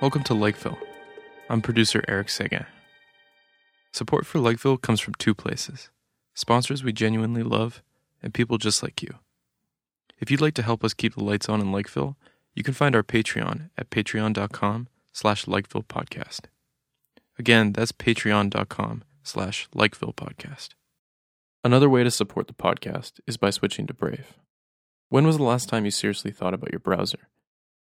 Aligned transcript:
Welcome 0.00 0.24
to 0.24 0.34
Lakeville. 0.34 0.78
I'm 1.48 1.62
producer 1.62 2.04
Eric 2.06 2.28
Seguin. 2.28 2.66
Support 3.92 4.26
for 4.26 4.38
Lakeville 4.38 4.76
comes 4.76 5.00
from 5.00 5.14
two 5.14 5.34
places 5.34 5.90
sponsors 6.34 6.84
we 6.84 6.92
genuinely 6.92 7.42
love, 7.42 7.82
and 8.22 8.34
people 8.34 8.58
just 8.58 8.82
like 8.82 9.02
you. 9.02 9.14
If 10.20 10.30
you'd 10.30 10.40
like 10.40 10.54
to 10.54 10.62
help 10.62 10.84
us 10.84 10.94
keep 10.94 11.14
the 11.14 11.24
lights 11.24 11.48
on 11.48 11.60
in 11.60 11.72
Lakeville, 11.72 12.16
you 12.54 12.62
can 12.62 12.74
find 12.74 12.94
our 12.94 13.02
Patreon 13.02 13.70
at 13.76 13.90
patreon.com 13.90 14.88
slash 15.12 15.48
Lakeville 15.48 15.82
Podcast. 15.82 16.42
Again, 17.38 17.72
that's 17.72 17.92
patreon.com 17.92 19.02
slash 19.22 19.66
Lakeville 19.74 20.12
Podcast. 20.12 20.68
Another 21.66 21.90
way 21.90 22.04
to 22.04 22.12
support 22.12 22.46
the 22.46 22.52
podcast 22.52 23.18
is 23.26 23.36
by 23.36 23.50
switching 23.50 23.88
to 23.88 23.92
Brave. 23.92 24.34
When 25.08 25.26
was 25.26 25.36
the 25.36 25.42
last 25.42 25.68
time 25.68 25.84
you 25.84 25.90
seriously 25.90 26.30
thought 26.30 26.54
about 26.54 26.70
your 26.70 26.78
browser? 26.78 27.26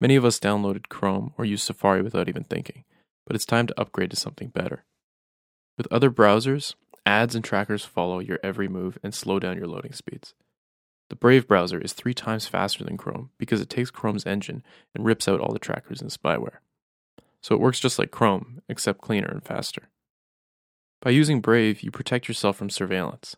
Many 0.00 0.16
of 0.16 0.24
us 0.24 0.40
downloaded 0.40 0.88
Chrome 0.88 1.34
or 1.36 1.44
used 1.44 1.64
Safari 1.64 2.00
without 2.00 2.26
even 2.26 2.44
thinking, 2.44 2.84
but 3.26 3.36
it's 3.36 3.44
time 3.44 3.66
to 3.66 3.78
upgrade 3.78 4.08
to 4.12 4.16
something 4.16 4.48
better. 4.48 4.86
With 5.76 5.86
other 5.92 6.10
browsers, 6.10 6.76
ads 7.04 7.34
and 7.34 7.44
trackers 7.44 7.84
follow 7.84 8.20
your 8.20 8.38
every 8.42 8.68
move 8.68 8.96
and 9.02 9.14
slow 9.14 9.38
down 9.38 9.58
your 9.58 9.68
loading 9.68 9.92
speeds. 9.92 10.32
The 11.10 11.16
Brave 11.16 11.46
browser 11.46 11.78
is 11.78 11.92
three 11.92 12.14
times 12.14 12.46
faster 12.46 12.84
than 12.84 12.96
Chrome 12.96 13.32
because 13.36 13.60
it 13.60 13.68
takes 13.68 13.90
Chrome's 13.90 14.24
engine 14.24 14.62
and 14.94 15.04
rips 15.04 15.28
out 15.28 15.40
all 15.40 15.52
the 15.52 15.58
trackers 15.58 16.00
and 16.00 16.10
spyware. 16.10 16.60
So 17.42 17.54
it 17.54 17.60
works 17.60 17.80
just 17.80 17.98
like 17.98 18.10
Chrome, 18.10 18.62
except 18.66 19.02
cleaner 19.02 19.28
and 19.28 19.44
faster. 19.44 19.90
By 21.02 21.10
using 21.10 21.42
Brave, 21.42 21.82
you 21.82 21.90
protect 21.90 22.28
yourself 22.28 22.56
from 22.56 22.70
surveillance. 22.70 23.36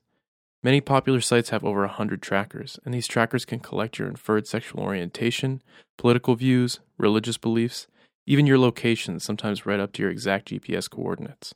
Many 0.66 0.80
popular 0.80 1.20
sites 1.20 1.50
have 1.50 1.64
over 1.64 1.82
100 1.82 2.20
trackers, 2.20 2.80
and 2.84 2.92
these 2.92 3.06
trackers 3.06 3.44
can 3.44 3.60
collect 3.60 4.00
your 4.00 4.08
inferred 4.08 4.48
sexual 4.48 4.82
orientation, 4.82 5.62
political 5.96 6.34
views, 6.34 6.80
religious 6.98 7.38
beliefs, 7.38 7.86
even 8.26 8.48
your 8.48 8.58
location, 8.58 9.20
sometimes 9.20 9.64
right 9.64 9.78
up 9.78 9.92
to 9.92 10.02
your 10.02 10.10
exact 10.10 10.48
GPS 10.48 10.90
coordinates. 10.90 11.54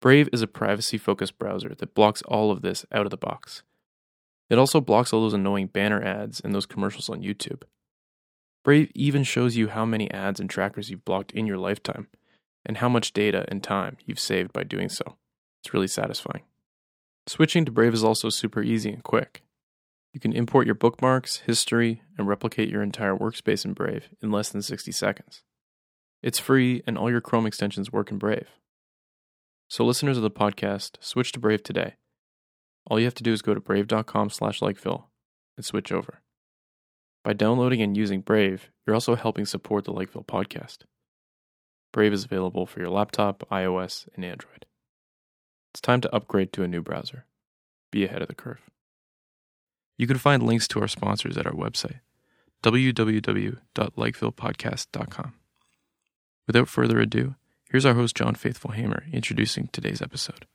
Brave 0.00 0.30
is 0.32 0.40
a 0.40 0.46
privacy 0.46 0.96
focused 0.96 1.38
browser 1.38 1.74
that 1.74 1.94
blocks 1.94 2.22
all 2.22 2.50
of 2.50 2.62
this 2.62 2.86
out 2.90 3.04
of 3.04 3.10
the 3.10 3.18
box. 3.18 3.64
It 4.48 4.56
also 4.58 4.80
blocks 4.80 5.12
all 5.12 5.20
those 5.20 5.34
annoying 5.34 5.66
banner 5.66 6.02
ads 6.02 6.40
and 6.40 6.54
those 6.54 6.64
commercials 6.64 7.10
on 7.10 7.20
YouTube. 7.20 7.64
Brave 8.64 8.90
even 8.94 9.24
shows 9.24 9.58
you 9.58 9.68
how 9.68 9.84
many 9.84 10.10
ads 10.10 10.40
and 10.40 10.48
trackers 10.48 10.88
you've 10.88 11.04
blocked 11.04 11.32
in 11.32 11.46
your 11.46 11.58
lifetime, 11.58 12.06
and 12.64 12.78
how 12.78 12.88
much 12.88 13.12
data 13.12 13.44
and 13.48 13.62
time 13.62 13.98
you've 14.06 14.18
saved 14.18 14.54
by 14.54 14.62
doing 14.62 14.88
so. 14.88 15.16
It's 15.62 15.74
really 15.74 15.86
satisfying. 15.86 16.44
Switching 17.30 17.64
to 17.64 17.70
Brave 17.70 17.94
is 17.94 18.02
also 18.02 18.28
super 18.28 18.60
easy 18.60 18.90
and 18.90 19.04
quick. 19.04 19.44
You 20.12 20.18
can 20.18 20.32
import 20.32 20.66
your 20.66 20.74
bookmarks, 20.74 21.36
history, 21.36 22.02
and 22.18 22.26
replicate 22.26 22.68
your 22.68 22.82
entire 22.82 23.16
workspace 23.16 23.64
in 23.64 23.72
Brave 23.72 24.08
in 24.20 24.32
less 24.32 24.48
than 24.48 24.62
60 24.62 24.90
seconds. 24.90 25.44
It's 26.24 26.40
free, 26.40 26.82
and 26.88 26.98
all 26.98 27.08
your 27.08 27.20
Chrome 27.20 27.46
extensions 27.46 27.92
work 27.92 28.10
in 28.10 28.18
Brave. 28.18 28.48
So, 29.68 29.84
listeners 29.84 30.16
of 30.16 30.24
the 30.24 30.30
podcast, 30.32 30.96
switch 30.98 31.30
to 31.30 31.38
Brave 31.38 31.62
today. 31.62 31.94
All 32.88 32.98
you 32.98 33.04
have 33.04 33.14
to 33.14 33.22
do 33.22 33.32
is 33.32 33.42
go 33.42 33.54
to 33.54 33.60
brave.com 33.60 34.30
slash 34.30 34.60
Lakeville 34.60 35.08
and 35.56 35.64
switch 35.64 35.92
over. 35.92 36.22
By 37.22 37.34
downloading 37.34 37.80
and 37.80 37.96
using 37.96 38.22
Brave, 38.22 38.70
you're 38.84 38.94
also 38.94 39.14
helping 39.14 39.46
support 39.46 39.84
the 39.84 39.92
Lakeville 39.92 40.24
podcast. 40.24 40.78
Brave 41.92 42.12
is 42.12 42.24
available 42.24 42.66
for 42.66 42.80
your 42.80 42.90
laptop, 42.90 43.48
iOS, 43.52 44.08
and 44.16 44.24
Android. 44.24 44.66
It's 45.72 45.80
time 45.80 46.00
to 46.00 46.12
upgrade 46.14 46.52
to 46.54 46.64
a 46.64 46.68
new 46.68 46.82
browser. 46.82 47.26
Be 47.92 48.04
ahead 48.04 48.22
of 48.22 48.28
the 48.28 48.34
curve. 48.34 48.68
You 49.96 50.08
can 50.08 50.18
find 50.18 50.42
links 50.42 50.66
to 50.68 50.80
our 50.80 50.88
sponsors 50.88 51.36
at 51.36 51.46
our 51.46 51.52
website, 51.52 52.00
www.lakevillepodcast.com. 52.62 55.32
Without 56.46 56.68
further 56.68 56.98
ado, 56.98 57.34
here's 57.70 57.84
our 57.86 57.94
host, 57.94 58.16
John 58.16 58.34
Faithful 58.34 58.72
Hamer, 58.72 59.04
introducing 59.12 59.68
today's 59.72 60.02
episode. 60.02 60.46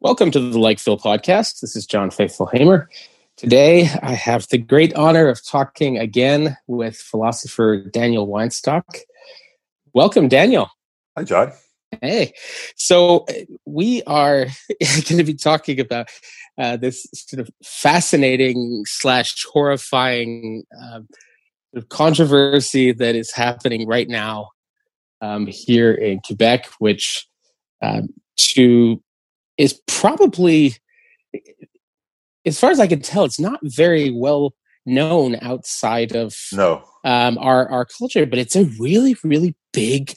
Welcome 0.00 0.32
to 0.32 0.40
the 0.40 0.58
Lakeville 0.58 0.98
podcast. 0.98 1.60
This 1.60 1.76
is 1.76 1.86
John 1.86 2.10
Faithful 2.10 2.46
Hamer. 2.46 2.90
Today, 3.36 3.88
I 4.02 4.14
have 4.14 4.48
the 4.48 4.58
great 4.58 4.92
honor 4.94 5.28
of 5.28 5.46
talking 5.46 5.98
again 5.98 6.56
with 6.66 6.96
philosopher 6.96 7.84
Daniel 7.84 8.26
Weinstock. 8.26 8.82
Welcome, 9.92 10.26
Daniel. 10.26 10.68
Hi, 11.16 11.22
John. 11.22 11.52
Hey, 12.00 12.32
so 12.76 13.24
uh, 13.28 13.32
we 13.64 14.02
are 14.04 14.44
going 14.80 15.18
to 15.18 15.24
be 15.24 15.34
talking 15.34 15.80
about 15.80 16.08
uh, 16.56 16.76
this 16.76 17.06
sort 17.14 17.40
of 17.40 17.50
fascinating 17.64 18.84
slash 18.86 19.34
horrifying 19.52 20.64
uh, 20.80 21.00
controversy 21.88 22.92
that 22.92 23.14
is 23.14 23.32
happening 23.32 23.86
right 23.86 24.08
now 24.08 24.50
um, 25.20 25.46
here 25.46 25.92
in 25.92 26.20
Quebec, 26.20 26.66
which 26.78 27.26
um, 27.82 28.08
to 28.36 29.02
is 29.56 29.80
probably, 29.86 30.76
as 32.46 32.58
far 32.58 32.70
as 32.70 32.80
I 32.80 32.86
can 32.86 33.00
tell, 33.00 33.24
it's 33.24 33.40
not 33.40 33.60
very 33.62 34.10
well 34.10 34.54
known 34.86 35.36
outside 35.42 36.14
of 36.14 36.34
no. 36.52 36.82
um, 37.04 37.38
our 37.38 37.68
our 37.68 37.84
culture, 37.84 38.26
but 38.26 38.38
it's 38.38 38.56
a 38.56 38.64
really 38.78 39.16
really 39.22 39.54
big 39.72 40.14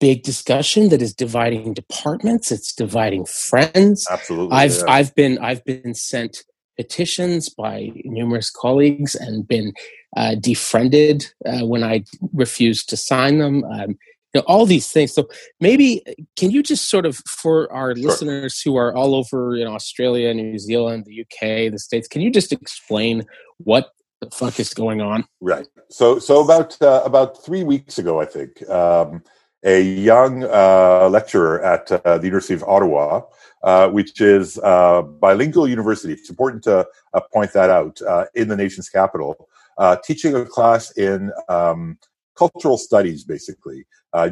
big 0.00 0.22
discussion 0.22 0.88
that 0.88 1.02
is 1.02 1.14
dividing 1.14 1.74
departments 1.74 2.52
it's 2.52 2.74
dividing 2.74 3.24
friends 3.24 4.06
absolutely 4.10 4.56
i've 4.56 4.76
yeah. 4.76 4.84
i've 4.88 5.14
been 5.14 5.38
i've 5.38 5.64
been 5.64 5.94
sent 5.94 6.44
petitions 6.76 7.48
by 7.48 7.90
numerous 8.04 8.50
colleagues 8.50 9.14
and 9.14 9.48
been 9.48 9.72
uh, 10.16 10.34
defriended 10.36 11.26
uh, 11.46 11.66
when 11.66 11.82
i 11.82 12.02
refused 12.32 12.88
to 12.88 12.96
sign 12.96 13.38
them 13.38 13.64
um, 13.64 13.98
you 14.34 14.40
know, 14.40 14.44
all 14.46 14.66
these 14.66 14.90
things 14.92 15.12
so 15.12 15.28
maybe 15.60 16.02
can 16.36 16.50
you 16.50 16.62
just 16.62 16.88
sort 16.88 17.06
of 17.06 17.16
for 17.26 17.70
our 17.72 17.96
sure. 17.96 18.08
listeners 18.08 18.60
who 18.60 18.76
are 18.76 18.94
all 18.94 19.14
over 19.14 19.56
you 19.56 19.64
know 19.64 19.74
australia 19.74 20.32
new 20.32 20.58
zealand 20.58 21.04
the 21.06 21.20
uk 21.22 21.40
the 21.40 21.78
states 21.78 22.06
can 22.06 22.20
you 22.20 22.30
just 22.30 22.52
explain 22.52 23.24
what 23.58 23.90
the 24.20 24.30
fuck 24.30 24.60
is 24.60 24.72
going 24.72 25.00
on 25.00 25.24
right 25.40 25.66
so 25.90 26.18
so 26.18 26.44
about 26.44 26.80
uh, 26.82 27.02
about 27.04 27.42
three 27.44 27.64
weeks 27.64 27.98
ago 27.98 28.20
i 28.20 28.24
think 28.24 28.68
um, 28.68 29.22
a 29.64 29.80
young 29.82 30.44
uh, 30.44 31.08
lecturer 31.10 31.62
at 31.62 31.90
uh, 31.90 32.18
the 32.18 32.26
University 32.26 32.54
of 32.54 32.62
Ottawa, 32.64 33.22
uh, 33.62 33.88
which 33.90 34.20
is 34.20 34.58
a 34.62 35.02
bilingual 35.02 35.68
university. 35.68 36.12
It's 36.12 36.30
important 36.30 36.62
to 36.64 36.86
uh, 37.12 37.20
point 37.32 37.52
that 37.54 37.70
out 37.70 38.00
uh, 38.02 38.26
in 38.34 38.48
the 38.48 38.56
nation's 38.56 38.88
capital, 38.88 39.48
uh, 39.76 39.96
teaching 40.04 40.34
a 40.34 40.44
class 40.44 40.96
in 40.96 41.32
um, 41.48 41.98
cultural 42.36 42.78
studies, 42.78 43.24
basically 43.24 43.84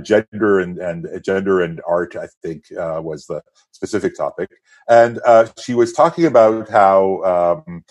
gender 0.03 0.60
and, 0.60 0.78
and 0.78 1.06
gender 1.22 1.60
and 1.60 1.81
art. 1.86 2.16
I 2.16 2.28
think 2.42 2.65
was 2.70 3.26
the 3.26 3.42
specific 3.72 4.16
topic, 4.16 4.50
and 4.88 5.20
she 5.59 5.75
was 5.75 5.92
talking 5.92 6.26
about 6.26 6.69
how. 6.69 7.62
Um, 7.66 7.84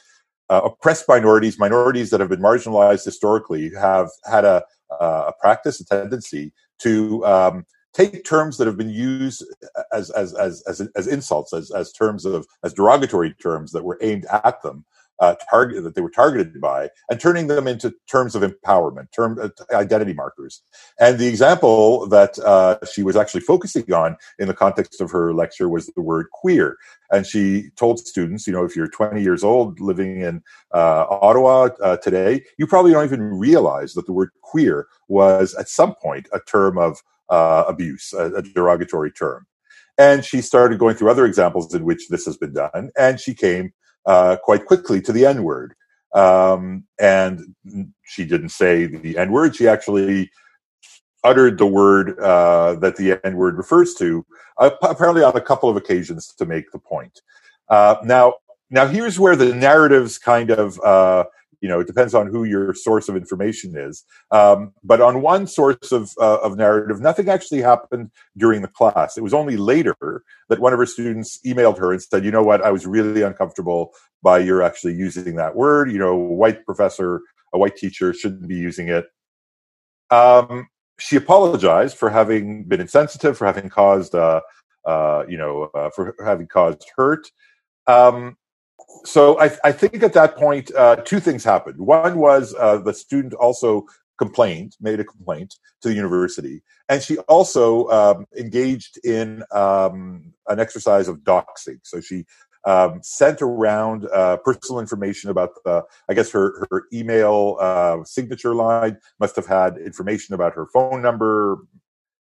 Uh, 0.49 0.61
oppressed 0.65 1.05
minorities, 1.07 1.57
minorities 1.57 2.11
that 2.11 2.19
have 2.19 2.29
been 2.29 2.41
marginalized 2.41 3.03
historically, 3.03 3.71
have 3.73 4.09
had 4.25 4.45
a, 4.45 4.63
uh, 4.91 5.25
a 5.29 5.33
practice, 5.39 5.79
a 5.81 5.85
tendency 5.85 6.53
to 6.77 7.25
um, 7.25 7.65
take 7.93 8.23
terms 8.25 8.57
that 8.57 8.67
have 8.67 8.77
been 8.77 8.89
used 8.89 9.43
uh, 9.75 9.81
as 9.93 10.11
as 10.11 10.33
as 10.35 10.61
as, 10.67 10.87
as 10.95 11.07
insults, 11.07 11.53
as 11.53 11.71
as 11.71 11.91
terms 11.91 12.25
of 12.25 12.45
as 12.63 12.73
derogatory 12.73 13.33
terms 13.41 13.71
that 13.71 13.83
were 13.83 13.97
aimed 14.01 14.25
at 14.43 14.61
them, 14.61 14.85
uh, 15.19 15.35
target 15.49 15.83
that 15.83 15.95
they 15.95 16.01
were 16.01 16.09
targeted 16.09 16.59
by, 16.59 16.89
and 17.09 17.19
turning 17.19 17.47
them 17.47 17.67
into 17.67 17.93
terms 18.09 18.35
of 18.35 18.41
empowerment, 18.41 19.11
term 19.11 19.39
uh, 19.41 19.49
identity 19.73 20.13
markers. 20.13 20.61
And 20.99 21.17
the 21.17 21.27
example 21.27 22.07
that 22.07 22.37
uh, 22.39 22.77
she 22.91 23.03
was 23.03 23.15
actually 23.15 23.41
focusing 23.41 23.91
on 23.93 24.17
in 24.39 24.47
the 24.47 24.53
context 24.53 25.01
of 25.01 25.11
her 25.11 25.33
lecture 25.33 25.69
was 25.69 25.87
the 25.87 26.01
word 26.01 26.27
queer. 26.31 26.77
And 27.11 27.25
she 27.25 27.69
told 27.75 27.99
students, 27.99 28.47
you 28.47 28.53
know, 28.53 28.65
if 28.65 28.75
you're 28.75 28.87
20 28.87 29.21
years 29.21 29.43
old 29.43 29.79
living 29.79 30.21
in 30.21 30.41
uh, 30.73 31.05
Ottawa 31.09 31.69
uh, 31.81 31.97
today, 31.97 32.43
you 32.57 32.67
probably 32.67 32.91
don't 32.91 33.05
even 33.05 33.21
realize 33.21 33.93
that 33.93 34.05
the 34.05 34.13
word 34.13 34.29
queer 34.41 34.87
was 35.07 35.53
at 35.55 35.69
some 35.69 35.95
point 35.95 36.27
a 36.33 36.39
term 36.39 36.77
of 36.77 37.01
uh, 37.29 37.63
abuse, 37.67 38.13
a, 38.13 38.33
a 38.33 38.41
derogatory 38.41 39.11
term. 39.11 39.45
And 39.97 40.25
she 40.25 40.41
started 40.41 40.77
going 40.77 40.95
through 40.95 41.09
other 41.09 41.25
examples 41.25 41.73
in 41.73 41.85
which 41.85 42.09
this 42.09 42.25
has 42.25 42.35
been 42.35 42.53
done, 42.53 42.91
and 42.97 43.19
she 43.19 43.33
came 43.33 43.71
uh, 44.05 44.37
quite 44.43 44.65
quickly 44.65 45.01
to 45.01 45.11
the 45.11 45.25
N 45.25 45.43
word. 45.43 45.73
Um, 46.13 46.85
and 46.99 47.55
she 48.03 48.25
didn't 48.25 48.49
say 48.49 48.85
the 48.85 49.17
N 49.17 49.31
word. 49.31 49.55
She 49.55 49.67
actually 49.67 50.31
uttered 51.23 51.57
the 51.57 51.65
word 51.65 52.19
uh, 52.19 52.75
that 52.75 52.95
the 52.95 53.19
N 53.25 53.35
word 53.35 53.57
refers 53.57 53.95
to, 53.95 54.25
uh, 54.59 54.69
apparently 54.83 55.23
on 55.23 55.35
a 55.35 55.41
couple 55.41 55.69
of 55.69 55.75
occasions 55.75 56.33
to 56.37 56.45
make 56.45 56.71
the 56.71 56.79
point. 56.79 57.19
Uh, 57.69 57.95
now, 58.03 58.35
now 58.69 58.87
here's 58.87 59.19
where 59.19 59.35
the 59.35 59.53
narratives 59.53 60.17
kind 60.17 60.51
of, 60.51 60.79
uh, 60.81 61.25
you 61.65 61.69
know, 61.71 61.79
it 61.79 61.87
depends 61.87 62.13
on 62.13 62.27
who 62.27 62.43
your 62.43 62.75
source 62.75 63.09
of 63.09 63.15
information 63.15 63.75
is. 63.75 64.03
Um, 64.29 64.71
but 64.83 65.01
on 65.01 65.23
one 65.23 65.47
source 65.47 65.91
of, 65.91 66.11
uh, 66.21 66.37
of 66.43 66.55
narrative, 66.57 67.01
nothing 67.01 67.27
actually 67.27 67.63
happened 67.63 68.11
during 68.37 68.61
the 68.61 68.67
class. 68.67 69.17
It 69.17 69.23
was 69.23 69.33
only 69.33 69.57
later 69.57 69.95
that 70.49 70.59
one 70.59 70.73
of 70.73 70.77
her 70.77 70.85
students 70.85 71.39
emailed 71.43 71.79
her 71.79 71.91
and 71.91 71.99
said, 71.99 72.23
you 72.23 72.29
know 72.29 72.43
what, 72.43 72.61
I 72.61 72.69
was 72.69 72.85
really 72.85 73.23
uncomfortable 73.23 73.95
by 74.21 74.37
your 74.37 74.61
actually 74.61 74.93
using 74.93 75.37
that 75.37 75.55
word. 75.55 75.91
You 75.91 75.97
know, 75.97 76.15
white 76.15 76.63
professor, 76.67 77.21
a 77.51 77.57
white 77.57 77.77
teacher 77.77 78.13
shouldn't 78.13 78.47
be 78.47 78.57
using 78.57 78.87
it. 78.89 79.05
Um, 80.11 80.67
she 80.99 81.15
apologized 81.15 81.97
for 81.97 82.11
having 82.11 82.65
been 82.65 82.79
insensitive, 82.79 83.39
for 83.39 83.47
having 83.47 83.69
caused, 83.69 84.13
uh, 84.13 84.41
uh, 84.85 85.23
you 85.27 85.39
know, 85.39 85.71
uh, 85.73 85.89
for 85.95 86.13
having 86.23 86.45
caused 86.45 86.85
hurt. 86.95 87.25
Um, 87.87 88.37
so 89.03 89.39
I, 89.39 89.51
I, 89.63 89.71
think 89.71 90.03
at 90.03 90.13
that 90.13 90.35
point, 90.35 90.73
uh, 90.75 90.97
two 90.97 91.19
things 91.19 91.43
happened. 91.43 91.79
One 91.79 92.17
was 92.17 92.55
uh, 92.59 92.77
the 92.77 92.93
student 92.93 93.33
also 93.33 93.85
complained, 94.17 94.75
made 94.79 94.99
a 94.99 95.03
complaint 95.03 95.55
to 95.81 95.89
the 95.89 95.95
university, 95.95 96.63
and 96.89 97.01
she 97.01 97.17
also 97.19 97.87
um, 97.89 98.25
engaged 98.37 98.99
in 99.05 99.43
um, 99.51 100.33
an 100.47 100.59
exercise 100.59 101.07
of 101.07 101.19
doxing. 101.19 101.79
So 101.83 102.01
she 102.01 102.25
um, 102.65 102.99
sent 103.03 103.41
around 103.41 104.07
uh, 104.11 104.37
personal 104.37 104.79
information 104.79 105.29
about 105.29 105.51
the, 105.63 105.83
I 106.09 106.13
guess 106.13 106.31
her, 106.31 106.67
her 106.71 106.85
email 106.91 107.57
uh, 107.59 108.03
signature 108.03 108.55
line 108.55 108.97
must 109.19 109.35
have 109.35 109.45
had 109.45 109.77
information 109.77 110.33
about 110.33 110.55
her 110.55 110.65
phone 110.73 111.01
number. 111.01 111.59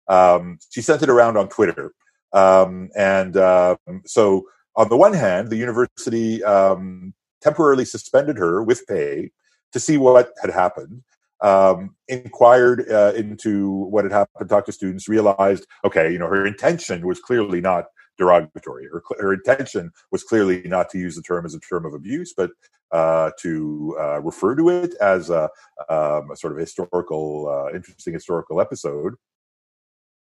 Um, 0.08 0.58
she 0.70 0.82
sent 0.82 1.02
it 1.02 1.08
around 1.08 1.36
on 1.36 1.48
Twitter. 1.48 1.92
Um, 2.32 2.90
and 2.94 3.36
uh, 3.36 3.76
so, 4.04 4.46
on 4.76 4.88
the 4.88 4.96
one 4.96 5.14
hand, 5.14 5.50
the 5.50 5.56
university 5.56 6.42
um, 6.44 7.14
temporarily 7.40 7.84
suspended 7.84 8.36
her 8.36 8.62
with 8.62 8.86
pay 8.86 9.30
to 9.72 9.80
see 9.80 9.96
what 9.96 10.32
had 10.40 10.50
happened. 10.50 11.02
Um, 11.42 11.94
inquired 12.08 12.90
uh, 12.90 13.12
into 13.14 13.70
what 13.70 14.04
had 14.04 14.12
happened, 14.12 14.48
talked 14.48 14.66
to 14.66 14.72
students, 14.72 15.06
realized, 15.06 15.66
okay, 15.84 16.10
you 16.10 16.18
know, 16.18 16.28
her 16.28 16.46
intention 16.46 17.06
was 17.06 17.20
clearly 17.20 17.60
not 17.60 17.86
derogatory. 18.16 18.86
Her, 18.90 19.02
her 19.18 19.34
intention 19.34 19.90
was 20.10 20.24
clearly 20.24 20.62
not 20.64 20.88
to 20.90 20.98
use 20.98 21.14
the 21.14 21.22
term 21.22 21.44
as 21.44 21.54
a 21.54 21.60
term 21.60 21.84
of 21.84 21.92
abuse, 21.92 22.32
but 22.34 22.50
uh, 22.90 23.32
to 23.40 23.96
uh, 24.00 24.20
refer 24.22 24.54
to 24.54 24.70
it 24.70 24.94
as 25.00 25.28
a, 25.28 25.50
um, 25.90 26.30
a 26.30 26.36
sort 26.36 26.54
of 26.54 26.58
historical, 26.58 27.48
uh, 27.48 27.74
interesting 27.74 28.14
historical 28.14 28.60
episode. 28.60 29.14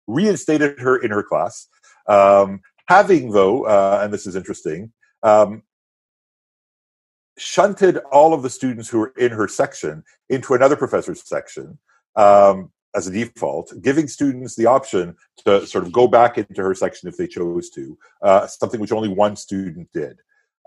Reinstated 0.08 0.80
her 0.80 0.98
in 0.98 1.12
her 1.12 1.24
class, 1.24 1.68
um, 2.08 2.62
having 2.92 3.32
though, 3.32 3.64
uh, 3.64 4.02
and 4.04 4.14
this 4.14 4.28
is 4.28 4.36
interesting, 4.36 4.92
um, 5.24 5.64
shunted 7.38 7.98
all 8.12 8.34
of 8.34 8.42
the 8.44 8.50
students 8.50 8.90
who 8.90 9.00
were 9.00 9.14
in 9.18 9.32
her 9.32 9.48
section 9.48 10.04
into 10.30 10.54
another 10.54 10.76
professor's 10.76 11.26
section 11.26 11.80
um, 12.18 12.70
as 12.94 13.08
a 13.08 13.12
default, 13.12 13.74
giving 13.82 14.10
students 14.10 14.56
the 14.58 14.66
option 14.66 15.16
to 15.46 15.66
sort 15.66 15.86
of 15.86 15.94
go 15.94 16.06
back 16.06 16.38
into 16.38 16.62
her 16.62 16.76
section 16.76 17.08
if 17.08 17.16
they 17.16 17.28
chose 17.28 17.70
to, 17.70 17.98
uh, 18.24 18.46
something 18.46 18.82
which 18.82 18.92
only 18.92 19.08
one 19.08 19.38
student 19.38 19.88
did. 19.94 20.20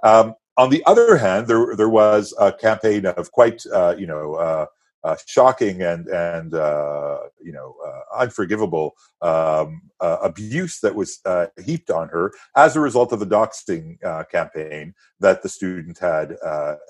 Um, 0.03 0.35
on 0.57 0.71
the 0.71 0.83
other 0.87 1.19
hand, 1.19 1.47
there 1.47 1.77
there 1.77 1.91
was 1.91 2.33
a 2.39 2.53
campaign 2.53 3.05
of 3.05 3.33
quite 3.33 3.61
uh, 3.67 3.95
you 3.99 4.07
know 4.07 4.67
uh, 5.05 5.09
uh 5.09 5.17
shocking 5.27 5.83
and 5.83 6.09
and 6.09 6.55
uh, 6.55 7.19
you 7.43 7.53
know 7.53 7.75
uh, 7.87 8.23
unforgivable 8.23 8.95
um, 9.23 9.83
abuse 10.01 10.81
that 10.81 10.95
was 10.95 11.21
heaped 11.65 11.91
on 11.91 12.09
her 12.09 12.33
as 12.57 12.77
a 12.77 12.81
result 12.81 13.13
of 13.13 13.21
the 13.21 13.27
doxing 13.27 13.97
campaign 14.31 14.95
that 15.21 15.43
the 15.43 15.49
student 15.49 15.99
had 15.99 16.37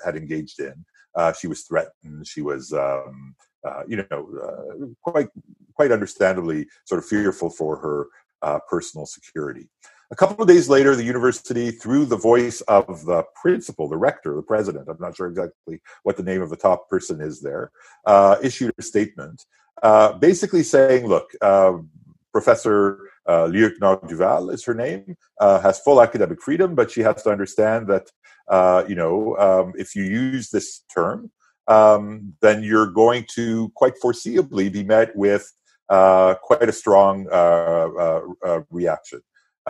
had 0.05 0.16
engaged 0.16 0.61
in. 0.61 0.84
she 1.38 1.46
was 1.46 1.62
threatened. 1.62 2.26
She 2.26 2.43
was 2.43 2.72
um, 2.72 3.34
uh, 3.64 3.82
you 3.88 4.05
know, 4.11 4.28
uh, 4.43 4.87
quite 5.02 5.28
quite 5.75 5.90
understandably 5.90 6.66
sort 6.84 6.99
of 6.99 7.06
fearful 7.06 7.50
for 7.50 7.78
her 7.78 8.06
uh, 8.43 8.58
personal 8.69 9.06
security. 9.06 9.69
A 10.11 10.17
couple 10.17 10.43
of 10.43 10.49
days 10.49 10.69
later, 10.69 10.95
the 10.95 11.05
university, 11.05 11.71
through 11.71 12.05
the 12.06 12.17
voice 12.17 12.61
of 12.62 13.05
the 13.06 13.25
principal, 13.41 13.89
the 13.89 13.97
rector, 13.97 14.35
the 14.35 14.43
president, 14.43 14.89
I'm 14.89 14.99
not 15.01 15.17
sure 15.17 15.29
exactly 15.29 15.81
what 16.03 16.17
the 16.17 16.23
name 16.23 16.43
of 16.43 16.51
the 16.51 16.56
top 16.56 16.89
person 16.89 17.21
is 17.21 17.41
there, 17.41 17.73
uh, 18.06 18.37
issued 18.43 18.75
a 18.79 18.83
statement 18.83 19.45
uh, 19.83 20.12
basically 20.15 20.62
saying, 20.62 21.06
look, 21.06 21.31
Professor 22.33 22.99
uh, 23.27 23.47
Duval 23.47 24.51
is 24.51 24.65
her 24.65 24.75
name, 24.75 25.17
uh, 25.41 25.61
has 25.61 25.79
full 25.81 26.03
academic 26.03 26.43
freedom, 26.43 26.75
but 26.75 26.91
she 26.91 27.00
has 27.00 27.23
to 27.23 27.31
understand 27.31 27.87
that, 27.89 28.11
uh, 28.49 28.85
you 28.89 28.95
know, 28.95 29.37
um, 29.39 29.73
if 29.77 29.95
you 29.95 30.03
use 30.05 30.50
this 30.50 30.81
term, 30.93 31.31
um, 31.69 32.35
then 32.43 32.62
you're 32.62 32.91
going 32.91 33.25
to 33.35 33.71
quite 33.75 33.95
foreseeably 34.03 34.71
be 34.71 34.83
met 34.83 35.15
with 35.17 35.50
uh, 35.89 36.35
quite 36.43 36.69
a 36.69 36.73
strong 36.73 37.27
uh, 37.31 37.89
uh, 37.99 38.21
uh 38.45 38.61
reaction. 38.71 39.21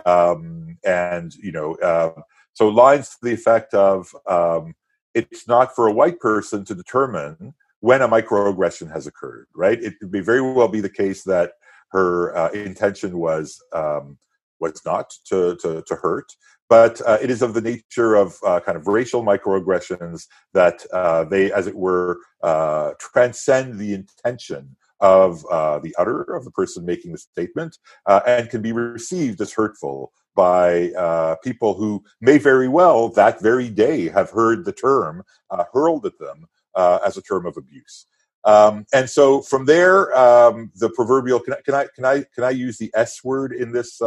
Um, 0.05 0.77
and, 0.85 1.33
you 1.35 1.51
know, 1.51 1.77
um, 1.81 2.23
so 2.53 2.67
lines 2.69 3.09
to 3.09 3.17
the 3.21 3.33
effect 3.33 3.73
of 3.73 4.15
um, 4.27 4.75
it's 5.13 5.47
not 5.47 5.75
for 5.75 5.87
a 5.87 5.93
white 5.93 6.19
person 6.19 6.65
to 6.65 6.75
determine 6.75 7.53
when 7.79 8.01
a 8.01 8.07
microaggression 8.07 8.91
has 8.91 9.07
occurred, 9.07 9.47
right? 9.55 9.81
It 9.81 9.93
be 10.11 10.21
very 10.21 10.41
well 10.41 10.67
be 10.67 10.81
the 10.81 10.89
case 10.89 11.23
that 11.23 11.51
her 11.91 12.35
uh, 12.35 12.49
intention 12.51 13.17
was 13.19 13.61
um, 13.73 14.17
was 14.59 14.81
not 14.85 15.13
to, 15.25 15.55
to, 15.57 15.83
to 15.85 15.95
hurt, 15.95 16.31
but 16.69 17.01
uh, 17.05 17.17
it 17.21 17.29
is 17.29 17.41
of 17.41 17.53
the 17.53 17.61
nature 17.61 18.15
of 18.15 18.37
uh, 18.45 18.59
kind 18.61 18.77
of 18.77 18.87
racial 18.87 19.23
microaggressions 19.23 20.25
that 20.53 20.85
uh, 20.93 21.23
they, 21.25 21.51
as 21.51 21.67
it 21.67 21.75
were, 21.75 22.17
uh, 22.41 22.91
transcend 22.99 23.77
the 23.77 23.93
intention 23.93 24.75
of 25.05 25.45
uh, 25.51 25.77
the 25.79 25.95
utter 25.99 26.21
of 26.35 26.43
the 26.45 26.51
person 26.51 26.85
making 26.85 27.11
the 27.11 27.17
statement 27.17 27.77
uh, 28.07 28.21
and 28.25 28.49
can 28.49 28.61
be 28.61 28.71
received 28.71 29.39
as 29.41 29.53
hurtful 29.53 30.11
by 30.35 30.91
people 31.43 31.75
who 31.75 32.03
may 32.19 32.37
very 32.37 32.67
well 32.67 33.07
that 33.09 33.41
very 33.41 33.69
day 33.69 34.09
have 34.09 34.29
heard 34.31 34.65
the 34.65 34.73
term 34.73 35.23
hurled 35.73 36.05
at 36.05 36.17
them 36.19 36.39
as 37.07 37.15
a 37.17 37.21
term 37.21 37.45
of 37.45 37.55
abuse. 37.55 38.05
Um, 38.43 38.85
and 38.93 39.09
so 39.09 39.41
from 39.41 39.65
there, 39.65 40.15
um, 40.15 40.71
the 40.75 40.89
proverbial 40.89 41.39
can 41.39 41.53
I, 41.53 41.61
can 41.65 41.73
I 41.73 41.85
can 41.95 42.05
I 42.05 42.15
can 42.35 42.43
I 42.43 42.51
use 42.51 42.77
the 42.77 42.91
S 42.93 43.23
word 43.23 43.53
in 43.53 43.71
this 43.71 44.01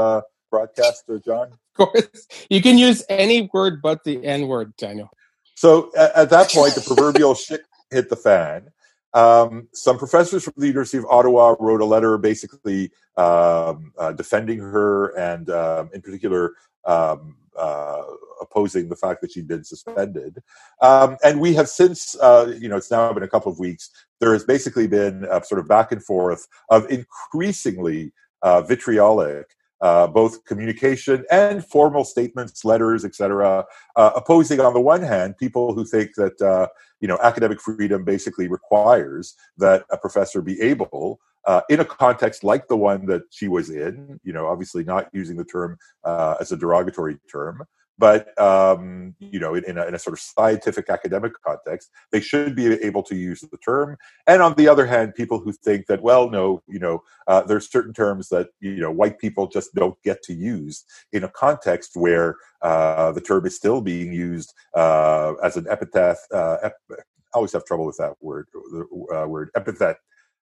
broadcast, 0.50 1.05
John? 1.25 1.49
Of 1.53 1.93
course, 1.93 2.27
you 2.50 2.61
can 2.61 2.77
use 2.79 3.05
any 3.09 3.49
word 3.55 3.81
but 3.83 4.05
the 4.05 4.25
N 4.25 4.49
word, 4.49 4.75
Daniel. 4.77 5.09
So 5.55 5.91
at, 5.97 6.15
at 6.15 6.31
that 6.31 6.50
point, 6.50 6.75
the 6.75 6.83
proverbial 6.83 7.35
shit 7.35 7.62
hit 7.91 8.11
the 8.11 8.17
fan. 8.17 8.71
Um, 9.15 9.69
some 9.73 9.99
professors 9.99 10.45
from 10.45 10.55
the 10.57 10.67
University 10.67 10.99
of 10.99 11.07
Ottawa 11.07 11.55
wrote 11.59 11.81
a 11.81 11.85
letter 11.85 12.19
basically 12.19 12.91
um, 13.17 13.93
uh, 13.99 14.13
defending 14.13 14.59
her 14.59 15.17
and, 15.17 15.51
um, 15.51 15.91
in 15.95 16.03
particular, 16.03 16.55
um, 16.85 17.37
uh, 17.59 18.03
opposing 18.41 18.88
the 18.88 18.97
fact 18.97 19.21
that 19.21 19.33
she'd 19.33 19.49
been 19.49 19.65
suspended. 19.65 20.43
Um, 20.81 21.17
and 21.25 21.41
we 21.41 21.55
have 21.55 21.69
since, 21.69 22.17
uh, 22.21 22.55
you 22.59 22.69
know, 22.69 22.77
it's 22.77 22.91
now 22.91 23.12
been 23.12 23.25
a 23.25 23.29
couple 23.29 23.50
of 23.50 23.59
weeks, 23.59 23.91
there 24.21 24.33
has 24.33 24.45
basically 24.45 24.87
been 24.87 25.25
a 25.31 25.43
sort 25.43 25.59
of 25.59 25.67
back 25.67 25.91
and 25.91 26.05
forth 26.05 26.47
of 26.71 26.88
increasingly 26.91 28.12
uh, 28.43 28.62
vitriolic 28.62 29.57
uh, 29.80 30.06
both 30.06 30.44
communication 30.44 31.25
and 31.30 31.64
formal 31.64 32.04
statements, 32.04 32.64
letters, 32.64 33.04
etc., 33.04 33.64
uh, 33.97 34.11
opposing 34.16 34.61
on 34.61 34.75
the 34.75 34.80
one 34.80 35.02
hand 35.02 35.37
people 35.37 35.75
who 35.75 35.85
think 35.85 36.14
that 36.16 36.40
uh, 36.42 36.66
you 37.00 37.08
know 37.08 37.18
academic 37.23 37.61
freedom 37.61 38.04
basically 38.04 38.49
requires 38.49 39.35
that 39.56 39.85
a 39.90 39.97
professor 39.97 40.42
be 40.42 40.61
able. 40.61 41.20
Uh, 41.47 41.62
in 41.70 41.80
a 41.80 41.85
context 41.85 42.44
like 42.44 42.68
the 42.68 42.76
one 42.76 43.06
that 43.06 43.23
she 43.30 43.49
was 43.49 43.70
in, 43.70 44.20
you 44.23 44.35
know, 44.35 44.47
obviously 44.47 44.85
not 44.85 45.08
using 45.14 45.35
the 45.35 45.44
term 45.44 45.78
uh, 46.04 46.35
as 46.40 46.52
a 46.52 46.56
derogatory 46.58 47.16
term, 47.30 47.62
but 47.99 48.38
um, 48.40 49.14
you 49.19 49.40
know, 49.40 49.55
in, 49.55 49.76
a, 49.76 49.87
in, 49.87 49.95
a, 49.95 49.99
sort 49.99 50.14
of 50.14 50.21
scientific 50.21 50.88
academic 50.88 51.33
context, 51.45 51.90
they 52.12 52.21
should 52.21 52.55
be 52.55 52.67
able 52.83 53.02
to 53.02 53.17
use 53.17 53.40
the 53.40 53.59
term. 53.59 53.97
And 54.26 54.40
on 54.40 54.55
the 54.55 54.69
other 54.69 54.87
hand, 54.87 55.14
people 55.14 55.40
who 55.40 55.52
think 55.52 55.87
that, 55.87 56.00
well, 56.00 56.31
no, 56.31 56.62
you 56.69 56.78
know, 56.78 57.02
uh, 57.26 57.43
there's 57.43 57.71
certain 57.71 57.93
terms 57.93 58.28
that 58.28 58.49
you 58.61 58.76
know 58.81 58.93
white 58.93 59.19
people 59.19 59.49
just 59.49 59.75
don't 59.75 60.00
get 60.02 60.23
to 60.25 60.35
use 60.35 60.85
in 61.12 61.25
a 61.25 61.28
context 61.28 61.97
where 61.97 62.37
uh, 62.62 63.12
the 63.12 63.21
term 63.21 63.45
is 63.47 63.57
still 63.57 63.81
being 63.81 64.12
used 64.12 64.55
uh, 64.75 65.35
as 65.43 65.57
an 65.57 65.67
epithet. 65.69 66.17
Uh, 66.33 66.57
ep- 66.62 66.76
I 66.90 67.37
always 67.37 67.52
have 67.52 67.64
trouble 67.64 67.87
with 67.87 67.99
that 67.99 68.14
word. 68.21 68.47
The 68.52 68.87
uh, 69.14 69.26
word 69.26 69.50
epithet 69.55 69.97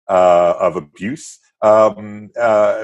uh, 0.08 0.54
of 0.60 0.76
abuse, 0.76 1.38
um, 1.62 2.30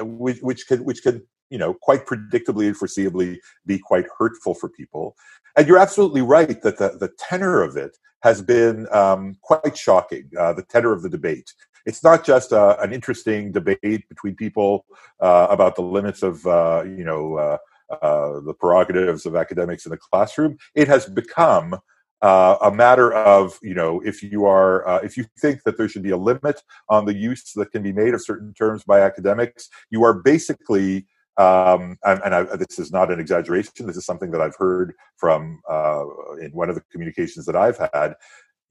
which, 0.01 0.41
which 0.41 0.67
can 0.67 0.83
which 0.83 1.03
can 1.03 1.25
you 1.49 1.57
know, 1.57 1.73
quite 1.73 2.05
predictably 2.05 2.67
and 2.67 2.77
foreseeably 2.77 3.37
be 3.65 3.79
quite 3.79 4.05
hurtful 4.17 4.53
for 4.53 4.69
people. 4.69 5.15
And 5.55 5.67
you're 5.67 5.77
absolutely 5.77 6.21
right 6.21 6.61
that 6.61 6.77
the, 6.77 6.97
the 6.99 7.11
tenor 7.19 7.61
of 7.61 7.77
it 7.77 7.97
has 8.23 8.41
been 8.41 8.87
um, 8.91 9.35
quite 9.41 9.77
shocking, 9.77 10.29
uh, 10.39 10.53
the 10.53 10.63
tenor 10.63 10.93
of 10.93 11.03
the 11.03 11.09
debate. 11.09 11.53
It's 11.85 12.03
not 12.03 12.23
just 12.23 12.53
uh, 12.53 12.77
an 12.79 12.93
interesting 12.93 13.51
debate 13.51 14.07
between 14.09 14.35
people 14.35 14.85
uh, 15.19 15.47
about 15.49 15.75
the 15.75 15.81
limits 15.81 16.23
of, 16.23 16.45
uh, 16.47 16.83
you 16.85 17.03
know, 17.03 17.57
uh, 18.01 18.39
the 18.41 18.53
prerogatives 18.53 19.25
of 19.25 19.35
academics 19.35 19.85
in 19.85 19.91
the 19.91 19.97
classroom. 19.97 20.57
It 20.73 20.87
has 20.87 21.05
become 21.05 21.79
uh, 22.23 22.57
a 22.61 22.71
matter 22.71 23.13
of 23.13 23.59
you 23.61 23.73
know 23.73 24.01
if 24.05 24.23
you 24.23 24.45
are 24.45 24.87
uh, 24.87 24.99
if 25.03 25.17
you 25.17 25.25
think 25.39 25.61
that 25.63 25.77
there 25.77 25.89
should 25.89 26.01
be 26.01 26.11
a 26.11 26.17
limit 26.17 26.61
on 26.87 27.05
the 27.05 27.13
use 27.13 27.51
that 27.53 27.71
can 27.71 27.83
be 27.83 27.91
made 27.91 28.13
of 28.13 28.21
certain 28.21 28.53
terms 28.53 28.83
by 28.83 29.01
academics, 29.01 29.69
you 29.89 30.03
are 30.03 30.13
basically 30.13 31.05
um, 31.37 31.97
and, 32.03 32.21
and 32.23 32.35
I, 32.35 32.43
this 32.55 32.79
is 32.79 32.91
not 32.91 33.11
an 33.11 33.19
exaggeration. 33.19 33.87
This 33.87 33.97
is 33.97 34.05
something 34.05 34.31
that 34.31 34.41
I've 34.41 34.55
heard 34.55 34.93
from 35.17 35.61
uh, 35.69 36.03
in 36.41 36.51
one 36.51 36.69
of 36.69 36.75
the 36.75 36.83
communications 36.91 37.45
that 37.45 37.55
I've 37.55 37.77
had. 37.93 38.15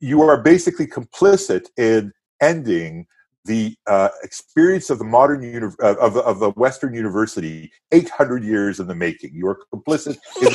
You 0.00 0.22
are 0.22 0.40
basically 0.40 0.86
complicit 0.86 1.66
in 1.76 2.12
ending 2.40 3.06
the 3.44 3.74
uh, 3.88 4.10
experience 4.22 4.90
of 4.90 4.98
the 4.98 5.04
modern 5.04 5.42
uni- 5.42 5.74
uh, 5.82 5.96
of, 5.96 6.16
of 6.16 6.38
the 6.38 6.50
Western 6.50 6.94
university 6.94 7.72
800 7.90 8.44
years 8.44 8.78
in 8.78 8.86
the 8.86 8.94
making. 8.94 9.34
You 9.34 9.48
are 9.48 9.58
complicit 9.74 10.16
in 10.40 10.48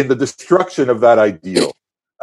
in 0.00 0.08
the 0.08 0.16
destruction 0.16 0.90
of 0.90 1.00
that 1.00 1.18
ideal. 1.18 1.72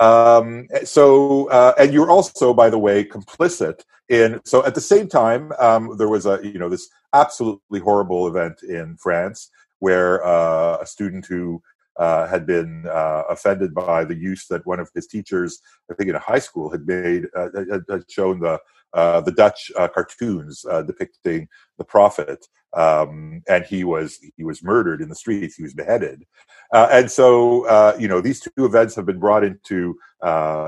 Um, 0.02 0.68
so, 0.84 1.48
uh, 1.50 1.74
and 1.78 1.94
you're 1.94 2.10
also, 2.10 2.54
by 2.54 2.72
the 2.72 2.80
way, 2.80 3.04
complicit 3.04 3.84
in. 4.10 4.42
So, 4.46 4.66
at 4.66 4.74
the 4.74 4.82
same 4.82 5.08
time, 5.08 5.52
um, 5.60 5.96
there 5.98 6.10
was 6.10 6.26
a 6.26 6.40
you 6.44 6.58
know 6.58 6.70
this 6.70 6.90
absolutely 7.14 7.80
horrible 7.80 8.28
event 8.28 8.64
in 8.64 8.98
France 8.98 9.52
where 9.80 10.26
uh, 10.26 10.78
a 10.82 10.86
student 10.86 11.26
who 11.28 11.62
uh, 11.98 12.28
had 12.28 12.48
been 12.48 12.86
uh, 12.88 13.24
offended 13.30 13.76
by 13.76 14.04
the 14.04 14.16
use 14.16 14.48
that 14.48 14.66
one 14.66 14.80
of 14.80 14.90
his 14.96 15.06
teachers, 15.06 15.62
I 15.92 15.94
think 15.94 16.10
in 16.10 16.16
a 16.16 16.20
high 16.20 16.40
school, 16.40 16.72
had 16.72 16.88
made 16.88 17.28
uh, 17.36 17.50
had 17.88 18.10
shown 18.10 18.40
the 18.40 18.60
uh, 18.94 19.22
the 19.22 19.32
Dutch 19.32 19.72
uh, 19.78 19.88
cartoons 19.88 20.66
uh, 20.70 20.82
depicting 20.82 21.48
the 21.78 21.84
prophet, 21.84 22.46
um, 22.74 23.42
and 23.48 23.66
he 23.66 23.84
was 23.84 24.20
he 24.36 24.44
was 24.44 24.64
murdered 24.64 25.02
in 25.02 25.10
the 25.10 25.16
streets. 25.16 25.56
He 25.56 25.64
was 25.64 25.74
beheaded, 25.74 26.26
uh, 26.74 26.88
and 26.92 27.10
so 27.10 27.66
uh, 27.68 27.96
you 28.00 28.08
know 28.08 28.22
these 28.22 28.40
two 28.40 28.66
events 28.66 28.96
have 28.96 29.06
been 29.06 29.20
brought 29.20 29.44
into 29.44 29.96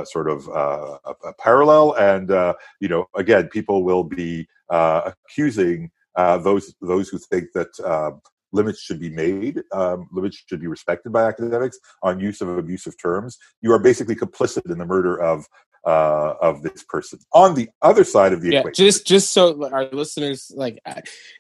sort 0.06 0.30
of 0.30 0.48
a, 0.48 1.00
a, 1.25 1.34
parallel, 1.39 1.94
and 1.94 2.30
you 2.80 2.88
know 2.88 3.06
again 3.15 3.50
people 3.50 3.84
will 3.84 4.03
be 4.03 4.48
accusing 4.70 5.92
those 6.18 6.74
those 6.82 7.10
who 7.10 7.18
think 7.18 7.50
that. 7.53 7.80
Um, 7.84 8.22
limits 8.53 8.82
should 8.82 9.00
be 9.00 9.10
made, 9.10 9.62
um, 9.72 10.08
limits 10.12 10.44
should 10.48 10.62
be 10.62 10.68
respected 10.68 11.12
by 11.12 11.24
academics 11.24 11.77
on 12.03 12.20
use 12.20 12.39
of 12.39 12.48
abusive 12.58 12.96
terms. 13.01 13.38
You 13.62 13.74
are 13.74 13.80
basically 13.80 14.15
complicit 14.15 14.72
in 14.72 14.77
the 14.77 14.86
murder 14.86 15.20
of 15.20 15.48
uh, 15.86 16.34
of 16.42 16.63
this 16.63 16.84
person. 16.84 17.20
On 17.34 17.56
the 17.56 17.70
other 17.82 18.04
side 18.04 18.34
of 18.34 18.42
the 18.42 18.52
yeah, 18.52 18.60
equation, 18.60 18.86
just 18.86 19.08
just 19.08 19.32
so 19.32 19.70
our 19.72 19.86
listeners 19.92 20.52
like 20.56 20.80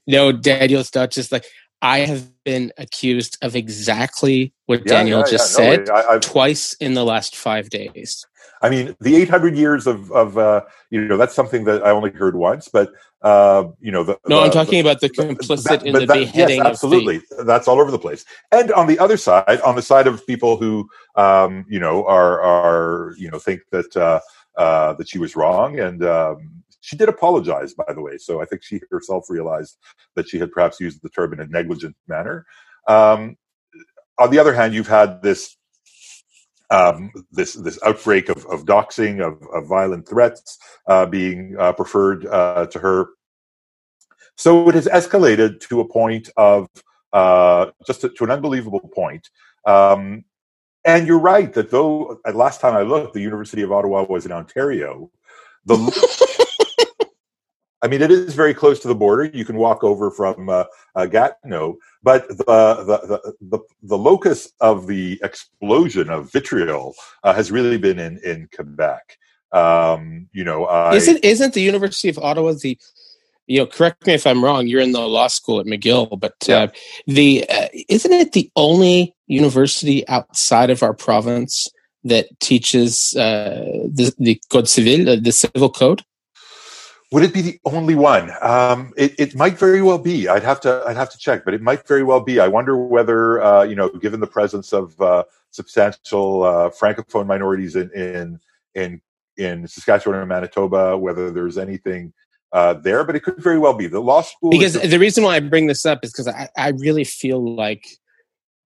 know 0.07 0.31
Daniel's 0.31 0.93
not 0.93 1.11
just 1.11 1.31
like 1.31 1.45
I 1.83 1.99
have 1.99 2.31
been 2.45 2.71
accused 2.77 3.37
of 3.41 3.57
exactly 3.57 4.53
what 4.67 4.79
yeah, 4.85 4.93
Daniel 4.93 5.19
yeah, 5.19 5.31
just 5.31 5.59
yeah. 5.59 5.65
said 5.75 5.87
no, 5.87 5.95
I, 5.95 6.17
twice 6.19 6.73
in 6.75 6.93
the 6.93 7.03
last 7.03 7.35
five 7.35 7.69
days. 7.69 8.25
I 8.61 8.69
mean, 8.69 8.95
the 9.01 9.17
800 9.17 9.57
years 9.57 9.85
of, 9.85 10.09
of 10.13 10.37
uh, 10.37 10.61
you 10.89 11.05
know, 11.05 11.17
that's 11.17 11.35
something 11.35 11.65
that 11.65 11.85
I 11.85 11.89
only 11.91 12.11
heard 12.11 12.37
once, 12.37 12.69
but, 12.69 12.93
uh, 13.21 13.65
you 13.81 13.91
know, 13.91 14.05
the, 14.05 14.17
no, 14.25 14.39
the, 14.39 14.45
I'm 14.45 14.51
talking 14.51 14.81
the, 14.81 14.89
about 14.89 15.01
the 15.01 15.09
complicit 15.09 15.63
that, 15.63 15.85
in 15.85 15.91
the 15.91 16.05
that, 16.05 16.13
beheading. 16.13 16.57
Yes, 16.59 16.65
absolutely. 16.65 17.21
That's 17.43 17.67
all 17.67 17.81
over 17.81 17.91
the 17.91 17.99
place. 17.99 18.23
And 18.53 18.71
on 18.71 18.87
the 18.87 18.97
other 18.99 19.17
side, 19.17 19.59
on 19.65 19.75
the 19.75 19.81
side 19.81 20.07
of 20.07 20.25
people 20.25 20.55
who, 20.55 20.87
um, 21.17 21.65
you 21.67 21.79
know, 21.79 22.05
are, 22.05 22.41
are, 22.41 23.13
you 23.17 23.29
know, 23.29 23.37
think 23.37 23.59
that, 23.71 23.97
uh, 23.97 24.21
uh, 24.57 24.93
that 24.93 25.09
she 25.09 25.19
was 25.19 25.35
wrong. 25.35 25.79
And, 25.79 26.03
um, 26.03 26.63
she 26.83 26.97
did 26.97 27.07
apologize, 27.07 27.73
by 27.73 27.93
the 27.93 28.01
way. 28.01 28.17
So 28.17 28.41
I 28.41 28.45
think 28.45 28.61
she 28.61 28.81
herself 28.91 29.29
realized 29.29 29.77
that 30.15 30.27
she 30.27 30.37
had 30.37 30.51
perhaps 30.51 30.81
used 30.81 31.01
the 31.01 31.09
term 31.09 31.31
in 31.31 31.39
a 31.39 31.47
negligent 31.47 31.95
manner. 32.09 32.45
Um, 32.89 33.37
on 34.19 34.31
the 34.31 34.39
other 34.39 34.53
hand, 34.53 34.73
you've 34.73 34.87
had 34.87 35.21
this 35.21 35.55
um, 36.69 37.11
this 37.31 37.53
this 37.53 37.79
outbreak 37.85 38.27
of, 38.29 38.45
of 38.47 38.65
doxing, 38.65 39.25
of, 39.25 39.41
of 39.53 39.67
violent 39.67 40.07
threats 40.07 40.57
uh, 40.87 41.05
being 41.05 41.55
uh, 41.57 41.71
preferred 41.71 42.25
uh, 42.25 42.65
to 42.67 42.79
her. 42.79 43.07
So 44.35 44.67
it 44.67 44.75
has 44.75 44.87
escalated 44.87 45.61
to 45.69 45.79
a 45.79 45.87
point 45.87 46.29
of 46.35 46.67
uh, 47.13 47.67
just 47.87 48.01
to, 48.01 48.09
to, 48.09 48.23
an 48.23 48.31
unbelievable 48.31 48.89
point. 48.93 49.29
Um, 49.65 50.25
and 50.85 51.07
you're 51.07 51.19
right 51.19 51.53
that 51.53 51.71
though 51.71 52.19
last 52.33 52.61
time 52.61 52.75
I 52.75 52.81
looked, 52.81 53.13
the 53.13 53.21
University 53.21 53.61
of 53.61 53.71
Ottawa 53.71 54.03
was 54.03 54.25
in 54.25 54.31
Ontario. 54.31 55.09
The 55.65 55.77
I 57.83 57.87
mean, 57.87 58.01
it 58.01 58.11
is 58.11 58.33
very 58.33 58.53
close 58.53 58.79
to 58.79 58.87
the 58.87 58.95
border. 58.95 59.25
You 59.25 59.43
can 59.43 59.57
walk 59.57 59.83
over 59.83 60.09
from 60.09 60.47
uh, 60.47 60.63
uh, 60.95 61.05
Gatineau, 61.05 61.77
but 62.01 62.25
the, 62.29 62.45
the, 62.45 63.33
the, 63.41 63.59
the, 63.81 63.97
locus 63.97 64.49
of 64.61 64.87
the 64.87 65.19
explosion 65.21 66.09
of 66.09 66.31
vitriol 66.31 66.95
uh, 67.23 67.33
has 67.33 67.51
really 67.51 67.77
been 67.77 67.99
in, 67.99 68.21
in 68.23 68.47
Quebec. 68.55 69.17
Um, 69.51 70.29
you 70.31 70.45
know, 70.45 70.63
I, 70.63 70.95
isn't 70.95 71.23
isn't 71.25 71.53
the 71.53 71.61
University 71.61 72.07
of 72.07 72.17
Ottawa 72.17 72.53
the 72.53 72.79
you 73.47 73.59
know, 73.59 73.65
correct 73.65 74.05
me 74.07 74.13
if 74.13 74.25
I'm 74.25 74.43
wrong. 74.43 74.67
You're 74.67 74.81
in 74.81 74.91
the 74.91 75.01
law 75.01 75.27
school 75.27 75.59
at 75.59 75.65
McGill, 75.65 76.19
but 76.19 76.35
yeah. 76.47 76.55
uh, 76.55 76.67
the 77.07 77.45
uh, 77.49 77.67
isn't 77.89 78.13
it 78.13 78.31
the 78.31 78.49
only 78.55 79.15
university 79.27 80.07
outside 80.07 80.69
of 80.69 80.83
our 80.83 80.93
province 80.93 81.67
that 82.03 82.27
teaches 82.39 83.15
uh, 83.15 83.63
the, 83.85 84.13
the 84.17 84.41
Code 84.49 84.67
Civil, 84.67 85.09
uh, 85.09 85.15
the 85.21 85.31
civil 85.31 85.69
code? 85.69 86.03
Would 87.11 87.23
it 87.23 87.33
be 87.33 87.41
the 87.41 87.59
only 87.65 87.93
one? 87.93 88.31
Um, 88.41 88.91
it, 88.97 89.13
it, 89.19 89.35
might 89.35 89.55
very 89.57 89.83
well 89.83 89.99
be. 89.99 90.27
I'd 90.27 90.41
have 90.41 90.59
to 90.61 90.83
I'd 90.87 90.97
have 90.97 91.11
to 91.11 91.17
check, 91.19 91.45
but 91.45 91.53
it 91.53 91.61
might 91.61 91.87
very 91.87 92.01
well 92.01 92.21
be. 92.21 92.39
I 92.39 92.47
wonder 92.47 92.75
whether 92.75 93.41
uh, 93.41 93.63
you 93.63 93.75
know, 93.75 93.89
given 93.89 94.19
the 94.19 94.27
presence 94.27 94.73
of 94.73 94.99
uh, 94.99 95.23
substantial 95.51 96.41
uh, 96.41 96.69
francophone 96.71 97.27
minorities 97.27 97.75
in 97.75 97.91
in 97.91 98.39
in 98.73 99.01
in 99.37 99.67
Saskatchewan 99.67 100.19
and 100.19 100.27
Manitoba, 100.27 100.97
whether 100.97 101.29
there's 101.29 101.59
anything 101.59 102.13
uh, 102.53 102.73
there. 102.75 103.03
But 103.03 103.15
it 103.15 103.23
could 103.23 103.37
very 103.37 103.59
well 103.59 103.73
be 103.73 103.87
the 103.87 103.99
law 103.99 104.21
school. 104.21 104.51
Because 104.51 104.73
the 104.73 104.99
reason 104.99 105.23
why 105.23 105.35
I 105.35 105.39
bring 105.41 105.67
this 105.67 105.85
up 105.85 105.99
is 106.03 106.11
because 106.11 106.27
I, 106.27 106.47
I 106.55 106.69
really 106.69 107.03
feel 107.03 107.55
like 107.55 107.85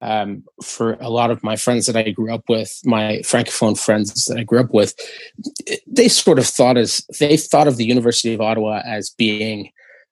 um, 0.02 0.44
for 0.64 0.94
a 0.94 1.10
lot 1.10 1.32
of 1.32 1.44
my 1.44 1.56
friends 1.56 1.88
that 1.88 1.96
I 1.96 2.12
grew 2.12 2.34
up 2.34 2.44
with, 2.48 2.80
my 2.86 3.22
francophone 3.24 3.80
friends 3.80 4.26
that 4.26 4.38
I 4.38 4.44
grew 4.44 4.60
up 4.60 4.74
with, 4.74 4.94
they 5.88 6.08
sort 6.08 6.38
of 6.38 6.46
thought 6.46 6.78
as 6.78 7.04
they 7.20 7.38
thought 7.38 7.68
of 7.68 7.78
the 7.78 7.86
University 7.86 8.34
of 8.34 8.42
Ottawa 8.42 8.82
as 8.86 9.10
being 9.10 9.72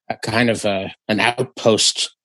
a 0.10 0.17
kind 0.17 0.50
of 0.50 0.65
a, 0.65 0.94
an 1.08 1.20
outpost 1.20 2.15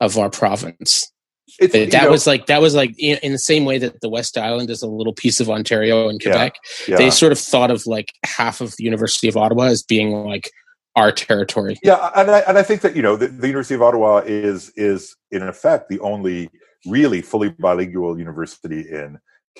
of 0.00 0.16
our 0.16 0.30
province. 0.30 1.10
It's, 1.58 1.72
that 1.72 2.04
know, 2.04 2.10
was 2.10 2.26
like 2.26 2.46
that 2.46 2.60
was 2.60 2.74
like 2.74 2.94
in, 2.98 3.32
the 3.32 3.38
same 3.38 3.64
way 3.64 3.78
that 3.78 4.00
the 4.00 4.08
West 4.08 4.38
Island 4.38 4.70
is 4.70 4.80
a 4.82 4.86
little 4.86 5.14
piece 5.14 5.40
of 5.40 5.50
Ontario 5.50 6.08
and 6.08 6.22
Quebec. 6.22 6.54
Yeah, 6.86 6.92
yeah. 6.92 6.96
They 6.98 7.10
sort 7.10 7.32
of 7.32 7.38
thought 7.38 7.72
of 7.72 7.84
like 7.86 8.12
half 8.24 8.60
of 8.60 8.76
the 8.76 8.84
University 8.84 9.28
of 9.28 9.36
Ottawa 9.36 9.64
as 9.64 9.82
being 9.82 10.12
like 10.12 10.50
our 10.98 11.12
territory. 11.12 11.78
Yeah, 11.82 12.10
and 12.16 12.30
I, 12.30 12.40
and 12.40 12.58
I 12.58 12.62
think 12.62 12.80
that 12.82 12.96
you 12.96 13.02
know 13.02 13.16
the, 13.16 13.28
the 13.28 13.46
University 13.46 13.74
of 13.74 13.82
Ottawa 13.82 14.22
is 14.26 14.70
is 14.70 15.16
in 15.30 15.42
effect 15.42 15.88
the 15.88 16.00
only 16.00 16.50
really 16.86 17.22
fully 17.22 17.50
bilingual 17.50 18.18
university 18.18 18.80
in 18.80 19.18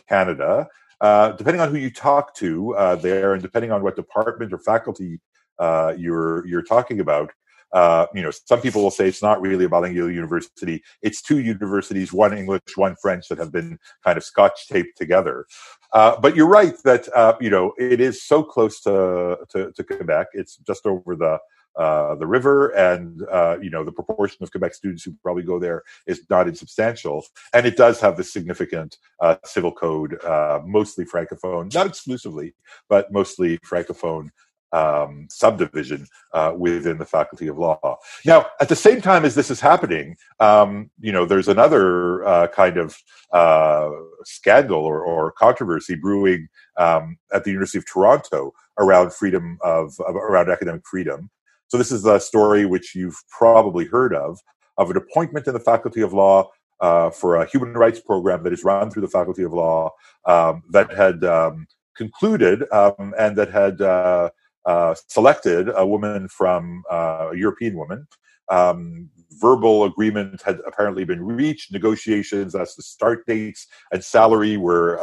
Canada. 0.09 0.68
Uh, 1.00 1.30
depending 1.33 1.61
on 1.61 1.71
who 1.71 1.76
you 1.76 1.90
talk 1.90 2.35
to 2.35 2.75
uh, 2.75 2.97
there, 2.97 3.33
and 3.33 3.40
depending 3.40 3.71
on 3.71 3.83
what 3.83 3.95
department 3.95 4.52
or 4.52 4.59
faculty 4.59 5.21
uh, 5.59 5.95
you're 5.97 6.45
you're 6.47 6.62
talking 6.62 6.99
about, 7.00 7.30
uh, 7.72 8.06
you 8.14 8.22
know, 8.22 8.30
some 8.30 8.60
people 8.60 8.82
will 8.82 8.90
say 8.90 9.08
it's 9.08 9.22
not 9.22 9.40
really 9.40 9.64
a 9.64 9.68
bilingual 9.68 10.10
university. 10.10 10.82
It's 11.02 11.20
two 11.20 11.40
universities, 11.40 12.12
one 12.12 12.37
English, 12.37 12.76
one 12.76 12.96
French, 13.00 13.28
that 13.28 13.38
have 13.38 13.52
been 13.52 13.78
kind 14.04 14.16
of 14.16 14.25
scotch 14.25 14.68
taped 14.68 14.96
together. 14.96 15.46
Uh, 15.92 16.18
but 16.20 16.37
you're 16.37 16.48
right 16.48 16.75
that 16.84 17.08
uh, 17.14 17.34
you 17.40 17.50
know 17.50 17.72
it 17.78 18.00
is 18.00 18.22
so 18.22 18.42
close 18.42 18.80
to, 18.82 19.38
to, 19.50 19.72
to 19.72 19.84
Quebec. 19.84 20.28
It's 20.32 20.56
just 20.56 20.87
over 20.87 21.16
the 21.16 21.38
uh, 21.78 22.16
the 22.16 22.26
river, 22.26 22.70
and 22.70 23.22
uh, 23.30 23.56
you 23.62 23.70
know 23.70 23.84
the 23.84 23.92
proportion 23.92 24.42
of 24.42 24.50
Quebec 24.50 24.75
students 24.75 25.04
who 25.04 25.14
probably 25.22 25.44
go 25.44 25.60
there 25.60 25.84
is 26.06 26.22
not 26.28 26.48
insubstantial, 26.48 27.25
and 27.54 27.66
it 27.66 27.76
does 27.76 28.00
have 28.00 28.16
the 28.16 28.25
significant 28.25 28.96
uh, 29.20 29.37
civil 29.44 29.70
code, 29.70 30.22
uh, 30.25 30.60
mostly 30.66 31.04
francophone, 31.04 31.72
not 31.72 31.87
exclusively, 31.87 32.52
but 32.88 33.12
mostly 33.12 33.58
francophone 33.58 34.30
um, 34.72 35.26
subdivision 35.30 36.06
uh, 36.32 36.52
within 36.56 36.98
the 36.98 37.04
faculty 37.04 37.48
of 37.48 37.58
law. 37.58 37.98
Now, 38.25 38.46
at 38.60 38.68
the 38.68 38.76
same 38.76 39.00
time 39.00 39.25
as 39.25 39.34
this 39.34 39.50
is 39.50 39.60
happening, 39.60 40.16
um, 40.40 40.90
you 41.00 41.12
know, 41.12 41.25
there's 41.25 41.48
another 41.48 42.25
uh, 42.26 42.46
kind 42.48 42.76
of 42.76 42.96
uh, 43.32 43.90
scandal 44.25 44.80
or, 44.80 45.02
or, 45.02 45.32
controversy 45.32 45.94
brewing 45.94 46.48
um, 46.78 47.18
at 47.32 47.44
the 47.44 47.50
University 47.50 47.78
of 47.78 47.87
Toronto 47.87 48.52
around 48.78 49.12
freedom 49.12 49.58
of, 49.62 49.94
of, 50.00 50.16
around 50.16 50.50
academic 50.50 50.82
freedom. 50.87 51.30
So 51.68 51.76
this 51.76 51.92
is 51.92 52.06
a 52.06 52.18
story 52.18 52.64
which 52.64 52.94
you've 52.94 53.22
probably 53.30 53.84
heard 53.84 54.14
of, 54.14 54.38
of 54.78 54.90
an 54.90 54.96
appointment 54.96 55.46
in 55.46 55.52
the 55.52 55.60
Faculty 55.60 56.00
of 56.00 56.14
Law 56.14 56.50
uh, 56.80 57.10
for 57.10 57.37
a 57.37 57.46
human 57.46 57.75
rights 57.75 58.00
program 58.00 58.42
that 58.44 58.52
is 58.52 58.64
run 58.64 58.90
through 58.90 59.02
the 59.02 59.08
Faculty 59.08 59.42
of 59.42 59.52
Law 59.52 59.90
um, 60.25 60.62
that 60.70 60.90
had 60.94 61.25
um, 61.25 61.66
concluded 61.96 62.64
um, 62.72 63.12
and 63.18 63.37
that 63.37 63.50
had 63.50 63.82
uh, 63.82 64.30
uh, 64.66 64.94
selected 65.08 65.68
a 65.74 65.86
woman 65.86 66.28
from 66.28 66.82
uh, 66.90 67.30
a 67.32 67.36
European 67.36 67.76
woman. 67.76 68.06
Um, 68.50 69.10
verbal 69.32 69.84
agreement 69.84 70.42
had 70.42 70.58
apparently 70.66 71.04
been 71.04 71.22
reached. 71.22 71.72
Negotiations 71.72 72.54
as 72.54 72.74
to 72.74 72.82
start 72.82 73.26
dates 73.26 73.66
and 73.92 74.02
salary 74.02 74.56
were 74.56 74.98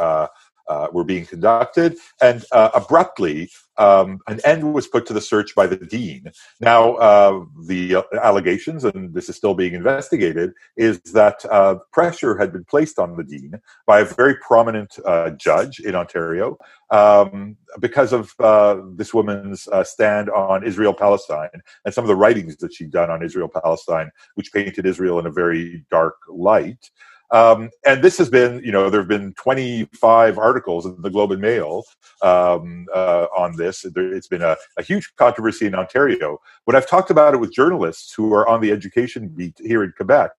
uh, 0.68 0.76
uh, 0.86 0.88
were 0.92 1.04
being 1.04 1.26
conducted, 1.26 1.96
and 2.20 2.44
uh, 2.52 2.70
abruptly 2.74 3.50
um, 3.78 4.20
an 4.26 4.40
end 4.44 4.72
was 4.72 4.86
put 4.86 5.06
to 5.06 5.12
the 5.12 5.20
search 5.20 5.54
by 5.54 5.66
the 5.66 5.76
dean. 5.76 6.30
Now, 6.60 6.94
uh, 6.94 7.44
the 7.66 8.04
allegations, 8.22 8.84
and 8.84 9.12
this 9.12 9.28
is 9.28 9.36
still 9.36 9.54
being 9.54 9.74
investigated, 9.74 10.52
is 10.76 11.00
that 11.12 11.44
uh, 11.50 11.76
pressure 11.92 12.38
had 12.38 12.52
been 12.52 12.64
placed 12.64 12.98
on 12.98 13.16
the 13.16 13.24
dean 13.24 13.60
by 13.86 14.00
a 14.00 14.04
very 14.04 14.36
prominent 14.36 14.98
uh, 15.04 15.30
judge 15.30 15.78
in 15.80 15.94
Ontario 15.94 16.56
um, 16.90 17.56
because 17.80 18.12
of 18.12 18.32
uh, 18.40 18.80
this 18.94 19.12
woman's 19.12 19.68
uh, 19.68 19.84
stand 19.84 20.30
on 20.30 20.64
Israel 20.64 20.94
Palestine 20.94 21.60
and 21.84 21.92
some 21.92 22.04
of 22.04 22.08
the 22.08 22.16
writings 22.16 22.56
that 22.58 22.72
she'd 22.72 22.90
done 22.90 23.10
on 23.10 23.22
Israel 23.22 23.48
Palestine, 23.48 24.10
which 24.34 24.52
painted 24.52 24.86
Israel 24.86 25.18
in 25.18 25.26
a 25.26 25.30
very 25.30 25.84
dark 25.90 26.16
light. 26.28 26.90
Um, 27.30 27.70
and 27.84 28.02
this 28.02 28.18
has 28.18 28.30
been, 28.30 28.62
you 28.64 28.70
know, 28.70 28.88
there 28.88 29.00
have 29.00 29.08
been 29.08 29.34
25 29.34 30.38
articles 30.38 30.86
in 30.86 31.00
the 31.02 31.10
Globe 31.10 31.32
and 31.32 31.40
Mail 31.40 31.84
um, 32.22 32.86
uh, 32.94 33.26
on 33.36 33.56
this. 33.56 33.84
It's 33.84 34.28
been 34.28 34.42
a, 34.42 34.56
a, 34.76 34.82
huge 34.82 35.12
controversy 35.16 35.66
in 35.66 35.74
Ontario. 35.74 36.38
When 36.64 36.76
I've 36.76 36.88
talked 36.88 37.10
about 37.10 37.34
it 37.34 37.38
with 37.38 37.52
journalists 37.52 38.14
who 38.14 38.32
are 38.32 38.48
on 38.48 38.60
the 38.60 38.70
education 38.70 39.28
beat 39.28 39.58
here 39.58 39.82
in 39.82 39.92
Quebec, 39.96 40.30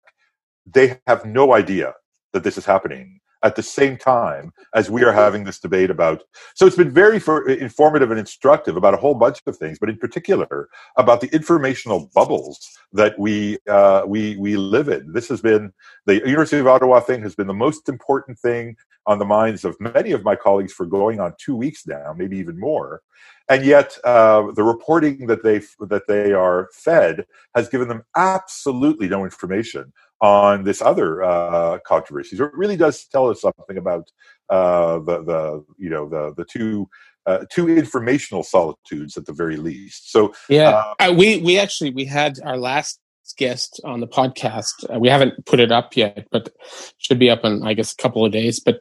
they 0.66 0.98
have 1.06 1.24
no 1.24 1.54
idea 1.54 1.92
that 2.32 2.42
this 2.42 2.56
is 2.56 2.64
happening 2.64 3.20
at 3.42 3.56
the 3.56 3.62
same 3.62 3.96
time 3.96 4.52
as 4.74 4.90
we 4.90 5.04
are 5.04 5.12
having 5.12 5.44
this 5.44 5.60
debate 5.60 5.90
about. 5.90 6.22
So 6.54 6.66
it's 6.66 6.76
been 6.76 6.90
very 6.90 7.18
for, 7.18 7.48
informative 7.48 8.10
and 8.10 8.18
instructive 8.18 8.76
about 8.76 8.94
a 8.94 8.98
whole 8.98 9.14
bunch 9.14 9.40
of 9.46 9.56
things, 9.56 9.78
but 9.78 9.88
in 9.88 9.98
particular 9.98 10.68
about 10.96 11.20
the 11.20 11.32
informational 11.34 12.10
bubbles 12.14 12.58
that 12.92 13.18
we 13.18 13.58
uh, 13.68 14.02
we 14.06 14.36
we 14.36 14.56
live 14.56 14.88
in. 14.88 15.12
This 15.12 15.28
has 15.28 15.40
been 15.40 15.72
the 16.06 16.14
University 16.14 16.58
of 16.58 16.66
Ottawa 16.66 17.00
thing 17.00 17.22
has 17.22 17.34
been 17.34 17.46
the 17.46 17.54
most 17.54 17.88
important 17.88 18.38
thing 18.38 18.76
on 19.06 19.18
the 19.18 19.24
minds 19.24 19.64
of 19.64 19.74
many 19.80 20.12
of 20.12 20.22
my 20.22 20.36
colleagues 20.36 20.72
for 20.72 20.84
going 20.84 21.18
on 21.18 21.32
two 21.38 21.56
weeks 21.56 21.86
now, 21.86 22.12
maybe 22.16 22.36
even 22.36 22.58
more. 22.58 23.00
And 23.48 23.64
yet, 23.64 23.96
uh, 24.04 24.52
the 24.52 24.62
reporting 24.62 25.26
that 25.26 25.42
they 25.42 25.60
that 25.86 26.06
they 26.06 26.32
are 26.32 26.68
fed 26.74 27.26
has 27.54 27.68
given 27.68 27.88
them 27.88 28.04
absolutely 28.16 29.08
no 29.08 29.24
information 29.24 29.92
on 30.20 30.64
this 30.64 30.82
other 30.82 31.22
uh, 31.22 31.78
controversy. 31.86 32.36
So 32.36 32.44
it 32.44 32.54
really 32.54 32.76
does 32.76 33.04
tell 33.06 33.28
us 33.28 33.40
something 33.40 33.76
about 33.76 34.10
uh, 34.48 34.98
the 35.00 35.22
the 35.22 35.64
you 35.78 35.90
know 35.90 36.08
the 36.08 36.34
the 36.36 36.44
two 36.44 36.88
uh, 37.26 37.44
two 37.50 37.68
informational 37.68 38.42
solitudes 38.42 39.16
at 39.16 39.26
the 39.26 39.32
very 39.32 39.56
least. 39.56 40.10
So 40.10 40.34
yeah, 40.48 40.70
uh, 40.70 40.94
uh, 41.10 41.14
we 41.16 41.38
we 41.38 41.58
actually 41.58 41.90
we 41.90 42.04
had 42.04 42.38
our 42.44 42.56
last 42.56 43.00
guest 43.36 43.80
on 43.84 44.00
the 44.00 44.06
podcast. 44.06 44.72
Uh, 44.92 44.98
we 44.98 45.08
haven't 45.08 45.44
put 45.44 45.60
it 45.60 45.70
up 45.70 45.96
yet, 45.96 46.26
but 46.30 46.50
should 46.96 47.18
be 47.18 47.30
up 47.30 47.44
in 47.44 47.62
I 47.62 47.74
guess 47.74 47.92
a 47.92 47.96
couple 47.96 48.24
of 48.24 48.32
days. 48.32 48.60
But 48.60 48.80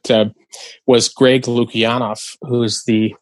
was 0.86 1.10
Greg 1.10 1.44
Lukianoff, 1.44 2.38
who's 2.41 2.84
the 2.86 3.13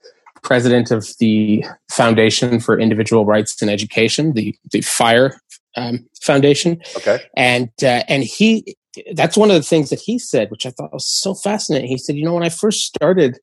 president 0.45 0.91
of 0.91 1.10
the 1.19 1.65
Foundation 1.89 2.60
for 2.60 2.79
Individual 2.79 3.25
Rights 3.25 3.62
in 3.62 3.67
Education, 3.67 4.34
the 4.34 4.55
the 4.72 4.81
FIRE 4.81 5.41
um, 5.75 6.08
Foundation. 6.22 6.82
Okay. 6.98 7.20
And 7.36 7.70
uh, 7.84 8.03
and 8.08 8.24
he 8.24 8.75
that's 9.13 9.38
one 9.38 9.51
of 9.51 9.55
the 9.55 9.63
things 9.63 9.89
that 9.89 10.00
he 10.00 10.20
said, 10.20 10.50
which 10.51 10.65
I 10.65 10.72
thought 10.72 10.94
was 10.94 11.08
so 11.08 11.34
fascinating. 11.34 11.89
He 11.89 11.98
said, 11.98 12.15
you 12.15 12.24
know, 12.24 12.34
when 12.34 12.44
I 12.44 12.50
first 12.50 12.82
started, 12.82 13.39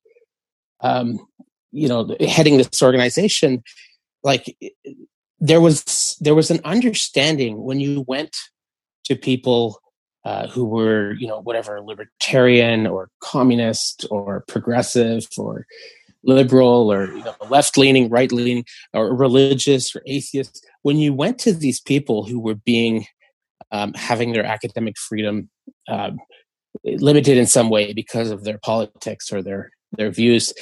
um, 0.80 1.18
you 1.72 1.88
know, 1.88 2.16
heading 2.20 2.56
this 2.56 2.82
organization, 2.82 3.62
like 4.22 4.56
there 5.40 5.60
was 5.60 6.16
there 6.20 6.34
was 6.34 6.50
an 6.50 6.60
understanding 6.64 7.62
when 7.62 7.80
you 7.80 8.04
went 8.06 8.36
to 9.04 9.16
people 9.16 9.80
uh, 10.24 10.46
who 10.46 10.64
were, 10.64 11.14
you 11.14 11.26
know, 11.26 11.40
whatever 11.40 11.80
libertarian 11.80 12.86
or 12.86 13.08
communist 13.20 14.06
or 14.10 14.44
progressive 14.46 15.26
or 15.36 15.66
liberal 16.24 16.92
or 16.92 17.06
you 17.06 17.24
know, 17.24 17.34
left 17.48 17.76
leaning, 17.76 18.08
right 18.08 18.32
leaning, 18.32 18.64
or 18.92 19.14
religious 19.14 19.94
or 19.94 20.02
atheist, 20.06 20.66
when 20.82 20.98
you 20.98 21.12
went 21.12 21.38
to 21.40 21.52
these 21.52 21.80
people 21.80 22.24
who 22.24 22.40
were 22.40 22.54
being 22.54 23.06
um, 23.70 23.92
having 23.94 24.32
their 24.32 24.44
academic 24.44 24.98
freedom 24.98 25.48
um, 25.88 26.18
limited 26.84 27.38
in 27.38 27.46
some 27.46 27.70
way 27.70 27.92
because 27.92 28.30
of 28.30 28.44
their 28.44 28.58
politics 28.58 29.32
or 29.32 29.42
their 29.42 29.70
their 29.92 30.10
views, 30.10 30.54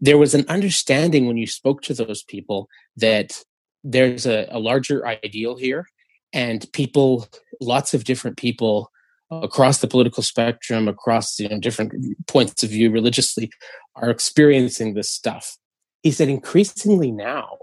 there 0.00 0.18
was 0.18 0.34
an 0.34 0.44
understanding 0.48 1.26
when 1.26 1.36
you 1.36 1.46
spoke 1.46 1.82
to 1.82 1.94
those 1.94 2.22
people 2.22 2.68
that 2.96 3.42
there's 3.82 4.26
a, 4.26 4.46
a 4.50 4.60
larger 4.60 5.06
ideal 5.06 5.56
here, 5.56 5.86
and 6.32 6.70
people, 6.72 7.28
lots 7.60 7.94
of 7.94 8.04
different 8.04 8.36
people 8.36 8.90
across 9.30 9.78
the 9.78 9.88
political 9.88 10.22
spectrum, 10.22 10.88
across 10.88 11.38
you 11.38 11.48
know, 11.48 11.58
different 11.58 11.92
points 12.26 12.62
of 12.62 12.70
view 12.70 12.90
religiously, 12.90 13.50
are 13.96 14.10
experiencing 14.10 14.94
this 14.94 15.10
stuff. 15.10 15.56
He 16.02 16.12
said 16.12 16.28
increasingly 16.28 17.10
now, 17.10 17.58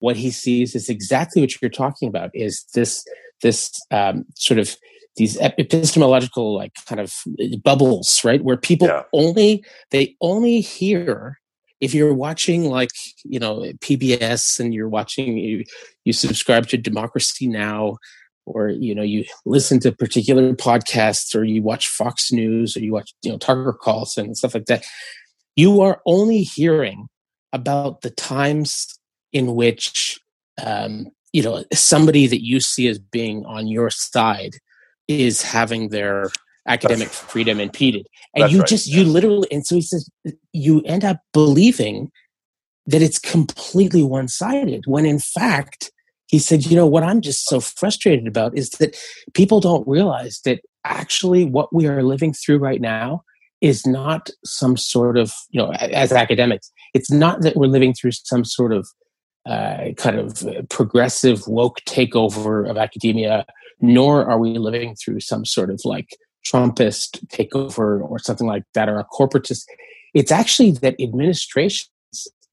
what 0.00 0.16
he 0.16 0.30
sees 0.30 0.74
is 0.74 0.88
exactly 0.88 1.42
what 1.42 1.60
you're 1.60 1.70
talking 1.70 2.08
about: 2.08 2.30
is 2.34 2.64
this 2.74 3.04
this 3.42 3.72
um, 3.90 4.24
sort 4.34 4.58
of 4.58 4.76
these 5.16 5.36
epistemological 5.40 6.54
like 6.54 6.72
kind 6.86 7.00
of 7.00 7.12
bubbles, 7.62 8.22
right? 8.24 8.42
Where 8.42 8.56
people 8.56 8.88
yeah. 8.88 9.02
only 9.12 9.64
they 9.90 10.16
only 10.20 10.60
hear 10.60 11.38
if 11.80 11.94
you're 11.94 12.14
watching 12.14 12.64
like 12.64 12.90
you 13.24 13.38
know 13.38 13.60
PBS 13.80 14.58
and 14.58 14.74
you're 14.74 14.88
watching 14.88 15.36
you, 15.36 15.64
you 16.04 16.12
subscribe 16.12 16.66
to 16.68 16.76
Democracy 16.76 17.46
Now 17.46 17.98
or 18.54 18.68
you 18.68 18.94
know 18.94 19.02
you 19.02 19.24
listen 19.46 19.78
to 19.80 19.92
particular 19.92 20.54
podcasts 20.54 21.34
or 21.34 21.44
you 21.44 21.62
watch 21.62 21.88
fox 21.88 22.32
news 22.32 22.76
or 22.76 22.80
you 22.80 22.92
watch 22.92 23.12
you 23.22 23.30
know 23.30 23.38
tucker 23.38 23.76
carlson 23.80 24.26
and 24.26 24.36
stuff 24.36 24.54
like 24.54 24.66
that 24.66 24.84
you 25.56 25.80
are 25.80 26.00
only 26.06 26.42
hearing 26.42 27.08
about 27.52 28.02
the 28.02 28.10
times 28.10 28.98
in 29.32 29.54
which 29.54 30.20
um, 30.64 31.06
you 31.32 31.42
know 31.42 31.64
somebody 31.72 32.26
that 32.26 32.44
you 32.44 32.60
see 32.60 32.88
as 32.88 32.98
being 32.98 33.44
on 33.44 33.66
your 33.66 33.90
side 33.90 34.54
is 35.08 35.42
having 35.42 35.88
their 35.88 36.30
academic 36.66 37.08
That's, 37.08 37.18
freedom 37.18 37.60
impeded. 37.60 38.06
And 38.34 38.52
you 38.52 38.60
right, 38.60 38.68
just 38.68 38.86
you 38.86 39.04
literally 39.04 39.48
and 39.50 39.66
so 39.66 39.74
he 39.74 39.82
says 39.82 40.08
you 40.52 40.82
end 40.82 41.04
up 41.04 41.20
believing 41.32 42.10
that 42.86 43.02
it's 43.02 43.18
completely 43.18 44.02
one-sided 44.02 44.84
when 44.86 45.04
in 45.06 45.18
fact 45.18 45.90
he 46.28 46.38
said, 46.38 46.66
you 46.66 46.76
know, 46.76 46.86
what 46.86 47.02
I'm 47.02 47.20
just 47.20 47.46
so 47.46 47.58
frustrated 47.58 48.28
about 48.28 48.56
is 48.56 48.70
that 48.72 48.96
people 49.34 49.60
don't 49.60 49.86
realize 49.88 50.40
that 50.44 50.60
actually 50.84 51.44
what 51.44 51.74
we 51.74 51.86
are 51.86 52.02
living 52.02 52.32
through 52.32 52.58
right 52.58 52.80
now 52.80 53.22
is 53.60 53.86
not 53.86 54.30
some 54.44 54.76
sort 54.76 55.16
of, 55.16 55.32
you 55.50 55.60
know, 55.60 55.72
as 55.72 56.12
academics, 56.12 56.70
it's 56.94 57.10
not 57.10 57.40
that 57.40 57.56
we're 57.56 57.66
living 57.66 57.94
through 57.94 58.12
some 58.12 58.44
sort 58.44 58.72
of 58.72 58.86
uh, 59.46 59.92
kind 59.96 60.18
of 60.18 60.46
progressive 60.68 61.46
woke 61.48 61.80
takeover 61.86 62.68
of 62.68 62.76
academia, 62.76 63.46
nor 63.80 64.28
are 64.30 64.38
we 64.38 64.58
living 64.58 64.94
through 64.94 65.20
some 65.20 65.44
sort 65.44 65.70
of 65.70 65.80
like 65.84 66.16
Trumpist 66.46 67.26
takeover 67.28 68.02
or 68.02 68.18
something 68.18 68.46
like 68.46 68.64
that, 68.74 68.88
or 68.88 68.98
a 68.98 69.06
corporatist. 69.06 69.64
It's 70.14 70.30
actually 70.30 70.72
that 70.72 71.00
administration 71.00 71.88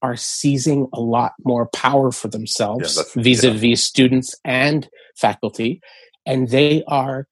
are 0.06 0.16
seizing 0.16 0.88
a 0.92 1.00
lot 1.00 1.32
more 1.44 1.66
power 1.74 2.12
for 2.12 2.28
themselves 2.28 2.88
vis 3.16 3.42
a 3.42 3.50
vis 3.50 3.82
students 3.82 4.34
and 4.44 4.88
faculty. 5.16 5.80
And 6.24 6.48
they 6.48 6.84
are 6.86 7.26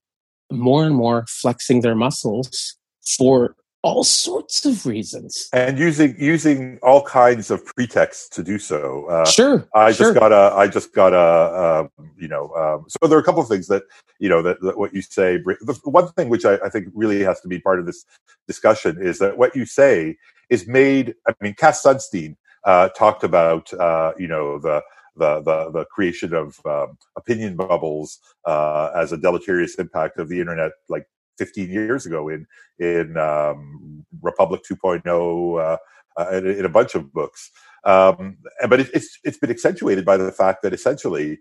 more 0.51 0.85
and 0.85 0.95
more 0.95 1.25
flexing 1.29 1.83
their 1.83 1.95
muscles 1.95 2.77
for 3.17 3.57
all 3.83 4.03
sorts 4.03 4.65
of 4.65 4.87
reasons 4.87 5.47
and 5.53 5.79
using 5.79 6.17
using 6.19 6.79
all 6.83 7.03
kinds 7.03 7.51
of 7.51 7.63
pretexts 7.67 8.31
to 8.31 8.43
do 8.43 8.59
so 8.59 9.05
uh, 9.11 9.27
sure 9.27 9.69
i 9.75 9.93
sure. 9.93 10.07
just 10.07 10.19
got 10.19 10.33
a 10.33 10.57
i 10.57 10.67
just 10.67 10.95
got 10.95 11.13
a 11.13 11.19
uh, 11.19 11.87
you 12.17 12.27
know 12.27 12.51
um, 12.55 12.87
so 12.89 13.07
there 13.07 13.19
are 13.19 13.21
a 13.21 13.25
couple 13.25 13.43
of 13.43 13.49
things 13.49 13.67
that 13.67 13.83
you 14.19 14.29
know 14.31 14.41
that, 14.41 14.59
that 14.63 14.79
what 14.79 14.95
you 14.95 15.03
say 15.03 15.37
the 15.37 15.79
one 15.85 16.09
thing 16.13 16.31
which 16.31 16.47
I, 16.47 16.55
I, 16.65 16.71
think 16.71 16.89
really 16.95 17.21
has 17.25 17.43
to 17.43 17.49
be 17.49 17.59
part 17.59 17.79
of 17.79 17.85
this 17.85 18.07
discussion 18.49 18.97
is 18.99 19.19
that 19.19 19.37
what 19.37 19.55
you 19.55 19.67
say 19.67 20.17
is 20.49 20.67
made 20.67 21.15
i 21.29 21.35
mean 21.43 21.53
cass 21.53 21.83
sunstein 21.83 22.37
uh, 22.65 22.89
talked 22.91 23.25
about 23.25 23.73
uh, 23.75 24.13
you 24.19 24.29
know 24.29 24.59
the 24.59 24.83
the 25.17 25.41
the, 25.41 25.71
the 25.71 25.85
creation 25.87 26.35
of 26.35 26.59
um, 26.67 26.99
opinion 27.17 27.57
bubbles 27.57 28.19
uh, 28.47 28.91
as 28.97 29.13
a 29.13 29.17
deleterious 29.17 29.77
impact 29.77 30.19
of 30.19 30.29
the 30.29 30.41
internet, 30.41 30.73
like 30.89 31.07
15 31.39 31.71
years 31.71 32.07
ago 32.07 32.29
in 32.29 32.47
in 32.79 33.17
um, 33.17 34.05
Republic 34.23 34.63
2.0, 34.69 35.05
uh, 35.07 35.77
uh, 36.21 36.31
in, 36.37 36.47
in, 36.47 36.65
a 36.65 36.69
bunch 36.69 36.95
of 36.95 37.13
books. 37.13 37.51
Um, 37.85 38.39
but 38.69 38.81
it, 38.81 38.91
it's 38.95 39.19
it's 39.25 39.39
been 39.39 39.51
accentuated 39.51 40.05
by 40.05 40.17
the 40.17 40.33
fact 40.33 40.63
that 40.63 40.73
essentially 40.73 41.39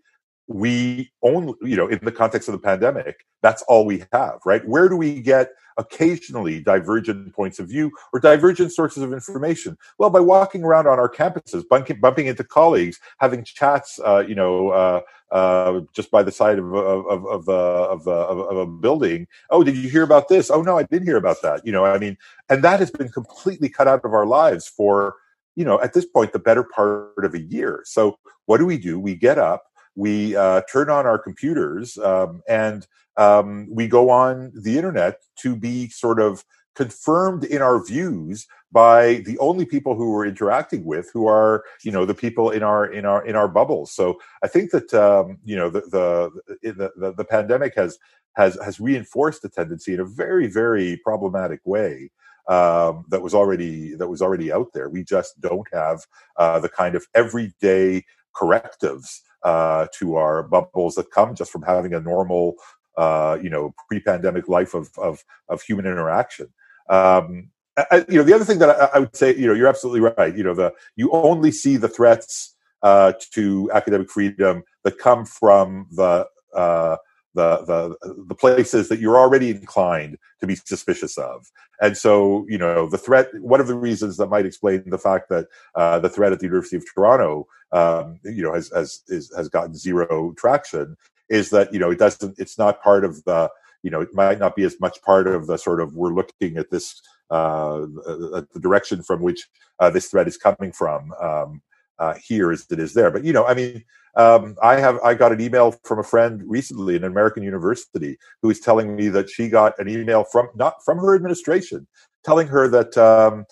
we 0.47 1.12
only, 1.21 1.53
you 1.62 1.75
know, 1.75 1.88
in 1.88 1.99
the 2.03 2.12
context 2.12 2.49
of 2.49 2.53
the 2.53 2.60
pandemic, 2.60 3.25
that's 3.41 3.63
all 3.63 3.86
we 3.86 4.03
have, 4.12 4.39
right? 4.45 4.65
Where 4.67 4.89
do 4.89 4.97
we 4.97 5.21
get 5.21 5.49
occasionally 5.77 6.62
divergent 6.62 7.34
points 7.34 7.60
of 7.60 7.67
view 7.67 7.91
or 8.12 8.19
divergent 8.19 8.73
sources 8.73 9.03
of 9.03 9.13
information? 9.13 9.77
Well, 9.97 10.10
by 10.10 10.19
walking 10.19 10.63
around 10.63 10.88
on 10.88 10.99
our 10.99 11.10
campuses, 11.10 11.63
bumping, 11.67 11.99
bumping 11.99 12.27
into 12.27 12.43
colleagues, 12.43 12.99
having 13.19 13.43
chats, 13.43 13.99
uh, 14.06 14.23
you 14.27 14.36
know, 14.36 14.69
uh, 14.69 15.01
uh, 15.32 15.82
just 15.93 16.12
by 16.12 16.21
the 16.21 16.32
side 16.32 16.60
of 16.60 16.73
of 16.73 17.25
of, 17.25 17.49
uh, 17.49 17.88
of, 17.89 18.08
of, 18.08 18.39
of, 18.39 18.58
a 18.58 18.65
building. 18.67 19.27
Oh, 19.49 19.63
did 19.63 19.75
you 19.75 19.89
hear 19.89 20.03
about 20.03 20.27
this? 20.27 20.51
Oh 20.51 20.62
no, 20.62 20.77
I 20.77 20.84
didn't 20.84 21.08
hear 21.08 21.17
about 21.17 21.41
that. 21.41 21.65
You 21.65 21.71
know, 21.71 21.86
I 21.86 21.97
mean, 21.97 22.17
and 22.49 22.63
that 22.63 22.79
has 22.79 22.91
been 22.91 23.10
completely 23.10 23.67
cut 23.67 23.88
out 23.88 24.06
of 24.06 24.13
our 24.13 24.27
lives 24.27 24.67
for 24.67 25.15
you 25.56 25.65
know 25.65 25.82
at 25.82 25.93
this 25.93 26.06
point 26.06 26.34
the 26.34 26.39
better 26.39 26.63
part 26.63 27.25
of 27.25 27.34
a 27.34 27.41
year. 27.41 27.82
So 27.86 28.19
what 28.45 28.60
do 28.60 28.67
we 28.67 28.77
do? 28.77 28.99
We 28.99 29.15
get 29.15 29.39
up 29.39 29.63
we 29.95 30.36
uh, 30.36 30.62
turn 30.71 30.89
on 30.89 31.06
our 31.06 31.19
computers 31.19 31.97
um, 31.97 32.41
and 32.47 32.88
um, 33.17 33.67
we 33.69 33.88
go 33.88 34.10
on 34.10 34.51
the 34.56 34.77
internet 34.77 35.19
to 35.38 35.56
be 35.56 35.89
sort 35.89 36.19
of 36.19 36.43
confirmed 36.75 37.43
in 37.43 37.62
our 37.62 37.84
views 37.86 38.47
by 38.71 39.21
the 39.25 39.38
only 39.38 39.65
people 39.65 39.95
who 39.95 40.12
we're 40.12 40.25
interacting 40.25 40.84
with 40.86 41.10
who 41.13 41.27
are 41.27 41.63
you 41.84 41.91
know 41.91 42.03
the 42.03 42.15
people 42.15 42.49
in 42.49 42.63
our 42.63 42.88
in 42.88 43.06
our 43.06 43.23
in 43.27 43.36
our 43.36 43.47
bubbles 43.47 43.91
so 43.91 44.17
i 44.43 44.47
think 44.47 44.71
that 44.71 44.91
um, 44.95 45.38
you 45.45 45.56
know 45.56 45.69
the, 45.69 45.82
the 45.91 46.91
the 46.97 47.13
the 47.13 47.25
pandemic 47.25 47.75
has 47.75 47.99
has 48.36 48.58
has 48.65 48.79
reinforced 48.79 49.43
the 49.43 49.49
tendency 49.49 49.93
in 49.93 49.99
a 49.99 50.06
very 50.06 50.47
very 50.47 50.99
problematic 51.06 51.60
way 51.63 52.10
um, 52.47 53.06
that 53.10 53.21
was 53.21 53.34
already 53.34 53.95
that 53.95 54.08
was 54.08 54.21
already 54.21 54.51
out 54.51 54.67
there. 54.73 54.89
We 54.89 55.03
just 55.03 55.39
don't 55.39 55.67
have 55.71 56.01
uh, 56.38 56.60
the 56.60 56.69
kind 56.69 56.95
of 56.95 57.06
everyday 57.15 58.06
correctives 58.34 59.21
uh, 59.43 59.88
to 59.99 60.15
our 60.15 60.43
bubbles 60.43 60.95
that 60.95 61.12
come 61.12 61.36
just 61.36 61.51
from 61.51 61.63
having 61.63 61.93
a 61.93 61.99
normal, 61.99 62.56
uh, 62.97 63.38
you 63.41 63.49
know, 63.49 63.73
pre-pandemic 63.88 64.47
life 64.47 64.73
of 64.73 64.89
of, 64.97 65.23
of 65.49 65.62
human 65.62 65.86
interaction. 65.86 66.47
Um, 66.89 67.49
I, 67.75 68.06
you 68.08 68.17
know, 68.17 68.23
the 68.23 68.34
other 68.34 68.45
thing 68.45 68.60
that 68.60 68.69
I, 68.69 68.97
I, 68.97 68.99
would 68.99 69.15
say, 69.15 69.36
you 69.36 69.47
know, 69.47 69.53
you're 69.53 69.67
absolutely 69.67 70.01
right. 70.01 70.36
You 70.36 70.43
know, 70.43 70.53
the 70.53 70.73
you 70.95 71.10
only 71.12 71.51
see 71.51 71.77
the 71.77 71.88
threats 71.88 72.56
uh, 72.84 73.13
to 73.32 73.71
academic 73.73 74.12
freedom 74.12 74.63
that 74.84 74.99
come 74.99 75.25
from 75.25 75.88
the 75.91 76.27
uh, 76.53 76.97
the 77.33 77.95
the 78.01 78.23
the 78.27 78.35
places 78.35 78.89
that 78.89 78.99
you're 78.99 79.17
already 79.17 79.49
inclined 79.49 80.17
to 80.39 80.47
be 80.47 80.55
suspicious 80.55 81.17
of. 81.17 81.51
And 81.81 81.97
so, 81.97 82.45
you 82.47 82.57
know, 82.57 82.87
the 82.89 82.97
threat. 82.97 83.29
One 83.41 83.59
of 83.59 83.67
the 83.67 83.75
reasons 83.75 84.17
that 84.17 84.27
might 84.27 84.45
explain 84.45 84.83
the 84.89 84.97
fact 84.97 85.29
that 85.29 85.47
uh, 85.75 85.99
the 85.99 86.09
threat 86.09 86.31
at 86.31 86.39
the 86.39 86.45
University 86.45 86.77
of 86.77 86.85
Toronto, 86.93 87.47
um, 87.71 88.19
you 88.23 88.43
know, 88.43 88.53
has 88.53 88.69
has 88.69 89.01
is, 89.07 89.33
has 89.35 89.49
gotten 89.49 89.75
zero 89.75 90.33
traction 90.37 90.95
is 91.29 91.49
that 91.49 91.73
you 91.73 91.79
know 91.79 91.91
it 91.91 91.99
doesn't. 91.99 92.37
It's 92.39 92.57
not 92.57 92.81
part 92.81 93.03
of 93.03 93.23
the. 93.23 93.49
You 93.81 93.91
know, 93.91 93.99
it 93.99 94.13
might 94.13 94.39
not 94.39 94.55
be 94.55 94.63
as 94.63 94.79
much 94.79 95.01
part 95.01 95.27
of 95.27 95.45
the 95.45 95.57
sort 95.57 95.81
of 95.81 95.93
we're 95.93 96.13
looking 96.13 96.55
at 96.55 96.71
this 96.71 97.01
uh, 97.29 97.79
the 97.79 98.47
direction 98.61 99.03
from 99.03 99.21
which 99.21 99.49
uh, 99.79 99.89
this 99.89 100.07
threat 100.07 100.27
is 100.27 100.37
coming 100.37 100.71
from 100.71 101.11
um, 101.21 101.61
uh, 101.99 102.15
here 102.23 102.51
as 102.51 102.65
it 102.71 102.79
is 102.79 102.93
there. 102.93 103.12
But 103.12 103.23
you 103.23 103.34
know, 103.34 103.45
I 103.45 103.53
mean, 103.53 103.84
um, 104.15 104.56
I 104.62 104.79
have 104.79 104.99
I 105.03 105.13
got 105.15 105.32
an 105.32 105.41
email 105.41 105.71
from 105.84 105.99
a 105.99 106.03
friend 106.03 106.43
recently 106.45 106.95
in 106.95 107.03
an 107.03 107.12
American 107.12 107.43
university 107.43 108.17
who 108.41 108.49
is 108.49 108.60
telling 108.60 108.95
me 108.95 109.10
that 109.10 109.29
she 109.29 109.49
got 109.49 109.77
an 109.79 109.89
email 109.89 110.23
from 110.23 110.49
not 110.56 110.75
from 110.86 110.99
her 110.99 111.15
administration 111.15 111.88
telling 112.23 112.47
her 112.47 112.67
that 112.67 112.97
um, 112.97 113.45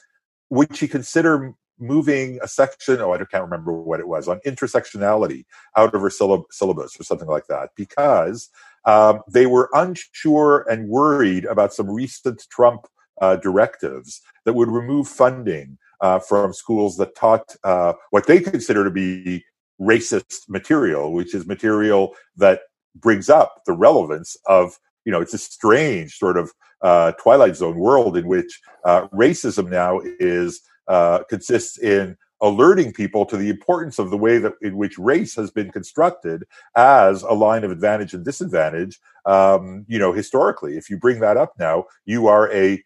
would 0.50 0.76
she 0.76 0.88
consider 0.88 1.54
moving 1.80 2.38
a 2.44 2.48
section 2.48 3.02
oh 3.02 3.12
I 3.12 3.18
can't 3.18 3.44
remember 3.44 3.74
what 3.74 4.00
it 4.00 4.08
was 4.08 4.28
on 4.28 4.40
intersectionality 4.46 5.46
out 5.76 5.96
of 5.96 6.02
her 6.02 6.12
syllabus 6.12 7.00
or 7.00 7.04
something 7.04 7.28
like 7.28 7.48
that 7.48 7.70
because 7.76 8.50
um, 8.86 9.22
they 9.28 9.48
were 9.48 9.70
unsure 9.74 10.66
and 10.70 10.90
worried 10.90 11.46
about 11.46 11.74
some 11.74 11.90
recent 11.90 12.46
Trump 12.52 12.88
uh, 13.20 13.36
directives 13.36 14.22
that 14.46 14.54
would 14.54 14.70
remove 14.70 15.08
funding 15.08 15.78
uh, 16.02 16.20
from 16.20 16.54
schools 16.54 16.98
that 16.98 17.16
taught 17.16 17.56
uh, 17.64 17.94
what 18.10 18.28
they 18.28 18.40
consider 18.40 18.84
to 18.84 18.92
be 18.92 19.44
racist 19.80 20.50
material, 20.50 21.14
which 21.14 21.34
is 21.34 21.46
material 21.46 22.14
that 22.38 22.62
brings 22.96 23.30
up 23.30 23.62
the 23.66 23.74
relevance 23.74 24.36
of, 24.46 24.78
you 25.06 25.12
know, 25.12 25.22
it's 25.22 25.34
a 25.34 25.38
strange 25.38 26.18
sort 26.18 26.38
of 26.38 26.52
uh, 26.82 27.12
Twilight 27.14 27.56
Zone 27.56 27.78
world 27.78 28.18
in 28.18 28.28
which 28.28 28.60
uh, 28.86 29.08
racism 29.10 29.70
now 29.70 30.02
is 30.20 30.62
uh, 30.88 31.24
consists 31.30 31.78
in 31.80 32.18
alerting 32.42 32.92
people 32.92 33.24
to 33.24 33.38
the 33.38 33.50
importance 33.50 34.00
of 34.00 34.10
the 34.10 34.18
way 34.18 34.40
that 34.40 34.54
in 34.62 34.76
which 34.76 34.98
race 34.98 35.36
has 35.36 35.52
been 35.52 35.72
constructed 35.72 36.44
as 36.76 37.22
a 37.22 37.34
line 37.34 37.64
of 37.64 37.70
advantage 37.72 38.14
and 38.14 38.26
disadvantage. 38.26 39.00
Um, 39.26 39.86
you 39.88 40.00
know, 40.00 40.12
historically, 40.12 40.76
if 40.78 40.90
you 40.90 40.98
bring 40.98 41.20
that 41.20 41.38
up 41.38 41.54
now, 41.60 41.86
you 42.06 42.28
are 42.28 42.52
a 42.52 42.84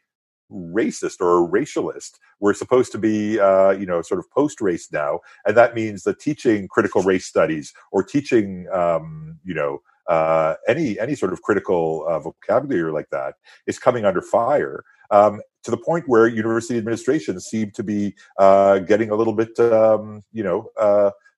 racist 0.52 1.22
or 1.22 1.44
a 1.44 1.48
racialist. 1.48 2.12
We're 2.40 2.54
supposed 2.54 2.92
to 2.94 2.98
be, 2.98 3.40
uh, 3.40 3.72
you 3.72 3.86
know, 3.86 4.02
sort 4.02 4.20
of 4.20 4.30
post-race 4.32 4.92
now, 4.92 5.20
and 5.46 5.56
that 5.58 5.76
means 5.76 6.04
that 6.04 6.20
teaching 6.20 6.68
critical 6.68 7.02
race 7.02 7.26
studies 7.26 7.74
or 7.92 8.04
teaching, 8.04 8.68
um, 8.74 9.40
you 9.44 9.54
know, 9.54 9.80
uh, 10.08 10.56
any 10.68 11.00
any 11.00 11.16
sort 11.16 11.34
of 11.34 11.42
critical 11.42 12.06
uh, 12.08 12.20
vocabulary 12.20 12.92
like 12.92 13.10
that 13.12 13.36
is 13.66 13.80
coming 13.80 14.06
under 14.06 14.22
fire. 14.22 14.84
Um, 15.12 15.42
to 15.64 15.72
the 15.72 15.78
point 15.78 16.06
where 16.08 16.28
university 16.28 16.78
administrations 16.78 17.46
seem 17.46 17.72
to 17.72 17.84
be 17.84 18.16
uh, 18.38 18.80
getting 18.80 19.10
a 19.10 19.16
little 19.16 19.34
bit, 19.34 19.60
um, 19.60 20.22
you 20.32 20.44
know, 20.44 20.70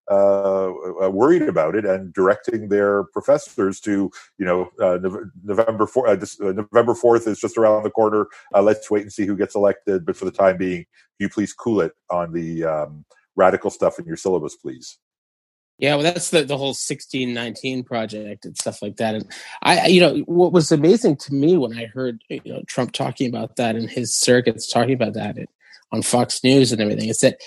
uh, 0.09 0.71
uh, 1.03 1.09
worried 1.09 1.43
about 1.43 1.75
it 1.75 1.85
and 1.85 2.13
directing 2.13 2.69
their 2.69 3.03
professors 3.05 3.79
to, 3.81 4.11
you 4.37 4.45
know, 4.45 4.69
uh, 4.81 4.97
November 5.43 5.85
4th, 5.85 6.41
uh, 6.41 6.47
uh, 6.47 6.51
November 6.53 6.93
4th 6.93 7.27
is 7.27 7.39
just 7.39 7.57
around 7.57 7.83
the 7.83 7.89
corner. 7.89 8.27
Uh, 8.53 8.61
let's 8.61 8.89
wait 8.89 9.03
and 9.03 9.11
see 9.11 9.25
who 9.25 9.35
gets 9.35 9.55
elected. 9.55 10.05
But 10.05 10.15
for 10.15 10.25
the 10.25 10.31
time 10.31 10.57
being, 10.57 10.85
you 11.19 11.29
please 11.29 11.53
cool 11.53 11.81
it 11.81 11.93
on 12.09 12.33
the 12.33 12.63
um, 12.63 13.05
radical 13.35 13.69
stuff 13.69 13.99
in 13.99 14.05
your 14.05 14.17
syllabus, 14.17 14.55
please. 14.55 14.97
Yeah, 15.79 15.93
well, 15.95 16.03
that's 16.03 16.31
the, 16.31 16.43
the 16.43 16.57
whole 16.57 16.69
1619 16.69 17.83
project 17.83 18.45
and 18.45 18.57
stuff 18.57 18.81
like 18.81 18.97
that. 18.97 19.13
And 19.13 19.31
I, 19.61 19.85
you 19.87 20.01
know, 20.01 20.17
what 20.25 20.51
was 20.51 20.71
amazing 20.71 21.17
to 21.17 21.33
me 21.33 21.55
when 21.55 21.77
I 21.77 21.85
heard, 21.85 22.23
you 22.29 22.41
know, 22.45 22.63
Trump 22.65 22.93
talking 22.93 23.29
about 23.29 23.57
that 23.57 23.75
and 23.75 23.87
his 23.87 24.15
circuits 24.15 24.67
talking 24.67 24.95
about 24.95 25.13
that 25.13 25.37
on 25.91 26.01
Fox 26.01 26.43
News 26.43 26.71
and 26.71 26.81
everything 26.81 27.09
is 27.09 27.19
that 27.19 27.39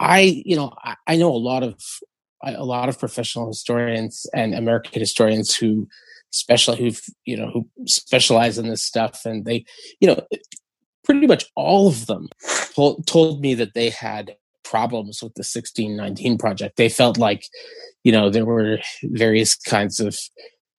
I, 0.00 0.42
you 0.44 0.56
know, 0.56 0.72
I, 0.82 0.96
I 1.06 1.16
know 1.16 1.30
a 1.30 1.36
lot 1.36 1.62
of 1.62 1.74
a 2.44 2.64
lot 2.64 2.88
of 2.88 2.98
professional 2.98 3.48
historians 3.48 4.26
and 4.34 4.54
American 4.54 5.00
historians 5.00 5.56
who 5.56 5.88
special 6.30 6.76
who 6.76 6.90
you 7.24 7.36
know 7.36 7.50
who 7.50 7.68
specialize 7.86 8.58
in 8.58 8.68
this 8.68 8.82
stuff, 8.82 9.24
and 9.24 9.44
they, 9.44 9.64
you 10.00 10.08
know, 10.08 10.20
pretty 11.06 11.26
much 11.26 11.46
all 11.54 11.88
of 11.88 12.06
them 12.06 12.28
told, 12.74 13.06
told 13.06 13.40
me 13.40 13.54
that 13.54 13.74
they 13.74 13.90
had 13.90 14.36
problems 14.64 15.22
with 15.22 15.32
the 15.34 15.40
1619 15.40 16.36
project. 16.36 16.76
They 16.76 16.88
felt 16.88 17.16
like, 17.16 17.44
you 18.02 18.10
know, 18.10 18.28
there 18.28 18.44
were 18.44 18.78
various 19.04 19.54
kinds 19.54 20.00
of 20.00 20.18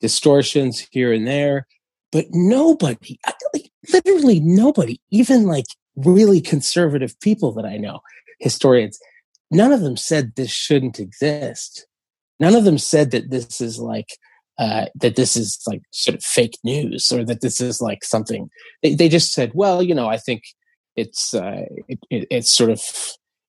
distortions 0.01 0.85
here 0.91 1.13
and 1.13 1.25
there, 1.25 1.65
but 2.11 2.25
nobody, 2.31 3.17
like, 3.53 3.71
literally 3.91 4.41
nobody, 4.41 4.99
even 5.09 5.45
like 5.45 5.65
really 5.95 6.41
conservative 6.41 7.17
people 7.21 7.53
that 7.53 7.65
I 7.65 7.77
know, 7.77 8.01
historians, 8.39 8.99
none 9.51 9.71
of 9.71 9.81
them 9.81 9.97
said 9.97 10.33
this 10.35 10.51
shouldn't 10.51 10.99
exist. 10.99 11.87
None 12.39 12.55
of 12.55 12.65
them 12.65 12.77
said 12.77 13.11
that 13.11 13.29
this 13.31 13.61
is 13.61 13.79
like 13.79 14.17
uh, 14.59 14.85
that 14.95 15.15
this 15.15 15.35
is 15.35 15.59
like 15.67 15.81
sort 15.91 16.15
of 16.15 16.23
fake 16.23 16.57
news 16.63 17.11
or 17.11 17.23
that 17.25 17.41
this 17.41 17.61
is 17.61 17.81
like 17.81 18.03
something. 18.03 18.49
They, 18.81 18.95
they 18.95 19.09
just 19.09 19.33
said, 19.33 19.51
well, 19.53 19.83
you 19.83 19.93
know, 19.93 20.07
I 20.07 20.17
think 20.17 20.43
it's 20.95 21.33
uh, 21.33 21.65
it, 21.87 21.99
it, 22.09 22.27
it's 22.29 22.51
sort 22.51 22.71
of 22.71 22.81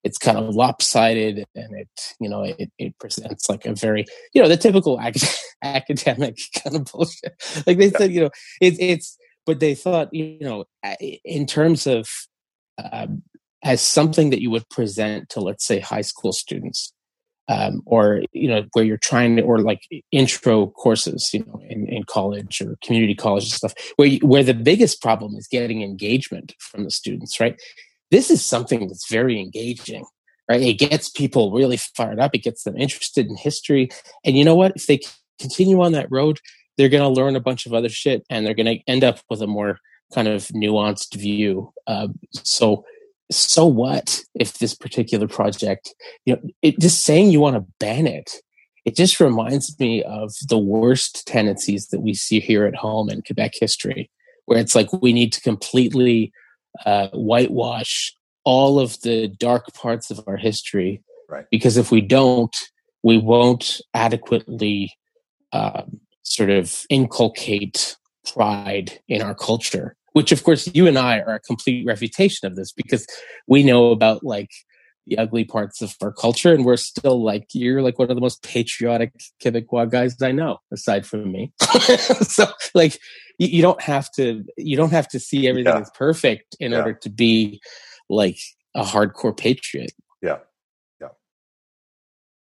it's 0.04 0.18
kind 0.18 0.38
of 0.38 0.54
lopsided 0.54 1.44
and 1.54 1.76
it 1.76 2.14
you 2.20 2.28
know 2.28 2.42
it, 2.42 2.70
it 2.78 2.96
presents 2.98 3.48
like 3.48 3.66
a 3.66 3.74
very 3.74 4.04
you 4.32 4.40
know 4.40 4.48
the 4.48 4.56
typical 4.56 5.00
academic 5.62 6.38
kind 6.62 6.76
of 6.76 6.84
bullshit 6.84 7.34
like 7.66 7.78
they 7.78 7.90
said 7.90 8.12
you 8.12 8.20
know 8.20 8.30
it, 8.60 8.76
it's 8.78 9.18
but 9.44 9.58
they 9.58 9.74
thought 9.74 10.08
you 10.12 10.38
know 10.40 10.64
in 11.24 11.46
terms 11.46 11.86
of 11.86 12.08
um, 12.92 13.22
as 13.62 13.80
something 13.80 14.30
that 14.30 14.40
you 14.40 14.50
would 14.50 14.68
present 14.68 15.28
to 15.30 15.40
let's 15.40 15.66
say 15.66 15.80
high 15.80 16.00
school 16.00 16.32
students 16.32 16.92
um, 17.48 17.82
or 17.86 18.22
you 18.32 18.48
know 18.48 18.64
where 18.72 18.84
you're 18.84 18.98
trying 18.98 19.36
to 19.36 19.42
or 19.42 19.60
like 19.60 19.80
intro 20.12 20.66
courses 20.68 21.30
you 21.32 21.44
know 21.44 21.60
in, 21.68 21.86
in 21.88 22.04
college 22.04 22.60
or 22.60 22.76
community 22.84 23.14
college 23.14 23.44
and 23.44 23.52
stuff 23.52 23.74
where 23.96 24.08
you, 24.08 24.18
where 24.20 24.44
the 24.44 24.54
biggest 24.54 25.02
problem 25.02 25.34
is 25.36 25.46
getting 25.46 25.82
engagement 25.82 26.54
from 26.58 26.84
the 26.84 26.90
students 26.90 27.40
right? 27.40 27.60
This 28.10 28.30
is 28.30 28.44
something 28.44 28.88
that's 28.88 29.10
very 29.10 29.40
engaging 29.40 30.04
right? 30.48 30.62
It 30.62 30.78
gets 30.78 31.10
people 31.10 31.52
really 31.52 31.76
fired 31.76 32.18
up. 32.18 32.34
It 32.34 32.42
gets 32.42 32.62
them 32.62 32.74
interested 32.74 33.26
in 33.26 33.36
history. 33.36 33.90
And 34.24 34.34
you 34.34 34.46
know 34.46 34.54
what? 34.54 34.72
If 34.76 34.86
they 34.86 34.98
continue 35.38 35.82
on 35.82 35.92
that 35.92 36.10
road 36.10 36.38
they're 36.78 36.88
going 36.88 37.02
to 37.02 37.20
learn 37.20 37.36
a 37.36 37.40
bunch 37.40 37.66
of 37.66 37.74
other 37.74 37.90
shit 37.90 38.24
and 38.30 38.46
they're 38.46 38.54
going 38.54 38.78
to 38.78 38.82
end 38.86 39.04
up 39.04 39.18
with 39.28 39.42
a 39.42 39.46
more 39.46 39.80
kind 40.14 40.28
of 40.28 40.44
nuanced 40.48 41.14
view 41.14 41.70
uh, 41.86 42.08
so 42.32 42.84
so 43.30 43.66
what 43.66 44.20
if 44.34 44.58
this 44.58 44.74
particular 44.74 45.28
project, 45.28 45.94
you 46.24 46.34
know, 46.34 46.42
it, 46.62 46.78
just 46.78 47.04
saying 47.04 47.30
you 47.30 47.40
want 47.40 47.56
to 47.56 47.72
ban 47.78 48.06
it, 48.06 48.36
it 48.84 48.96
just 48.96 49.20
reminds 49.20 49.78
me 49.78 50.02
of 50.02 50.32
the 50.48 50.58
worst 50.58 51.26
tendencies 51.26 51.88
that 51.88 52.00
we 52.00 52.14
see 52.14 52.40
here 52.40 52.64
at 52.64 52.74
home 52.74 53.10
in 53.10 53.22
Quebec 53.22 53.52
history, 53.60 54.10
where 54.46 54.58
it's 54.58 54.74
like 54.74 54.90
we 54.92 55.12
need 55.12 55.32
to 55.34 55.40
completely 55.42 56.32
uh, 56.86 57.08
whitewash 57.08 58.14
all 58.44 58.80
of 58.80 58.98
the 59.02 59.28
dark 59.28 59.74
parts 59.74 60.10
of 60.10 60.20
our 60.26 60.38
history. 60.38 61.02
Right. 61.28 61.44
Because 61.50 61.76
if 61.76 61.90
we 61.90 62.00
don't, 62.00 62.56
we 63.02 63.18
won't 63.18 63.82
adequately 63.92 64.94
um, 65.52 66.00
sort 66.22 66.48
of 66.48 66.86
inculcate 66.88 67.96
pride 68.24 69.00
in 69.06 69.20
our 69.20 69.34
culture 69.34 69.97
which 70.18 70.32
of 70.32 70.42
course 70.42 70.68
you 70.74 70.88
and 70.88 70.98
I 70.98 71.20
are 71.20 71.36
a 71.36 71.40
complete 71.40 71.86
refutation 71.86 72.48
of 72.48 72.56
this 72.56 72.72
because 72.72 73.06
we 73.46 73.62
know 73.62 73.92
about 73.92 74.24
like 74.24 74.50
the 75.06 75.16
ugly 75.16 75.44
parts 75.44 75.80
of 75.80 75.94
our 76.02 76.10
culture 76.10 76.52
and 76.52 76.64
we're 76.64 76.76
still 76.76 77.22
like 77.22 77.46
you're 77.52 77.82
like 77.82 78.00
one 78.00 78.10
of 78.10 78.16
the 78.16 78.20
most 78.20 78.42
patriotic 78.42 79.12
Quebecois 79.40 79.88
guys 79.88 80.20
I 80.20 80.32
know 80.32 80.58
aside 80.72 81.06
from 81.06 81.30
me. 81.30 81.52
so 82.22 82.46
like 82.74 82.98
you, 83.38 83.46
you, 83.46 83.62
don't 83.62 83.80
have 83.80 84.10
to 84.16 84.44
you 84.56 84.76
don't 84.76 84.90
have 84.90 85.06
to 85.10 85.20
see 85.20 85.46
everything 85.46 85.72
yeah. 85.72 85.82
as 85.82 85.90
perfect 85.94 86.56
in 86.58 86.72
yeah. 86.72 86.78
order 86.78 86.94
to 86.94 87.10
be 87.10 87.60
like 88.10 88.40
a 88.74 88.82
hardcore 88.82 89.36
patriot. 89.36 89.92
Yeah. 90.20 90.38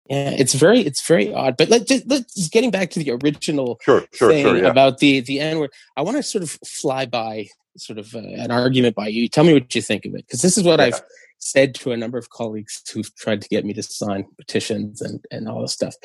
Yeah, 0.09 0.29
it's 0.29 0.53
very 0.53 0.79
it's 0.81 1.05
very 1.05 1.33
odd. 1.33 1.57
But 1.57 1.69
let 1.69 1.87
just, 1.87 2.07
let's 2.07 2.47
getting 2.49 2.71
back 2.71 2.91
to 2.91 2.99
the 2.99 3.11
original 3.11 3.77
sure, 3.81 4.05
sure, 4.13 4.29
thing 4.29 4.45
sure, 4.45 4.57
yeah. 4.57 4.67
about 4.67 4.99
the 4.99 5.19
the 5.19 5.39
N 5.39 5.59
word. 5.59 5.71
I 5.97 6.01
want 6.01 6.17
to 6.17 6.23
sort 6.23 6.43
of 6.43 6.51
fly 6.65 7.05
by 7.05 7.47
sort 7.77 7.99
of 7.99 8.15
uh, 8.15 8.19
an 8.19 8.51
argument 8.51 8.95
by 8.95 9.07
you. 9.07 9.27
Tell 9.27 9.43
me 9.43 9.53
what 9.53 9.73
you 9.75 9.81
think 9.81 10.05
of 10.05 10.13
it, 10.13 10.25
because 10.25 10.41
this 10.41 10.57
is 10.57 10.63
what 10.63 10.79
yeah. 10.79 10.85
I've 10.85 11.01
said 11.39 11.75
to 11.75 11.91
a 11.91 11.97
number 11.97 12.17
of 12.17 12.29
colleagues 12.29 12.81
who've 12.91 13.13
tried 13.15 13.41
to 13.41 13.49
get 13.49 13.65
me 13.65 13.73
to 13.73 13.83
sign 13.83 14.25
petitions 14.37 15.01
and 15.01 15.23
and 15.29 15.49
all 15.49 15.61
this 15.61 15.73
stuff. 15.73 15.95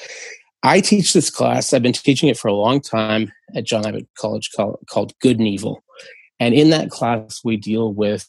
I 0.65 0.81
teach 0.81 1.13
this 1.13 1.31
class. 1.31 1.73
I've 1.73 1.83
been 1.83 1.93
teaching 1.93 2.29
it 2.29 2.39
for 2.39 2.49
a 2.49 2.55
long 2.55 2.81
time 2.81 3.33
at 3.55 3.65
John 3.65 3.87
Abbott 3.87 4.09
College 4.17 4.51
called, 4.55 4.79
called 4.89 5.13
Good 5.21 5.39
and 5.39 5.49
Evil, 5.49 5.83
and 6.41 6.55
in 6.55 6.71
that 6.71 6.91
class 6.91 7.41
we 7.45 7.57
deal 7.57 7.93
with 7.93 8.29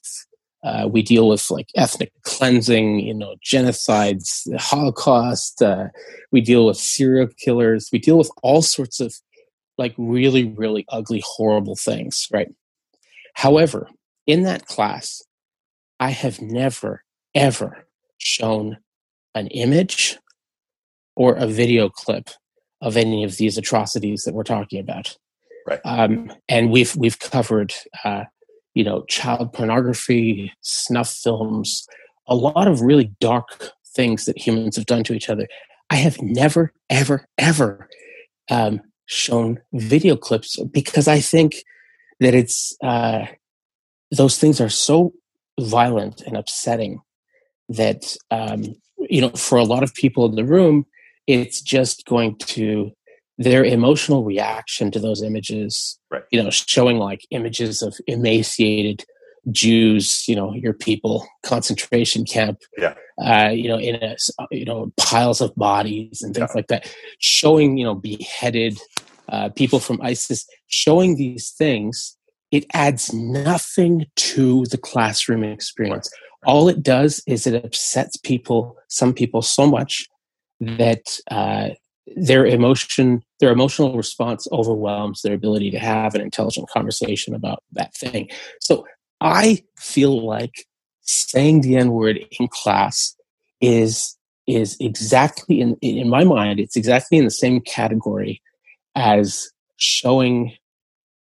uh, 0.63 0.87
we 0.89 1.01
deal 1.01 1.27
with 1.27 1.49
like 1.51 1.67
ethnic 1.75 2.11
cleansing, 2.23 2.99
you 2.99 3.13
know, 3.13 3.35
genocides, 3.43 4.43
the 4.45 4.57
Holocaust. 4.57 5.61
Uh, 5.61 5.87
we 6.31 6.39
deal 6.39 6.65
with 6.65 6.77
serial 6.77 7.27
killers. 7.37 7.89
We 7.91 7.99
deal 7.99 8.17
with 8.17 8.31
all 8.41 8.61
sorts 8.61 8.99
of 8.99 9.13
like 9.77 9.93
really, 9.97 10.45
really 10.45 10.85
ugly, 10.89 11.21
horrible 11.25 11.75
things, 11.75 12.27
right? 12.31 12.49
However, 13.33 13.89
in 14.25 14.43
that 14.43 14.65
class, 14.67 15.21
I 15.99 16.11
have 16.11 16.41
never, 16.41 17.03
ever 17.35 17.85
shown 18.17 18.77
an 19.35 19.47
image 19.47 20.17
or 21.15 21.35
a 21.35 21.47
video 21.47 21.89
clip 21.89 22.29
of 22.81 22.95
any 22.97 23.23
of 23.23 23.37
these 23.37 23.57
atrocities 23.57 24.23
that 24.23 24.33
we're 24.33 24.43
talking 24.43 24.79
about. 24.79 25.17
Right. 25.67 25.79
Um, 25.85 26.31
and 26.49 26.71
we've 26.71 26.95
we've 26.95 27.19
covered 27.19 27.73
uh, 28.03 28.25
you 28.73 28.83
know, 28.83 29.03
child 29.03 29.53
pornography, 29.53 30.51
snuff 30.61 31.09
films, 31.09 31.87
a 32.27 32.35
lot 32.35 32.67
of 32.67 32.81
really 32.81 33.11
dark 33.19 33.71
things 33.95 34.25
that 34.25 34.37
humans 34.37 34.75
have 34.75 34.85
done 34.85 35.03
to 35.03 35.13
each 35.13 35.29
other. 35.29 35.47
I 35.89 35.95
have 35.97 36.21
never, 36.21 36.73
ever, 36.89 37.27
ever 37.37 37.87
um, 38.49 38.81
shown 39.05 39.59
video 39.73 40.15
clips 40.15 40.59
because 40.71 41.07
I 41.07 41.19
think 41.19 41.63
that 42.19 42.33
it's 42.33 42.75
uh, 42.83 43.25
those 44.11 44.37
things 44.37 44.59
are 44.61 44.69
so 44.69 45.13
violent 45.59 46.21
and 46.21 46.35
upsetting 46.35 47.01
that 47.69 48.15
um, 48.31 48.75
you 48.97 49.21
know 49.21 49.29
for 49.29 49.57
a 49.57 49.63
lot 49.63 49.83
of 49.83 49.93
people 49.93 50.25
in 50.25 50.35
the 50.35 50.45
room, 50.45 50.85
it's 51.27 51.61
just 51.61 52.05
going 52.05 52.37
to 52.37 52.91
their 53.37 53.63
emotional 53.63 54.23
reaction 54.23 54.91
to 54.91 54.99
those 54.99 55.21
images, 55.21 55.99
right. 56.11 56.23
you 56.31 56.41
know, 56.41 56.49
showing 56.49 56.97
like 56.97 57.25
images 57.31 57.81
of 57.81 57.95
emaciated 58.07 59.03
Jews, 59.51 60.25
you 60.27 60.35
know, 60.35 60.53
your 60.53 60.73
people, 60.73 61.27
concentration 61.43 62.25
camp, 62.25 62.59
yeah, 62.77 62.93
uh, 63.21 63.49
you 63.49 63.67
know, 63.67 63.77
in 63.77 63.95
a, 63.95 64.15
you 64.51 64.65
know, 64.65 64.93
piles 64.97 65.41
of 65.41 65.53
bodies 65.55 66.21
and 66.21 66.33
things 66.33 66.49
yeah. 66.51 66.55
like 66.55 66.67
that, 66.67 66.95
showing, 67.19 67.77
you 67.77 67.83
know, 67.83 67.95
beheaded 67.95 68.77
uh, 69.29 69.49
people 69.49 69.79
from 69.79 70.01
ISIS, 70.01 70.45
showing 70.67 71.15
these 71.15 71.51
things, 71.51 72.17
it 72.51 72.65
adds 72.73 73.13
nothing 73.13 74.05
to 74.15 74.65
the 74.67 74.77
classroom 74.77 75.43
experience. 75.43 76.09
Right. 76.13 76.49
All 76.49 76.69
it 76.69 76.83
does 76.83 77.21
is 77.27 77.47
it 77.47 77.65
upsets 77.65 78.15
people, 78.17 78.77
some 78.87 79.13
people 79.13 79.41
so 79.41 79.65
much 79.65 80.07
that 80.59 81.17
uh, 81.31 81.69
their 82.15 82.45
emotion 82.45 83.23
their 83.39 83.51
emotional 83.51 83.95
response 83.95 84.47
overwhelms 84.51 85.21
their 85.21 85.33
ability 85.33 85.71
to 85.71 85.79
have 85.79 86.15
an 86.15 86.21
intelligent 86.21 86.69
conversation 86.69 87.33
about 87.33 87.63
that 87.71 87.93
thing. 87.95 88.29
So 88.59 88.85
i 89.21 89.63
feel 89.77 90.25
like 90.25 90.65
saying 91.01 91.61
the 91.61 91.77
n 91.77 91.91
word 91.91 92.19
in 92.39 92.47
class 92.49 93.15
is 93.61 94.17
is 94.47 94.75
exactly 94.79 95.61
in 95.61 95.77
in 95.81 96.09
my 96.09 96.23
mind 96.23 96.59
it's 96.59 96.75
exactly 96.75 97.17
in 97.17 97.23
the 97.23 97.31
same 97.31 97.61
category 97.61 98.41
as 98.95 99.49
showing 99.77 100.53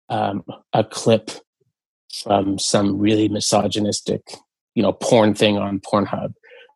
um, 0.09 0.43
a 0.73 0.83
clip 0.83 1.31
from 2.23 2.59
some 2.59 2.99
really 2.99 3.27
misogynistic 3.29 4.21
you 4.75 4.83
know 4.83 4.91
porn 4.91 5.33
thing 5.33 5.57
on 5.57 5.79
pornhub 5.79 6.33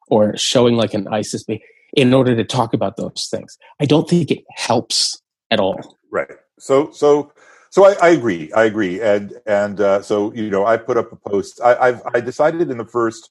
or 0.08 0.36
showing 0.38 0.76
like 0.76 0.94
an 0.94 1.08
isis 1.10 1.44
in 1.93 2.13
order 2.13 2.36
to 2.36 2.43
talk 2.43 2.73
about 2.73 2.97
those 2.97 3.28
things. 3.32 3.58
I 3.80 3.86
don't 3.86 4.10
think 4.10 4.32
it 4.32 4.43
helps 4.56 5.21
at 5.52 5.60
all. 5.60 5.97
Right. 6.12 6.32
So 6.60 6.91
so 6.91 7.32
so 7.69 7.86
I, 7.86 7.93
I 8.02 8.10
agree. 8.10 8.52
I 8.54 8.65
agree. 8.65 9.02
And 9.02 9.34
and 9.45 9.80
uh, 9.80 10.02
so 10.02 10.34
you 10.34 10.49
know 10.49 10.65
I 10.65 10.78
put 10.78 10.97
up 10.97 11.12
a 11.12 11.15
post. 11.15 11.62
I, 11.63 11.75
I've 11.75 12.02
I 12.13 12.19
decided 12.19 12.69
in 12.69 12.78
the 12.78 12.86
first 12.86 13.30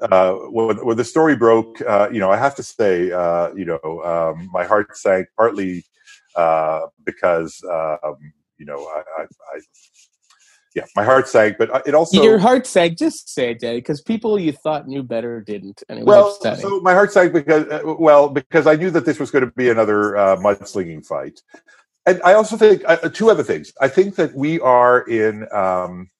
uh, 0.00 0.34
when, 0.50 0.76
when 0.84 0.96
the 0.96 1.04
story 1.04 1.36
broke, 1.36 1.80
uh, 1.82 2.08
you 2.12 2.20
know, 2.20 2.30
I 2.30 2.36
have 2.36 2.54
to 2.56 2.62
say, 2.62 3.10
uh, 3.10 3.52
you 3.54 3.64
know, 3.64 4.02
um, 4.04 4.48
my 4.52 4.64
heart 4.64 4.96
sank 4.96 5.26
partly 5.36 5.84
uh, 6.36 6.82
because, 7.04 7.60
um, 7.70 8.16
you 8.58 8.66
know, 8.66 8.84
I, 8.84 9.02
I, 9.18 9.22
I, 9.22 9.60
yeah, 10.74 10.84
my 10.94 11.04
heart 11.04 11.28
sank, 11.28 11.56
but 11.58 11.70
uh, 11.70 11.82
it 11.86 11.94
also 11.94 12.22
your 12.22 12.38
heart 12.38 12.66
sank. 12.66 12.98
Just 12.98 13.28
say 13.28 13.52
it, 13.52 13.60
Daddy, 13.60 13.78
because 13.78 14.00
people 14.00 14.38
you 14.38 14.52
thought 14.52 14.86
knew 14.86 15.02
better 15.02 15.40
didn't, 15.40 15.82
and 15.88 15.98
it 15.98 16.04
was 16.04 16.08
well, 16.08 16.34
upsetting. 16.34 16.60
so 16.60 16.80
my 16.80 16.92
heart 16.92 17.12
sank 17.12 17.32
because 17.32 17.66
uh, 17.68 17.80
well, 17.98 18.28
because 18.28 18.66
I 18.66 18.74
knew 18.76 18.90
that 18.90 19.04
this 19.04 19.18
was 19.18 19.30
going 19.30 19.44
to 19.44 19.50
be 19.52 19.70
another 19.70 20.16
uh, 20.16 20.36
mudslinging 20.36 21.04
fight, 21.06 21.40
and 22.06 22.20
I 22.22 22.34
also 22.34 22.56
think 22.56 22.82
uh, 22.86 22.96
two 23.08 23.30
other 23.30 23.42
things. 23.42 23.72
I 23.80 23.88
think 23.88 24.16
that 24.16 24.34
we 24.34 24.60
are 24.60 25.00
in. 25.08 25.46
Um, 25.52 26.10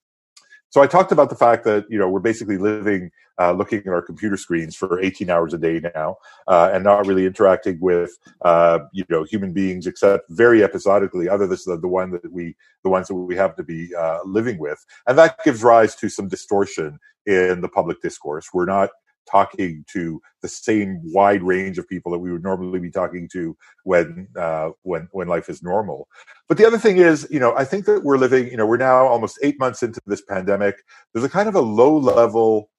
so 0.71 0.83
I 0.83 0.87
talked 0.87 1.13
about 1.13 1.31
the 1.31 1.37
fact 1.37 1.65
that 1.65 1.85
you 1.89 1.99
know 1.99 2.09
we're 2.09 2.21
basically 2.21 2.59
living 2.59 3.11
uh, 3.38 3.53
looking 3.53 3.79
at 3.79 3.88
our 3.88 4.03
computer 4.03 4.37
screens 4.37 4.77
for 4.77 5.01
18 5.01 5.31
hours 5.31 5.55
a 5.55 5.59
day 5.59 5.81
now, 5.94 6.16
uh, 6.46 6.70
and 6.72 6.85
not 6.85 7.07
really 7.07 7.27
interacting 7.27 7.79
with 7.81 8.18
uh, 8.42 8.81
you 8.92 9.05
know 9.09 9.24
human 9.24 9.53
beings 9.53 9.87
except 9.87 10.29
very 10.31 10.62
episodically. 10.62 11.29
Other 11.29 11.46
than 11.46 11.59
the, 11.81 11.88
one 11.88 12.11
that 12.11 12.33
we 12.33 12.57
the 12.85 12.90
ones 12.90 13.09
that 13.09 13.14
we 13.14 13.37
have 13.37 13.57
to 13.57 13.62
be 13.62 13.94
uh, 13.94 14.20
living 14.24 14.59
with, 14.59 14.85
and 15.07 15.16
that 15.18 15.42
gives 15.44 15.62
rise 15.62 15.94
to 15.96 16.09
some 16.09 16.29
distortion 16.29 16.98
in 17.27 17.61
the 17.61 17.68
public 17.68 18.01
discourse. 18.03 18.48
We're 18.53 18.66
not 18.66 18.90
talking 19.31 19.85
to 19.92 20.20
the 20.40 20.48
same 20.48 21.01
wide 21.05 21.42
range 21.42 21.79
of 21.79 21.88
people 21.88 22.11
that 22.12 22.18
we 22.18 22.33
would 22.33 22.42
normally 22.42 22.81
be 22.81 22.90
talking 22.90 23.29
to 23.33 23.57
when 23.85 24.29
uh, 24.37 24.70
when 24.83 25.09
when 25.12 25.29
life 25.29 25.48
is 25.48 25.62
normal. 25.62 26.09
But 26.48 26.57
the 26.57 26.66
other 26.66 26.79
thing 26.79 26.96
is, 26.96 27.27
you 27.31 27.38
know, 27.38 27.55
I 27.57 27.64
think 27.64 27.85
that 27.85 28.05
we're 28.05 28.16
living, 28.16 28.48
you 28.48 28.57
know, 28.57 28.66
we're 28.66 28.79
now 28.79 29.07
almost 29.07 29.38
eight 29.42 29.59
months 29.61 29.83
into 29.83 30.01
this 30.07 30.22
pandemic. 30.22 30.77
There's 31.12 31.24
a 31.24 31.29
kind 31.29 31.48
of 31.48 31.55
a 31.55 31.61
low 31.61 31.96
level 31.96 32.70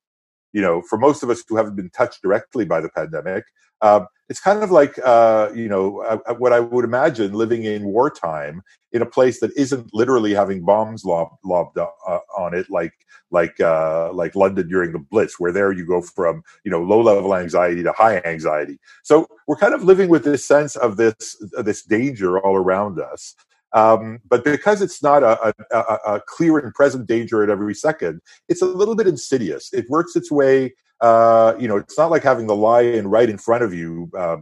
you 0.54 0.62
know, 0.62 0.82
for 0.82 0.98
most 0.98 1.24
of 1.24 1.30
us 1.30 1.44
who 1.48 1.56
haven't 1.56 1.76
been 1.76 1.90
touched 1.90 2.22
directly 2.22 2.66
by 2.66 2.82
the 2.82 2.90
pandemic, 2.90 3.46
um, 3.82 4.08
it's 4.28 4.40
kind 4.40 4.62
of 4.62 4.72
like, 4.72 5.00
uh, 5.04 5.50
you 5.56 5.68
know, 5.68 6.02
uh, 6.02 6.20
uh, 6.28 6.34
what 6.36 6.54
I 6.54 6.60
would 6.60 6.86
imagine 6.86 7.34
living 7.34 7.64
in 7.64 7.86
wartime 7.86 8.62
in 8.92 9.02
a 9.02 9.06
place 9.06 9.40
that 9.40 9.52
isn't 9.56 9.90
literally 9.94 10.34
having 10.34 10.64
bombs 10.66 11.06
lobbed, 11.06 11.38
lobbed 11.44 11.78
uh, 11.78 12.20
on 12.38 12.54
it, 12.54 12.70
like 12.70 12.94
like 13.32 13.60
uh, 13.60 14.12
like 14.12 14.36
London 14.36 14.68
during 14.68 14.92
the 14.92 15.00
Blitz, 15.00 15.40
where 15.40 15.52
there 15.52 15.72
you 15.72 15.86
go 15.86 16.02
from 16.02 16.44
you 16.64 16.72
know 16.72 16.82
low 16.82 17.02
level 17.02 17.36
anxiety 17.36 17.84
to 17.84 17.92
high 17.92 18.18
anxiety. 18.20 18.80
So 19.04 19.28
we're 19.48 19.56
kind 19.56 19.74
of 19.74 19.84
living 19.84 20.10
with 20.10 20.24
this 20.24 20.46
sense 20.46 20.76
of 20.76 20.98
this 20.98 21.42
this 21.64 21.84
danger 21.84 22.40
all 22.40 22.56
around 22.56 23.00
us. 23.00 23.36
Um, 23.74 24.20
but 24.28 24.44
because 24.44 24.82
it's 24.82 25.04
not 25.04 25.22
a, 25.22 25.54
a, 25.72 26.16
a, 26.16 26.22
clear 26.26 26.58
and 26.58 26.74
present 26.74 27.08
danger 27.08 27.44
at 27.44 27.50
every 27.50 27.76
second, 27.76 28.20
it's 28.48 28.64
a 28.64 28.66
little 28.66 28.96
bit 28.96 29.08
insidious. 29.08 29.70
It 29.74 29.86
works 29.90 30.16
its 30.16 30.32
way. 30.32 30.74
Uh, 31.02 31.54
you 31.60 31.68
know, 31.68 31.78
it's 31.78 31.98
not 31.98 32.10
like 32.10 32.24
having 32.24 32.48
the 32.48 32.56
lion 32.56 33.08
right 33.08 33.30
in 33.30 33.38
front 33.38 33.64
of 33.64 33.74
you, 33.74 34.10
uh, 34.18 34.38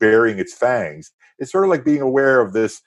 its 0.00 0.54
fangs. 0.54 1.12
It's 1.38 1.52
sort 1.52 1.64
of 1.64 1.70
like 1.70 1.84
being 1.84 2.00
aware 2.00 2.40
of 2.40 2.54
this 2.54 2.80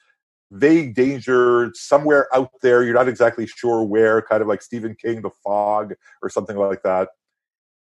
vague 0.50 0.94
danger 0.94 1.70
somewhere 1.74 2.26
out 2.34 2.50
there. 2.60 2.82
You're 2.82 2.94
not 2.94 3.08
exactly 3.08 3.46
sure 3.46 3.84
where, 3.84 4.20
kind 4.22 4.42
of 4.42 4.48
like 4.48 4.62
Stephen 4.62 4.96
King, 5.00 5.22
The 5.22 5.30
Fog, 5.44 5.94
or 6.22 6.28
something 6.28 6.56
like 6.56 6.82
that. 6.82 7.08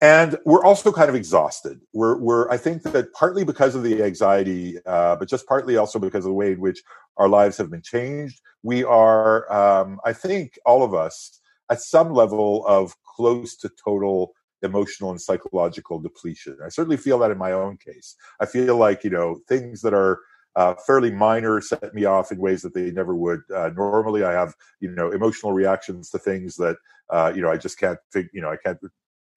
And 0.00 0.38
we're 0.44 0.64
also 0.64 0.92
kind 0.92 1.08
of 1.08 1.14
exhausted. 1.16 1.80
We're, 1.92 2.18
we're 2.18 2.50
I 2.50 2.56
think 2.56 2.82
that 2.84 3.12
partly 3.12 3.44
because 3.44 3.74
of 3.74 3.82
the 3.82 4.02
anxiety, 4.02 4.78
uh, 4.86 5.16
but 5.16 5.28
just 5.28 5.46
partly 5.46 5.76
also 5.76 5.98
because 5.98 6.24
of 6.24 6.30
the 6.30 6.34
way 6.34 6.52
in 6.52 6.60
which 6.60 6.82
our 7.16 7.28
lives 7.28 7.56
have 7.58 7.70
been 7.70 7.82
changed. 7.82 8.40
We 8.62 8.84
are, 8.84 9.50
um, 9.52 10.00
I 10.04 10.12
think, 10.12 10.58
all 10.64 10.82
of 10.82 10.94
us 10.94 11.40
at 11.70 11.80
some 11.80 12.12
level 12.12 12.64
of 12.66 12.94
close 13.02 13.56
to 13.56 13.70
total 13.82 14.34
emotional 14.62 15.10
and 15.10 15.20
psychological 15.20 15.98
depletion. 15.98 16.58
I 16.64 16.68
certainly 16.68 16.96
feel 16.96 17.18
that 17.20 17.30
in 17.30 17.38
my 17.38 17.52
own 17.52 17.76
case. 17.76 18.14
I 18.40 18.46
feel 18.46 18.76
like 18.76 19.04
you 19.04 19.10
know 19.10 19.40
things 19.48 19.82
that 19.82 19.94
are 19.94 20.20
uh, 20.56 20.74
fairly 20.86 21.10
minor 21.10 21.60
set 21.60 21.94
me 21.94 22.04
off 22.04 22.32
in 22.32 22.38
ways 22.38 22.62
that 22.62 22.74
they 22.74 22.90
never 22.90 23.14
would 23.14 23.40
uh, 23.54 23.70
normally. 23.76 24.24
I 24.24 24.32
have 24.32 24.54
you 24.80 24.90
know 24.92 25.10
emotional 25.10 25.52
reactions 25.52 26.10
to 26.10 26.18
things 26.18 26.56
that 26.56 26.76
uh, 27.10 27.32
you 27.34 27.42
know 27.42 27.50
I 27.50 27.56
just 27.56 27.78
can't 27.78 27.98
fig- 28.12 28.30
you 28.32 28.40
know 28.40 28.50
I 28.50 28.56
can't 28.56 28.78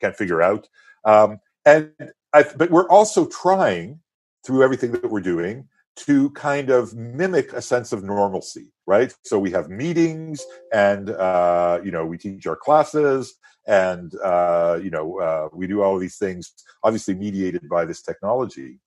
can't 0.02 0.16
figure 0.16 0.42
out. 0.42 0.68
Um, 1.06 1.40
and 1.66 1.92
I, 2.34 2.44
but 2.44 2.72
we're 2.72 2.90
also 2.90 3.26
trying 3.28 4.00
through 4.46 4.64
everything 4.64 4.92
that 4.94 5.10
we're 5.10 5.22
doing 5.22 5.68
to 5.96 6.30
kind 6.32 6.70
of 6.70 6.96
mimic 6.96 7.54
a 7.54 7.62
sense 7.62 7.92
of 7.92 8.04
normalcy, 8.04 8.72
right? 8.88 9.14
So 9.24 9.38
we 9.38 9.52
have 9.52 9.70
meetings, 9.70 10.44
and 10.74 11.10
uh, 11.10 11.80
you 11.84 11.92
know 11.92 12.06
we 12.06 12.18
teach 12.18 12.48
our 12.48 12.56
classes, 12.56 13.36
and 13.68 14.14
uh, 14.24 14.80
you 14.82 14.90
know 14.90 15.20
uh, 15.20 15.50
we 15.54 15.68
do 15.68 15.82
all 15.82 16.00
these 16.00 16.18
things, 16.18 16.54
obviously 16.84 17.14
mediated 17.14 17.68
by 17.70 17.86
this 17.86 18.02
technology. 18.02 18.80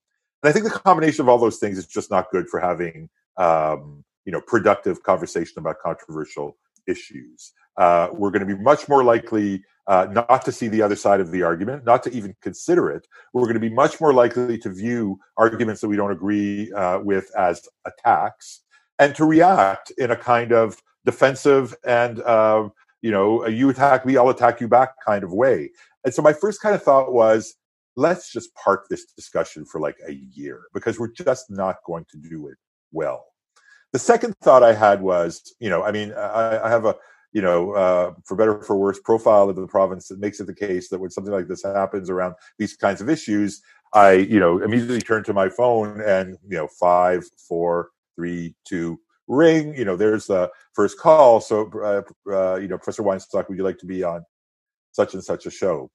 And 0.42 0.50
I 0.50 0.52
think 0.52 0.64
the 0.64 0.78
combination 0.78 1.22
of 1.22 1.28
all 1.28 1.38
those 1.38 1.58
things 1.58 1.78
is 1.78 1.86
just 1.86 2.10
not 2.10 2.30
good 2.30 2.48
for 2.48 2.60
having 2.60 3.08
um, 3.36 4.04
you 4.24 4.32
know 4.32 4.40
productive 4.40 5.02
conversation 5.02 5.58
about 5.58 5.78
controversial 5.80 6.56
issues. 6.86 7.52
Uh, 7.76 8.08
we're 8.12 8.30
going 8.30 8.46
to 8.46 8.56
be 8.56 8.60
much 8.62 8.88
more 8.88 9.02
likely 9.02 9.62
uh, 9.86 10.06
not 10.10 10.44
to 10.44 10.52
see 10.52 10.68
the 10.68 10.80
other 10.80 10.96
side 10.96 11.20
of 11.20 11.30
the 11.30 11.42
argument, 11.42 11.84
not 11.84 12.02
to 12.02 12.12
even 12.12 12.34
consider 12.40 12.90
it. 12.90 13.06
We're 13.32 13.42
going 13.42 13.54
to 13.54 13.60
be 13.60 13.70
much 13.70 14.00
more 14.00 14.12
likely 14.12 14.58
to 14.58 14.70
view 14.70 15.18
arguments 15.36 15.80
that 15.80 15.88
we 15.88 15.96
don't 15.96 16.12
agree 16.12 16.72
uh, 16.72 17.00
with 17.00 17.30
as 17.36 17.68
attacks 17.86 18.62
and 18.98 19.14
to 19.16 19.24
react 19.24 19.92
in 19.98 20.10
a 20.10 20.16
kind 20.16 20.52
of 20.52 20.80
defensive 21.04 21.74
and, 21.84 22.20
uh, 22.22 22.68
you 23.02 23.10
know, 23.10 23.46
you 23.46 23.68
attack 23.68 24.06
me, 24.06 24.16
I'll 24.16 24.30
attack 24.30 24.60
you 24.60 24.68
back 24.68 24.94
kind 25.04 25.24
of 25.24 25.32
way. 25.32 25.70
And 26.04 26.14
so 26.14 26.22
my 26.22 26.32
first 26.32 26.62
kind 26.62 26.74
of 26.74 26.82
thought 26.82 27.12
was, 27.12 27.54
let's 27.96 28.32
just 28.32 28.54
park 28.54 28.86
this 28.88 29.04
discussion 29.14 29.64
for 29.64 29.80
like 29.80 29.96
a 30.08 30.14
year 30.14 30.62
because 30.72 30.98
we're 30.98 31.12
just 31.12 31.50
not 31.50 31.76
going 31.84 32.06
to 32.10 32.16
do 32.16 32.48
it 32.48 32.56
well. 32.92 33.26
The 33.92 33.98
second 33.98 34.34
thought 34.42 34.62
I 34.62 34.72
had 34.72 35.02
was, 35.02 35.54
you 35.60 35.68
know, 35.68 35.82
I 35.82 35.92
mean, 35.92 36.12
I, 36.12 36.64
I 36.64 36.68
have 36.70 36.86
a, 36.86 36.96
you 37.34 37.42
know, 37.42 37.72
uh, 37.72 38.14
for 38.24 38.36
better 38.36 38.56
or 38.56 38.62
for 38.62 38.76
worse, 38.76 39.00
profile 39.00 39.50
of 39.50 39.56
the 39.56 39.66
province 39.66 40.06
that 40.08 40.20
makes 40.20 40.38
it 40.40 40.46
the 40.46 40.54
case 40.54 40.88
that 40.88 41.00
when 41.00 41.10
something 41.10 41.32
like 41.32 41.48
this 41.48 41.64
happens 41.64 42.08
around 42.08 42.36
these 42.58 42.76
kinds 42.76 43.00
of 43.00 43.10
issues, 43.10 43.60
I, 43.92 44.12
you 44.12 44.38
know, 44.38 44.62
immediately 44.62 45.00
turn 45.00 45.24
to 45.24 45.34
my 45.34 45.48
phone 45.48 46.00
and, 46.00 46.38
you 46.48 46.56
know, 46.56 46.68
five, 46.68 47.24
four, 47.48 47.90
three, 48.14 48.54
two, 48.64 49.00
ring. 49.26 49.74
You 49.74 49.84
know, 49.84 49.96
there's 49.96 50.26
the 50.26 50.48
first 50.74 50.98
call. 50.98 51.40
So, 51.40 51.70
uh, 51.82 52.02
uh, 52.32 52.56
you 52.56 52.68
know, 52.68 52.78
Professor 52.78 53.02
Weinstock, 53.02 53.48
would 53.48 53.58
you 53.58 53.64
like 53.64 53.78
to 53.78 53.86
be 53.86 54.04
on 54.04 54.24
such 54.92 55.14
and 55.14 55.22
such 55.22 55.44
a 55.46 55.50
show? 55.50 55.90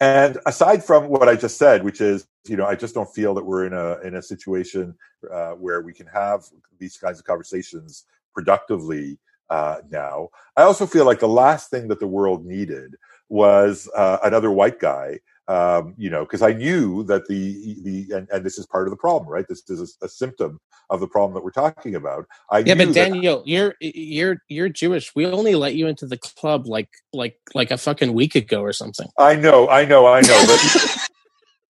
And 0.00 0.38
aside 0.46 0.82
from 0.82 1.08
what 1.08 1.28
I 1.28 1.36
just 1.36 1.58
said, 1.58 1.84
which 1.84 2.00
is, 2.00 2.26
you 2.48 2.56
know, 2.56 2.66
I 2.66 2.74
just 2.74 2.92
don't 2.92 3.12
feel 3.14 3.34
that 3.34 3.44
we're 3.44 3.66
in 3.66 3.72
a 3.72 4.00
in 4.00 4.16
a 4.16 4.22
situation 4.22 4.96
uh, 5.32 5.52
where 5.52 5.80
we 5.80 5.92
can 5.92 6.08
have 6.08 6.42
these 6.80 6.96
kinds 6.96 7.20
of 7.20 7.24
conversations 7.24 8.04
productively 8.34 9.18
uh, 9.52 9.82
now. 9.90 10.30
I 10.56 10.62
also 10.62 10.86
feel 10.86 11.04
like 11.04 11.20
the 11.20 11.28
last 11.28 11.70
thing 11.70 11.88
that 11.88 12.00
the 12.00 12.06
world 12.06 12.46
needed 12.46 12.96
was 13.28 13.88
uh, 13.94 14.16
another 14.24 14.50
white 14.50 14.80
guy. 14.80 15.20
Um, 15.48 15.94
you 15.98 16.08
know, 16.08 16.24
because 16.24 16.40
I 16.40 16.52
knew 16.52 17.02
that 17.04 17.26
the 17.26 17.76
the 17.82 18.16
and, 18.16 18.28
and, 18.32 18.46
this 18.46 18.58
is 18.58 18.66
part 18.66 18.86
of 18.86 18.92
the 18.92 18.96
problem, 18.96 19.28
right? 19.28 19.44
This 19.46 19.68
is 19.68 19.98
a, 20.00 20.06
a 20.06 20.08
symptom 20.08 20.60
of 20.88 21.00
the 21.00 21.08
problem 21.08 21.34
that 21.34 21.44
we're 21.44 21.50
talking 21.50 21.96
about. 21.96 22.26
I 22.48 22.60
yeah, 22.60 22.76
but 22.76 22.94
Daniel, 22.94 23.38
that, 23.38 23.48
you're 23.48 23.74
you're 23.80 24.36
you're 24.48 24.68
Jewish. 24.68 25.14
We 25.16 25.26
only 25.26 25.56
let 25.56 25.74
you 25.74 25.88
into 25.88 26.06
the 26.06 26.16
club 26.16 26.66
like 26.66 26.88
like 27.12 27.36
like 27.54 27.72
a 27.72 27.76
fucking 27.76 28.14
week 28.14 28.36
ago 28.36 28.62
or 28.62 28.72
something. 28.72 29.08
I 29.18 29.34
know, 29.34 29.68
I 29.68 29.84
know, 29.84 30.06
I 30.06 30.20
know. 30.20 30.44
But 30.46 31.08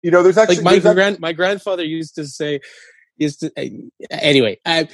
you 0.03 0.11
know, 0.11 0.23
there's 0.23 0.39
actually 0.43 0.57
like 0.57 0.85
my 0.85 0.93
grand 0.93 1.19
my 1.19 1.33
grandfather 1.33 1.83
used 1.83 2.15
to 2.17 2.27
say 2.27 2.61
used 3.17 3.41
to 3.41 3.51
anyway. 4.11 4.59
I, 4.67 4.89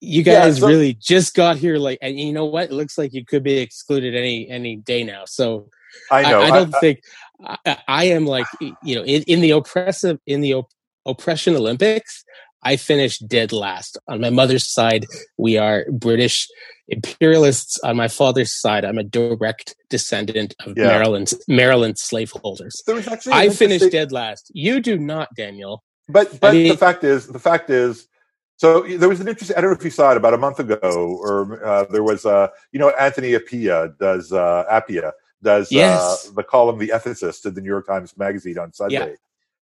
you 0.00 0.22
guys 0.22 0.56
yeah, 0.56 0.60
so, 0.60 0.66
really 0.66 0.94
just 0.94 1.34
got 1.34 1.56
here 1.56 1.76
like 1.76 1.98
and 2.00 2.18
you 2.18 2.32
know 2.32 2.46
what? 2.46 2.70
It 2.70 2.72
looks 2.72 2.96
like 2.96 3.12
you 3.12 3.24
could 3.24 3.42
be 3.42 3.58
excluded 3.58 4.14
any 4.14 4.48
any 4.48 4.76
day 4.76 5.04
now. 5.04 5.24
So 5.26 5.68
i 6.10 6.22
know. 6.22 6.40
I, 6.40 6.44
I 6.44 6.50
don't 6.50 6.74
I, 6.74 6.80
think 6.80 7.00
I, 7.44 7.78
I, 7.86 8.04
am 8.06 8.26
like 8.26 8.46
you 8.60 8.96
know 8.96 9.04
in, 9.04 9.22
in 9.24 9.40
the 9.40 9.50
oppressive 9.50 10.18
in 10.26 10.40
the 10.40 10.54
op- 10.54 10.72
oppression 11.06 11.54
olympics 11.54 12.24
i 12.62 12.76
finished 12.76 13.28
dead 13.28 13.52
last. 13.52 13.98
On 14.08 14.20
my 14.20 14.30
mother's 14.30 14.66
side 14.66 15.06
we 15.36 15.58
are 15.58 15.84
british 15.92 16.48
imperialists. 16.88 17.78
On 17.80 17.96
my 17.96 18.08
father's 18.08 18.58
side 18.58 18.84
i'm 18.84 18.98
a 18.98 19.04
direct 19.04 19.76
descendant 19.90 20.54
of 20.66 20.76
yeah. 20.76 20.86
maryland 20.86 21.30
maryland 21.46 21.98
slaveholders. 21.98 22.82
I 23.30 23.50
finished 23.50 23.90
dead 23.92 24.12
last. 24.12 24.50
You 24.54 24.80
do 24.80 24.98
not 24.98 25.28
daniel. 25.36 25.84
But 26.08 26.40
but 26.40 26.54
mean, 26.54 26.68
the 26.68 26.76
fact 26.76 27.04
is 27.04 27.26
the 27.26 27.38
fact 27.38 27.70
is 27.70 28.08
so 28.56 28.82
there 28.82 29.08
was 29.08 29.20
an 29.20 29.28
interesting. 29.28 29.56
I 29.56 29.60
don't 29.60 29.70
know 29.70 29.76
if 29.76 29.84
you 29.84 29.90
saw 29.90 30.12
it 30.12 30.16
about 30.16 30.34
a 30.34 30.38
month 30.38 30.60
ago, 30.60 30.78
or 30.82 31.64
uh, 31.64 31.84
there 31.90 32.02
was, 32.02 32.24
uh, 32.24 32.48
you 32.72 32.78
know, 32.78 32.90
Anthony 32.90 33.32
Appiah 33.32 33.96
does 33.98 34.32
uh, 34.32 34.64
Appiah 34.70 35.12
does 35.42 35.70
uh, 35.72 36.32
the 36.34 36.44
column 36.44 36.78
"The 36.78 36.88
Ethicist" 36.88 37.46
in 37.46 37.54
the 37.54 37.60
New 37.60 37.68
York 37.68 37.86
Times 37.86 38.16
Magazine 38.16 38.58
on 38.58 38.72
Sunday. 38.72 39.10
Yeah. 39.10 39.14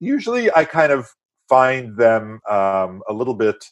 Usually, 0.00 0.55
I 0.55 0.64
kind 0.64 0.92
of 0.92 1.09
find 1.48 1.96
them 1.96 2.40
um, 2.48 3.03
a 3.09 3.12
little 3.12 3.35
bit 3.35 3.64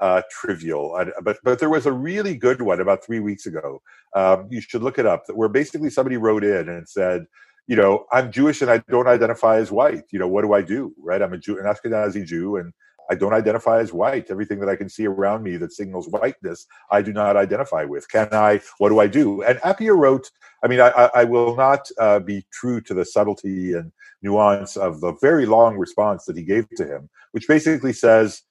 uh, 0.00 0.22
trivial, 0.30 0.94
I, 0.94 1.06
but 1.22 1.38
but 1.42 1.58
there 1.58 1.70
was 1.70 1.86
a 1.86 1.92
really 1.92 2.36
good 2.36 2.62
one 2.62 2.80
about 2.80 3.04
three 3.04 3.20
weeks 3.20 3.46
ago. 3.46 3.82
Um, 4.14 4.48
you 4.50 4.60
should 4.60 4.82
look 4.82 4.98
it 4.98 5.06
up. 5.06 5.24
Where 5.34 5.48
basically 5.48 5.90
somebody 5.90 6.16
wrote 6.16 6.44
in 6.44 6.68
and 6.68 6.88
said, 6.88 7.26
you 7.66 7.76
know, 7.76 8.06
I'm 8.12 8.32
Jewish 8.32 8.62
and 8.62 8.70
I 8.70 8.78
don't 8.88 9.08
identify 9.08 9.58
as 9.58 9.70
white. 9.70 10.04
You 10.10 10.18
know, 10.18 10.28
what 10.28 10.42
do 10.42 10.54
I 10.54 10.62
do? 10.62 10.94
Right? 10.98 11.20
I'm 11.20 11.32
a 11.32 11.38
Jew, 11.38 11.58
an 11.58 11.64
Ashkenazi 11.64 12.24
Jew, 12.24 12.56
and 12.56 12.72
I 13.10 13.14
don't 13.14 13.32
identify 13.32 13.80
as 13.80 13.92
white. 13.92 14.30
Everything 14.30 14.60
that 14.60 14.68
I 14.68 14.76
can 14.76 14.88
see 14.88 15.06
around 15.06 15.42
me 15.42 15.56
that 15.58 15.72
signals 15.72 16.08
whiteness, 16.08 16.66
I 16.90 17.02
do 17.02 17.12
not 17.12 17.36
identify 17.36 17.84
with. 17.84 18.08
Can 18.08 18.28
I? 18.32 18.60
What 18.78 18.90
do 18.90 19.00
I 19.00 19.06
do? 19.06 19.42
And 19.42 19.58
Appiah 19.60 19.96
wrote, 19.96 20.30
I 20.64 20.68
mean, 20.68 20.80
I, 20.80 20.88
I 21.14 21.24
will 21.24 21.56
not 21.56 21.88
uh, 21.98 22.20
be 22.20 22.46
true 22.52 22.80
to 22.82 22.94
the 22.94 23.04
subtlety 23.04 23.72
and 23.72 23.92
nuance 24.22 24.76
of 24.76 25.00
the 25.00 25.14
very 25.20 25.46
long 25.46 25.76
response 25.76 26.24
that 26.24 26.36
he 26.36 26.42
gave 26.42 26.68
to 26.76 26.86
him, 26.86 27.08
which 27.32 27.46
basically 27.46 27.92
says, 27.92 28.42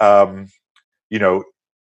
um, 0.00 0.48
you 1.10 1.18
know, 1.18 1.44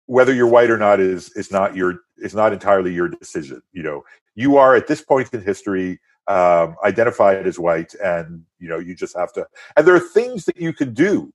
whether 0.06 0.34
you're 0.34 0.48
white 0.48 0.70
or 0.70 0.78
not 0.78 1.00
is 1.00 1.30
is 1.32 1.52
not 1.52 1.76
your 1.76 2.00
is 2.18 2.36
not 2.36 2.54
entirely 2.54 2.94
your 2.94 3.08
decision. 3.10 3.62
You 3.72 3.84
know, 3.84 4.04
you 4.36 4.58
are 4.58 4.76
at 4.76 4.88
this 4.88 5.02
point 5.02 5.34
in 5.34 5.42
history 5.42 6.00
um, 6.28 6.76
identified 6.84 7.46
as 7.48 7.60
white, 7.60 7.94
and 8.04 8.44
you 8.60 8.70
know 8.70 8.80
you 8.80 8.96
just 8.96 9.18
have 9.18 9.34
to. 9.34 9.46
And 9.76 9.88
there 9.88 9.96
are 9.96 10.00
things 10.00 10.46
that 10.46 10.58
you 10.58 10.74
can 10.74 10.94
do 10.94 11.34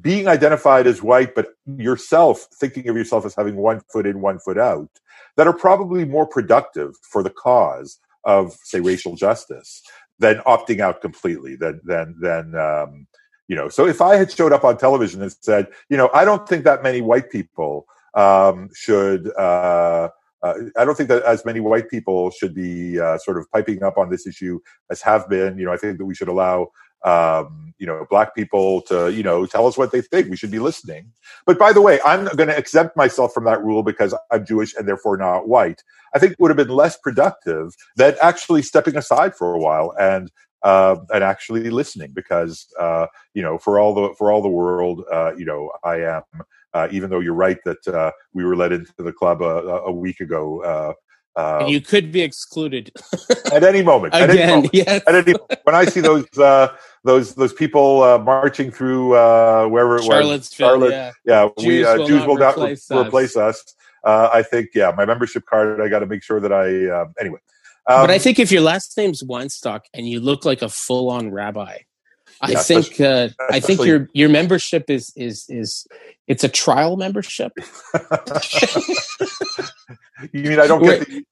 being 0.00 0.26
identified 0.26 0.86
as 0.86 1.02
white, 1.02 1.34
but 1.34 1.48
yourself 1.66 2.46
thinking 2.54 2.88
of 2.88 2.96
yourself 2.96 3.26
as 3.26 3.34
having 3.34 3.56
one 3.56 3.80
foot 3.92 4.06
in, 4.06 4.20
one 4.20 4.38
foot 4.38 4.58
out, 4.58 4.88
that 5.36 5.46
are 5.46 5.52
probably 5.52 6.04
more 6.04 6.26
productive 6.26 6.94
for 7.02 7.22
the 7.22 7.30
cause 7.30 7.98
of, 8.24 8.54
say, 8.64 8.80
racial 8.80 9.16
justice 9.16 9.82
than 10.18 10.36
opting 10.46 10.80
out 10.80 11.00
completely. 11.00 11.56
Than 11.56 11.80
than 11.84 12.16
than 12.20 12.54
um, 12.54 13.06
you 13.48 13.56
know. 13.56 13.68
So 13.68 13.86
if 13.86 14.00
I 14.00 14.16
had 14.16 14.30
showed 14.30 14.52
up 14.52 14.64
on 14.64 14.78
television 14.78 15.20
and 15.20 15.34
said, 15.40 15.68
you 15.90 15.96
know, 15.96 16.08
I 16.14 16.24
don't 16.24 16.48
think 16.48 16.64
that 16.64 16.82
many 16.82 17.00
white 17.00 17.30
people 17.30 17.86
um, 18.14 18.70
should. 18.74 19.30
Uh, 19.36 20.08
uh, 20.42 20.54
I 20.76 20.84
don't 20.84 20.96
think 20.96 21.08
that 21.08 21.22
as 21.22 21.44
many 21.44 21.60
white 21.60 21.88
people 21.88 22.30
should 22.30 22.52
be 22.52 22.98
uh, 22.98 23.16
sort 23.18 23.38
of 23.38 23.48
piping 23.52 23.84
up 23.84 23.96
on 23.96 24.10
this 24.10 24.26
issue 24.26 24.58
as 24.90 25.00
have 25.02 25.28
been. 25.28 25.56
You 25.56 25.66
know, 25.66 25.72
I 25.72 25.76
think 25.76 25.98
that 25.98 26.04
we 26.04 26.14
should 26.14 26.28
allow 26.28 26.68
um, 27.04 27.74
you 27.78 27.86
know, 27.86 28.06
black 28.08 28.34
people 28.34 28.80
to, 28.82 29.12
you 29.12 29.22
know, 29.24 29.44
tell 29.46 29.66
us 29.66 29.76
what 29.76 29.90
they 29.90 30.00
think. 30.00 30.30
We 30.30 30.36
should 30.36 30.52
be 30.52 30.60
listening. 30.60 31.12
But 31.46 31.58
by 31.58 31.72
the 31.72 31.80
way, 31.80 31.98
I'm 32.04 32.26
going 32.36 32.48
to 32.48 32.56
exempt 32.56 32.96
myself 32.96 33.32
from 33.34 33.44
that 33.44 33.62
rule 33.62 33.82
because 33.82 34.14
I'm 34.30 34.46
Jewish 34.46 34.74
and 34.76 34.86
therefore 34.86 35.16
not 35.16 35.48
white. 35.48 35.82
I 36.14 36.18
think 36.18 36.36
would 36.38 36.50
have 36.50 36.56
been 36.56 36.68
less 36.68 36.96
productive 36.96 37.74
than 37.96 38.14
actually 38.22 38.62
stepping 38.62 38.96
aside 38.96 39.34
for 39.34 39.54
a 39.54 39.58
while 39.58 39.94
and 39.98 40.30
uh, 40.62 40.96
and 41.12 41.24
actually 41.24 41.70
listening 41.70 42.12
because 42.12 42.72
uh, 42.78 43.06
you 43.34 43.42
know 43.42 43.58
for 43.58 43.80
all 43.80 43.94
the 43.94 44.14
for 44.16 44.30
all 44.30 44.42
the 44.42 44.48
world 44.48 45.02
uh, 45.12 45.32
you 45.36 45.44
know 45.44 45.72
I 45.82 45.96
am 46.02 46.22
uh, 46.74 46.88
even 46.92 47.10
though 47.10 47.20
you're 47.20 47.34
right 47.34 47.58
that 47.64 47.86
uh, 47.88 48.12
we 48.32 48.44
were 48.44 48.56
let 48.56 48.72
into 48.72 48.92
the 48.98 49.12
club 49.12 49.42
a, 49.42 49.82
a 49.86 49.92
week 49.92 50.20
ago 50.20 50.62
uh, 50.62 50.92
um, 51.36 51.66
you 51.66 51.80
could 51.80 52.12
be 52.12 52.22
excluded 52.22 52.92
at 53.52 53.64
any 53.64 53.82
moment. 53.82 54.14
Again, 54.14 54.30
at 54.30 54.36
any 54.36 54.52
moment. 54.52 54.74
Yes. 54.74 55.02
At 55.06 55.14
any, 55.14 55.34
when 55.64 55.74
I 55.74 55.84
see 55.84 56.00
those 56.00 56.26
uh, 56.38 56.74
those 57.04 57.34
those 57.34 57.52
people 57.52 58.02
uh, 58.02 58.18
marching 58.18 58.70
through 58.70 59.14
uh, 59.14 59.66
wherever 59.66 59.96
it 59.96 60.04
was, 60.06 60.52
Charlotte, 60.52 60.90
yeah, 60.92 61.12
yeah 61.24 61.48
Jews 61.58 61.66
we 61.66 61.84
uh, 61.84 61.96
will 61.96 62.06
Jews 62.06 62.18
not 62.20 62.28
will 62.28 62.36
replace 62.36 62.90
not 62.90 62.96
re- 63.00 63.06
replace 63.06 63.36
us. 63.36 63.74
Uh, 64.04 64.28
I 64.32 64.42
think, 64.42 64.70
yeah, 64.74 64.92
my 64.96 65.04
membership 65.04 65.46
card. 65.46 65.80
I 65.80 65.88
got 65.88 66.00
to 66.00 66.06
make 66.06 66.24
sure 66.24 66.40
that 66.40 66.52
I 66.52 66.88
um, 66.90 67.14
anyway. 67.20 67.38
Um, 67.86 68.02
but 68.02 68.10
I 68.10 68.18
think 68.18 68.38
if 68.38 68.52
your 68.52 68.62
last 68.62 68.96
name's 68.96 69.22
Weinstock 69.22 69.82
and 69.94 70.08
you 70.08 70.20
look 70.20 70.44
like 70.44 70.62
a 70.62 70.68
full-on 70.68 71.30
rabbi, 71.30 71.78
I 72.42 72.50
yeah, 72.50 72.62
think 72.62 73.00
uh, 73.00 73.28
I 73.50 73.60
think 73.60 73.84
your 73.84 74.08
your 74.12 74.28
membership 74.28 74.90
is 74.90 75.12
is 75.16 75.46
is 75.48 75.86
it's 76.26 76.42
a 76.42 76.48
trial 76.48 76.96
membership. 76.96 77.52
you 80.32 80.42
mean 80.42 80.58
I 80.58 80.66
don't 80.66 80.82
get 80.82 81.06
the, 81.06 81.24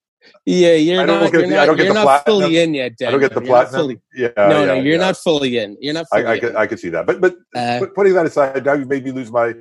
yeah, 0.46 0.74
you're 0.74 1.06
not. 1.06 1.32
You're 1.32 1.46
not, 1.46 1.78
you're 1.78 1.94
not 1.94 2.24
fully 2.24 2.58
in 2.58 2.74
yet. 2.74 2.96
Daniel. 2.96 3.08
I 3.08 3.10
don't 3.12 3.20
get 3.28 3.34
the 3.34 3.46
platinum. 3.46 3.80
Fully, 3.80 4.00
yeah, 4.14 4.28
no, 4.36 4.60
yeah, 4.60 4.66
no, 4.66 4.74
you're 4.74 4.92
yeah. 4.92 4.98
not 4.98 5.16
fully 5.16 5.58
in. 5.58 5.76
You're 5.80 5.94
not. 5.94 6.06
I, 6.12 6.26
I, 6.26 6.38
can, 6.38 6.56
I 6.56 6.66
can 6.66 6.78
see 6.78 6.88
that, 6.90 7.06
but 7.06 7.20
but 7.20 7.36
uh, 7.54 7.86
putting 7.94 8.14
that 8.14 8.26
aside, 8.26 8.64
now 8.64 8.74
you've 8.74 8.88
made 8.88 9.04
me 9.04 9.10
lose 9.10 9.30
my 9.30 9.54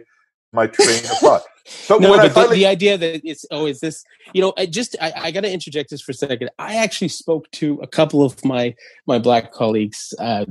my 0.52 0.68
train 0.68 1.00
of 1.00 1.18
thought. 1.18 1.44
So 1.66 1.98
no, 1.98 2.18
but 2.18 2.32
finally... 2.32 2.56
the, 2.56 2.62
the, 2.62 2.66
idea 2.66 2.98
that 2.98 3.22
it's 3.24 3.46
oh, 3.52 3.68
is 3.68 3.80
this? 3.80 4.04
You 4.34 4.42
know, 4.42 4.54
I 4.58 4.66
just 4.66 4.96
I, 5.02 5.14
I 5.16 5.32
got 5.32 5.42
to 5.42 5.52
interject 5.52 5.92
this 5.92 6.02
for 6.02 6.12
a 6.12 6.16
second. 6.16 6.50
I 6.58 6.78
actually 6.78 7.10
spoke 7.10 7.50
to 7.52 7.80
a 7.82 7.88
couple 7.88 8.24
of 8.24 8.44
my 8.44 8.74
my 9.06 9.20
black 9.20 9.52
colleagues. 9.52 10.14
Uh, 10.18 10.46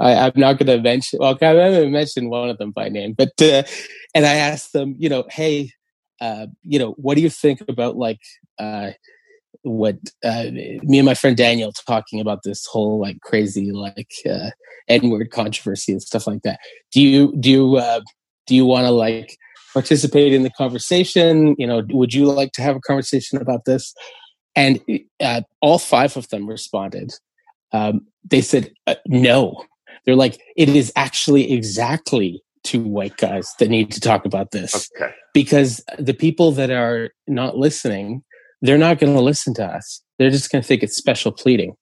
I, 0.00 0.26
am 0.26 0.32
not 0.36 0.58
going 0.58 0.66
to 0.66 0.82
mention. 0.82 1.18
Well, 1.20 1.38
I 1.40 1.44
haven't 1.44 1.92
mentioned 1.92 2.30
one 2.30 2.48
of 2.48 2.58
them 2.58 2.70
by 2.70 2.88
name, 2.88 3.12
but 3.12 3.32
uh, 3.40 3.62
and 4.14 4.26
I 4.26 4.34
asked 4.34 4.72
them, 4.72 4.96
you 4.98 5.08
know, 5.08 5.24
hey, 5.30 5.72
uh, 6.20 6.46
you 6.62 6.78
know, 6.78 6.92
what 6.92 7.16
do 7.16 7.22
you 7.22 7.30
think 7.30 7.62
about 7.68 7.96
like 7.96 8.20
uh, 8.58 8.90
what 9.62 9.96
uh, 10.24 10.44
me 10.50 10.98
and 10.98 11.06
my 11.06 11.14
friend 11.14 11.36
Daniel 11.36 11.72
talking 11.72 12.20
about 12.20 12.42
this 12.44 12.66
whole 12.66 13.00
like 13.00 13.20
crazy 13.20 13.72
like 13.72 14.12
uh, 14.28 14.50
N 14.88 15.10
word 15.10 15.30
controversy 15.30 15.92
and 15.92 16.02
stuff 16.02 16.26
like 16.26 16.42
that. 16.42 16.58
Do 16.92 17.00
you 17.00 17.34
do 17.38 17.50
you 17.50 17.76
uh, 17.76 18.00
do 18.46 18.54
you 18.54 18.64
want 18.64 18.86
to 18.86 18.90
like 18.90 19.36
participate 19.72 20.32
in 20.32 20.42
the 20.42 20.50
conversation? 20.50 21.54
You 21.58 21.66
know, 21.66 21.82
would 21.90 22.14
you 22.14 22.26
like 22.26 22.52
to 22.52 22.62
have 22.62 22.76
a 22.76 22.80
conversation 22.80 23.40
about 23.40 23.64
this? 23.66 23.94
And 24.56 24.80
uh, 25.20 25.42
all 25.60 25.78
five 25.78 26.16
of 26.16 26.28
them 26.28 26.48
responded. 26.48 27.12
Um, 27.72 28.06
they 28.28 28.40
said 28.40 28.72
uh, 28.86 28.96
no. 29.06 29.64
They're 30.04 30.16
like, 30.16 30.40
it 30.56 30.68
is 30.68 30.92
actually 30.96 31.52
exactly 31.52 32.42
two 32.62 32.82
white 32.82 33.16
guys 33.16 33.52
that 33.58 33.68
need 33.68 33.90
to 33.92 34.00
talk 34.00 34.24
about 34.24 34.50
this 34.50 34.90
okay. 34.96 35.14
because 35.32 35.82
the 35.98 36.12
people 36.12 36.52
that 36.52 36.70
are 36.70 37.10
not 37.26 37.56
listening 37.56 38.22
they're 38.62 38.78
not 38.78 38.98
going 38.98 39.14
to 39.14 39.20
listen 39.20 39.54
to 39.54 39.64
us. 39.64 40.02
They're 40.18 40.30
just 40.30 40.50
going 40.50 40.62
to 40.62 40.68
think 40.68 40.82
it's 40.82 40.96
special 40.96 41.32
pleading. 41.32 41.76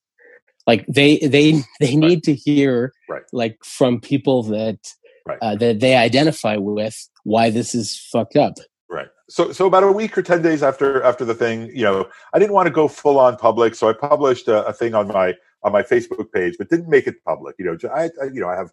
Like 0.66 0.85
they 0.87 1.19
they 1.19 1.62
they 1.81 1.97
need 1.97 2.09
right. 2.09 2.23
to 2.25 2.35
hear 2.35 2.93
right. 3.09 3.23
like 3.33 3.59
from 3.64 4.01
people 4.01 4.43
that 4.45 4.79
right. 5.27 5.39
uh, 5.41 5.57
that 5.57 5.81
they 5.81 5.97
identify 5.97 6.57
with 6.57 6.97
why 7.25 7.51
this 7.51 7.75
is 7.75 7.99
fucked 8.12 8.37
up. 8.37 8.55
Right. 8.91 9.09
So 9.29 9.53
so 9.53 9.66
about 9.66 9.83
a 9.83 9.93
week 9.93 10.16
or 10.16 10.23
ten 10.23 10.43
days 10.43 10.62
after 10.62 11.03
after 11.03 11.25
the 11.25 11.35
thing, 11.35 11.71
you 11.75 11.83
know, 11.83 12.09
I 12.35 12.39
didn't 12.39 12.53
want 12.53 12.66
to 12.66 12.73
go 12.73 12.87
full 12.87 13.19
on 13.19 13.37
public, 13.37 13.75
so 13.75 13.89
I 13.89 13.93
published 13.93 14.47
a, 14.49 14.64
a 14.66 14.73
thing 14.73 14.95
on 14.95 15.09
my 15.09 15.35
on 15.62 15.72
my 15.72 15.82
Facebook 15.82 16.32
page, 16.32 16.54
but 16.59 16.68
didn't 16.70 16.88
make 16.88 17.06
it 17.06 17.22
public. 17.24 17.56
You 17.59 17.64
know, 17.66 17.78
I, 17.94 18.11
I 18.22 18.26
you 18.32 18.40
know 18.40 18.48
I 18.48 18.56
have 18.56 18.70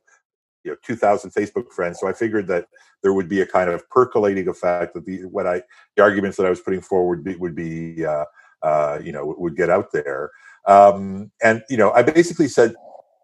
you 0.66 0.72
know 0.72 0.78
2000 0.84 1.32
facebook 1.32 1.72
friends 1.72 2.00
so 2.00 2.08
i 2.08 2.14
figured 2.14 2.48
that 2.48 2.66
there 3.04 3.14
would 3.14 3.30
be 3.30 3.42
a 3.42 3.46
kind 3.46 3.70
of 3.70 3.88
percolating 3.90 4.48
effect 4.50 4.94
that 4.96 5.06
the 5.06 5.24
what 5.26 5.48
i 5.48 5.62
the 5.96 6.02
arguments 6.02 6.36
that 6.36 6.46
i 6.46 6.50
was 6.50 6.60
putting 6.60 6.82
forward 6.82 7.20
would 7.20 7.24
be, 7.24 7.36
would 7.36 7.56
be 7.56 8.06
uh, 8.06 8.26
uh, 8.64 9.00
you 9.02 9.12
know 9.12 9.36
would 9.38 9.56
get 9.56 9.70
out 9.70 9.92
there 9.94 10.32
um, 10.68 11.32
and 11.44 11.64
you 11.70 11.78
know 11.78 11.92
i 11.92 12.02
basically 12.02 12.48
said 12.48 12.74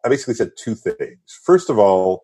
i 0.05 0.09
basically 0.09 0.35
said 0.35 0.51
two 0.55 0.75
things 0.75 1.17
first 1.43 1.69
of 1.69 1.79
all 1.79 2.23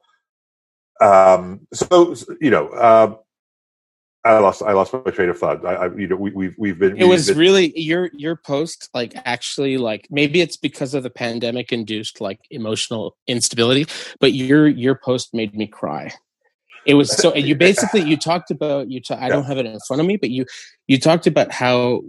um, 1.02 1.68
so 1.74 2.16
you 2.40 2.52
know 2.52 2.70
uh, 2.70 3.16
I 4.28 4.40
lost 4.40 4.62
I 4.62 4.74
lost 4.74 4.94
my 4.94 5.12
train 5.12 5.30
of 5.30 5.38
thought. 5.38 5.66
I, 5.66 5.74
I 5.74 5.96
you 5.96 6.08
know 6.08 6.16
we, 6.16 6.32
we've 6.32 6.56
we've 6.58 6.78
been. 6.78 6.98
It 6.98 7.08
was 7.08 7.28
been, 7.28 7.38
really 7.38 7.80
your 7.80 8.10
your 8.14 8.36
post 8.36 8.90
like 8.94 9.14
actually 9.26 9.78
like 9.78 10.08
maybe 10.10 10.42
it's 10.42 10.58
because 10.58 10.94
of 10.94 11.04
the 11.04 11.10
pandemic 11.10 11.72
induced 11.72 12.20
like 12.20 12.40
emotional 12.50 13.16
instability, 13.28 13.86
but 14.20 14.34
your 14.34 14.68
your 14.68 14.96
post 14.96 15.34
made 15.34 15.56
me 15.56 15.68
cry. 15.68 16.12
It 16.86 16.96
was 16.96 17.12
so 17.12 17.32
and 17.32 17.48
you 17.48 17.56
basically 17.70 18.02
you 18.02 18.18
talked 18.18 18.52
about 18.52 18.92
you. 18.92 19.02
I 19.10 19.30
don't 19.30 19.46
have 19.46 19.58
it 19.58 19.66
in 19.66 19.80
front 19.88 20.02
of 20.02 20.08
me, 20.08 20.18
but 20.18 20.30
you 20.30 20.46
you 20.88 21.00
talked 21.00 21.28
about 21.28 21.52
how 21.52 22.02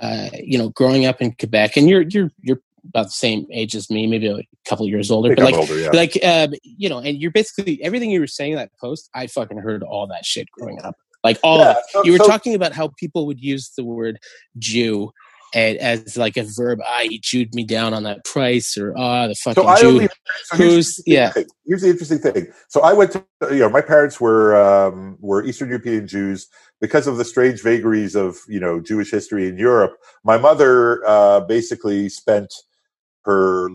uh, 0.00 0.28
you 0.34 0.58
know 0.58 0.68
growing 0.70 1.06
up 1.06 1.22
in 1.22 1.32
Quebec, 1.32 1.76
and 1.76 1.88
you're 1.88 2.02
you're 2.02 2.30
you're 2.40 2.60
about 2.88 3.06
the 3.06 3.10
same 3.10 3.46
age 3.50 3.74
as 3.74 3.90
me, 3.90 4.06
maybe 4.06 4.26
a 4.26 4.40
couple 4.68 4.86
years 4.88 5.10
older, 5.10 5.34
but 5.34 5.44
like, 5.44 5.54
older, 5.54 5.78
yeah. 5.78 5.90
like, 5.92 6.18
um, 6.24 6.52
you 6.62 6.88
know, 6.88 6.98
and 6.98 7.22
you're 7.22 7.30
basically 7.30 7.82
everything 7.82 8.10
you 8.10 8.18
were 8.20 8.26
saying 8.26 8.52
in 8.52 8.58
that 8.58 8.72
post. 8.80 9.08
I 9.14 9.28
fucking 9.28 9.58
heard 9.58 9.82
all 9.82 10.06
that 10.08 10.24
shit 10.24 10.50
growing 10.50 10.80
up. 10.82 10.96
Like 11.24 11.38
all 11.42 11.58
yeah, 11.58 11.74
so, 11.90 12.04
you 12.04 12.12
were 12.12 12.18
so, 12.18 12.26
talking 12.26 12.54
about 12.54 12.72
how 12.72 12.88
people 12.96 13.26
would 13.26 13.40
use 13.40 13.70
the 13.76 13.84
word 13.84 14.18
Jew 14.58 15.12
as 15.54 16.16
like 16.16 16.36
a 16.36 16.44
verb. 16.44 16.80
Ah, 16.84 17.00
he 17.02 17.18
Jewed 17.18 17.54
me 17.54 17.64
down 17.64 17.94
on 17.94 18.02
that 18.04 18.24
price, 18.24 18.76
or 18.76 18.94
ah, 18.96 19.28
the 19.28 19.34
fucking 19.34 19.62
so 19.62 19.76
Jew. 19.76 19.88
Only, 19.88 20.08
so 20.44 20.56
Who's 20.56 21.02
yeah? 21.06 21.32
Here's 21.66 21.82
the 21.82 21.90
interesting 21.90 22.18
thing. 22.18 22.48
So 22.68 22.80
I 22.80 22.92
went 22.92 23.12
to 23.12 23.24
you 23.50 23.58
know 23.58 23.68
my 23.68 23.80
parents 23.80 24.20
were 24.20 24.56
um, 24.56 25.16
were 25.20 25.44
Eastern 25.44 25.68
European 25.68 26.06
Jews 26.06 26.48
because 26.80 27.06
of 27.06 27.16
the 27.16 27.24
strange 27.24 27.62
vagaries 27.62 28.14
of 28.14 28.38
you 28.48 28.60
know 28.60 28.80
Jewish 28.80 29.10
history 29.10 29.48
in 29.48 29.58
Europe. 29.58 29.96
My 30.24 30.38
mother 30.38 31.06
uh, 31.06 31.40
basically 31.40 32.08
spent 32.08 32.52
her 33.24 33.68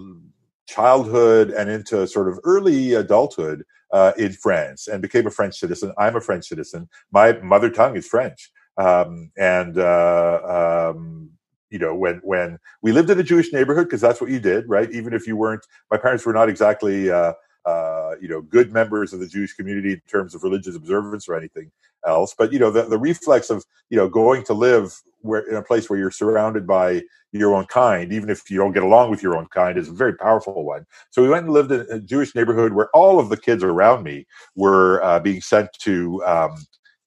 childhood 0.67 1.51
and 1.51 1.69
into 1.69 2.05
sort 2.07 2.27
of 2.27 2.39
early 2.43 2.93
adulthood 2.93 3.63
uh, 3.91 4.11
in 4.17 4.33
France 4.33 4.87
and 4.87 5.01
became 5.01 5.27
a 5.27 5.31
French 5.31 5.55
citizen. 5.55 5.93
I'm 5.97 6.15
a 6.15 6.21
French 6.21 6.47
citizen. 6.47 6.89
My 7.11 7.33
mother 7.41 7.69
tongue 7.69 7.95
is 7.95 8.07
French. 8.07 8.51
Um, 8.77 9.31
and, 9.37 9.77
uh, 9.77 10.91
um, 10.93 11.31
you 11.69 11.79
know, 11.79 11.95
when, 11.95 12.21
when 12.23 12.59
we 12.81 12.91
lived 12.91 13.09
in 13.09 13.19
a 13.19 13.23
Jewish 13.23 13.51
neighborhood, 13.51 13.85
because 13.85 14.01
that's 14.01 14.21
what 14.21 14.29
you 14.29 14.39
did, 14.39 14.69
right? 14.69 14.91
Even 14.91 15.13
if 15.13 15.27
you 15.27 15.35
weren't, 15.35 15.65
my 15.91 15.97
parents 15.97 16.25
were 16.25 16.33
not 16.33 16.47
exactly, 16.47 17.09
uh, 17.09 17.33
uh, 17.65 18.15
you 18.21 18.27
know, 18.27 18.41
good 18.41 18.71
members 18.71 19.13
of 19.13 19.19
the 19.19 19.27
Jewish 19.27 19.53
community 19.53 19.93
in 19.93 20.01
terms 20.09 20.35
of 20.35 20.43
religious 20.43 20.75
observance 20.75 21.27
or 21.27 21.35
anything 21.35 21.71
else. 22.05 22.33
But 22.37 22.53
you 22.53 22.59
know, 22.59 22.71
the, 22.71 22.83
the 22.83 22.97
reflex 22.97 23.49
of 23.49 23.65
you 23.89 23.97
know 23.97 24.07
going 24.07 24.43
to 24.45 24.53
live 24.53 25.01
where 25.21 25.41
in 25.41 25.55
a 25.55 25.61
place 25.61 25.89
where 25.89 25.99
you're 25.99 26.11
surrounded 26.11 26.65
by 26.65 27.03
your 27.31 27.55
own 27.55 27.65
kind, 27.65 28.13
even 28.13 28.29
if 28.29 28.49
you 28.49 28.57
don't 28.57 28.71
get 28.71 28.83
along 28.83 29.11
with 29.11 29.21
your 29.21 29.37
own 29.37 29.47
kind, 29.47 29.77
is 29.77 29.89
a 29.89 29.93
very 29.93 30.13
powerful 30.13 30.63
one. 30.63 30.85
So 31.09 31.21
we 31.21 31.29
went 31.29 31.45
and 31.45 31.53
lived 31.53 31.71
in 31.71 31.85
a 31.91 31.99
Jewish 31.99 32.33
neighborhood 32.35 32.73
where 32.73 32.89
all 32.95 33.19
of 33.19 33.29
the 33.29 33.37
kids 33.37 33.63
around 33.63 34.03
me 34.03 34.25
were 34.55 35.03
uh, 35.03 35.19
being 35.19 35.41
sent 35.41 35.71
to 35.79 36.23
um, 36.25 36.55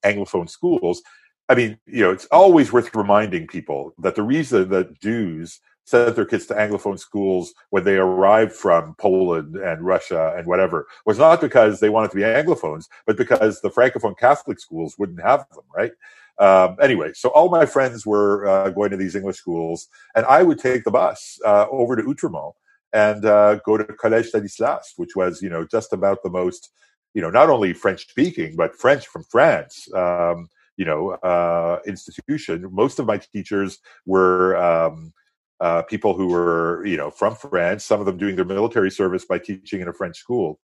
Anglophone 0.04 0.48
schools. 0.48 1.02
I 1.48 1.54
mean, 1.54 1.78
you 1.86 2.02
know, 2.02 2.12
it's 2.12 2.26
always 2.26 2.72
worth 2.72 2.94
reminding 2.94 3.48
people 3.48 3.92
that 3.98 4.14
the 4.14 4.22
reason 4.22 4.68
that 4.70 5.00
Jews 5.00 5.60
sent 5.90 6.14
their 6.14 6.24
kids 6.24 6.46
to 6.46 6.54
Anglophone 6.54 6.98
schools 6.98 7.52
when 7.70 7.82
they 7.82 7.96
arrived 7.96 8.52
from 8.52 8.94
Poland 8.94 9.56
and 9.56 9.82
Russia 9.82 10.34
and 10.36 10.46
whatever 10.46 10.86
was 11.04 11.18
not 11.18 11.40
because 11.40 11.80
they 11.80 11.88
wanted 11.88 12.12
to 12.12 12.16
be 12.16 12.22
Anglophones, 12.22 12.86
but 13.06 13.16
because 13.16 13.60
the 13.60 13.70
Francophone 13.70 14.16
Catholic 14.16 14.60
schools 14.60 14.94
wouldn't 14.98 15.20
have 15.20 15.44
them, 15.50 15.64
right? 15.76 15.92
Um, 16.38 16.76
anyway, 16.80 17.10
so 17.14 17.28
all 17.30 17.50
my 17.50 17.66
friends 17.66 18.06
were 18.06 18.46
uh, 18.46 18.70
going 18.70 18.90
to 18.92 18.96
these 18.96 19.16
English 19.16 19.36
schools, 19.36 19.88
and 20.14 20.24
I 20.26 20.42
would 20.42 20.60
take 20.60 20.84
the 20.84 20.90
bus 20.92 21.38
uh, 21.44 21.66
over 21.70 21.96
to 21.96 22.02
Outremont 22.02 22.52
and 22.92 23.24
uh, 23.24 23.56
go 23.56 23.76
to 23.76 23.84
Collège 23.84 24.26
Stanislas, 24.26 24.94
which 24.96 25.16
was, 25.16 25.42
you 25.42 25.50
know, 25.50 25.66
just 25.66 25.92
about 25.92 26.22
the 26.22 26.30
most, 26.30 26.70
you 27.14 27.20
know, 27.20 27.30
not 27.30 27.50
only 27.50 27.72
French 27.72 28.08
speaking, 28.08 28.54
but 28.56 28.76
French 28.76 29.06
from 29.08 29.24
France. 29.24 29.92
Um, 29.92 30.48
you 30.76 30.86
know, 30.86 31.10
uh, 31.10 31.78
institution. 31.86 32.66
Most 32.72 32.98
of 32.98 33.04
my 33.04 33.18
teachers 33.18 33.80
were 34.06 34.56
um, 34.56 35.12
uh, 35.60 35.82
people 35.82 36.14
who 36.14 36.28
were, 36.28 36.84
you 36.86 36.96
know, 36.96 37.10
from 37.10 37.34
France, 37.34 37.84
some 37.84 38.00
of 38.00 38.06
them 38.06 38.16
doing 38.16 38.36
their 38.36 38.44
military 38.44 38.90
service 38.90 39.24
by 39.24 39.38
teaching 39.38 39.80
in 39.80 39.88
a 39.88 39.92
French 39.92 40.16
school. 40.16 40.58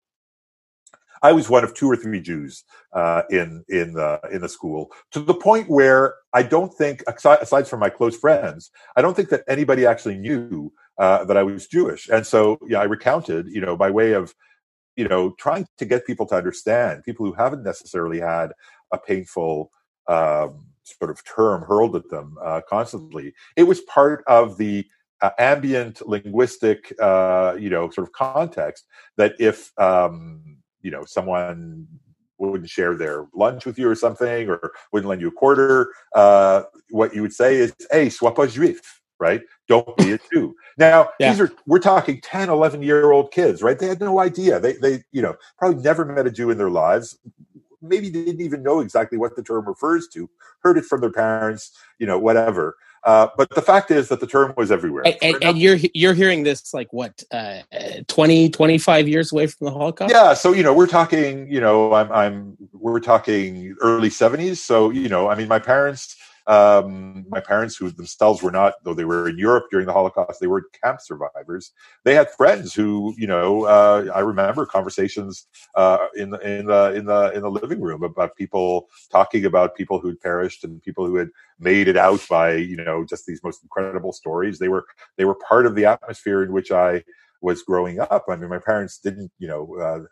I 1.23 1.33
was 1.33 1.49
one 1.49 1.65
of 1.65 1.75
two 1.75 1.91
or 1.91 1.97
three 1.97 2.21
Jews 2.21 2.65
uh, 2.93 3.23
in 3.31 3.65
in 3.69 3.95
the 3.95 4.21
in 4.31 4.43
the 4.43 4.49
school, 4.49 4.91
to 5.13 5.21
the 5.21 5.35
point 5.35 5.69
where 5.69 6.15
I 6.35 6.43
don't 6.43 6.73
think, 6.75 7.03
aside 7.07 7.67
from 7.67 7.81
my 7.81 7.89
close 7.89 8.17
friends, 8.17 8.71
I 8.97 9.03
don't 9.03 9.15
think 9.15 9.31
that 9.31 9.45
anybody 9.49 9.87
actually 9.87 10.19
knew 10.19 10.73
uh, 10.99 11.25
that 11.25 11.37
I 11.37 11.43
was 11.43 11.67
Jewish. 11.67 12.09
And 12.09 12.27
so, 12.27 12.59
yeah, 12.69 12.81
I 12.81 12.85
recounted, 12.85 13.47
you 13.49 13.61
know, 13.61 13.77
by 13.77 13.91
way 13.91 14.13
of, 14.13 14.35
you 14.97 15.09
know, 15.09 15.35
trying 15.39 15.67
to 15.79 15.85
get 15.85 16.07
people 16.07 16.27
to 16.27 16.35
understand, 16.37 17.05
people 17.05 17.27
who 17.27 17.33
haven't 17.33 17.63
necessarily 17.63 18.21
had 18.21 18.53
a 18.93 18.99
painful 18.99 19.71
um, 20.09 20.67
sort 20.87 21.11
of 21.11 21.22
term 21.24 21.62
hurled 21.62 21.97
at 21.97 22.09
them 22.11 22.37
uh, 22.43 22.61
constantly. 22.68 23.32
It 23.57 23.64
was 23.64 23.80
part 23.82 24.22
of 24.26 24.57
the 24.57 24.87
uh, 25.20 25.30
ambient 25.39 26.07
linguistic, 26.07 26.93
uh, 27.01 27.57
you 27.59 27.70
know, 27.70 27.91
sort 27.91 28.07
of 28.07 28.12
context 28.12 28.87
that 29.16 29.34
if 29.39 29.72
um, 29.78 30.59
you 30.82 30.91
know 30.91 31.05
someone 31.05 31.87
wouldn't 32.39 32.68
share 32.68 32.95
their 32.95 33.26
lunch 33.34 33.64
with 33.64 33.78
you 33.78 33.89
or 33.89 33.95
something, 33.95 34.49
or 34.49 34.72
wouldn't 34.93 35.09
lend 35.09 35.22
you 35.22 35.28
a 35.28 35.32
quarter, 35.32 35.93
uh, 36.14 36.62
what 36.91 37.14
you 37.14 37.22
would 37.22 37.32
say 37.32 37.57
is, 37.57 37.74
"Hey, 37.91 38.09
sois 38.09 38.32
pas 38.32 38.55
juif." 38.55 38.78
Right? 39.18 39.41
Don't 39.66 39.97
be 39.97 40.12
a 40.12 40.18
Jew. 40.32 40.55
Now, 40.76 41.09
yeah. 41.18 41.30
these 41.30 41.41
are 41.41 41.51
we're 41.66 41.78
talking 41.78 42.20
10, 42.20 42.51
11 42.51 42.82
year 42.82 43.12
old 43.12 43.32
kids, 43.32 43.62
right? 43.62 43.78
They 43.78 43.87
had 43.87 43.99
no 43.99 44.20
idea. 44.20 44.61
They 44.61 44.74
they, 44.74 45.05
you 45.11 45.22
know, 45.22 45.37
probably 45.57 45.82
never 45.82 46.05
met 46.05 46.26
a 46.26 46.30
Jew 46.30 46.51
in 46.51 46.59
their 46.59 46.68
lives 46.68 47.18
maybe 47.89 48.11
didn't 48.11 48.41
even 48.41 48.62
know 48.62 48.80
exactly 48.80 49.18
what 49.18 49.37
the 49.37 49.43
term 49.43 49.66
refers 49.66 50.09
to, 50.09 50.28
heard 50.61 50.78
it 50.78 50.84
from 50.84 51.01
their 51.01 51.12
parents, 51.12 51.72
you 51.99 52.07
know, 52.07 52.18
whatever. 52.18 52.76
Uh, 53.05 53.28
but 53.37 53.49
the 53.51 53.62
fact 53.62 53.93
is 53.93 54.09
that 54.09 54.18
the 54.18 54.26
term 54.26 54.53
was 54.57 54.72
everywhere. 54.72 55.05
And, 55.07 55.16
and, 55.22 55.45
and 55.45 55.59
you're 55.59 55.78
you're 55.95 56.12
hearing 56.12 56.43
this 56.43 56.74
like 56.74 56.93
what 56.93 57.22
uh, 57.30 57.61
20, 58.09 58.51
25 58.51 59.09
years 59.09 59.30
away 59.30 59.47
from 59.47 59.66
the 59.66 59.70
Holocaust? 59.70 60.12
Yeah, 60.12 60.34
so 60.34 60.53
you 60.53 60.64
know 60.64 60.74
we're 60.74 60.89
talking. 60.89 61.49
You 61.49 61.61
know, 61.61 61.95
I'm 61.95 62.11
I'm 62.11 62.57
we're 62.72 62.99
talking 62.99 63.76
early 63.80 64.11
seventies. 64.11 64.61
So 64.61 64.91
you 64.91 65.09
know, 65.09 65.28
I 65.28 65.37
mean, 65.37 65.47
my 65.47 65.61
parents 65.61 66.16
um, 66.47 67.25
my 67.29 67.41
parents, 67.41 67.77
who 67.77 67.91
themselves 67.91 68.43
were 68.43 68.53
not, 68.53 68.75
though 68.85 68.95
they 68.95 69.05
were 69.05 69.29
in 69.29 69.39
Europe 69.39 69.65
during 69.71 69.87
the 69.87 69.93
Holocaust, 69.93 70.41
they 70.41 70.47
were 70.47 70.69
camp 70.83 71.01
survivors. 71.01 71.73
They 72.05 72.15
had 72.15 72.31
friends 72.31 72.73
who, 72.73 73.15
you 73.17 73.27
know, 73.27 73.65
uh, 73.65 74.11
I 74.15 74.21
remember 74.21 74.65
conversations 74.65 75.49
uh, 75.75 76.07
in 76.15 76.31
the 76.31 76.39
in 76.39 76.67
the 76.67 76.95
in 76.95 77.05
the 77.05 77.33
in 77.35 77.43
the 77.43 77.51
living 77.51 77.81
room 77.81 78.05
about 78.05 78.37
people 78.37 78.89
talking 79.11 79.45
about 79.45 79.75
people 79.75 79.99
who'd 79.99 80.21
perished 80.21 80.63
and 80.63 80.81
people 80.83 81.07
who 81.07 81.17
had 81.17 81.31
made 81.59 81.89
it 81.89 81.97
out 81.97 82.25
by, 82.31 82.55
you 82.55 82.77
know, 82.77 83.05
just 83.05 83.27
these 83.27 83.43
most 83.43 83.63
incredible 83.63 84.13
stories. 84.13 84.59
They 84.59 84.69
were 84.69 84.87
they 85.17 85.25
were 85.25 85.35
part 85.49 85.67
of 85.67 85.75
the 85.75 85.87
atmosphere 85.87 86.45
in 86.45 86.53
which 86.53 86.71
I 86.71 87.03
was 87.41 87.63
growing 87.63 87.99
up. 87.99 88.25
I 88.29 88.37
mean, 88.37 88.51
my 88.51 88.59
parents 88.59 88.99
didn't, 88.99 89.33
you 89.39 89.49
know. 89.49 89.77
Uh, 89.79 90.05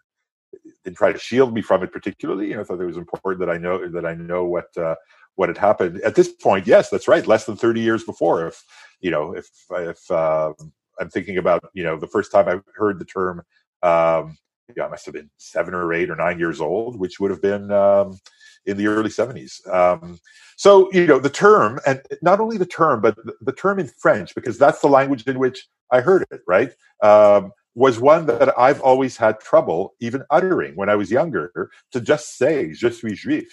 didn't 0.84 0.96
try 0.96 1.12
to 1.12 1.18
shield 1.18 1.52
me 1.52 1.62
from 1.62 1.82
it 1.82 1.92
particularly. 1.92 2.48
You 2.48 2.54
know, 2.54 2.60
I 2.60 2.64
thought 2.64 2.80
it 2.80 2.86
was 2.86 2.96
important 2.96 3.40
that 3.40 3.50
I 3.50 3.58
know 3.58 3.88
that 3.88 4.04
I 4.06 4.14
know 4.14 4.44
what 4.44 4.76
uh, 4.76 4.94
what 5.36 5.48
had 5.48 5.58
happened. 5.58 6.00
At 6.02 6.14
this 6.14 6.32
point 6.32 6.66
yes 6.66 6.90
that's 6.90 7.08
right 7.08 7.26
less 7.26 7.44
than 7.44 7.56
30 7.56 7.80
years 7.80 8.04
before 8.04 8.46
if 8.46 8.62
you 9.00 9.10
know 9.10 9.34
if 9.34 9.48
if 9.70 10.10
uh, 10.10 10.52
i'm 10.98 11.10
thinking 11.10 11.38
about 11.38 11.64
you 11.74 11.84
know 11.84 11.96
the 11.96 12.06
first 12.06 12.32
time 12.32 12.48
i 12.48 12.60
heard 12.74 12.98
the 12.98 13.04
term 13.04 13.42
um 13.82 14.36
yeah 14.76 14.86
i 14.86 14.88
must 14.88 15.04
have 15.04 15.14
been 15.14 15.30
seven 15.36 15.74
or 15.74 15.92
eight 15.92 16.10
or 16.10 16.16
nine 16.16 16.38
years 16.38 16.60
old 16.60 16.98
which 16.98 17.20
would 17.20 17.30
have 17.30 17.42
been 17.42 17.70
um, 17.70 18.18
in 18.66 18.76
the 18.76 18.86
early 18.86 19.10
70s 19.10 19.66
um, 19.72 20.18
so 20.56 20.90
you 20.92 21.06
know 21.06 21.18
the 21.18 21.30
term 21.30 21.78
and 21.86 22.00
not 22.22 22.40
only 22.40 22.56
the 22.56 22.66
term 22.66 23.00
but 23.00 23.16
the, 23.16 23.34
the, 23.42 23.52
term 23.52 23.78
in 23.78 23.86
french 23.86 24.34
because 24.34 24.58
that's 24.58 24.80
the 24.80 24.88
language 24.88 25.26
in 25.26 25.38
which 25.38 25.66
i 25.90 26.00
heard 26.00 26.24
it 26.30 26.40
right? 26.46 26.72
Um, 27.02 27.52
was 27.74 27.98
one 27.98 28.24
that 28.26 28.56
i've 28.58 28.80
always 28.80 29.16
had 29.16 29.40
trouble 29.40 29.94
even 30.00 30.22
uttering 30.30 30.76
when 30.76 30.88
i 30.88 30.94
was 30.94 31.10
younger 31.10 31.70
to 31.90 32.00
just 32.00 32.38
say 32.38 32.72
je 32.72 32.88
suis 32.88 33.20
juif 33.24 33.48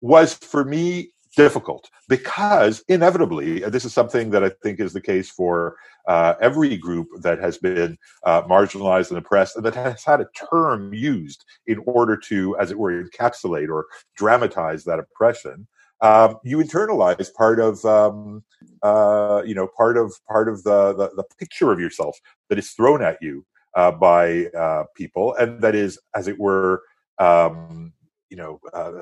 was 0.00 0.34
for 0.34 0.64
me 0.64 1.10
difficult 1.36 1.90
because 2.08 2.82
inevitably, 2.88 3.60
this 3.60 3.84
is 3.84 3.92
something 3.92 4.30
that 4.30 4.42
I 4.42 4.50
think 4.62 4.80
is 4.80 4.92
the 4.92 5.00
case 5.00 5.30
for 5.30 5.76
uh, 6.08 6.34
every 6.40 6.76
group 6.76 7.08
that 7.20 7.38
has 7.38 7.58
been 7.58 7.98
uh, 8.24 8.42
marginalized 8.42 9.10
and 9.10 9.18
oppressed 9.18 9.56
and 9.56 9.64
that 9.64 9.74
has 9.74 10.02
had 10.02 10.20
a 10.20 10.28
term 10.50 10.92
used 10.94 11.44
in 11.66 11.78
order 11.86 12.16
to, 12.16 12.56
as 12.58 12.70
it 12.70 12.78
were, 12.78 13.04
encapsulate 13.04 13.68
or 13.68 13.86
dramatize 14.16 14.84
that 14.84 14.98
oppression. 14.98 15.66
Um, 16.00 16.38
you 16.44 16.58
internalize 16.58 17.32
part 17.32 17.58
of, 17.58 17.84
um, 17.84 18.42
uh, 18.82 19.42
you 19.46 19.54
know, 19.54 19.66
part 19.66 19.96
of 19.96 20.12
part 20.28 20.48
of 20.48 20.62
the, 20.62 20.92
the, 20.92 21.10
the 21.16 21.24
picture 21.38 21.72
of 21.72 21.80
yourself 21.80 22.18
that 22.48 22.58
is 22.58 22.70
thrown 22.72 23.02
at 23.02 23.18
you 23.22 23.46
uh, 23.74 23.92
by 23.92 24.46
uh, 24.46 24.84
people, 24.94 25.34
and 25.36 25.60
that 25.62 25.74
is, 25.74 25.98
as 26.14 26.28
it 26.28 26.38
were, 26.38 26.82
um, 27.18 27.92
you 28.36 28.42
know 28.42 28.60
uh, 28.74 28.92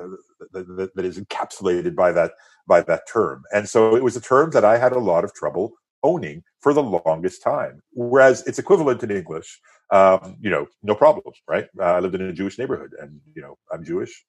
that, 0.53 0.91
that 0.95 1.05
is 1.05 1.19
encapsulated 1.19 1.93
by 1.93 2.11
that 2.13 2.31
by 2.67 2.81
that 2.81 3.07
term. 3.07 3.43
And 3.53 3.67
so 3.67 3.95
it 3.95 4.03
was 4.03 4.15
a 4.15 4.21
term 4.21 4.51
that 4.51 4.63
i 4.63 4.77
had 4.77 4.93
a 4.93 4.99
lot 4.99 5.25
of 5.25 5.33
trouble 5.33 5.73
owning 6.03 6.43
for 6.59 6.73
the 6.73 6.83
longest 6.83 7.41
time. 7.43 7.81
Whereas 7.91 8.43
it's 8.47 8.59
equivalent 8.59 9.03
in 9.03 9.11
english 9.11 9.59
um, 9.91 10.37
you 10.39 10.49
know 10.49 10.67
no 10.83 10.95
problem 10.95 11.33
right? 11.47 11.67
Uh, 11.79 11.95
i 11.97 11.99
lived 11.99 12.15
in 12.15 12.21
a 12.21 12.33
jewish 12.33 12.57
neighborhood 12.57 12.91
and 12.99 13.19
you 13.35 13.41
know 13.41 13.57
i'm 13.71 13.83
jewish. 13.83 14.25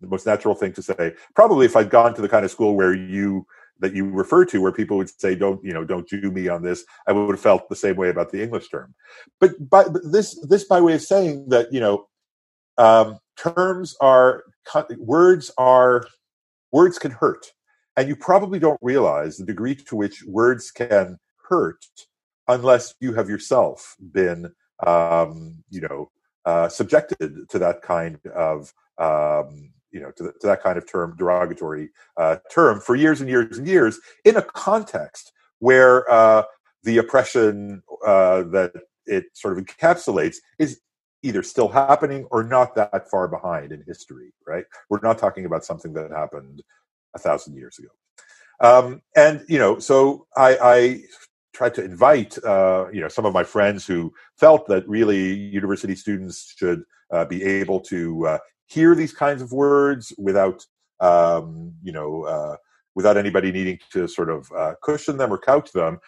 The 0.00 0.08
most 0.08 0.26
natural 0.26 0.54
thing 0.54 0.72
to 0.72 0.82
say 0.82 1.12
probably 1.34 1.66
if 1.66 1.76
i'd 1.76 1.90
gone 1.90 2.14
to 2.14 2.22
the 2.22 2.32
kind 2.34 2.44
of 2.44 2.50
school 2.50 2.74
where 2.74 2.94
you 2.94 3.46
that 3.80 3.94
you 3.94 4.08
refer 4.08 4.44
to 4.46 4.60
where 4.62 4.72
people 4.80 4.96
would 4.96 5.10
say 5.20 5.34
don't 5.34 5.62
you 5.62 5.74
know 5.74 5.84
don't 5.84 6.08
do 6.08 6.30
me 6.30 6.48
on 6.48 6.62
this 6.62 6.84
i 7.06 7.12
would 7.12 7.34
have 7.36 7.40
felt 7.40 7.68
the 7.68 7.82
same 7.84 7.96
way 7.96 8.08
about 8.08 8.30
the 8.30 8.42
english 8.42 8.68
term. 8.70 8.94
But 9.40 9.50
by 9.74 9.84
this 10.16 10.28
this 10.50 10.64
by 10.64 10.80
way 10.80 10.94
of 10.94 11.02
saying 11.02 11.48
that 11.54 11.72
you 11.74 11.80
know 11.80 11.96
um, 12.76 13.18
terms 13.36 13.96
are 14.00 14.44
words 14.98 15.50
are 15.58 16.04
words 16.72 16.98
can 16.98 17.10
hurt. 17.10 17.46
And 17.96 18.08
you 18.08 18.16
probably 18.16 18.58
don't 18.58 18.80
realize 18.82 19.36
the 19.36 19.44
degree 19.44 19.76
to 19.76 19.96
which 19.96 20.24
words 20.26 20.70
can 20.70 21.18
hurt 21.48 21.84
unless 22.48 22.94
you 23.00 23.12
have 23.14 23.28
yourself 23.28 23.96
been 24.12 24.52
um, 24.86 25.62
you 25.70 25.80
know 25.80 26.10
uh, 26.44 26.68
subjected 26.68 27.48
to 27.48 27.58
that 27.58 27.82
kind 27.82 28.18
of 28.34 28.72
um, 28.98 29.72
you 29.90 30.00
know 30.00 30.10
to, 30.16 30.24
the, 30.24 30.32
to, 30.40 30.46
that 30.46 30.62
kind 30.62 30.76
of 30.76 30.90
term 30.90 31.14
derogatory 31.16 31.90
uh, 32.16 32.36
term 32.50 32.80
for 32.80 32.96
years 32.96 33.20
and 33.20 33.30
years 33.30 33.58
and 33.58 33.66
years 33.66 34.00
in 34.24 34.36
a 34.36 34.42
context 34.42 35.32
where 35.60 36.10
uh, 36.10 36.42
the 36.82 36.98
oppression 36.98 37.82
uh, 38.06 38.42
that 38.42 38.72
it 39.06 39.26
sort 39.34 39.56
of 39.56 39.64
encapsulates 39.64 40.36
is 40.58 40.80
either 41.24 41.42
still 41.42 41.68
happening 41.68 42.24
or 42.30 42.44
not 42.44 42.74
that 42.74 43.10
far 43.10 43.26
behind 43.26 43.72
in 43.72 43.82
history, 43.86 44.32
right? 44.46 44.66
We're 44.90 45.00
not 45.02 45.18
talking 45.18 45.46
about 45.46 45.64
something 45.64 45.92
that 45.94 46.10
happened 46.10 46.62
a 47.16 47.18
thousand 47.18 47.56
years 47.56 47.78
ago. 47.78 47.88
Um, 48.60 49.02
and, 49.16 49.44
you 49.48 49.58
know, 49.58 49.78
so 49.78 50.26
I, 50.36 50.50
I 50.62 51.00
tried 51.54 51.74
to 51.74 51.84
invite, 51.84 52.36
uh, 52.44 52.86
you 52.92 53.00
know, 53.00 53.08
some 53.08 53.24
of 53.24 53.32
my 53.32 53.42
friends 53.42 53.86
who 53.86 54.12
felt 54.38 54.66
that 54.68 54.86
really 54.88 55.32
university 55.32 55.96
students 55.96 56.54
should 56.56 56.84
uh, 57.10 57.24
be 57.24 57.42
able 57.42 57.80
to 57.80 58.26
uh, 58.26 58.38
hear 58.66 58.94
these 58.94 59.12
kinds 59.12 59.40
of 59.40 59.50
words 59.50 60.12
without, 60.18 60.64
um, 61.00 61.72
you 61.82 61.92
know, 61.92 62.24
uh, 62.24 62.56
without 62.94 63.16
anybody 63.16 63.50
needing 63.50 63.78
to 63.92 64.06
sort 64.06 64.30
of 64.30 64.50
uh, 64.52 64.74
cushion 64.82 65.16
them 65.16 65.32
or 65.32 65.38
couch 65.38 65.72
them 65.72 65.98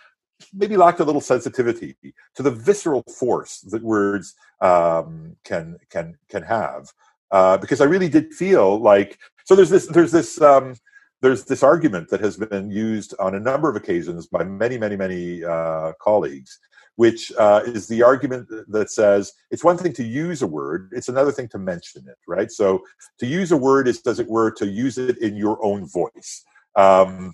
maybe 0.53 0.77
lacked 0.77 1.01
a 1.01 1.05
little 1.05 1.21
sensitivity 1.21 1.97
to 2.35 2.43
the 2.43 2.51
visceral 2.51 3.03
force 3.19 3.61
that 3.71 3.83
words 3.83 4.35
um, 4.61 5.37
can 5.45 5.77
can 5.91 6.17
can 6.29 6.43
have. 6.43 6.89
Uh, 7.31 7.57
because 7.57 7.81
I 7.81 7.85
really 7.85 8.09
did 8.09 8.33
feel 8.33 8.79
like 8.79 9.19
so. 9.45 9.55
There's 9.55 9.71
this. 9.71 9.87
There's 9.87 10.13
this. 10.13 10.41
Um, 10.41 10.75
there's 11.23 11.45
this 11.45 11.63
argument 11.63 12.11
that 12.11 12.21
has 12.21 12.37
been 12.37 12.71
used 12.71 13.15
on 13.19 13.35
a 13.35 13.41
number 13.41 13.71
of 13.71 13.77
occasions 13.77 14.27
by 14.27 14.45
many, 14.45 14.77
many, 14.77 14.97
many 14.97 15.43
uh, 15.43 15.93
colleagues, 16.01 16.59
which 16.97 17.33
uh, 17.39 17.63
is 17.65 17.89
the 17.89 18.03
argument 18.03 18.49
that 18.69 18.91
says 18.91 19.33
it's 19.51 19.65
one 19.65 19.79
thing 19.79 19.95
to 19.95 20.05
use 20.05 20.43
a 20.43 20.47
word, 20.47 20.91
it's 20.93 21.09
another 21.09 21.33
thing 21.33 21.49
to 21.49 21.59
mention 21.59 22.07
it, 22.07 22.19
right? 22.29 22.51
So 22.51 22.83
to 23.19 23.27
use 23.27 23.51
a 23.51 23.57
word 23.57 23.89
is, 23.89 24.01
as 24.07 24.21
it 24.21 24.29
were, 24.29 24.51
to 24.53 24.67
use 24.67 24.99
it 24.99 25.19
in 25.19 25.37
your 25.37 25.63
own 25.65 25.87
voice. 25.87 26.45
Um, 26.77 27.33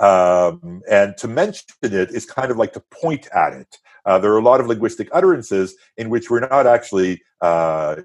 um, 0.00 0.82
and 0.90 1.16
to 1.18 1.28
mention 1.28 1.66
it 1.82 2.10
is 2.10 2.26
kind 2.26 2.50
of 2.50 2.56
like 2.56 2.72
to 2.72 2.82
point 2.90 3.28
at 3.34 3.52
it. 3.52 3.76
Uh, 4.06 4.18
there 4.18 4.32
are 4.32 4.38
a 4.38 4.42
lot 4.42 4.60
of 4.60 4.66
linguistic 4.66 5.08
utterances 5.12 5.76
in 5.98 6.08
which 6.08 6.30
we're 6.30 6.40
not 6.40 6.66
actually, 6.66 7.20
uh, 7.42 7.96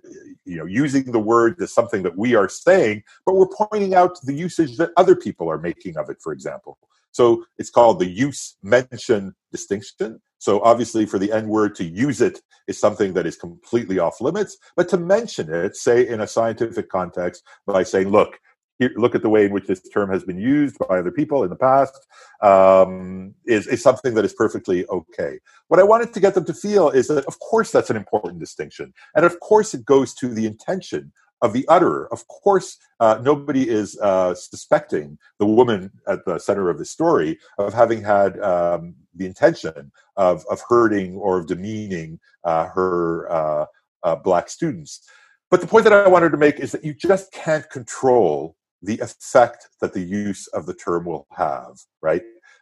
you 0.44 0.58
know, 0.58 0.66
using 0.66 1.12
the 1.12 1.20
word 1.20 1.56
as 1.62 1.74
something 1.74 2.04
that 2.04 2.18
we 2.18 2.36
are 2.36 2.50
saying, 2.50 3.02
but 3.26 3.36
we're 3.36 3.48
pointing 3.48 3.96
out 3.96 4.20
the 4.24 4.34
usage 4.34 4.76
that 4.78 4.92
other 4.98 5.16
people 5.16 5.50
are 5.50 5.58
making 5.58 5.96
of 5.98 6.10
it. 6.10 6.18
For 6.22 6.34
example, 6.34 6.78
so 7.12 7.46
it's 7.58 7.70
called 7.70 8.00
the 8.00 8.10
use 8.10 8.58
mention 8.62 9.34
distinction. 9.54 10.20
So 10.38 10.62
obviously, 10.64 11.06
for 11.06 11.18
the 11.18 11.32
N 11.32 11.48
word 11.48 11.76
to 11.76 11.86
use 11.86 12.20
it 12.20 12.42
is 12.68 12.78
something 12.78 13.14
that 13.14 13.26
is 13.26 13.38
completely 13.38 14.00
off 14.00 14.20
limits, 14.20 14.58
but 14.76 14.90
to 14.90 14.98
mention 14.98 15.52
it, 15.52 15.78
say 15.78 16.06
in 16.06 16.20
a 16.20 16.28
scientific 16.28 16.90
context, 16.90 17.42
by 17.66 17.84
saying, 17.84 18.10
"Look, 18.10 18.38
here, 18.80 18.92
look 18.96 19.16
at 19.16 19.22
the 19.22 19.30
way 19.30 19.46
in 19.46 19.52
which 19.52 19.68
this 19.68 19.82
term 19.90 20.10
has 20.10 20.24
been 20.24 20.38
used 20.38 20.78
by 20.80 21.00
other 21.00 21.12
people 21.12 21.44
in 21.44 21.50
the 21.50 21.56
past 21.56 22.08
um, 22.42 23.34
is, 23.46 23.68
is 23.68 23.82
something 23.82 24.14
that 24.16 24.26
is 24.26 24.34
perfectly 24.34 24.86
okay. 24.88 25.40
What 25.68 25.80
I 25.80 25.84
wanted 25.84 26.14
to 26.14 26.20
get 26.20 26.34
them 26.34 26.46
to 26.46 26.54
feel 26.54 26.90
is 26.90 27.08
that, 27.08 27.26
of 27.26 27.40
course, 27.40 27.72
that's 27.72 27.90
an 27.90 27.98
important 27.98 28.40
distinction. 28.40 28.94
And 29.16 29.26
of 29.26 29.40
course, 29.40 29.74
it 29.74 29.86
goes 29.86 30.14
to 30.16 30.28
the 30.28 30.46
intention 30.46 31.12
of 31.42 31.54
the 31.54 31.68
utterer. 31.68 32.08
Of 32.12 32.28
course, 32.28 32.78
uh, 33.00 33.20
nobody 33.22 33.70
is 33.70 33.98
uh, 34.00 34.34
suspecting 34.36 35.18
the 35.40 35.46
woman 35.46 35.92
at 36.08 36.26
the 36.26 36.40
center 36.40 36.70
of 36.70 36.78
the 36.78 36.86
story 36.86 37.38
of 37.58 37.74
having 37.74 38.02
had 38.04 38.40
um, 38.40 38.96
the 39.16 39.26
intention 39.26 39.92
of, 40.18 40.46
of 40.50 40.62
hurting 40.68 41.16
or 41.16 41.40
of 41.40 41.48
demeaning 41.48 42.20
uh, 42.44 42.68
her 42.68 43.32
uh, 43.32 43.66
uh, 44.04 44.16
black 44.16 44.50
students. 44.50 45.08
But 45.52 45.62
the 45.62 45.68
point 45.68 45.84
that 45.84 45.94
I 45.94 46.08
wanted 46.08 46.32
to 46.32 46.38
make 46.38 46.60
is 46.60 46.72
that 46.72 46.84
you 46.84 46.94
just 46.94 47.32
can't 47.32 47.70
control 47.70 48.56
the 48.86 49.00
effect 49.00 49.70
that 49.82 49.94
the 49.94 50.02
use 50.02 50.48
of 50.48 50.66
the 50.66 50.74
term 50.74 51.06
will 51.06 51.28
have, 51.36 51.80
right? 52.02 52.22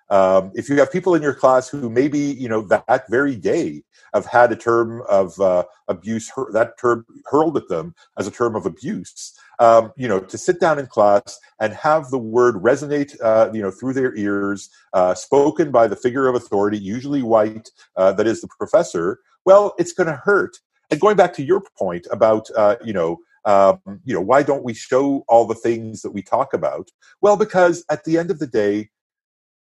Um, 0.10 0.52
if 0.54 0.70
you 0.70 0.78
have 0.78 0.92
people 0.92 1.16
in 1.16 1.22
your 1.22 1.34
class 1.34 1.70
who 1.70 1.90
maybe 1.90 2.20
you 2.20 2.50
know 2.50 2.62
that, 2.68 3.06
very 3.10 3.36
day 3.36 3.84
have 4.14 4.26
had 4.26 4.52
a 4.52 4.56
term 4.56 5.02
of 5.10 5.40
uh, 5.40 5.64
abuse, 5.88 6.32
that 6.52 6.78
term 6.80 7.06
hurled 7.26 7.58
at 7.58 7.68
them 7.68 7.96
as 8.18 8.28
a 8.28 8.32
term 8.32 8.56
of 8.56 8.66
abuse, 8.66 9.34
um, 9.60 9.92
you 9.98 10.08
know, 10.08 10.20
to 10.20 10.38
sit 10.38 10.60
down 10.60 10.78
in 10.78 10.86
class 10.86 11.40
and 11.60 11.74
have 11.74 12.10
the 12.10 12.18
word 12.20 12.56
resonate, 12.56 13.16
uh, 13.24 13.50
you 13.54 13.62
know, 13.62 13.72
through 13.72 13.94
their 13.94 14.16
ears, 14.16 14.70
uh, 14.94 15.14
spoken 15.16 15.72
by 15.72 15.88
the 15.88 15.96
figure 15.96 16.28
of 16.28 16.36
authority, 16.36 16.78
usually 16.78 17.24
white, 17.24 17.70
uh, 17.96 18.12
that 18.12 18.28
is 18.28 18.42
the 18.42 18.48
professor. 18.60 19.20
Well, 19.46 19.74
it's 19.78 19.94
going 19.94 20.08
to 20.08 20.22
hurt. 20.24 20.58
And 20.92 21.00
going 21.00 21.18
back 21.18 21.34
to 21.36 21.44
your 21.44 21.64
point 21.78 22.06
about, 22.12 22.50
uh, 22.56 22.76
you 22.84 22.94
know, 22.94 23.18
Um, 23.46 23.80
you 24.06 24.14
know, 24.14 24.22
why 24.22 24.44
don't 24.44 24.64
we 24.64 24.74
show 24.74 25.26
all 25.28 25.46
the 25.46 25.56
things 25.56 26.02
that 26.02 26.12
we 26.12 26.22
talk 26.22 26.54
about? 26.54 26.90
Well, 27.22 27.38
because 27.38 27.84
at 27.90 28.04
the 28.06 28.18
end 28.18 28.32
of 28.32 28.40
the 28.40 28.48
day, 28.48 28.90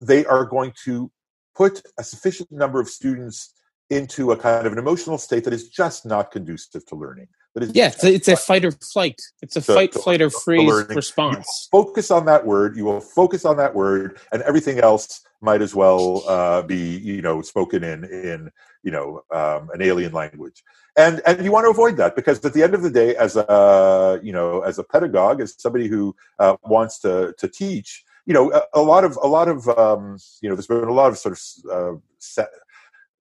they 0.00 0.24
are 0.24 0.44
going 0.44 0.72
to 0.84 1.10
put 1.54 1.82
a 1.98 2.04
sufficient 2.04 2.50
number 2.50 2.80
of 2.80 2.88
students 2.88 3.54
into 3.91 4.32
a 4.32 4.36
kind 4.36 4.66
of 4.66 4.72
an 4.72 4.78
emotional 4.78 5.18
state 5.18 5.45
that 5.45 5.53
is 5.53 5.68
just 5.68 6.07
not 6.07 6.30
conducive 6.30 6.86
to 6.86 6.95
learning. 6.95 7.28
That 7.55 7.64
is 7.64 7.74
yeah, 7.74 7.88
it's 7.88 8.05
a, 8.05 8.12
it's 8.14 8.28
a 8.28 8.36
fight 8.36 8.64
or 8.64 8.70
flight. 8.70 9.20
It's 9.43 9.57
a 9.57 9.61
fight, 9.61 9.93
flight, 9.93 10.22
or 10.22 10.30
freeze 10.30 10.84
response. 10.91 11.68
focus 11.72 12.12
on 12.12 12.24
that 12.26 12.47
word. 12.47 12.76
You 12.76 12.84
will 12.84 13.01
focus 13.01 13.45
on 13.45 13.57
that 13.57 13.74
word, 13.74 14.20
and 14.32 14.43
everything 14.43 14.78
else 14.78 15.22
might 15.41 15.61
as 15.61 15.74
well 15.74 16.22
uh, 16.28 16.62
be, 16.62 16.99
you 16.99 17.22
know, 17.22 17.43
spoken 17.43 17.82
in 17.82 18.05
in 18.05 18.51
you 18.84 18.93
know 18.93 19.24
um, 19.32 19.68
an 19.74 19.82
alien 19.82 20.12
language. 20.12 20.62
And 20.97 21.20
and 21.26 21.45
you 21.45 21.51
want 21.51 21.64
to 21.64 21.70
avoid 21.70 21.97
that 21.97 22.14
because 22.14 22.45
at 22.45 22.53
the 22.53 22.62
end 22.62 22.74
of 22.74 22.82
the 22.82 22.91
day, 22.91 23.16
as 23.16 23.34
a 23.34 24.20
you 24.22 24.32
know 24.32 24.61
as 24.61 24.78
a 24.78 24.84
pedagogue, 24.84 25.41
as 25.41 25.61
somebody 25.61 25.88
who 25.88 26.14
uh, 26.38 26.57
wants 26.62 27.01
to 27.01 27.34
to 27.36 27.49
teach, 27.49 28.05
you 28.26 28.34
know, 28.34 28.53
a, 28.53 28.62
a, 28.74 28.80
lot 28.80 29.03
of 29.03 29.18
a 29.22 29.26
lot 29.26 29.49
of 29.49 29.68
um, 29.70 30.18
you 30.41 30.49
know, 30.49 30.55
there's 30.55 30.68
been 30.68 30.84
a 30.84 30.93
lot 30.93 31.11
of 31.11 31.18
sort 31.18 31.36
of 31.36 31.70
uh, 31.70 31.99
set, 32.18 32.49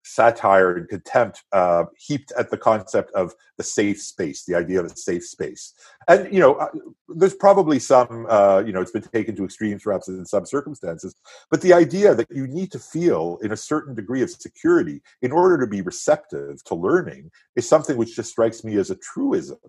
satire 0.10 0.76
and 0.76 0.88
contempt 0.90 1.44
uh, 1.52 1.86
heaped 1.98 2.32
at 2.38 2.50
the 2.50 2.58
concept 2.58 3.12
of 3.12 3.34
the 3.58 3.64
safe 3.64 4.02
space, 4.02 4.46
the 4.46 4.56
idea 4.56 4.80
of 4.80 4.86
a 4.86 4.96
safe 4.96 5.26
space. 5.26 5.74
And, 6.08 6.34
you 6.34 6.40
know, 6.40 6.56
uh, 6.56 6.70
there's 7.10 7.36
probably 7.36 7.80
some, 7.80 8.26
uh, 8.30 8.64
you 8.66 8.72
know, 8.72 8.82
it's 8.82 8.92
been 8.92 9.02
taken 9.02 9.36
to 9.36 9.46
extremes 9.46 9.84
perhaps 9.84 10.08
in 10.08 10.26
some 10.26 10.46
circumstances, 10.46 11.16
but 11.52 11.62
the 11.62 11.74
idea 11.74 12.16
that 12.16 12.30
you 12.32 12.48
need 12.48 12.72
to 12.72 12.80
feel 12.80 13.38
in 13.42 13.52
a 13.52 13.58
certain 13.58 13.96
degree 13.96 14.22
of 14.22 14.30
security 14.30 15.02
in 15.22 15.32
order 15.32 15.58
to 15.60 15.68
be 15.68 15.82
receptive 15.82 16.64
to 16.66 16.76
learning 16.76 17.30
is 17.56 17.68
something 17.68 17.98
which 17.98 18.16
just 18.16 18.32
strikes 18.32 18.64
me 18.64 18.78
as 18.78 18.90
a 18.90 18.96
truism. 18.96 19.60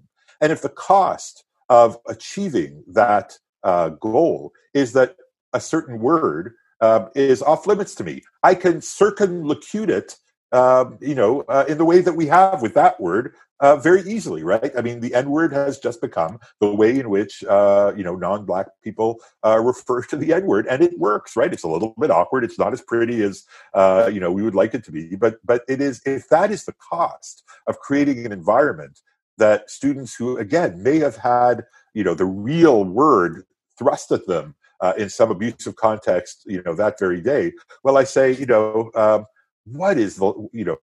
And 0.40 0.50
if 0.50 0.62
the 0.62 0.70
cost 0.70 1.44
of 1.68 1.98
achieving 2.08 2.82
that 2.88 3.38
uh, 3.62 3.90
goal 3.90 4.52
is 4.74 4.92
that 4.92 5.16
a 5.52 5.60
certain 5.60 6.00
word 6.00 6.54
uh, 6.80 7.06
is 7.14 7.42
off 7.42 7.66
limits 7.66 7.94
to 7.96 8.04
me. 8.04 8.22
I 8.42 8.54
can 8.54 8.78
circumlocute 8.78 9.88
it 9.88 10.16
um, 10.52 10.98
you 11.00 11.14
know, 11.14 11.42
uh, 11.42 11.64
in 11.68 11.78
the 11.78 11.84
way 11.84 12.00
that 12.00 12.14
we 12.14 12.26
have 12.26 12.62
with 12.62 12.74
that 12.74 13.00
word 13.00 13.34
uh, 13.60 13.76
very 13.76 14.02
easily, 14.02 14.42
right? 14.42 14.72
I 14.76 14.80
mean, 14.80 15.00
the 15.00 15.14
N 15.14 15.30
word 15.30 15.52
has 15.52 15.78
just 15.78 16.00
become 16.00 16.40
the 16.60 16.74
way 16.74 16.98
in 16.98 17.10
which, 17.10 17.44
uh, 17.44 17.92
you 17.96 18.02
know, 18.02 18.16
non 18.16 18.44
black 18.44 18.68
people 18.82 19.20
uh, 19.44 19.60
refer 19.60 20.02
to 20.02 20.16
the 20.16 20.32
N 20.32 20.46
word, 20.46 20.66
and 20.66 20.82
it 20.82 20.98
works, 20.98 21.36
right? 21.36 21.52
It's 21.52 21.62
a 21.62 21.68
little 21.68 21.94
bit 21.98 22.10
awkward. 22.10 22.44
It's 22.44 22.58
not 22.58 22.72
as 22.72 22.80
pretty 22.80 23.22
as, 23.22 23.44
uh, 23.74 24.10
you 24.12 24.20
know, 24.20 24.32
we 24.32 24.42
would 24.42 24.54
like 24.54 24.74
it 24.74 24.84
to 24.84 24.92
be, 24.92 25.14
but, 25.16 25.38
but 25.44 25.62
it 25.68 25.80
is, 25.80 26.00
if 26.06 26.28
that 26.30 26.50
is 26.50 26.64
the 26.64 26.74
cost 26.74 27.44
of 27.66 27.78
creating 27.78 28.24
an 28.26 28.32
environment 28.32 29.00
that 29.38 29.70
students 29.70 30.14
who, 30.14 30.36
again, 30.38 30.82
may 30.82 30.98
have 30.98 31.16
had, 31.16 31.64
you 31.94 32.04
know, 32.04 32.14
the 32.14 32.26
real 32.26 32.84
word 32.84 33.44
thrust 33.78 34.10
at 34.12 34.26
them 34.26 34.54
uh, 34.80 34.94
in 34.96 35.08
some 35.08 35.30
abusive 35.30 35.76
context, 35.76 36.44
you 36.46 36.62
know, 36.62 36.74
that 36.74 36.98
very 36.98 37.20
day, 37.20 37.52
well, 37.82 37.96
I 37.96 38.04
say, 38.04 38.32
you 38.32 38.46
know, 38.46 38.90
um, 38.94 39.26
what 39.64 39.98
is 39.98 40.16
the 40.16 40.48
you 40.52 40.64
know 40.64 40.76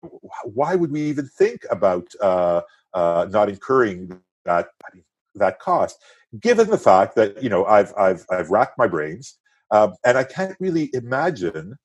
why 0.44 0.76
would 0.76 0.92
we 0.92 1.02
even 1.02 1.28
think 1.28 1.66
about 1.70 2.08
uh, 2.22 2.62
uh, 2.94 3.28
not 3.30 3.50
incurring 3.50 4.20
that 4.46 4.70
that 5.36 5.60
cost? 5.60 6.02
Given 6.40 6.70
the 6.70 6.78
fact 6.78 7.16
that 7.16 7.42
you 7.42 7.50
know 7.50 7.66
i've 7.66 7.94
i've 7.98 8.26
i've 8.30 8.50
racked 8.50 8.78
my 8.78 8.88
brains 8.88 9.38
um, 9.72 9.94
and 10.06 10.18
i 10.18 10.24
can't 10.24 10.56
really 10.60 10.90
imagine 10.94 11.76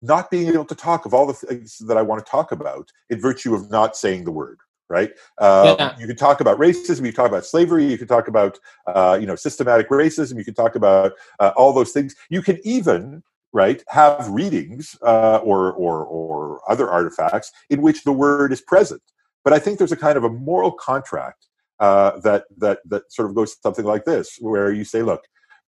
not 0.00 0.30
being 0.30 0.48
able 0.48 0.64
to 0.64 0.76
talk 0.76 1.04
of 1.04 1.12
all 1.12 1.26
the 1.26 1.34
things 1.34 1.78
that 1.78 1.96
i 1.96 2.02
want 2.02 2.24
to 2.24 2.30
talk 2.30 2.52
about 2.52 2.88
in 3.10 3.20
virtue 3.20 3.54
of 3.54 3.70
not 3.70 3.96
saying 3.96 4.24
the 4.24 4.30
word 4.30 4.58
right? 4.88 5.10
Um, 5.38 5.76
yeah. 5.78 5.96
you 5.98 6.06
can 6.06 6.16
talk 6.16 6.40
about 6.40 6.58
racism 6.58 7.00
you 7.00 7.12
can 7.12 7.14
talk 7.14 7.28
about 7.28 7.44
slavery 7.44 7.84
you 7.84 7.98
can 7.98 8.08
talk 8.08 8.28
about 8.28 8.58
uh, 8.86 9.18
you 9.20 9.26
know 9.26 9.36
systematic 9.36 9.88
racism 9.90 10.36
you 10.36 10.44
can 10.44 10.54
talk 10.54 10.74
about 10.74 11.12
uh, 11.40 11.52
all 11.56 11.72
those 11.72 11.92
things. 11.92 12.14
You 12.30 12.42
can 12.42 12.58
even 12.64 13.22
right, 13.52 13.82
have 13.88 14.28
readings 14.28 14.96
uh, 15.02 15.38
or, 15.38 15.72
or, 15.72 16.04
or 16.04 16.60
other 16.70 16.88
artifacts 16.90 17.50
in 17.70 17.82
which 17.82 18.04
the 18.04 18.12
word 18.12 18.52
is 18.52 18.60
present. 18.60 19.02
But 19.44 19.52
I 19.52 19.58
think 19.58 19.78
there's 19.78 19.92
a 19.92 19.96
kind 19.96 20.18
of 20.18 20.24
a 20.24 20.30
moral 20.30 20.72
contract 20.72 21.46
uh, 21.80 22.18
that, 22.20 22.44
that, 22.58 22.80
that 22.86 23.10
sort 23.12 23.28
of 23.28 23.34
goes 23.34 23.56
something 23.62 23.84
like 23.84 24.04
this, 24.04 24.36
where 24.40 24.72
you 24.72 24.84
say, 24.84 25.02
look, 25.02 25.22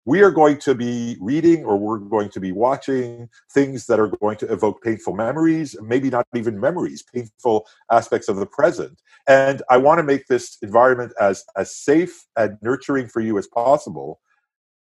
we 0.05 0.21
are 0.21 0.31
going 0.31 0.57
to 0.57 0.73
be 0.73 1.17
reading 1.19 1.63
or 1.65 1.77
we're 1.77 1.99
going 1.99 2.29
to 2.29 2.39
be 2.39 2.51
watching 2.51 3.29
things 3.53 3.85
that 3.85 3.99
are 3.99 4.07
going 4.07 4.37
to 4.37 4.51
evoke 4.51 4.81
painful 4.81 5.13
memories, 5.13 5.75
maybe 5.83 6.09
not 6.09 6.25
even 6.35 6.59
memories, 6.59 7.03
painful 7.13 7.67
aspects 7.91 8.27
of 8.27 8.37
the 8.37 8.45
present. 8.45 8.99
And 9.27 9.61
I 9.69 9.77
want 9.77 9.99
to 9.99 10.03
make 10.03 10.25
this 10.25 10.57
environment 10.61 11.13
as, 11.19 11.43
as 11.55 11.75
safe 11.75 12.25
and 12.35 12.57
nurturing 12.61 13.07
for 13.07 13.19
you 13.19 13.37
as 13.37 13.47
possible 13.47 14.19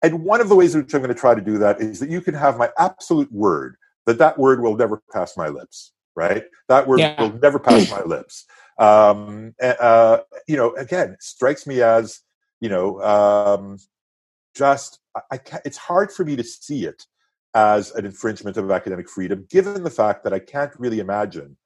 and 0.04 0.24
one 0.24 0.42
of 0.42 0.50
the 0.50 0.56
ways 0.56 0.74
in 0.74 0.82
which 0.82 0.94
I'm 0.94 1.02
going 1.02 1.14
to 1.14 1.20
try 1.20 1.36
to 1.36 1.42
do 1.42 1.58
that 1.60 1.80
is 1.82 2.00
that 2.00 2.10
you 2.10 2.22
can 2.22 2.34
have 2.34 2.58
my 2.58 2.70
absolute 2.78 3.32
word 3.32 3.76
that 4.06 4.18
that 4.18 4.38
word 4.38 4.62
will 4.62 4.76
never 4.76 5.02
pass 5.14 5.38
my 5.38 5.48
lips, 5.48 5.94
right? 6.16 6.44
That 6.70 6.88
word 6.88 7.00
yeah. 7.00 7.22
will 7.22 7.38
never 7.40 7.60
pass 7.60 7.90
my 7.92 8.02
lips. 8.02 8.46
Um, 8.80 9.54
uh, 9.62 10.20
you 10.48 10.58
know, 10.58 10.74
again, 10.76 11.18
strikes 11.20 11.68
me 11.68 11.82
as, 11.82 12.22
you 12.60 12.70
know, 12.70 13.02
um, 13.02 13.78
just, 14.56 15.00
I, 15.32 15.38
can't, 15.38 15.62
it's 15.66 15.78
hard 15.78 16.12
for 16.12 16.26
me 16.26 16.36
to 16.36 16.44
see 16.44 16.86
it 16.86 17.06
as 17.54 17.92
an 17.92 18.06
infringement 18.06 18.58
of 18.58 18.72
academic 18.72 19.10
freedom, 19.10 19.46
given 19.50 19.84
the 19.84 19.90
fact 19.90 20.24
that 20.24 20.34
I 20.34 20.40
can't 20.40 20.72
really 20.80 21.00
imagine 21.00 21.58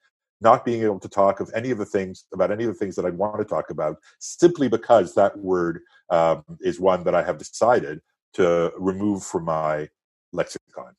not 0.42 0.66
being 0.66 0.84
able 0.84 1.00
to 1.00 1.08
talk 1.08 1.40
of 1.40 1.50
any 1.56 1.72
of 1.72 1.78
the 1.78 1.86
things 1.86 2.26
about 2.34 2.52
any 2.52 2.66
of 2.66 2.74
the 2.74 2.78
things 2.78 2.96
that 2.96 3.06
I 3.06 3.12
want 3.12 3.40
to 3.40 3.46
talk 3.46 3.70
about 3.70 3.98
simply 4.20 4.68
because 4.68 5.16
that 5.16 5.38
word 5.38 5.80
um, 6.10 6.44
is 6.60 6.80
one 6.80 7.04
that 7.06 7.16
I 7.16 7.24
have 7.24 7.38
decided 7.38 8.02
to 8.36 8.72
remove 8.78 9.24
from 9.24 9.46
my 9.46 9.90
lexicon. 10.32 10.96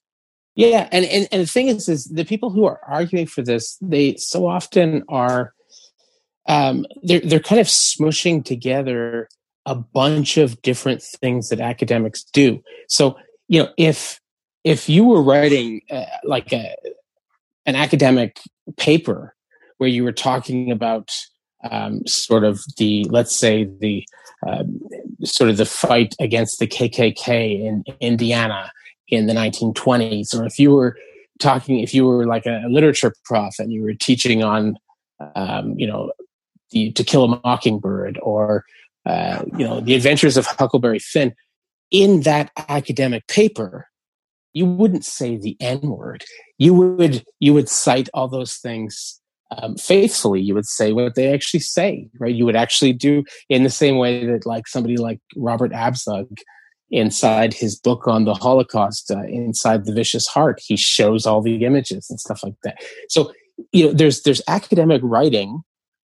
Yeah, 0.54 0.88
and, 0.90 1.04
and 1.04 1.28
and 1.30 1.42
the 1.42 1.46
thing 1.46 1.68
is, 1.68 1.88
is 1.88 2.04
the 2.04 2.24
people 2.24 2.50
who 2.50 2.64
are 2.64 2.80
arguing 2.88 3.26
for 3.26 3.42
this, 3.42 3.76
they 3.82 4.16
so 4.16 4.46
often 4.46 5.04
are, 5.08 5.52
um, 6.48 6.86
they're 7.02 7.20
they're 7.20 7.40
kind 7.40 7.60
of 7.60 7.66
smushing 7.66 8.42
together 8.42 9.28
a 9.66 9.74
bunch 9.74 10.38
of 10.38 10.62
different 10.62 11.02
things 11.02 11.50
that 11.50 11.60
academics 11.60 12.24
do. 12.32 12.62
So 12.88 13.18
you 13.48 13.62
know, 13.62 13.68
if 13.76 14.18
if 14.64 14.88
you 14.88 15.04
were 15.04 15.22
writing 15.22 15.82
uh, 15.90 16.06
like 16.24 16.52
a 16.52 16.74
an 17.66 17.76
academic 17.76 18.40
paper 18.78 19.34
where 19.76 19.90
you 19.90 20.04
were 20.04 20.12
talking 20.12 20.70
about 20.70 21.12
um, 21.70 22.00
sort 22.06 22.44
of 22.44 22.60
the 22.78 23.04
let's 23.10 23.36
say 23.36 23.68
the 23.80 24.06
um, 24.46 24.80
sort 25.24 25.50
of 25.50 25.56
the 25.56 25.66
fight 25.66 26.14
against 26.20 26.58
the 26.58 26.66
KKK 26.66 27.60
in 27.64 27.84
Indiana 28.00 28.70
in 29.08 29.26
the 29.26 29.32
1920s, 29.32 30.34
or 30.34 30.46
if 30.46 30.58
you 30.58 30.72
were 30.72 30.96
talking, 31.38 31.80
if 31.80 31.94
you 31.94 32.06
were 32.06 32.26
like 32.26 32.46
a 32.46 32.64
literature 32.68 33.14
prof 33.24 33.58
and 33.58 33.72
you 33.72 33.82
were 33.82 33.94
teaching 33.94 34.42
on, 34.42 34.76
um, 35.34 35.74
you 35.78 35.86
know, 35.86 36.12
the 36.70 36.92
To 36.92 37.04
Kill 37.04 37.24
a 37.24 37.40
Mockingbird 37.44 38.18
or 38.22 38.64
uh, 39.04 39.44
you 39.56 39.64
know 39.64 39.80
the 39.80 39.94
Adventures 39.94 40.36
of 40.36 40.46
Huckleberry 40.46 40.98
Finn, 40.98 41.34
in 41.90 42.22
that 42.22 42.50
academic 42.68 43.26
paper, 43.28 43.86
you 44.52 44.66
wouldn't 44.66 45.04
say 45.04 45.36
the 45.36 45.56
N 45.60 45.80
word. 45.82 46.24
You 46.58 46.74
would 46.74 47.24
you 47.38 47.54
would 47.54 47.68
cite 47.68 48.08
all 48.12 48.28
those 48.28 48.56
things 48.56 49.20
um, 49.50 49.76
faithfully, 49.76 50.40
you 50.40 50.54
would 50.54 50.66
say 50.66 50.92
what 50.92 51.14
they 51.14 51.32
actually 51.32 51.60
say, 51.60 52.08
right? 52.18 52.34
You 52.34 52.44
would 52.46 52.56
actually 52.56 52.92
do 52.92 53.24
in 53.48 53.62
the 53.62 53.70
same 53.70 53.96
way 53.96 54.26
that 54.26 54.46
like 54.46 54.66
somebody 54.66 54.96
like 54.96 55.20
Robert 55.36 55.72
Abzug 55.72 56.38
inside 56.90 57.54
his 57.54 57.78
book 57.78 58.06
on 58.06 58.24
the 58.24 58.34
Holocaust, 58.34 59.10
uh, 59.10 59.22
inside 59.24 59.84
the 59.84 59.92
vicious 59.92 60.26
heart, 60.26 60.60
he 60.64 60.76
shows 60.76 61.26
all 61.26 61.42
the 61.42 61.64
images 61.64 62.08
and 62.10 62.20
stuff 62.20 62.42
like 62.42 62.54
that. 62.64 62.76
So, 63.08 63.32
you 63.72 63.86
know, 63.86 63.92
there's, 63.92 64.22
there's 64.22 64.42
academic 64.48 65.00
writing 65.04 65.62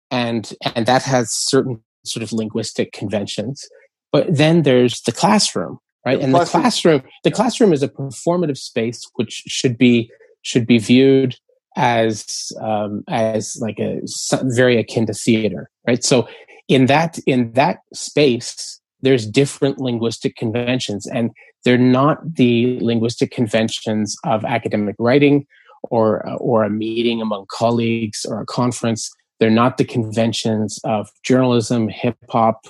and, 0.09 0.51
and 0.75 0.85
that 0.85 1.03
has 1.03 1.31
certain 1.31 1.81
sort 2.03 2.23
of 2.23 2.33
linguistic 2.33 2.93
conventions, 2.93 3.67
but 4.11 4.25
then 4.35 4.63
there's 4.63 5.01
the 5.01 5.11
classroom, 5.11 5.79
right? 6.05 6.19
The 6.19 6.25
and 6.25 6.33
classroom. 6.33 6.43
the 6.43 6.61
classroom, 6.61 7.03
the 7.23 7.31
classroom 7.31 7.73
is 7.73 7.83
a 7.83 7.87
performative 7.87 8.57
space, 8.57 9.03
which 9.15 9.43
should 9.47 9.77
be, 9.77 10.11
should 10.41 10.65
be 10.65 10.79
viewed 10.79 11.35
as 11.75 12.51
um, 12.61 13.03
as 13.07 13.57
like 13.61 13.79
a 13.79 14.01
very 14.43 14.77
akin 14.77 15.05
to 15.05 15.13
theater, 15.13 15.69
right? 15.87 16.03
So 16.03 16.27
in 16.67 16.85
that 16.87 17.19
in 17.25 17.51
that 17.53 17.79
space, 17.93 18.79
there's 19.01 19.25
different 19.25 19.79
linguistic 19.79 20.35
conventions, 20.35 21.07
and 21.07 21.31
they're 21.63 21.77
not 21.77 22.35
the 22.35 22.79
linguistic 22.81 23.31
conventions 23.31 24.15
of 24.23 24.45
academic 24.45 24.95
writing 24.99 25.45
or 25.83 26.27
or 26.37 26.63
a 26.63 26.69
meeting 26.69 27.21
among 27.21 27.45
colleagues 27.49 28.25
or 28.27 28.41
a 28.41 28.45
conference. 28.45 29.09
They're 29.39 29.49
not 29.49 29.77
the 29.77 29.85
conventions 29.85 30.79
of 30.83 31.09
journalism, 31.23 31.89
hip 31.89 32.17
hop, 32.29 32.67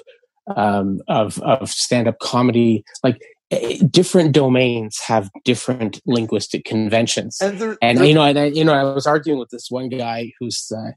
um, 0.56 1.02
of 1.08 1.40
of 1.40 1.70
stand 1.70 2.08
up 2.08 2.20
comedy. 2.20 2.84
Like 3.04 3.22
different 3.90 4.32
domains 4.32 5.00
have 5.08 5.30
different 5.44 6.02
linguistic 6.06 6.64
conventions. 6.64 7.38
And, 7.42 7.78
and 7.82 8.08
you 8.08 8.14
know, 8.14 8.24
and 8.24 8.40
I, 8.40 8.46
you 8.46 8.64
know, 8.64 8.74
I 8.74 8.84
was 8.84 9.06
arguing 9.06 9.40
with 9.40 9.50
this 9.50 9.68
one 9.70 9.90
guy 9.90 10.32
who's 10.40 10.72
uh, 10.76 10.92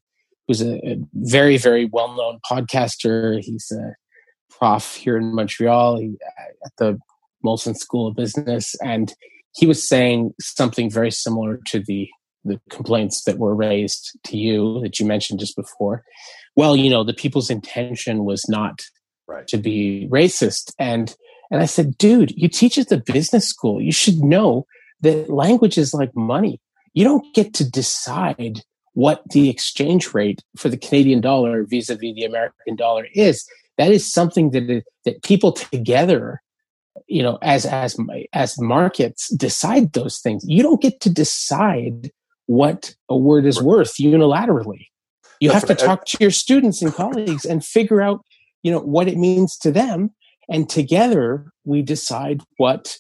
who's 0.46 0.62
a, 0.62 0.76
a 0.86 0.96
very 1.14 1.56
very 1.56 1.86
well 1.86 2.14
known 2.16 2.38
podcaster. 2.48 3.40
He's 3.42 3.72
a 3.72 3.94
prof 4.50 4.94
here 4.94 5.16
in 5.16 5.34
Montreal 5.34 5.98
he, 5.98 6.14
at 6.64 6.72
the 6.78 6.98
Molson 7.44 7.76
School 7.76 8.06
of 8.06 8.16
Business, 8.16 8.74
and 8.82 9.12
he 9.54 9.66
was 9.66 9.86
saying 9.86 10.32
something 10.40 10.90
very 10.90 11.10
similar 11.10 11.58
to 11.66 11.80
the 11.80 12.08
the 12.44 12.60
complaints 12.70 13.24
that 13.24 13.38
were 13.38 13.54
raised 13.54 14.18
to 14.24 14.36
you 14.36 14.80
that 14.82 15.00
you 15.00 15.06
mentioned 15.06 15.40
just 15.40 15.56
before. 15.56 16.04
Well, 16.54 16.76
you 16.76 16.90
know, 16.90 17.02
the 17.02 17.14
people's 17.14 17.50
intention 17.50 18.24
was 18.24 18.44
not 18.48 18.80
right. 19.26 19.46
to 19.48 19.56
be 19.56 20.08
racist, 20.12 20.72
and 20.78 21.16
and 21.54 21.62
I 21.62 21.66
said, 21.66 21.96
dude, 21.98 22.32
you 22.36 22.48
teach 22.48 22.78
at 22.78 22.88
the 22.88 22.96
business 22.98 23.48
school. 23.48 23.80
You 23.80 23.92
should 23.92 24.18
know 24.18 24.66
that 25.02 25.30
language 25.30 25.78
is 25.78 25.94
like 25.94 26.10
money. 26.16 26.60
You 26.94 27.04
don't 27.04 27.32
get 27.32 27.54
to 27.54 27.70
decide 27.70 28.62
what 28.94 29.22
the 29.30 29.50
exchange 29.50 30.12
rate 30.14 30.42
for 30.56 30.68
the 30.68 30.76
Canadian 30.76 31.20
dollar 31.20 31.62
vis-a-vis 31.62 32.16
the 32.16 32.24
American 32.24 32.74
dollar 32.74 33.06
is. 33.14 33.48
That 33.78 33.92
is 33.92 34.12
something 34.12 34.50
that 34.50 34.82
that 35.04 35.22
people 35.22 35.52
together, 35.52 36.42
you 37.06 37.22
know, 37.22 37.38
as 37.40 37.66
as 37.66 37.96
as 38.32 38.60
markets 38.60 39.28
decide 39.28 39.92
those 39.92 40.18
things. 40.18 40.44
You 40.48 40.64
don't 40.64 40.82
get 40.82 41.00
to 41.02 41.08
decide 41.08 42.10
what 42.46 42.96
a 43.08 43.16
word 43.16 43.46
is 43.46 43.62
worth 43.62 43.94
unilaterally. 43.98 44.88
You 45.38 45.50
have 45.50 45.66
to 45.66 45.76
talk 45.76 46.04
to 46.06 46.18
your 46.20 46.32
students 46.32 46.82
and 46.82 46.92
colleagues 46.92 47.44
and 47.44 47.64
figure 47.64 48.02
out, 48.02 48.24
you 48.64 48.72
know, 48.72 48.80
what 48.80 49.06
it 49.06 49.16
means 49.16 49.56
to 49.58 49.70
them 49.70 50.10
and 50.48 50.68
together 50.68 51.46
we 51.64 51.82
decide 51.82 52.42
what 52.56 52.96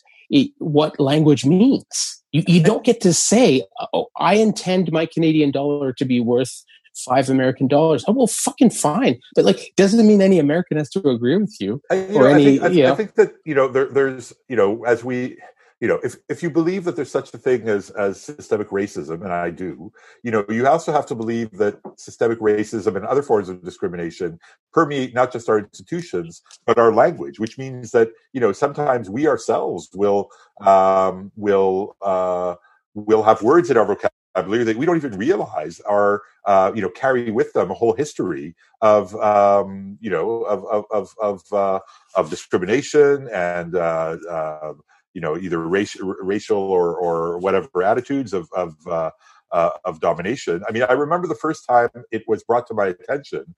what 0.58 0.98
language 0.98 1.44
means. 1.44 2.22
You, 2.32 2.42
you 2.48 2.62
don't 2.62 2.84
get 2.84 3.00
to 3.02 3.12
say, 3.12 3.62
"Oh, 3.92 4.06
I 4.18 4.34
intend 4.34 4.90
my 4.90 5.06
Canadian 5.06 5.50
dollar 5.50 5.92
to 5.92 6.04
be 6.04 6.20
worth 6.20 6.64
five 6.96 7.30
American 7.30 7.68
dollars." 7.68 8.04
Oh, 8.08 8.12
well, 8.12 8.26
fucking 8.26 8.70
fine, 8.70 9.20
but 9.34 9.44
like, 9.44 9.72
doesn't 9.76 10.04
mean 10.06 10.20
any 10.20 10.38
American 10.38 10.78
has 10.78 10.90
to 10.90 11.08
agree 11.08 11.36
with 11.36 11.54
you, 11.60 11.80
I, 11.90 11.94
you 11.94 12.16
or 12.16 12.22
know, 12.22 12.26
any. 12.26 12.60
I 12.60 12.68
think, 12.68 12.86
I, 12.86 12.90
I 12.90 12.94
think 12.94 13.14
that 13.14 13.34
you 13.44 13.54
know, 13.54 13.68
there, 13.68 13.86
there's 13.86 14.32
you 14.48 14.56
know, 14.56 14.84
as 14.84 15.04
we 15.04 15.38
you 15.84 15.88
know, 15.88 16.00
if, 16.02 16.16
if 16.30 16.42
you 16.42 16.48
believe 16.48 16.84
that 16.84 16.96
there's 16.96 17.10
such 17.10 17.34
a 17.34 17.36
thing 17.36 17.68
as, 17.68 17.90
as 17.90 18.18
systemic 18.18 18.70
racism, 18.70 19.22
and 19.22 19.34
I 19.34 19.50
do, 19.50 19.92
you 20.22 20.30
know, 20.30 20.42
you 20.48 20.66
also 20.66 20.92
have 20.92 21.04
to 21.08 21.14
believe 21.14 21.50
that 21.58 21.78
systemic 21.98 22.40
racism 22.40 22.96
and 22.96 23.04
other 23.04 23.22
forms 23.22 23.50
of 23.50 23.62
discrimination 23.62 24.40
permeate 24.72 25.12
not 25.12 25.30
just 25.30 25.46
our 25.50 25.58
institutions, 25.58 26.40
but 26.64 26.78
our 26.78 26.90
language, 26.90 27.38
which 27.38 27.58
means 27.58 27.90
that, 27.90 28.08
you 28.32 28.40
know, 28.40 28.50
sometimes 28.50 29.10
we 29.10 29.26
ourselves 29.26 29.90
will, 29.94 30.30
um, 30.62 31.30
will, 31.36 31.96
uh, 32.00 32.54
will 32.94 33.22
have 33.22 33.42
words 33.42 33.70
in 33.70 33.76
our 33.76 33.84
vocabulary 33.84 34.64
that 34.64 34.78
we 34.78 34.86
don't 34.86 34.96
even 34.96 35.18
realize 35.18 35.80
are, 35.80 36.22
uh, 36.46 36.72
you 36.74 36.80
know, 36.80 36.88
carry 36.88 37.30
with 37.30 37.52
them 37.52 37.70
a 37.70 37.74
whole 37.74 37.92
history 37.92 38.56
of, 38.80 39.14
um, 39.16 39.98
you 40.00 40.08
know, 40.08 40.44
of, 40.44 40.64
of, 40.64 40.84
of, 40.90 41.14
of, 41.20 41.52
uh, 41.52 41.78
of 42.14 42.30
discrimination 42.30 43.28
and, 43.28 43.76
uh, 43.76 44.16
uh 44.30 44.72
you 45.14 45.20
know 45.20 45.36
either 45.38 45.58
racial, 45.58 46.14
racial 46.20 46.58
or 46.58 46.96
or 46.96 47.38
whatever 47.38 47.82
attitudes 47.82 48.32
of 48.32 48.48
of 48.54 48.74
uh, 48.86 49.10
uh, 49.52 49.70
of 49.84 50.00
domination. 50.00 50.62
I 50.68 50.72
mean, 50.72 50.82
I 50.82 50.92
remember 50.92 51.26
the 51.26 51.34
first 51.34 51.64
time 51.66 51.88
it 52.10 52.24
was 52.26 52.42
brought 52.42 52.66
to 52.66 52.74
my 52.74 52.86
attention, 52.86 53.54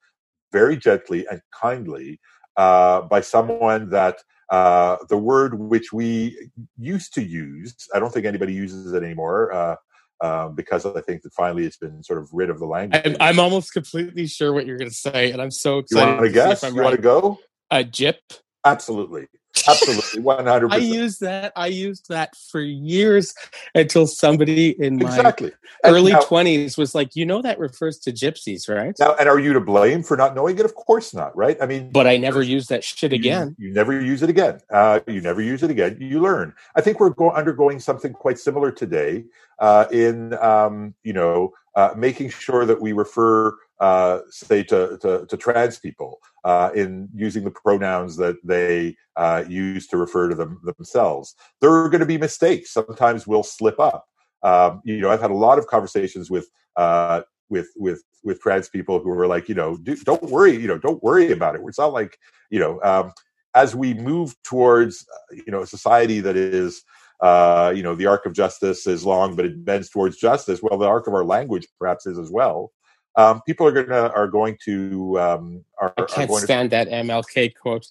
very 0.52 0.76
gently 0.76 1.26
and 1.28 1.40
kindly, 1.58 2.20
uh, 2.56 3.02
by 3.02 3.22
someone 3.22 3.90
that 3.90 4.18
uh, 4.50 4.96
the 5.08 5.16
word 5.16 5.58
which 5.58 5.92
we 5.92 6.50
used 6.78 7.14
to 7.14 7.22
use, 7.22 7.74
I 7.94 7.98
don't 7.98 8.12
think 8.12 8.26
anybody 8.26 8.52
uses 8.52 8.92
it 8.92 9.02
anymore. 9.02 9.52
Uh, 9.52 9.76
um, 10.22 10.54
because 10.54 10.86
I 10.86 11.02
think 11.02 11.20
that 11.22 11.34
finally 11.34 11.66
it's 11.66 11.76
been 11.76 12.02
sort 12.02 12.18
of 12.18 12.30
rid 12.32 12.48
of 12.48 12.58
the 12.58 12.64
language. 12.64 13.02
I'm, 13.04 13.16
I'm 13.20 13.38
almost 13.38 13.74
completely 13.74 14.26
sure 14.26 14.50
what 14.54 14.64
you're 14.64 14.78
going 14.78 14.88
to 14.88 14.96
say, 14.96 15.30
and 15.30 15.42
I'm 15.42 15.50
so 15.50 15.80
excited. 15.80 16.06
You 16.06 16.16
want 16.16 16.26
to 16.26 16.32
guess? 16.32 16.62
You 16.62 16.68
right. 16.70 16.84
want 16.84 16.96
to 16.96 17.02
go? 17.02 17.38
A 17.70 17.84
jip. 17.84 18.20
Absolutely. 18.64 19.26
Absolutely, 19.68 20.20
one 20.22 20.46
hundred. 20.46 20.72
I 20.72 20.76
used 20.76 21.20
that. 21.20 21.52
I 21.56 21.66
used 21.66 22.08
that 22.08 22.36
for 22.36 22.60
years 22.60 23.34
until 23.74 24.06
somebody 24.06 24.70
in 24.82 24.96
my 24.96 25.06
exactly. 25.06 25.52
early 25.84 26.14
twenties 26.24 26.76
was 26.76 26.94
like, 26.94 27.16
"You 27.16 27.26
know, 27.26 27.42
that 27.42 27.58
refers 27.58 27.98
to 28.00 28.12
gypsies, 28.12 28.68
right?" 28.68 28.94
Now, 28.98 29.14
and 29.14 29.28
are 29.28 29.38
you 29.38 29.52
to 29.52 29.60
blame 29.60 30.02
for 30.02 30.16
not 30.16 30.34
knowing 30.34 30.58
it? 30.58 30.64
Of 30.64 30.74
course 30.74 31.14
not, 31.14 31.36
right? 31.36 31.56
I 31.60 31.66
mean, 31.66 31.90
but 31.90 32.06
I 32.06 32.16
never 32.16 32.42
use 32.42 32.66
that 32.68 32.84
shit 32.84 33.12
again. 33.12 33.56
You, 33.58 33.68
you 33.68 33.74
never 33.74 34.00
use 34.00 34.22
it 34.22 34.30
again. 34.30 34.60
Uh, 34.70 35.00
you 35.06 35.20
never 35.20 35.40
use 35.40 35.62
it 35.62 35.70
again. 35.70 35.96
You 36.00 36.20
learn. 36.20 36.54
I 36.74 36.80
think 36.80 37.00
we're 37.00 37.10
go- 37.10 37.32
undergoing 37.32 37.80
something 37.80 38.12
quite 38.12 38.38
similar 38.38 38.70
today 38.70 39.24
uh, 39.58 39.86
in, 39.90 40.34
um, 40.34 40.94
you 41.02 41.12
know, 41.12 41.52
uh, 41.74 41.92
making 41.96 42.30
sure 42.30 42.64
that 42.64 42.80
we 42.80 42.92
refer 42.92 43.56
uh, 43.80 44.20
say 44.30 44.62
to, 44.62 44.98
to, 44.98 45.26
to, 45.26 45.36
trans 45.36 45.78
people 45.78 46.18
uh, 46.44 46.70
in 46.74 47.08
using 47.14 47.44
the 47.44 47.50
pronouns 47.50 48.16
that 48.16 48.36
they 48.42 48.96
uh, 49.16 49.44
use 49.48 49.86
to 49.86 49.96
refer 49.96 50.28
to 50.28 50.34
them 50.34 50.60
themselves. 50.64 51.34
There 51.60 51.70
are 51.70 51.88
going 51.88 52.00
to 52.00 52.06
be 52.06 52.18
mistakes. 52.18 52.72
Sometimes 52.72 53.26
we'll 53.26 53.42
slip 53.42 53.78
up. 53.78 54.06
Um, 54.42 54.80
you 54.84 55.00
know, 55.00 55.10
I've 55.10 55.20
had 55.20 55.30
a 55.30 55.34
lot 55.34 55.58
of 55.58 55.66
conversations 55.66 56.30
with 56.30 56.48
uh, 56.76 57.22
with 57.50 57.68
with 57.76 58.02
with 58.24 58.40
trans 58.40 58.68
people 58.68 58.98
who 58.98 59.10
are 59.10 59.26
like, 59.26 59.48
you 59.48 59.54
know, 59.54 59.76
don't 60.04 60.22
worry, 60.24 60.56
you 60.56 60.66
know, 60.66 60.78
don't 60.78 61.02
worry 61.02 61.30
about 61.32 61.54
it. 61.54 61.60
It's 61.66 61.78
not 61.78 61.92
like, 61.92 62.18
you 62.50 62.58
know, 62.58 62.80
um, 62.82 63.12
as 63.54 63.74
we 63.74 63.94
move 63.94 64.34
towards, 64.42 65.06
uh, 65.14 65.36
you 65.36 65.52
know, 65.52 65.62
a 65.62 65.66
society 65.66 66.20
that 66.20 66.36
is 66.36 66.82
uh, 67.20 67.72
you 67.74 67.82
know, 67.82 67.94
the 67.94 68.06
arc 68.06 68.26
of 68.26 68.34
justice 68.34 68.86
is 68.86 69.04
long, 69.04 69.36
but 69.36 69.46
it 69.46 69.64
bends 69.64 69.88
towards 69.88 70.18
justice. 70.18 70.60
Well, 70.62 70.78
the 70.78 70.86
arc 70.86 71.06
of 71.06 71.14
our 71.14 71.24
language 71.24 71.66
perhaps 71.78 72.06
is 72.06 72.18
as 72.18 72.30
well 72.30 72.72
um, 73.16 73.40
people 73.42 73.66
are 73.66 73.72
gonna 73.72 74.08
are 74.14 74.28
going 74.28 74.58
to 74.64 75.18
um, 75.18 75.64
are, 75.80 75.92
I 75.96 76.02
can't 76.02 76.32
stand 76.32 76.70
to, 76.70 76.76
that 76.76 76.88
MLK 76.88 77.54
quote. 77.54 77.86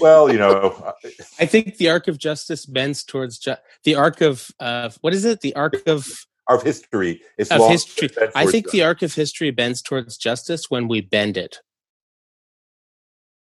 well, 0.00 0.30
you 0.30 0.38
know, 0.38 0.94
I 1.38 1.46
think 1.46 1.78
the 1.78 1.88
arc 1.88 2.08
of 2.08 2.18
justice 2.18 2.66
bends 2.66 3.02
towards 3.02 3.38
ju- 3.38 3.56
the 3.84 3.94
arc 3.94 4.20
of 4.20 4.50
uh, 4.60 4.90
what 5.00 5.14
is 5.14 5.24
it? 5.24 5.40
The 5.40 5.54
arc 5.56 5.86
of 5.86 6.26
of 6.48 6.62
history 6.62 7.22
is 7.38 7.50
of 7.50 7.68
history. 7.68 8.10
I 8.34 8.44
think 8.46 8.66
justice. 8.66 8.72
the 8.72 8.82
arc 8.82 9.02
of 9.02 9.14
history 9.14 9.50
bends 9.50 9.82
towards 9.82 10.16
justice 10.16 10.70
when 10.70 10.86
we 10.86 11.00
bend 11.00 11.36
it. 11.36 11.60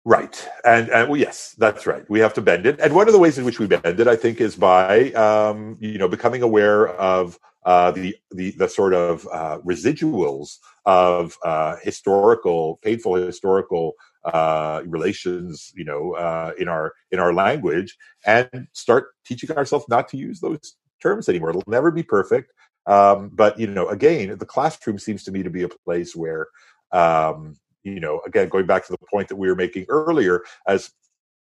Right, 0.05 0.49
and, 0.65 0.89
and 0.89 1.09
well, 1.09 1.21
yes, 1.21 1.55
that's 1.59 1.87
right. 1.87 2.05
We 2.11 2.19
have 2.19 2.35
to 2.35 2.41
bend 2.41 2.67
it, 2.67 2.81
and 2.81 2.93
one 2.93 3.07
of 3.07 3.13
the 3.13 3.21
ways 3.21 3.39
in 3.39 3.45
which 3.45 3.61
we 3.61 3.69
bend 3.69 4.01
it, 4.01 4.09
I 4.09 4.17
think, 4.17 4.41
is 4.41 4.57
by 4.57 5.13
um, 5.13 5.77
you 5.79 5.99
know 5.99 6.09
becoming 6.09 6.43
aware 6.43 6.89
of 6.89 7.39
uh, 7.65 7.93
the 7.93 8.17
the 8.33 8.51
the 8.53 8.69
sort 8.69 8.95
of 8.95 9.29
uh, 9.31 9.59
residuals 9.59 10.57
of 10.85 11.37
uh, 11.45 11.76
historical, 11.83 12.78
painful 12.83 13.14
historical 13.14 13.93
uh, 14.24 14.83
relations, 14.87 15.72
you 15.74 15.85
know, 15.85 16.14
uh, 16.14 16.53
in 16.59 16.68
our 16.68 16.93
in 17.11 17.18
our 17.18 17.33
language, 17.33 17.97
and 18.26 18.49
start 18.72 19.09
teaching 19.24 19.51
ourselves 19.53 19.87
not 19.89 20.09
to 20.09 20.16
use 20.16 20.41
those 20.41 20.76
terms 21.03 21.28
anymore. 21.28 21.51
It'll 21.51 21.62
never 21.66 21.91
be 21.91 22.03
perfect, 22.03 22.53
um, 22.87 23.30
but 23.33 23.59
you 23.59 23.66
know, 23.66 23.89
again, 23.89 24.37
the 24.39 24.47
classroom 24.47 24.99
seems 24.99 25.24
to 25.24 25.33
me 25.33 25.43
to 25.43 25.51
be 25.51 25.62
a 25.62 25.68
place 25.68 26.14
where, 26.16 26.49
um, 26.93 27.57
you 27.85 28.01
know, 28.01 28.20
again, 28.26 28.49
going 28.49 28.66
back 28.66 28.87
to 28.87 28.93
the 28.93 28.99
point 29.11 29.28
that 29.28 29.37
we 29.37 29.49
were 29.49 29.57
making 29.57 29.87
earlier, 29.89 30.43
as 30.66 30.91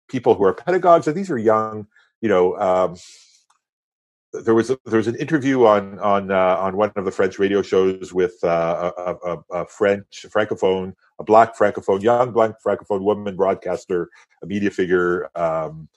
people 0.10 0.36
who 0.36 0.44
are 0.44 0.54
pedagogues, 0.54 1.08
and 1.08 1.16
these 1.16 1.32
are 1.32 1.38
young, 1.38 1.88
you 2.22 2.30
know. 2.30 2.58
Um, 2.58 2.96
there 4.34 4.56
was 4.56 4.70
a, 4.70 4.80
there 4.86 4.98
was 4.98 5.08
an 5.08 5.16
interview 5.16 5.66
on 5.66 6.00
on 6.00 6.32
uh, 6.32 6.58
on 6.60 6.76
one 6.76 6.92
of 6.96 7.06
the 7.06 7.12
French 7.12 7.38
radio 7.38 7.62
shows 7.62 8.14
with 8.14 8.44
uh, 8.44 8.92
a, 8.98 9.16
a, 9.26 9.38
a, 9.52 9.66
French 9.68 10.26
francophone, 10.30 10.94
a 11.20 11.24
black 11.24 11.56
francophone, 11.58 12.02
young 12.02 12.32
black 12.32 12.52
francophone 12.66 13.02
woman 13.02 13.36
broadcaster, 13.36 14.10
a 14.42 14.48
media 14.48 14.72
figure. 14.72 15.30
Um, 15.36 15.88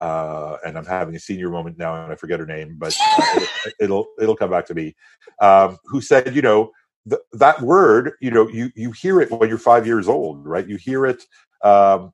uh, 0.00 0.56
and 0.64 0.78
I'm 0.78 0.86
having 0.86 1.14
a 1.14 1.18
senior 1.18 1.50
moment 1.50 1.76
now, 1.76 2.02
and 2.02 2.10
I 2.10 2.16
forget 2.16 2.40
her 2.40 2.46
name, 2.46 2.76
but 2.78 2.96
uh, 2.98 3.40
it, 3.66 3.74
it'll 3.80 4.06
it'll 4.20 4.36
come 4.36 4.50
back 4.50 4.66
to 4.66 4.74
me. 4.74 4.94
Um, 5.40 5.76
who 5.84 6.00
said, 6.00 6.34
you 6.34 6.42
know, 6.42 6.70
th- 7.08 7.20
that 7.32 7.60
word, 7.60 8.12
you 8.20 8.30
know, 8.30 8.48
you 8.48 8.70
you 8.74 8.92
hear 8.92 9.20
it 9.20 9.30
when 9.30 9.48
you're 9.48 9.58
five 9.58 9.86
years 9.86 10.08
old, 10.08 10.46
right? 10.46 10.66
You 10.66 10.76
hear 10.76 11.06
it 11.06 11.24
um, 11.62 12.12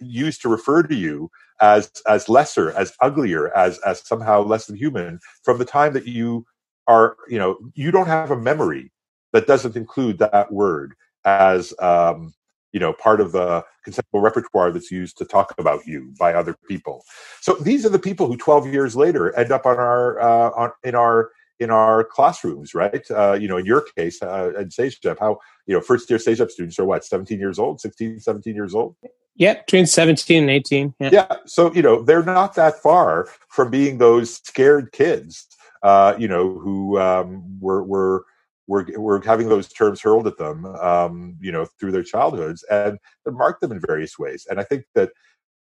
used 0.00 0.42
to 0.42 0.48
refer 0.48 0.82
to 0.82 0.94
you 0.94 1.30
as 1.60 1.90
as 2.08 2.28
lesser, 2.28 2.70
as 2.72 2.92
uglier, 3.00 3.54
as 3.56 3.78
as 3.80 4.06
somehow 4.06 4.42
less 4.42 4.66
than 4.66 4.76
human 4.76 5.20
from 5.42 5.58
the 5.58 5.64
time 5.64 5.92
that 5.92 6.06
you 6.06 6.44
are, 6.86 7.16
you 7.28 7.38
know, 7.38 7.58
you 7.74 7.90
don't 7.90 8.06
have 8.06 8.30
a 8.30 8.36
memory 8.36 8.90
that 9.32 9.46
doesn't 9.46 9.76
include 9.76 10.18
that 10.18 10.52
word 10.52 10.94
as 11.24 11.72
um, 11.80 12.32
you 12.72 12.80
know 12.80 12.92
part 12.92 13.20
of 13.20 13.32
the 13.32 13.64
conceptual 13.84 14.20
repertoire 14.20 14.70
that's 14.70 14.90
used 14.90 15.18
to 15.18 15.24
talk 15.24 15.54
about 15.58 15.86
you 15.86 16.12
by 16.18 16.34
other 16.34 16.56
people. 16.68 17.04
So 17.40 17.54
these 17.54 17.84
are 17.84 17.90
the 17.90 17.98
people 17.98 18.26
who 18.26 18.36
12 18.36 18.72
years 18.72 18.96
later 18.96 19.34
end 19.36 19.52
up 19.52 19.66
on 19.66 19.78
our 19.78 20.20
uh, 20.20 20.50
on 20.50 20.70
in 20.84 20.94
our 20.94 21.30
in 21.60 21.70
our 21.70 22.02
classrooms, 22.02 22.74
right? 22.74 23.08
Uh, 23.10 23.34
you 23.34 23.46
know, 23.46 23.58
in 23.58 23.66
your 23.66 23.84
case, 23.96 24.22
uh, 24.22 24.52
at 24.58 24.68
CEGEP, 24.68 25.18
how, 25.20 25.38
you 25.66 25.74
know, 25.74 25.80
first 25.82 26.08
year 26.08 26.18
CEGEP 26.18 26.50
students 26.50 26.78
are 26.78 26.86
what, 26.86 27.04
17 27.04 27.38
years 27.38 27.58
old, 27.58 27.82
16, 27.82 28.18
17 28.18 28.54
years 28.54 28.74
old? 28.74 28.96
Yeah, 29.40 29.54
between 29.54 29.86
17 29.86 30.42
and 30.42 30.50
18. 30.50 30.94
Yeah. 31.00 31.08
yeah. 31.10 31.36
So, 31.46 31.72
you 31.72 31.80
know, 31.80 32.02
they're 32.02 32.22
not 32.22 32.54
that 32.56 32.76
far 32.82 33.26
from 33.48 33.70
being 33.70 33.96
those 33.96 34.34
scared 34.34 34.92
kids, 34.92 35.46
uh, 35.82 36.14
you 36.18 36.28
know, 36.28 36.58
who 36.58 37.00
um, 37.00 37.58
were, 37.58 37.82
were, 37.82 38.24
we're 38.66 38.84
we're 38.98 39.24
having 39.24 39.48
those 39.48 39.66
terms 39.72 40.02
hurled 40.02 40.26
at 40.26 40.36
them, 40.36 40.66
um, 40.66 41.36
you 41.40 41.50
know, 41.50 41.66
through 41.80 41.90
their 41.90 42.04
childhoods, 42.04 42.62
and 42.70 42.98
mark 43.26 43.60
them 43.60 43.72
in 43.72 43.80
various 43.80 44.18
ways. 44.18 44.46
And 44.48 44.60
I 44.60 44.62
think 44.62 44.84
that 44.94 45.10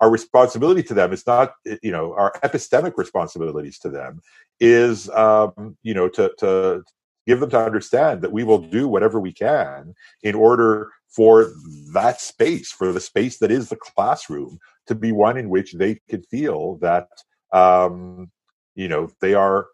our 0.00 0.08
responsibility 0.08 0.82
to 0.84 0.94
them 0.94 1.12
is 1.12 1.26
not, 1.26 1.52
you 1.82 1.90
know, 1.90 2.14
our 2.14 2.32
epistemic 2.44 2.96
responsibilities 2.96 3.78
to 3.80 3.90
them 3.90 4.20
is, 4.60 5.10
um, 5.10 5.76
you 5.82 5.94
know, 5.94 6.08
to 6.10 6.32
to 6.38 6.82
give 7.26 7.40
them 7.40 7.50
to 7.50 7.64
understand 7.64 8.22
that 8.22 8.32
we 8.32 8.44
will 8.44 8.58
do 8.58 8.88
whatever 8.88 9.20
we 9.20 9.32
can 9.32 9.94
in 10.22 10.34
order 10.34 10.90
for 11.08 11.52
that 11.92 12.20
space, 12.20 12.72
for 12.72 12.92
the 12.92 13.00
space 13.00 13.38
that 13.38 13.50
is 13.50 13.68
the 13.68 13.76
classroom, 13.76 14.58
to 14.86 14.94
be 14.94 15.12
one 15.12 15.36
in 15.36 15.48
which 15.48 15.72
they 15.72 16.00
can 16.08 16.22
feel 16.22 16.76
that 16.76 17.08
um, 17.52 18.30
you 18.74 18.88
know 18.88 19.10
they 19.20 19.34
are 19.34 19.66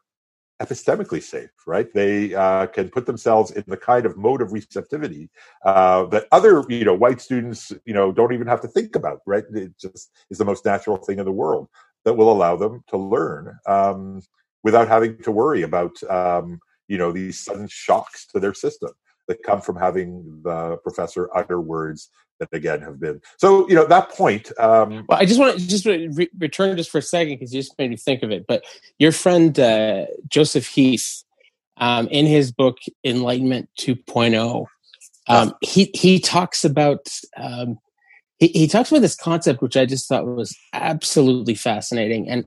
epistemically 0.61 1.23
safe, 1.23 1.51
right? 1.67 1.93
They 1.93 2.35
uh, 2.35 2.67
can 2.67 2.91
put 2.91 3.07
themselves 3.07 3.51
in 3.51 3.65
the 3.67 3.79
kind 3.79 4.05
of 4.05 4.17
mode 4.19 4.43
of 4.43 4.53
receptivity 4.53 5.31
uh, 5.65 6.05
that 6.07 6.27
other, 6.33 6.65
you 6.69 6.85
know, 6.85 6.95
white 6.95 7.21
students, 7.21 7.73
you 7.87 7.95
know, 7.95 8.13
don't 8.13 8.35
even 8.35 8.47
have 8.47 8.61
to 8.61 8.69
think 8.69 8.95
about, 8.95 9.21
right? 9.27 9.45
It 9.55 9.73
just 9.81 10.11
is 10.31 10.39
the 10.39 10.45
most 10.45 10.67
natural 10.67 10.99
thing 10.99 11.19
in 11.19 11.25
the 11.25 11.33
world 11.33 11.69
that 12.05 12.15
will 12.15 12.31
allow 12.31 12.57
them 12.57 12.85
to 12.89 12.99
learn 12.99 13.59
um, 13.67 14.21
without 14.63 14.87
having 14.87 15.17
to 15.23 15.31
worry 15.31 15.63
about, 15.63 16.01
um, 16.11 16.61
you 16.91 16.99
know, 16.99 17.13
these 17.13 17.39
sudden 17.39 17.69
shocks 17.71 18.27
to 18.27 18.41
their 18.41 18.53
system 18.53 18.91
that 19.29 19.43
come 19.45 19.61
from 19.61 19.77
having 19.77 20.41
the 20.43 20.77
professor 20.83 21.31
utter 21.35 21.61
words 21.61 22.11
that 22.41 22.49
again 22.53 22.81
have 22.81 22.99
been 22.99 23.21
so 23.37 23.69
you 23.69 23.75
know 23.75 23.85
that 23.85 24.11
point 24.11 24.51
um 24.59 25.05
well 25.09 25.19
i 25.19 25.27
just 25.27 25.39
want 25.39 25.57
to 25.57 25.69
just 25.69 25.85
re- 25.85 26.31
return 26.39 26.75
just 26.77 26.91
for 26.91 26.99
a 26.99 27.03
second 27.03 27.35
because 27.35 27.55
you 27.55 27.61
just 27.61 27.79
made 27.79 27.91
me 27.91 27.97
think 27.97 28.23
of 28.23 28.31
it 28.31 28.47
but 28.49 28.65
your 28.99 29.13
friend 29.13 29.61
uh, 29.61 30.07
joseph 30.27 30.67
heath 30.67 31.23
um, 31.77 32.09
in 32.09 32.25
his 32.25 32.51
book 32.51 32.79
enlightenment 33.05 33.69
2.0 33.79 34.67
um, 35.29 35.55
he 35.61 35.91
he 35.95 36.19
talks 36.19 36.65
about 36.65 37.07
um, 37.37 37.79
he, 38.39 38.49
he 38.49 38.67
talks 38.67 38.91
about 38.91 39.03
this 39.03 39.17
concept 39.17 39.61
which 39.61 39.77
i 39.77 39.85
just 39.85 40.09
thought 40.09 40.27
was 40.27 40.57
absolutely 40.73 41.55
fascinating 41.55 42.27
and 42.27 42.47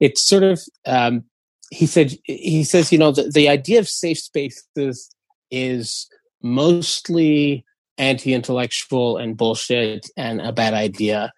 it's 0.00 0.22
sort 0.22 0.42
of 0.42 0.60
um, 0.86 1.24
he 1.70 1.86
said 1.86 2.16
he 2.24 2.64
says 2.64 2.92
you 2.92 2.98
know 2.98 3.12
the, 3.12 3.30
the 3.30 3.48
idea 3.48 3.78
of 3.78 3.88
safe 3.88 4.18
spaces 4.18 5.10
is 5.50 6.08
mostly 6.42 7.64
anti-intellectual 7.98 9.18
and 9.18 9.36
bullshit 9.36 10.08
and 10.16 10.40
a 10.40 10.52
bad 10.52 10.74
idea. 10.74 11.32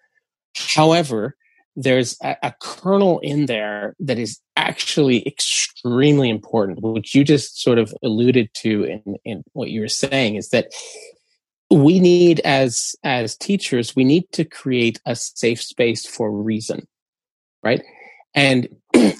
However, 0.55 1.35
there's 1.75 2.17
a, 2.23 2.37
a, 2.43 2.53
kernel 2.61 3.19
in 3.19 3.47
there 3.47 3.95
that 3.99 4.19
is 4.19 4.39
actually 4.55 5.27
extremely 5.27 6.29
important, 6.29 6.81
which 6.81 7.15
you 7.15 7.23
just 7.23 7.61
sort 7.61 7.79
of 7.79 7.93
alluded 8.03 8.49
to 8.53 8.83
in, 8.83 9.15
in 9.25 9.43
what 9.53 9.69
you 9.69 9.81
were 9.81 9.87
saying, 9.87 10.35
is 10.35 10.49
that 10.49 10.71
we 11.71 11.99
need 11.99 12.39
as 12.41 12.95
as 13.03 13.35
teachers, 13.35 13.95
we 13.95 14.03
need 14.03 14.31
to 14.31 14.45
create 14.45 15.01
a 15.05 15.15
safe 15.15 15.61
space 15.61 16.05
for 16.05 16.31
reason, 16.31 16.87
right? 17.63 17.81
And 18.35 18.69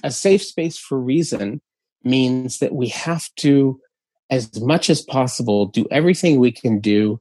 a 0.04 0.12
safe 0.12 0.44
space 0.44 0.78
for 0.78 1.00
reason 1.00 1.62
means 2.04 2.60
that 2.60 2.74
we 2.74 2.90
have 2.90 3.30
to 3.38 3.80
as 4.30 4.60
much 4.62 4.90
as 4.90 5.02
possible, 5.02 5.68
do 5.68 5.86
everything 5.92 6.40
we 6.40 6.52
can 6.52 6.80
do 6.80 7.20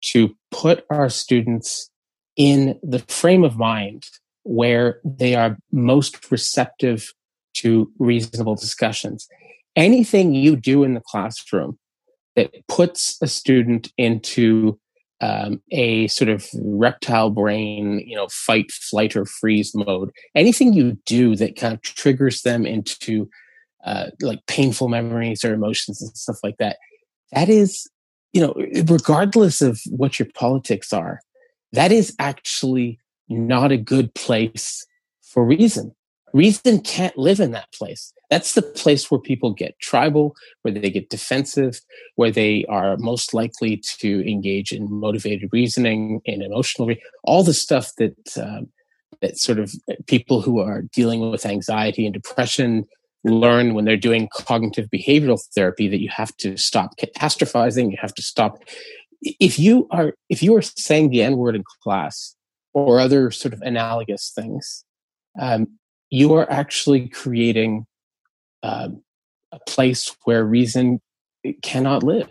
to 0.00 0.34
put 0.50 0.84
our 0.90 1.08
students 1.08 1.88
in 2.36 2.78
the 2.82 2.98
frame 3.00 3.44
of 3.44 3.56
mind 3.56 4.06
where 4.42 5.00
they 5.04 5.36
are 5.36 5.56
most 5.70 6.30
receptive 6.32 7.12
to 7.54 7.90
reasonable 7.98 8.56
discussions. 8.56 9.28
Anything 9.76 10.34
you 10.34 10.56
do 10.56 10.82
in 10.82 10.94
the 10.94 11.00
classroom 11.00 11.78
that 12.34 12.52
puts 12.66 13.16
a 13.22 13.28
student 13.28 13.92
into 13.96 14.80
um, 15.20 15.60
a 15.72 16.06
sort 16.08 16.28
of 16.28 16.46
reptile 16.54 17.30
brain, 17.30 18.04
you 18.06 18.14
know, 18.14 18.28
fight, 18.28 18.70
flight, 18.70 19.16
or 19.16 19.24
freeze 19.24 19.74
mode, 19.74 20.10
anything 20.34 20.72
you 20.72 20.96
do 21.06 21.34
that 21.36 21.56
kind 21.56 21.74
of 21.74 21.82
triggers 21.82 22.42
them 22.42 22.64
into 22.64 23.28
uh, 23.84 24.06
like 24.20 24.44
painful 24.46 24.88
memories 24.88 25.44
or 25.44 25.54
emotions 25.54 26.00
and 26.02 26.16
stuff 26.16 26.38
like 26.42 26.56
that. 26.58 26.76
That 27.32 27.48
is, 27.48 27.88
you 28.32 28.40
know, 28.40 28.54
regardless 28.86 29.60
of 29.60 29.80
what 29.90 30.18
your 30.18 30.28
politics 30.34 30.92
are, 30.92 31.20
that 31.72 31.92
is 31.92 32.14
actually 32.18 32.98
not 33.28 33.72
a 33.72 33.76
good 33.76 34.14
place 34.14 34.86
for 35.22 35.44
reason. 35.44 35.94
Reason 36.32 36.80
can't 36.80 37.16
live 37.16 37.40
in 37.40 37.52
that 37.52 37.72
place. 37.72 38.12
That's 38.30 38.54
the 38.54 38.62
place 38.62 39.10
where 39.10 39.20
people 39.20 39.52
get 39.52 39.78
tribal, 39.80 40.36
where 40.62 40.74
they 40.74 40.90
get 40.90 41.08
defensive, 41.08 41.80
where 42.16 42.30
they 42.30 42.64
are 42.68 42.96
most 42.98 43.32
likely 43.32 43.82
to 43.98 44.30
engage 44.30 44.70
in 44.70 44.90
motivated 44.90 45.48
reasoning 45.52 46.20
and 46.26 46.42
emotional, 46.42 46.88
re- 46.88 47.02
all 47.24 47.42
the 47.42 47.54
stuff 47.54 47.94
that 47.96 48.16
um, 48.36 48.68
that 49.20 49.38
sort 49.38 49.58
of 49.58 49.72
people 50.06 50.42
who 50.42 50.60
are 50.60 50.82
dealing 50.92 51.30
with 51.30 51.46
anxiety 51.46 52.04
and 52.04 52.14
depression 52.14 52.86
learn 53.24 53.74
when 53.74 53.84
they're 53.84 53.96
doing 53.96 54.28
cognitive 54.32 54.88
behavioral 54.90 55.40
therapy 55.54 55.88
that 55.88 56.00
you 56.00 56.08
have 56.08 56.36
to 56.36 56.56
stop 56.56 56.96
catastrophizing 56.98 57.90
you 57.90 57.96
have 58.00 58.14
to 58.14 58.22
stop 58.22 58.62
if 59.22 59.58
you 59.58 59.88
are 59.90 60.14
if 60.28 60.42
you 60.42 60.54
are 60.54 60.62
saying 60.62 61.10
the 61.10 61.22
n 61.22 61.36
word 61.36 61.56
in 61.56 61.64
class 61.82 62.36
or 62.74 63.00
other 63.00 63.30
sort 63.32 63.52
of 63.52 63.60
analogous 63.62 64.30
things 64.34 64.84
um, 65.40 65.66
you 66.10 66.32
are 66.32 66.50
actually 66.50 67.08
creating 67.08 67.86
uh, 68.62 68.88
a 69.52 69.58
place 69.66 70.14
where 70.24 70.44
reason 70.44 71.00
cannot 71.62 72.02
live 72.02 72.30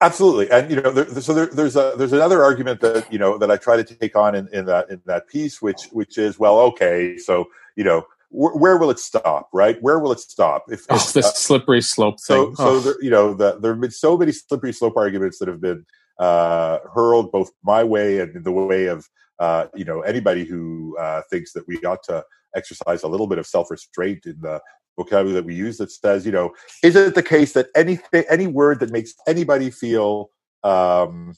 absolutely 0.00 0.50
and 0.50 0.70
you 0.70 0.80
know 0.80 0.90
there, 0.90 1.06
so 1.20 1.32
there, 1.34 1.46
there's 1.46 1.76
a 1.76 1.94
there's 1.96 2.12
another 2.12 2.42
argument 2.42 2.80
that 2.80 3.10
you 3.12 3.18
know 3.18 3.38
that 3.38 3.50
i 3.50 3.56
try 3.56 3.76
to 3.76 3.84
take 3.84 4.16
on 4.16 4.34
in, 4.34 4.48
in 4.52 4.64
that 4.64 4.88
in 4.90 5.00
that 5.06 5.28
piece 5.28 5.62
which 5.62 5.84
which 5.92 6.18
is 6.18 6.38
well 6.38 6.58
okay 6.58 7.16
so 7.18 7.44
you 7.76 7.84
know 7.84 8.04
where 8.34 8.76
will 8.76 8.90
it 8.90 8.98
stop? 8.98 9.48
Right? 9.52 9.80
Where 9.80 9.98
will 9.98 10.10
it 10.12 10.18
stop? 10.18 10.64
If, 10.68 10.86
oh, 10.90 10.98
the 11.12 11.20
uh, 11.20 11.22
slippery 11.22 11.80
slope 11.80 12.20
thing. 12.20 12.36
So, 12.36 12.54
oh. 12.58 12.80
so 12.80 12.80
there, 12.80 13.02
you 13.02 13.10
know, 13.10 13.32
the, 13.32 13.58
there 13.60 13.72
have 13.72 13.80
been 13.80 13.90
so 13.90 14.16
many 14.16 14.32
slippery 14.32 14.72
slope 14.72 14.96
arguments 14.96 15.38
that 15.38 15.48
have 15.48 15.60
been 15.60 15.86
uh, 16.18 16.78
hurled 16.92 17.30
both 17.32 17.50
my 17.62 17.84
way 17.84 18.18
and 18.18 18.44
the 18.44 18.52
way 18.52 18.86
of 18.86 19.08
uh, 19.38 19.66
you 19.74 19.84
know 19.84 20.00
anybody 20.02 20.44
who 20.44 20.96
uh, 20.98 21.22
thinks 21.30 21.52
that 21.52 21.66
we 21.66 21.76
ought 21.78 22.02
to 22.04 22.24
exercise 22.54 23.02
a 23.02 23.08
little 23.08 23.26
bit 23.26 23.38
of 23.38 23.46
self 23.46 23.70
restraint 23.70 24.26
in 24.26 24.36
the 24.40 24.60
vocabulary 24.96 25.34
that 25.34 25.44
we 25.44 25.54
use. 25.54 25.78
That 25.78 25.90
says, 25.90 26.26
you 26.26 26.32
know, 26.32 26.52
is 26.82 26.96
it 26.96 27.14
the 27.14 27.22
case 27.22 27.52
that 27.52 27.68
any 27.74 27.98
any 28.28 28.46
word 28.46 28.80
that 28.80 28.90
makes 28.90 29.14
anybody 29.26 29.70
feel 29.70 30.30
um, 30.62 31.34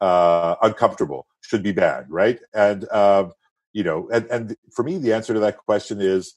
uh, 0.00 0.56
uncomfortable 0.62 1.26
should 1.40 1.62
be 1.62 1.72
banned, 1.72 2.06
right? 2.08 2.40
And 2.54 2.90
um, 2.92 3.32
you 3.72 3.84
know, 3.84 4.08
and, 4.12 4.26
and 4.26 4.56
for 4.74 4.82
me, 4.82 4.98
the 4.98 5.12
answer 5.12 5.34
to 5.34 5.40
that 5.40 5.58
question 5.58 6.00
is, 6.00 6.34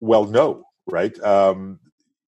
well, 0.00 0.24
no, 0.24 0.64
right? 0.86 1.18
Um, 1.20 1.80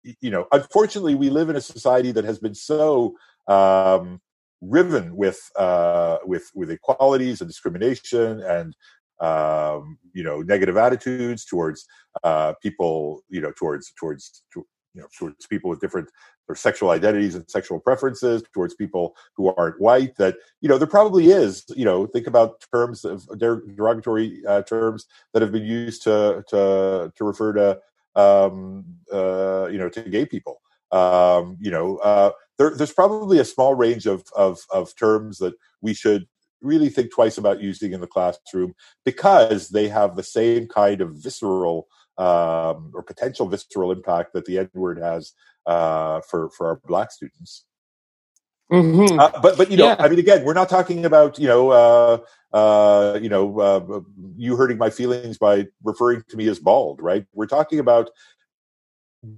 you 0.04 0.32
know, 0.32 0.48
unfortunately, 0.52 1.16
we 1.16 1.30
live 1.30 1.50
in 1.50 1.56
a 1.56 1.62
society 1.62 2.12
that 2.12 2.26
has 2.26 2.40
been 2.40 2.56
so 2.56 3.16
um, 3.48 4.22
riven 4.62 5.16
with 5.16 5.40
uh, 5.56 6.18
with 6.26 6.50
with 6.54 6.70
inequalities 6.70 7.42
and 7.42 7.50
discrimination 7.50 8.42
and 8.42 8.76
um, 9.20 9.98
you 10.14 10.24
know 10.24 10.42
negative 10.42 10.78
attitudes 10.78 11.46
towards 11.46 11.86
uh, 12.24 12.54
people, 12.62 13.22
you 13.30 13.42
know, 13.42 13.52
towards 13.58 13.94
towards 14.00 14.44
to, 14.54 14.66
you 14.94 15.02
know 15.02 15.08
towards 15.18 15.46
people 15.48 15.70
with 15.70 15.80
different 15.80 16.10
or 16.48 16.56
sexual 16.56 16.90
identities 16.90 17.36
and 17.36 17.50
sexual 17.50 17.80
preferences 17.80 18.44
towards 18.54 18.74
people 18.74 19.16
who 19.36 19.54
aren't 19.54 19.80
white 19.80 20.16
that 20.18 20.36
you 20.62 20.68
know 20.68 20.78
there 20.78 20.88
probably 20.88 21.28
is 21.28 21.64
you 21.76 21.86
know 21.86 22.08
think 22.08 22.28
about 22.28 22.66
terms 22.74 23.06
of 23.06 23.28
derogatory 23.38 24.42
uh, 24.48 24.62
terms 24.64 25.06
that 25.34 25.42
have 25.42 25.52
been 25.52 25.66
used 25.66 26.02
to 26.04 26.44
to 26.48 27.12
to 27.16 27.24
refer 27.24 27.54
to 27.54 27.80
um, 28.20 28.84
uh, 29.14 29.68
you 29.72 29.78
know 29.78 29.90
to 29.90 30.02
gay 30.02 30.26
people. 30.26 30.62
Um, 30.92 31.56
you 31.60 31.70
know 31.70 31.98
uh, 31.98 32.32
there, 32.58 32.76
there's 32.76 32.94
probably 32.94 33.38
a 33.38 33.46
small 33.46 33.76
range 33.76 34.08
of, 34.08 34.24
of 34.36 34.60
of 34.72 34.96
terms 34.96 35.38
that 35.38 35.54
we 35.82 35.94
should 35.94 36.28
really 36.62 36.90
think 36.90 37.12
twice 37.12 37.38
about 37.38 37.62
using 37.62 37.94
in 37.94 38.02
the 38.02 38.08
classroom 38.08 38.74
because 39.06 39.70
they 39.70 39.88
have 39.88 40.16
the 40.16 40.24
same 40.24 40.68
kind 40.68 41.02
of 41.02 41.16
visceral 41.16 41.88
um, 42.18 42.92
or 42.94 43.04
potential 43.06 43.48
visceral 43.48 43.92
impact 43.92 44.34
that 44.34 44.46
the 44.46 44.60
N 44.60 44.70
word 44.74 45.00
has 45.00 45.34
uh, 45.66 46.22
for 46.22 46.50
for 46.50 46.68
our 46.68 46.82
black 46.86 47.12
students. 47.12 47.66
Mm-hmm. 48.72 49.20
Uh, 49.20 49.32
but 49.42 49.58
but 49.58 49.72
you 49.72 49.78
know, 49.78 49.88
yeah. 49.88 49.96
I 49.98 50.10
mean, 50.10 50.20
again, 50.20 50.44
we're 50.44 50.54
not 50.54 50.70
talking 50.70 51.06
about 51.06 51.40
you 51.40 51.48
know 51.48 51.72
uh, 51.72 52.18
uh, 52.54 53.20
you 53.20 53.30
know 53.30 53.60
uh, 53.60 54.02
you 54.36 54.56
hurting 54.56 54.78
my 54.78 54.90
feelings 54.90 55.38
by 55.38 55.68
referring 55.84 56.24
to 56.30 56.38
me 56.38 56.48
as 56.48 56.60
bald, 56.60 57.02
right? 57.02 57.26
We're 57.34 57.48
talking 57.48 57.80
about 57.80 58.12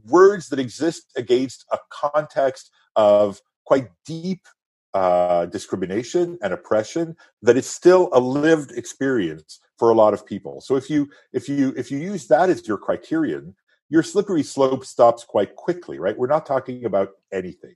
words 0.05 0.49
that 0.49 0.59
exist 0.59 1.11
against 1.15 1.65
a 1.71 1.77
context 1.89 2.71
of 2.95 3.41
quite 3.65 3.87
deep 4.05 4.41
uh, 4.93 5.45
discrimination 5.45 6.37
and 6.41 6.53
oppression 6.53 7.15
that 7.41 7.57
it's 7.57 7.67
still 7.67 8.09
a 8.13 8.19
lived 8.19 8.71
experience 8.71 9.59
for 9.77 9.89
a 9.89 9.95
lot 9.95 10.13
of 10.13 10.25
people. 10.25 10.61
So 10.61 10.75
if 10.75 10.89
you 10.89 11.09
if 11.33 11.49
you 11.49 11.73
if 11.77 11.91
you 11.91 11.97
use 11.97 12.27
that 12.27 12.49
as 12.49 12.67
your 12.67 12.77
criterion, 12.77 13.55
your 13.89 14.03
slippery 14.03 14.43
slope 14.43 14.85
stops 14.85 15.23
quite 15.23 15.55
quickly, 15.55 15.99
right? 15.99 16.17
We're 16.17 16.27
not 16.27 16.45
talking 16.45 16.85
about 16.85 17.09
anything. 17.31 17.75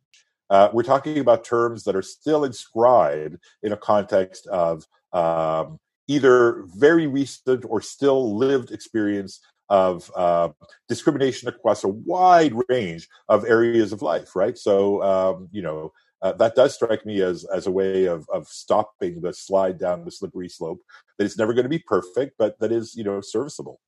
Uh, 0.49 0.69
we're 0.71 0.83
talking 0.83 1.19
about 1.19 1.43
terms 1.43 1.83
that 1.83 1.95
are 1.95 2.01
still 2.01 2.43
inscribed 2.43 3.37
in 3.63 3.71
a 3.71 3.77
context 3.77 4.45
of 4.47 4.85
um, 5.11 5.79
either 6.07 6.63
very 6.67 7.07
recent 7.07 7.65
or 7.67 7.81
still 7.81 8.37
lived 8.37 8.71
experience 8.71 9.39
of 9.69 10.11
uh, 10.15 10.49
discrimination 10.87 11.49
across 11.49 11.83
a 11.83 11.87
wide 11.87 12.53
range 12.69 13.07
of 13.27 13.45
areas 13.45 13.91
of 13.91 14.01
life, 14.01 14.35
right? 14.35 14.57
So, 14.57 15.01
um, 15.01 15.49
you 15.51 15.63
know, 15.63 15.91
uh, 16.21 16.33
that 16.33 16.55
does 16.55 16.73
strike 16.73 17.05
me 17.05 17.21
as 17.21 17.45
as 17.45 17.67
a 17.67 17.71
way 17.71 18.05
of 18.05 18.27
of 18.33 18.47
stopping 18.47 19.21
the 19.21 19.33
slide 19.33 19.77
down 19.77 20.05
the 20.05 20.11
slippery 20.11 20.49
slope. 20.49 20.81
That 21.17 21.25
it's 21.25 21.37
never 21.37 21.53
going 21.53 21.63
to 21.63 21.69
be 21.69 21.79
perfect, 21.79 22.35
but 22.37 22.59
that 22.59 22.71
is 22.71 22.95
you 22.95 23.03
know 23.03 23.21
serviceable. 23.21 23.79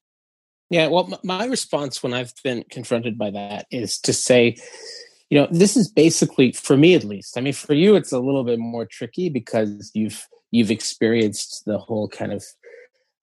Yeah, 0.70 0.88
well, 0.88 1.18
my 1.24 1.46
response 1.46 2.04
when 2.04 2.14
I've 2.14 2.34
been 2.44 2.66
confronted 2.70 3.18
by 3.18 3.32
that 3.32 3.68
is 3.72 3.98
to 4.00 4.12
say, 4.12 4.58
you 5.30 5.40
know, 5.40 5.48
this 5.50 5.78
is 5.78 5.90
basically 5.90 6.52
for 6.52 6.76
me 6.76 6.94
at 6.94 7.06
least. 7.06 7.38
I 7.38 7.42
mean, 7.42 7.54
for 7.54 7.74
you, 7.74 7.96
it's 7.96 8.12
a 8.12 8.20
little 8.20 8.44
bit 8.44 8.60
more 8.60 8.86
tricky 8.86 9.30
because 9.30 9.92
you've 9.94 10.28
you've 10.52 10.72
experienced 10.72 11.64
the 11.66 11.78
whole 11.78 12.10
kind 12.10 12.34
of 12.34 12.44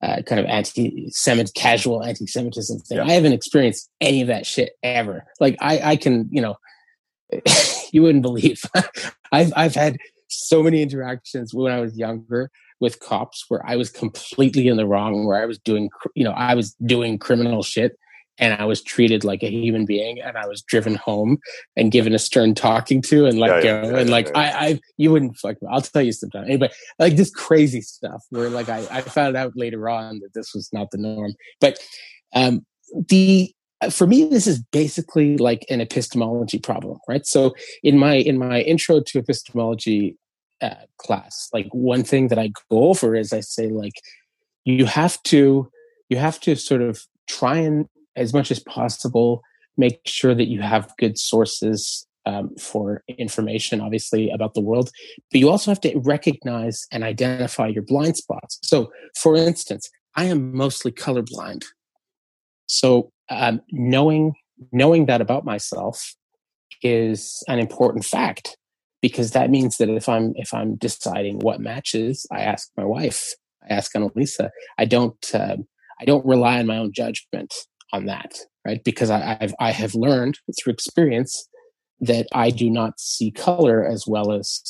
uh, 0.02 0.22
kind 0.22 0.38
of 0.38 0.44
anti-Semit, 0.46 1.54
casual 1.54 2.02
anti-Semitism 2.02 2.78
thing. 2.80 2.98
Yeah. 2.98 3.04
I 3.04 3.12
haven't 3.12 3.32
experienced 3.32 3.90
any 4.00 4.20
of 4.20 4.28
that 4.28 4.44
shit 4.44 4.72
ever. 4.82 5.24
Like 5.40 5.56
I, 5.60 5.80
I 5.92 5.96
can, 5.96 6.28
you 6.30 6.42
know, 6.42 6.56
you 7.92 8.02
wouldn't 8.02 8.22
believe. 8.22 8.62
I've 9.32 9.52
I've 9.56 9.74
had 9.74 9.96
so 10.28 10.62
many 10.62 10.82
interactions 10.82 11.54
when 11.54 11.72
I 11.72 11.80
was 11.80 11.96
younger 11.96 12.50
with 12.80 13.00
cops 13.00 13.44
where 13.48 13.64
I 13.66 13.76
was 13.76 13.90
completely 13.90 14.68
in 14.68 14.76
the 14.76 14.86
wrong, 14.86 15.26
where 15.26 15.40
I 15.40 15.46
was 15.46 15.58
doing, 15.58 15.90
you 16.14 16.24
know, 16.24 16.32
I 16.32 16.54
was 16.54 16.74
doing 16.84 17.18
criminal 17.18 17.62
shit, 17.62 17.96
and 18.38 18.60
I 18.60 18.64
was 18.64 18.82
treated 18.82 19.24
like 19.24 19.42
a 19.42 19.50
human 19.50 19.86
being, 19.86 20.20
and 20.20 20.36
I 20.36 20.46
was 20.46 20.62
driven 20.62 20.96
home 20.96 21.38
and 21.76 21.92
given 21.92 22.14
a 22.14 22.18
stern 22.18 22.54
talking 22.54 23.00
to 23.02 23.26
and 23.26 23.38
let 23.38 23.64
yeah, 23.64 23.82
go, 23.82 23.90
yeah, 23.90 23.98
and 23.98 24.10
like 24.10 24.36
I, 24.36 24.50
I, 24.50 24.80
you 24.96 25.12
wouldn't 25.12 25.36
fuck. 25.36 25.56
I'll 25.70 25.80
tell 25.80 26.02
you 26.02 26.12
sometime. 26.12 26.44
Anyway, 26.44 26.70
like 26.98 27.16
this 27.16 27.30
crazy 27.30 27.80
stuff 27.80 28.24
where 28.30 28.50
like 28.50 28.68
I, 28.68 28.86
I 28.90 29.00
found 29.02 29.36
out 29.36 29.52
later 29.54 29.88
on 29.88 30.20
that 30.20 30.34
this 30.34 30.52
was 30.54 30.68
not 30.72 30.90
the 30.90 30.98
norm, 30.98 31.34
but 31.60 31.78
um, 32.34 32.66
the 33.08 33.54
for 33.90 34.06
me 34.06 34.24
this 34.28 34.46
is 34.46 34.62
basically 34.72 35.36
like 35.36 35.64
an 35.70 35.80
epistemology 35.80 36.58
problem 36.58 36.98
right? 37.08 37.26
So 37.26 37.54
in 37.82 37.98
my 37.98 38.14
in 38.14 38.38
my 38.38 38.60
intro 38.60 39.00
to 39.00 39.18
epistemology 39.18 40.16
uh, 40.60 40.86
class 40.98 41.48
like 41.52 41.66
one 41.72 42.04
thing 42.04 42.28
that 42.28 42.38
i 42.38 42.48
go 42.70 42.88
over 42.88 43.14
is 43.14 43.32
i 43.32 43.40
say 43.40 43.68
like 43.68 43.92
you 44.64 44.86
have 44.86 45.22
to 45.24 45.68
you 46.08 46.16
have 46.16 46.40
to 46.40 46.54
sort 46.54 46.80
of 46.80 47.02
try 47.28 47.58
and 47.58 47.86
as 48.16 48.32
much 48.32 48.50
as 48.50 48.60
possible 48.60 49.42
make 49.76 50.00
sure 50.06 50.34
that 50.34 50.46
you 50.46 50.62
have 50.62 50.94
good 50.98 51.18
sources 51.18 52.06
um, 52.24 52.54
for 52.56 53.02
information 53.18 53.80
obviously 53.80 54.30
about 54.30 54.54
the 54.54 54.60
world 54.60 54.90
but 55.30 55.40
you 55.40 55.50
also 55.50 55.70
have 55.70 55.80
to 55.80 55.98
recognize 55.98 56.86
and 56.90 57.04
identify 57.04 57.66
your 57.66 57.82
blind 57.82 58.16
spots. 58.16 58.58
So 58.62 58.90
for 59.20 59.36
instance 59.36 59.90
i 60.16 60.24
am 60.24 60.56
mostly 60.56 60.92
colorblind. 60.92 61.64
So 62.66 63.10
um, 63.30 63.60
knowing 63.70 64.34
knowing 64.72 65.06
that 65.06 65.20
about 65.20 65.44
myself 65.44 66.14
is 66.82 67.42
an 67.48 67.58
important 67.58 68.04
fact 68.04 68.56
because 69.00 69.32
that 69.32 69.50
means 69.50 69.76
that 69.76 69.90
if 69.90 70.08
I'm 70.08 70.32
if 70.36 70.54
I'm 70.54 70.76
deciding 70.76 71.40
what 71.40 71.60
matches, 71.60 72.26
I 72.32 72.40
ask 72.40 72.70
my 72.76 72.84
wife, 72.84 73.34
I 73.68 73.74
ask 73.74 73.92
Annalisa. 73.92 74.50
I 74.78 74.84
don't 74.84 75.34
uh, 75.34 75.56
I 76.00 76.04
don't 76.04 76.24
rely 76.24 76.58
on 76.58 76.66
my 76.66 76.78
own 76.78 76.92
judgment 76.92 77.52
on 77.92 78.06
that, 78.06 78.34
right? 78.66 78.82
Because 78.82 79.10
I, 79.10 79.36
I've 79.40 79.54
I 79.60 79.72
have 79.72 79.94
learned 79.94 80.38
through 80.58 80.72
experience 80.72 81.48
that 82.00 82.26
I 82.32 82.50
do 82.50 82.70
not 82.70 82.98
see 82.98 83.30
color 83.30 83.84
as 83.86 84.06
well 84.06 84.32
as 84.32 84.62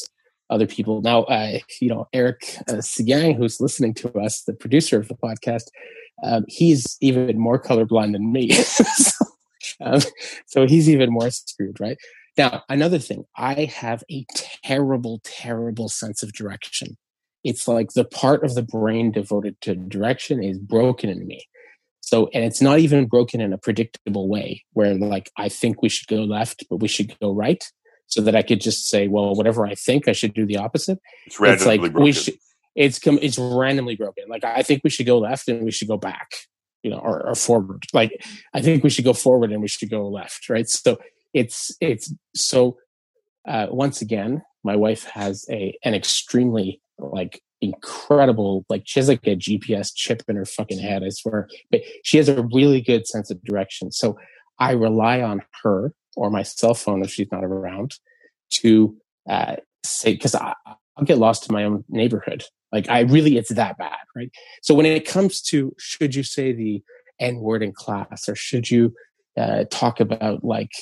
other 0.51 0.67
people. 0.67 1.01
Now, 1.01 1.23
uh, 1.25 1.59
you 1.81 1.89
know, 1.89 2.07
Eric 2.13 2.59
uh, 2.69 2.81
Seguin, 2.81 3.37
who's 3.37 3.61
listening 3.61 3.95
to 3.95 4.13
us, 4.19 4.43
the 4.47 4.53
producer 4.53 4.99
of 4.99 5.09
the 5.09 5.15
podcast, 5.15 5.65
um, 6.23 6.45
he's 6.49 6.97
even 7.01 7.39
more 7.39 7.61
colorblind 7.61 8.13
than 8.13 8.33
me. 8.33 8.53
so, 8.53 9.25
um, 9.81 10.01
so 10.47 10.67
he's 10.67 10.89
even 10.89 11.11
more 11.11 11.31
screwed, 11.31 11.81
right? 11.81 11.99
Now, 12.37 12.63
another 12.69 12.99
thing, 12.99 13.25
I 13.37 13.65
have 13.67 14.03
a 14.11 14.27
terrible, 14.65 15.21
terrible 15.25 15.89
sense 15.89 16.23
of 16.23 16.33
direction. 16.33 16.97
It's 17.45 17.69
like 17.69 17.93
the 17.93 18.05
part 18.05 18.43
of 18.43 18.55
the 18.55 18.63
brain 18.63 19.13
devoted 19.13 19.61
to 19.63 19.75
direction 19.75 20.43
is 20.43 20.59
broken 20.59 21.11
in 21.11 21.27
me. 21.27 21.47
So, 22.01 22.29
and 22.35 22.45
it's 22.45 22.61
not 22.61 22.81
even 22.81 23.07
broken 23.07 23.41
in 23.41 23.53
a 23.53 23.59
predictable 23.59 24.29
way 24.29 24.65
where 24.73 24.95
like 24.95 25.31
I 25.39 25.49
think 25.49 25.81
we 25.81 25.89
should 25.89 26.09
go 26.09 26.23
left, 26.23 26.65
but 26.69 26.77
we 26.77 26.89
should 26.89 27.19
go 27.21 27.33
right 27.33 27.65
so 28.07 28.21
that 28.23 28.37
I 28.37 28.43
could 28.43 28.61
just 28.61 28.89
say, 28.89 29.09
well, 29.09 29.35
whatever 29.35 29.67
I 29.67 29.75
think, 29.75 30.09
I 30.09 30.13
should 30.13 30.35
do 30.35 30.45
the 30.45 30.59
opposite. 30.59 30.99
It's, 31.27 31.39
it's 31.41 31.67
like 31.67 31.81
broken. 31.81 32.03
we 32.03 32.13
should, 32.13 32.35
it's 32.75 33.01
it's 33.05 33.39
randomly 33.39 33.97
broken. 33.97 34.25
Like 34.29 34.45
I 34.45 34.63
think 34.63 34.83
we 34.85 34.91
should 34.91 35.07
go 35.07 35.19
left 35.19 35.49
and 35.49 35.65
we 35.65 35.71
should 35.71 35.89
go 35.89 35.97
back, 35.97 36.33
you 36.83 36.91
know, 36.91 36.99
or, 36.99 37.27
or 37.27 37.35
forward. 37.35 37.85
Like 37.93 38.25
I 38.53 38.61
think 38.61 38.83
we 38.83 38.91
should 38.91 39.05
go 39.05 39.13
forward 39.13 39.53
and 39.53 39.63
we 39.63 39.69
should 39.69 39.91
go 39.91 40.09
left, 40.09 40.49
right? 40.49 40.69
So 40.69 40.99
it's 41.33 41.75
it's 41.81 42.13
so. 42.35 42.79
Uh, 43.47 43.67
once 43.71 44.01
again, 44.01 44.43
my 44.63 44.75
wife 44.75 45.05
has 45.05 45.45
a 45.51 45.77
an 45.85 45.95
extremely 45.95 46.81
like 46.99 47.43
incredible 47.61 48.65
like 48.69 48.83
she 48.85 49.01
has 49.01 49.09
like 49.09 49.27
a 49.27 49.37
GPS 49.37 49.91
chip 49.95 50.23
in 50.29 50.37
her 50.37 50.45
fucking 50.45 50.79
head. 50.79 51.05
I 51.05 51.11
swear, 51.11 51.49
but 51.71 51.83
she 52.03 52.17
has 52.17 52.29
a 52.29 52.47
really 52.53 52.81
good 52.81 53.07
sense 53.07 53.31
of 53.31 53.43
direction. 53.45 53.93
So 53.93 54.19
I 54.59 54.73
rely 54.73 55.21
on 55.21 55.43
her 55.63 55.93
or 56.17 56.31
my 56.31 56.43
cell 56.43 56.75
phone 56.75 57.03
if 57.03 57.11
she's 57.11 57.31
not 57.31 57.45
around 57.45 57.95
to 58.51 58.97
uh, 59.29 59.57
say 59.85 60.15
because 60.15 60.35
I 60.35 60.55
I'll 60.97 61.05
get 61.05 61.19
lost 61.19 61.49
in 61.49 61.55
my 61.55 61.65
own 61.65 61.85
neighborhood 61.89 62.45
like 62.75 62.91
I 62.91 63.01
really, 63.01 63.39
it's 63.39 63.55
that 63.55 63.79
bad, 63.79 63.97
right? 64.17 64.31
So 64.63 64.75
when 64.75 64.85
it 64.85 65.07
comes 65.07 65.41
to 65.43 65.75
should 65.79 66.15
you 66.15 66.25
say 66.25 66.53
the 66.53 66.83
N 67.21 67.39
word 67.39 67.63
in 67.63 67.73
class 67.73 68.29
or 68.29 68.35
should 68.35 68.69
you 68.69 68.93
uh, 69.39 69.65
talk 69.71 70.01
about 70.01 70.43
like, 70.43 70.73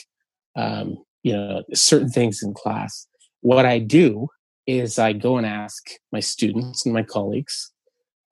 um, 0.57 0.97
you 1.23 1.35
know, 1.35 1.63
certain 1.75 2.09
things 2.09 2.43
in 2.43 2.55
class, 2.55 3.07
what 3.43 3.67
I 3.67 3.79
do 3.79 4.29
is 4.67 4.99
I 4.99 5.13
go 5.13 5.37
and 5.37 5.47
ask 5.47 5.83
my 6.13 6.21
students 6.21 6.87
and 6.87 6.95
my 6.95 7.03
colleagues. 7.03 7.71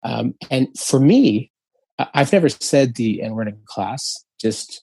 Um, 0.02 0.34
and 0.50 0.68
for 0.78 0.98
me, 0.98 1.52
I've 2.14 2.32
never 2.32 2.48
said 2.48 2.94
the 2.94 3.22
N 3.22 3.34
word 3.34 3.48
in 3.48 3.60
class. 3.66 4.24
Just 4.40 4.82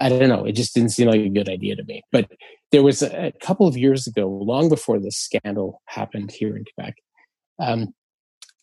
I 0.00 0.08
don't 0.08 0.28
know. 0.28 0.44
It 0.44 0.52
just 0.52 0.74
didn't 0.74 0.90
seem 0.90 1.08
like 1.08 1.20
a 1.20 1.28
good 1.28 1.48
idea 1.48 1.74
to 1.74 1.84
me. 1.84 2.02
But 2.12 2.30
there 2.70 2.82
was 2.84 3.02
a, 3.02 3.26
a 3.26 3.32
couple 3.32 3.66
of 3.66 3.76
years 3.76 4.06
ago, 4.06 4.28
long 4.28 4.68
before 4.68 5.00
this 5.00 5.16
scandal 5.16 5.82
happened 5.86 6.30
here 6.30 6.56
in 6.56 6.64
Quebec, 6.74 6.94
um, 7.58 7.94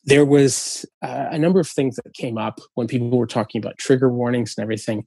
there 0.06 0.26
was 0.26 0.86
uh, 1.02 1.28
a 1.32 1.40
number 1.40 1.60
of 1.60 1.68
things 1.68 1.96
that 1.96 2.14
came 2.14 2.38
up 2.38 2.60
when 2.76 2.88
people 2.88 3.18
were 3.18 3.28
talking 3.28 3.60
about 3.60 3.78
trigger 3.78 4.10
warnings 4.10 4.56
and 4.58 4.64
everything. 4.64 5.06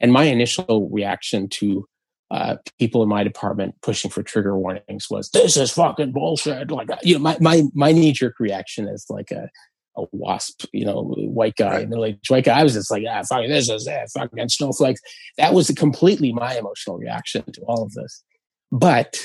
And 0.00 0.12
my 0.12 0.24
initial 0.24 0.88
reaction 0.90 1.48
to 1.48 1.86
uh, 2.30 2.56
people 2.78 3.02
in 3.02 3.08
my 3.08 3.24
department 3.24 3.74
pushing 3.82 4.10
for 4.10 4.22
trigger 4.22 4.58
warnings 4.58 5.06
was, 5.10 5.30
"This 5.30 5.56
is 5.56 5.72
fucking 5.72 6.12
bullshit." 6.12 6.70
Like, 6.70 6.88
you 7.02 7.14
know, 7.14 7.20
my 7.20 7.36
my 7.40 7.62
my 7.74 7.92
knee 7.92 8.12
jerk 8.12 8.38
reaction 8.40 8.88
is 8.88 9.06
like 9.08 9.30
a 9.30 9.48
a 9.96 10.04
wasp, 10.12 10.64
you 10.72 10.84
know, 10.84 11.02
white 11.02 11.56
guy, 11.56 11.84
middle 11.86 12.04
aged 12.04 12.28
white 12.28 12.44
guy. 12.44 12.60
I 12.60 12.62
was 12.62 12.74
just 12.74 12.90
like, 12.90 13.04
ah, 13.08 13.22
fucking 13.28 13.48
this 13.48 13.68
is 13.68 13.84
that 13.86 14.10
fucking 14.10 14.48
snowflakes. 14.48 15.00
That 15.38 15.54
was 15.54 15.70
completely 15.70 16.32
my 16.32 16.56
emotional 16.56 16.98
reaction 16.98 17.44
to 17.52 17.60
all 17.62 17.82
of 17.82 17.92
this. 17.92 18.22
But 18.70 19.18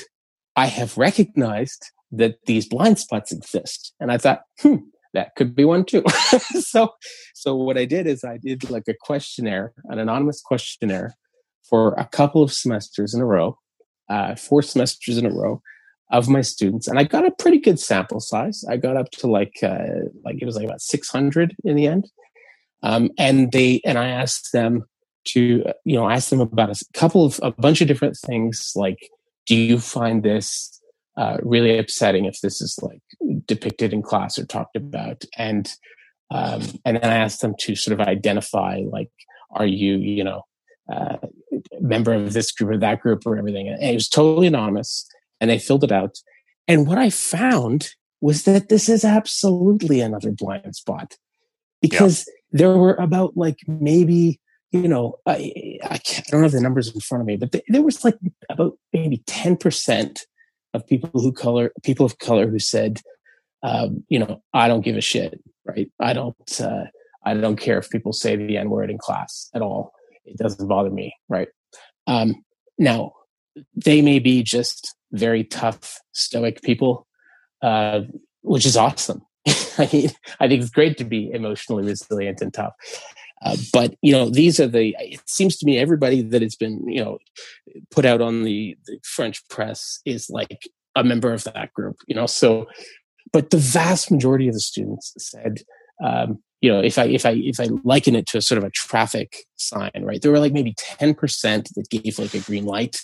I 0.56 0.66
have 0.66 0.96
recognized 0.96 1.90
that 2.12 2.36
these 2.46 2.68
blind 2.68 2.98
spots 2.98 3.32
exist. 3.32 3.94
And 3.98 4.12
I 4.12 4.18
thought, 4.18 4.42
hmm, 4.60 4.76
that 5.14 5.34
could 5.36 5.54
be 5.54 5.64
one 5.64 5.84
too. 5.84 6.02
so, 6.60 6.94
so 7.34 7.54
what 7.54 7.78
I 7.78 7.84
did 7.84 8.06
is 8.06 8.24
I 8.24 8.38
did 8.38 8.68
like 8.70 8.88
a 8.88 8.94
questionnaire, 9.00 9.72
an 9.84 9.98
anonymous 9.98 10.40
questionnaire 10.40 11.14
for 11.68 11.94
a 11.94 12.06
couple 12.06 12.42
of 12.42 12.52
semesters 12.52 13.14
in 13.14 13.20
a 13.20 13.26
row, 13.26 13.58
uh, 14.08 14.34
four 14.34 14.62
semesters 14.62 15.18
in 15.18 15.26
a 15.26 15.30
row 15.30 15.60
of 16.10 16.28
my 16.28 16.42
students. 16.42 16.88
And 16.88 16.98
I 16.98 17.04
got 17.04 17.26
a 17.26 17.30
pretty 17.30 17.58
good 17.58 17.80
sample 17.80 18.20
size. 18.20 18.64
I 18.68 18.76
got 18.76 18.96
up 18.96 19.10
to 19.12 19.26
like, 19.26 19.56
uh, 19.62 20.08
like 20.24 20.36
it 20.40 20.44
was 20.44 20.56
like 20.56 20.66
about 20.66 20.82
600 20.82 21.56
in 21.64 21.76
the 21.76 21.86
end. 21.86 22.10
Um, 22.82 23.10
and 23.18 23.52
they, 23.52 23.80
and 23.86 23.98
I 23.98 24.08
asked 24.08 24.52
them 24.52 24.84
to, 25.28 25.64
you 25.84 25.96
know, 25.96 26.10
ask 26.10 26.30
them 26.30 26.40
about 26.40 26.70
a 26.70 26.84
couple 26.94 27.24
of, 27.24 27.40
a 27.42 27.52
bunch 27.52 27.80
of 27.80 27.88
different 27.88 28.16
things 28.16 28.72
like, 28.74 29.08
do 29.46 29.56
you 29.56 29.78
find 29.78 30.22
this 30.22 30.81
uh, 31.16 31.38
really 31.42 31.78
upsetting 31.78 32.24
if 32.24 32.40
this 32.40 32.60
is 32.60 32.78
like 32.82 33.02
depicted 33.46 33.92
in 33.92 34.02
class 34.02 34.38
or 34.38 34.46
talked 34.46 34.76
about. 34.76 35.24
And 35.36 35.70
um, 36.30 36.62
and 36.86 36.96
then 36.96 37.10
i 37.10 37.16
asked 37.16 37.42
them 37.42 37.54
to 37.60 37.76
sort 37.76 38.00
of 38.00 38.06
identify 38.06 38.80
like 38.90 39.10
are 39.50 39.66
you 39.66 39.98
you 39.98 40.24
know 40.24 40.46
uh, 40.90 41.16
member 41.80 42.12
of 42.12 42.32
this 42.32 42.50
group 42.52 42.70
or 42.70 42.78
that 42.78 43.00
group 43.00 43.26
or 43.26 43.36
everything. 43.36 43.68
And 43.68 43.82
it 43.82 43.94
was 43.94 44.08
totally 44.08 44.46
anonymous 44.46 45.06
and 45.40 45.50
they 45.50 45.58
filled 45.58 45.84
it 45.84 45.92
out. 45.92 46.18
And 46.68 46.86
what 46.86 46.98
i 46.98 47.10
found 47.10 47.90
was 48.20 48.44
that 48.44 48.68
this 48.68 48.88
is 48.88 49.04
absolutely 49.04 50.00
another 50.00 50.30
blind 50.30 50.74
spot. 50.76 51.16
Because 51.80 52.24
yeah. 52.26 52.58
there 52.58 52.76
were 52.76 52.94
about 52.94 53.36
like 53.36 53.58
maybe 53.66 54.40
you 54.70 54.88
know, 54.88 55.18
I, 55.26 55.78
I, 55.84 55.96
I, 55.96 56.22
don't 56.30 56.42
have 56.42 56.52
the 56.52 56.60
numbers 56.60 56.92
in 56.94 56.98
front 57.00 57.20
of 57.20 57.26
me, 57.26 57.36
but 57.36 57.54
there 57.68 57.82
was 57.82 58.04
like 58.04 58.16
about 58.48 58.78
maybe 58.94 59.22
ten 59.26 59.56
percent 59.56 60.24
of 60.74 60.86
people 60.86 61.20
who 61.20 61.32
color 61.32 61.72
people 61.82 62.06
of 62.06 62.18
color 62.18 62.48
who 62.48 62.58
said, 62.58 63.00
um, 63.62 64.04
you 64.08 64.18
know, 64.18 64.42
I 64.52 64.68
don't 64.68 64.84
give 64.84 64.96
a 64.96 65.00
shit, 65.00 65.40
right? 65.64 65.90
I 66.00 66.12
don't, 66.12 66.60
uh, 66.60 66.84
I 67.24 67.34
don't 67.34 67.56
care 67.56 67.78
if 67.78 67.90
people 67.90 68.12
say 68.12 68.36
the 68.36 68.56
N 68.56 68.70
word 68.70 68.90
in 68.90 68.98
class 68.98 69.48
at 69.54 69.62
all. 69.62 69.92
It 70.24 70.36
doesn't 70.38 70.66
bother 70.66 70.90
me, 70.90 71.14
right? 71.28 71.48
Um, 72.06 72.44
now, 72.78 73.12
they 73.74 74.02
may 74.02 74.18
be 74.18 74.42
just 74.42 74.94
very 75.12 75.44
tough, 75.44 76.00
stoic 76.12 76.62
people, 76.62 77.06
uh, 77.62 78.00
which 78.42 78.66
is 78.66 78.76
awesome. 78.76 79.22
I 79.78 79.88
mean, 79.92 80.10
I 80.40 80.48
think 80.48 80.62
it's 80.62 80.70
great 80.70 80.98
to 80.98 81.04
be 81.04 81.30
emotionally 81.30 81.84
resilient 81.84 82.40
and 82.40 82.52
tough. 82.52 82.72
Uh, 83.44 83.56
but 83.72 83.94
you 84.02 84.12
know, 84.12 84.30
these 84.30 84.60
are 84.60 84.68
the. 84.68 84.94
It 84.98 85.22
seems 85.26 85.56
to 85.58 85.66
me 85.66 85.78
everybody 85.78 86.22
that 86.22 86.42
has 86.42 86.54
been 86.54 86.86
you 86.88 87.04
know 87.04 87.18
put 87.90 88.04
out 88.04 88.20
on 88.20 88.44
the, 88.44 88.76
the 88.86 88.98
French 89.02 89.46
press 89.48 90.00
is 90.04 90.30
like 90.30 90.68
a 90.94 91.02
member 91.02 91.32
of 91.32 91.44
that 91.44 91.72
group. 91.72 91.96
You 92.06 92.14
know, 92.14 92.26
so 92.26 92.66
but 93.32 93.50
the 93.50 93.58
vast 93.58 94.10
majority 94.10 94.48
of 94.48 94.54
the 94.54 94.60
students 94.60 95.14
said, 95.18 95.62
um, 96.04 96.38
you 96.60 96.70
know, 96.70 96.80
if 96.80 96.98
I 96.98 97.04
if 97.04 97.26
I 97.26 97.32
if 97.32 97.58
I 97.58 97.68
liken 97.82 98.14
it 98.14 98.26
to 98.28 98.38
a 98.38 98.42
sort 98.42 98.58
of 98.58 98.64
a 98.64 98.70
traffic 98.70 99.44
sign, 99.56 99.90
right? 100.02 100.20
There 100.20 100.30
were 100.30 100.38
like 100.38 100.52
maybe 100.52 100.74
ten 100.76 101.14
percent 101.14 101.70
that 101.74 101.90
gave 101.90 102.18
like 102.18 102.34
a 102.34 102.40
green 102.40 102.64
light, 102.64 103.00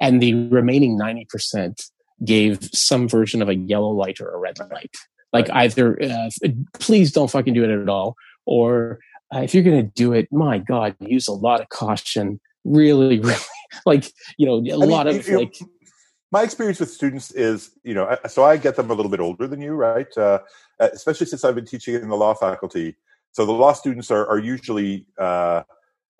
and 0.00 0.20
the 0.20 0.48
remaining 0.48 0.98
ninety 0.98 1.26
percent 1.28 1.82
gave 2.24 2.68
some 2.74 3.08
version 3.08 3.40
of 3.40 3.48
a 3.48 3.54
yellow 3.54 3.90
light 3.90 4.20
or 4.20 4.30
a 4.30 4.38
red 4.38 4.58
light. 4.70 4.94
Like 5.32 5.48
either, 5.50 6.02
uh, 6.02 6.28
please 6.74 7.12
don't 7.12 7.30
fucking 7.30 7.54
do 7.54 7.64
it 7.64 7.70
at 7.70 7.88
all, 7.88 8.16
or 8.44 8.98
uh, 9.34 9.40
if 9.40 9.54
you're 9.54 9.62
going 9.62 9.84
to 9.84 9.92
do 9.94 10.12
it, 10.12 10.28
my 10.32 10.58
God, 10.58 10.96
use 11.00 11.28
a 11.28 11.32
lot 11.32 11.60
of 11.60 11.68
caution. 11.68 12.40
Really, 12.64 13.20
really, 13.20 13.40
like 13.86 14.12
you 14.36 14.46
know, 14.46 14.56
a 14.56 14.72
I 14.72 14.86
lot 14.86 15.06
mean, 15.06 15.16
of 15.16 15.28
you, 15.28 15.38
like. 15.38 15.56
My 16.32 16.42
experience 16.42 16.78
with 16.78 16.90
students 16.90 17.32
is, 17.32 17.72
you 17.82 17.92
know, 17.92 18.16
so 18.28 18.44
I 18.44 18.56
get 18.56 18.76
them 18.76 18.88
a 18.90 18.94
little 18.94 19.10
bit 19.10 19.18
older 19.18 19.48
than 19.48 19.60
you, 19.60 19.72
right? 19.72 20.06
Uh, 20.16 20.38
especially 20.78 21.26
since 21.26 21.44
I've 21.44 21.56
been 21.56 21.66
teaching 21.66 21.96
in 21.96 22.08
the 22.08 22.16
law 22.16 22.34
faculty. 22.34 22.94
So 23.32 23.44
the 23.44 23.52
law 23.52 23.72
students 23.72 24.12
are, 24.12 24.28
are 24.28 24.38
usually 24.38 25.06
uh, 25.18 25.62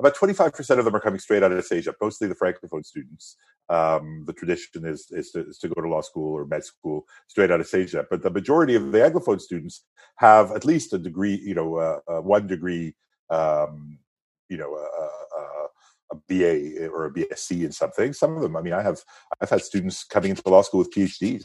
about 0.01 0.17
25% 0.17 0.79
of 0.79 0.85
them 0.85 0.97
are 0.97 1.01
coming 1.01 1.21
straight 1.21 1.43
out 1.43 1.53
of 1.53 1.65
CEGEP, 1.65 1.95
mostly 2.01 2.27
the 2.27 2.35
francophone 2.35 2.85
students. 2.85 3.37
Um, 3.71 4.25
the 4.27 4.33
tradition 4.33 4.85
is, 4.85 5.07
is 5.13 5.31
to, 5.31 5.47
is, 5.47 5.59
to, 5.59 5.69
go 5.69 5.81
to 5.81 5.89
law 5.89 6.01
school 6.01 6.37
or 6.37 6.45
med 6.45 6.65
school 6.65 7.05
straight 7.29 7.53
out 7.53 7.61
of 7.61 7.69
CEGEP. 7.69 8.07
But 8.11 8.21
the 8.21 8.31
majority 8.31 8.75
of 8.75 8.91
the 8.91 8.99
anglophone 8.99 9.41
students 9.41 9.85
have 10.17 10.51
at 10.51 10.65
least 10.65 10.93
a 10.93 10.99
degree, 10.99 11.37
you 11.37 11.55
know, 11.55 11.77
uh, 11.77 12.01
uh, 12.09 12.21
one 12.21 12.49
degree, 12.49 12.97
um, 13.31 13.99
you 14.49 14.57
know, 14.57 14.75
uh, 14.75 15.03
uh, 15.05 15.30
a 16.11 16.17
BA 16.29 16.89
or 16.89 17.07
a 17.07 17.13
BSc 17.13 17.65
in 17.65 17.73
something. 17.73 18.13
Some 18.13 18.37
of 18.37 18.43
them, 18.43 18.57
I 18.57 18.63
mean, 18.63 18.73
I 18.73 18.83
have 18.83 19.01
I've 19.41 19.51
had 19.51 19.63
students 19.63 20.05
coming 20.05 20.31
into 20.31 20.49
law 20.49 20.63
school 20.63 20.79
with 20.79 20.93
PhDs. 20.93 21.45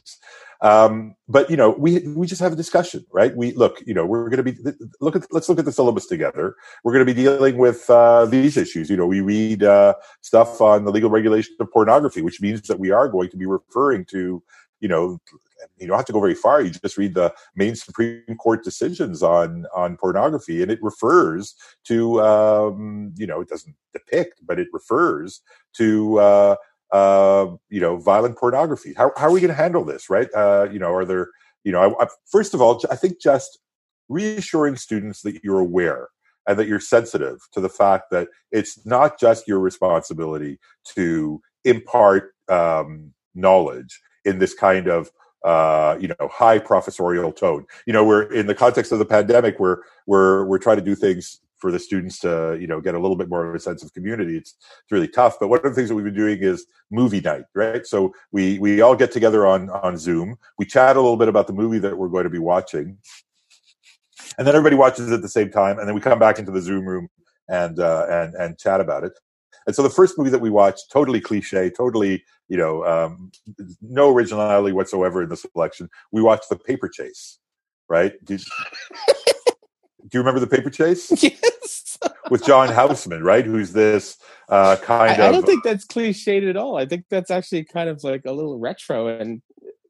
Um, 0.61 1.15
but 1.27 1.49
you 1.49 1.57
know, 1.57 1.71
we 1.71 1.99
we 2.07 2.27
just 2.27 2.41
have 2.41 2.53
a 2.53 2.55
discussion, 2.55 3.05
right? 3.11 3.35
We 3.35 3.53
look, 3.53 3.81
you 3.85 3.93
know, 3.93 4.05
we're 4.05 4.29
going 4.29 4.43
to 4.43 4.51
be 4.51 4.57
look 5.01 5.15
at 5.15 5.27
let's 5.31 5.49
look 5.49 5.59
at 5.59 5.65
the 5.65 5.71
syllabus 5.71 6.07
together. 6.07 6.55
We're 6.83 6.93
going 6.93 7.05
to 7.05 7.13
be 7.13 7.21
dealing 7.21 7.57
with 7.57 7.89
uh, 7.89 8.25
these 8.25 8.57
issues. 8.57 8.89
You 8.89 8.97
know, 8.97 9.07
we 9.07 9.21
read 9.21 9.63
uh, 9.63 9.95
stuff 10.21 10.61
on 10.61 10.85
the 10.85 10.91
legal 10.91 11.09
regulation 11.09 11.55
of 11.59 11.71
pornography, 11.71 12.21
which 12.21 12.41
means 12.41 12.61
that 12.67 12.79
we 12.79 12.91
are 12.91 13.09
going 13.09 13.29
to 13.29 13.37
be 13.37 13.45
referring 13.45 14.05
to 14.05 14.41
you 14.79 14.87
know 14.87 15.19
you 15.77 15.87
don't 15.87 15.97
have 15.97 16.05
to 16.05 16.13
go 16.13 16.19
very 16.19 16.35
far. 16.35 16.61
You 16.61 16.69
just 16.69 16.97
read 16.97 17.13
the 17.13 17.33
main 17.55 17.75
Supreme 17.75 18.23
Court 18.39 18.63
decisions 18.63 19.23
on 19.23 19.65
on 19.75 19.97
pornography, 19.97 20.61
and 20.61 20.71
it 20.71 20.79
refers 20.81 21.55
to 21.85 22.21
um, 22.21 23.13
you 23.17 23.27
know 23.27 23.41
it 23.41 23.49
doesn't 23.49 23.75
depict, 23.93 24.41
but 24.45 24.59
it 24.59 24.67
refers 24.71 25.41
to 25.77 26.19
uh, 26.19 26.55
uh, 26.91 27.47
you 27.69 27.81
know 27.81 27.97
violent 27.97 28.37
pornography. 28.37 28.93
How 28.93 29.11
how 29.17 29.27
are 29.27 29.31
we 29.31 29.41
going 29.41 29.49
to 29.49 29.55
handle 29.55 29.83
this? 29.83 30.09
Right? 30.09 30.29
Uh, 30.33 30.67
you 30.71 30.79
know, 30.79 30.93
are 30.93 31.05
there 31.05 31.29
you 31.63 31.71
know? 31.71 31.95
I, 31.99 32.03
I, 32.03 32.07
first 32.25 32.53
of 32.53 32.61
all, 32.61 32.81
I 32.89 32.95
think 32.95 33.21
just 33.21 33.59
reassuring 34.09 34.75
students 34.75 35.21
that 35.23 35.43
you're 35.43 35.59
aware 35.59 36.09
and 36.47 36.59
that 36.59 36.67
you're 36.67 36.79
sensitive 36.79 37.39
to 37.51 37.59
the 37.59 37.69
fact 37.69 38.05
that 38.11 38.27
it's 38.51 38.85
not 38.85 39.19
just 39.19 39.47
your 39.47 39.59
responsibility 39.59 40.59
to 40.93 41.41
impart 41.63 42.33
um, 42.49 43.13
knowledge 43.33 43.99
in 44.23 44.39
this 44.39 44.53
kind 44.53 44.87
of 44.87 45.09
uh, 45.45 45.95
you 46.01 46.07
know, 46.07 46.27
high 46.27 46.57
professorial 46.57 47.31
tone. 47.31 47.65
You 47.85 47.93
know, 47.93 48.03
we're 48.03 48.23
in 48.33 48.47
the 48.47 48.55
context 48.55 48.91
of 48.91 48.99
the 48.99 49.05
pandemic, 49.05 49.59
we're 49.59 49.77
we're 50.07 50.43
we're 50.45 50.57
trying 50.57 50.77
to 50.77 50.83
do 50.83 50.95
things 50.95 51.39
for 51.57 51.71
the 51.71 51.79
students 51.79 52.19
to 52.19 52.57
you 52.59 52.67
know 52.67 52.81
get 52.81 52.95
a 52.95 52.99
little 52.99 53.15
bit 53.15 53.29
more 53.29 53.47
of 53.47 53.53
a 53.53 53.59
sense 53.59 53.83
of 53.83 53.93
community. 53.93 54.37
It's 54.37 54.55
it's 54.81 54.91
really 54.91 55.07
tough. 55.07 55.37
But 55.39 55.49
one 55.49 55.59
of 55.59 55.63
the 55.63 55.73
things 55.73 55.89
that 55.89 55.95
we've 55.95 56.03
been 56.03 56.15
doing 56.15 56.39
is 56.41 56.65
movie 56.89 57.21
night, 57.21 57.45
right? 57.53 57.85
So 57.85 58.13
we 58.31 58.57
we 58.57 58.81
all 58.81 58.95
get 58.95 59.11
together 59.11 59.45
on 59.45 59.69
on 59.69 59.97
Zoom. 59.97 60.37
We 60.57 60.65
chat 60.65 60.97
a 60.97 61.01
little 61.01 61.17
bit 61.17 61.27
about 61.27 61.45
the 61.45 61.53
movie 61.53 61.79
that 61.79 61.95
we're 61.95 62.09
going 62.09 62.23
to 62.23 62.29
be 62.31 62.39
watching, 62.39 62.97
and 64.37 64.47
then 64.47 64.55
everybody 64.55 64.75
watches 64.75 65.11
it 65.11 65.13
at 65.13 65.21
the 65.21 65.29
same 65.29 65.51
time, 65.51 65.77
and 65.77 65.87
then 65.87 65.93
we 65.93 66.01
come 66.01 66.17
back 66.17 66.39
into 66.39 66.51
the 66.51 66.61
Zoom 66.61 66.85
room 66.85 67.07
and 67.47 67.79
uh, 67.79 68.07
and 68.09 68.33
and 68.33 68.57
chat 68.57 68.81
about 68.81 69.03
it. 69.03 69.13
And 69.65 69.75
so 69.75 69.83
the 69.83 69.89
first 69.89 70.17
movie 70.17 70.29
that 70.29 70.41
we 70.41 70.49
watched, 70.49 70.91
totally 70.91 71.21
cliche, 71.21 71.69
totally, 71.69 72.23
you 72.47 72.57
know, 72.57 72.85
um, 72.85 73.31
no 73.81 74.13
originality 74.13 74.73
whatsoever 74.73 75.23
in 75.23 75.29
the 75.29 75.37
selection. 75.37 75.89
We 76.11 76.21
watched 76.21 76.49
The 76.49 76.57
Paper 76.57 76.87
Chase, 76.87 77.39
right? 77.89 78.13
Did, 78.23 78.41
do 79.17 80.09
you 80.13 80.19
remember 80.19 80.39
The 80.39 80.47
Paper 80.47 80.69
Chase? 80.69 81.11
Yes. 81.23 81.97
With 82.31 82.43
John 82.43 82.69
Houseman, 82.69 83.23
right? 83.23 83.45
Who's 83.45 83.71
this 83.71 84.17
uh, 84.49 84.77
kind 84.77 85.21
I, 85.21 85.25
of. 85.25 85.29
I 85.29 85.31
don't 85.31 85.45
think 85.45 85.63
that's 85.63 85.85
cliched 85.85 86.49
at 86.49 86.57
all. 86.57 86.75
I 86.75 86.85
think 86.85 87.05
that's 87.09 87.29
actually 87.29 87.63
kind 87.65 87.87
of 87.87 88.03
like 88.03 88.25
a 88.25 88.31
little 88.31 88.57
retro. 88.57 89.07
And 89.07 89.41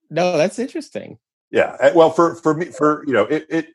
no, 0.10 0.38
that's 0.38 0.60
interesting. 0.60 1.18
Yeah. 1.52 1.94
Well, 1.94 2.12
for, 2.12 2.36
for 2.36 2.54
me, 2.54 2.66
for, 2.66 3.06
you 3.08 3.14
know, 3.14 3.24
it, 3.24 3.46
it 3.50 3.68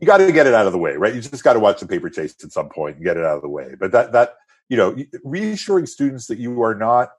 you 0.00 0.06
got 0.06 0.18
to 0.18 0.32
get 0.32 0.46
it 0.46 0.54
out 0.54 0.66
of 0.66 0.72
the 0.72 0.78
way, 0.78 0.96
right? 0.96 1.14
You 1.14 1.20
just 1.20 1.44
got 1.44 1.54
to 1.54 1.60
watch 1.60 1.80
the 1.80 1.86
paper 1.86 2.10
chase 2.10 2.34
at 2.42 2.52
some 2.52 2.68
point 2.68 2.96
and 2.96 3.04
get 3.04 3.16
it 3.16 3.24
out 3.24 3.36
of 3.36 3.42
the 3.42 3.48
way. 3.48 3.74
But 3.78 3.92
that 3.92 4.12
that 4.12 4.34
you 4.70 4.76
know, 4.76 4.96
reassuring 5.24 5.84
students 5.84 6.26
that 6.28 6.38
you 6.38 6.62
are 6.62 6.74
not 6.74 7.10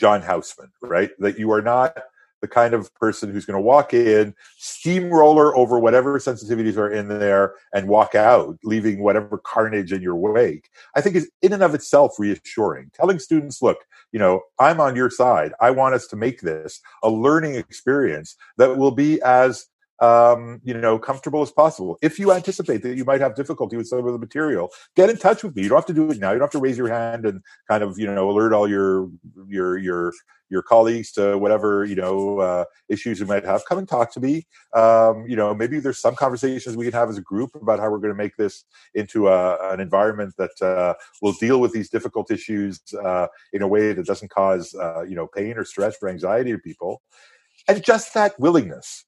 John 0.00 0.22
Houseman, 0.22 0.70
right? 0.80 1.10
That 1.18 1.38
you 1.38 1.52
are 1.52 1.60
not 1.60 1.98
the 2.40 2.48
kind 2.48 2.74
of 2.74 2.94
person 2.94 3.32
who's 3.32 3.46
going 3.46 3.56
to 3.56 3.60
walk 3.60 3.94
in, 3.94 4.34
steamroller 4.58 5.56
over 5.56 5.78
whatever 5.78 6.18
sensitivities 6.18 6.76
are 6.76 6.90
in 6.90 7.08
there, 7.08 7.54
and 7.72 7.88
walk 7.88 8.14
out, 8.14 8.58
leaving 8.62 9.02
whatever 9.02 9.38
carnage 9.38 9.92
in 9.92 10.02
your 10.02 10.14
wake. 10.14 10.68
I 10.94 11.00
think 11.00 11.16
is 11.16 11.30
in 11.42 11.52
and 11.52 11.62
of 11.62 11.74
itself 11.74 12.16
reassuring. 12.18 12.90
Telling 12.92 13.18
students, 13.18 13.62
look, 13.62 13.78
you 14.12 14.18
know, 14.18 14.42
I'm 14.60 14.78
on 14.78 14.94
your 14.94 15.10
side. 15.10 15.52
I 15.60 15.70
want 15.70 15.94
us 15.94 16.06
to 16.08 16.16
make 16.16 16.42
this 16.42 16.80
a 17.02 17.10
learning 17.10 17.56
experience 17.56 18.36
that 18.58 18.76
will 18.76 18.92
be 18.92 19.20
as 19.22 19.66
um, 20.00 20.60
you 20.64 20.74
know, 20.74 20.98
comfortable 20.98 21.42
as 21.42 21.50
possible. 21.50 21.98
If 22.02 22.18
you 22.18 22.32
anticipate 22.32 22.82
that 22.82 22.96
you 22.96 23.04
might 23.04 23.20
have 23.20 23.34
difficulty 23.34 23.76
with 23.76 23.86
some 23.86 24.06
of 24.06 24.12
the 24.12 24.18
material, 24.18 24.70
get 24.96 25.10
in 25.10 25.16
touch 25.16 25.44
with 25.44 25.54
me. 25.54 25.62
You 25.62 25.68
don't 25.68 25.78
have 25.78 25.86
to 25.86 25.94
do 25.94 26.10
it 26.10 26.18
now. 26.18 26.32
You 26.32 26.38
don't 26.38 26.46
have 26.46 26.52
to 26.52 26.58
raise 26.58 26.78
your 26.78 26.88
hand 26.88 27.26
and 27.26 27.40
kind 27.68 27.82
of, 27.82 27.98
you 27.98 28.06
know, 28.06 28.30
alert 28.30 28.52
all 28.52 28.68
your 28.68 29.08
your 29.48 29.78
your 29.78 30.12
your 30.50 30.62
colleagues 30.62 31.10
to 31.12 31.38
whatever 31.38 31.84
you 31.84 31.94
know 31.94 32.38
uh, 32.38 32.64
issues 32.88 33.20
you 33.20 33.26
might 33.26 33.44
have. 33.44 33.64
Come 33.66 33.78
and 33.78 33.88
talk 33.88 34.12
to 34.14 34.20
me. 34.20 34.46
Um, 34.74 35.24
you 35.26 35.36
know, 35.36 35.54
maybe 35.54 35.80
there's 35.80 36.00
some 36.00 36.14
conversations 36.14 36.76
we 36.76 36.84
can 36.84 36.92
have 36.94 37.08
as 37.08 37.18
a 37.18 37.22
group 37.22 37.54
about 37.54 37.78
how 37.78 37.90
we're 37.90 37.98
going 37.98 38.12
to 38.12 38.22
make 38.22 38.36
this 38.36 38.64
into 38.94 39.28
a, 39.28 39.72
an 39.72 39.80
environment 39.80 40.34
that 40.38 40.60
uh, 40.60 40.94
will 41.22 41.32
deal 41.34 41.60
with 41.60 41.72
these 41.72 41.88
difficult 41.88 42.30
issues 42.30 42.80
uh, 43.02 43.26
in 43.52 43.62
a 43.62 43.68
way 43.68 43.92
that 43.92 44.06
doesn't 44.06 44.30
cause 44.30 44.74
uh, 44.74 45.02
you 45.02 45.14
know 45.14 45.26
pain 45.26 45.56
or 45.56 45.64
stress 45.64 45.96
or 46.02 46.08
anxiety 46.08 46.52
to 46.52 46.58
people. 46.58 47.02
And 47.68 47.82
just 47.82 48.12
that 48.14 48.38
willingness 48.38 49.04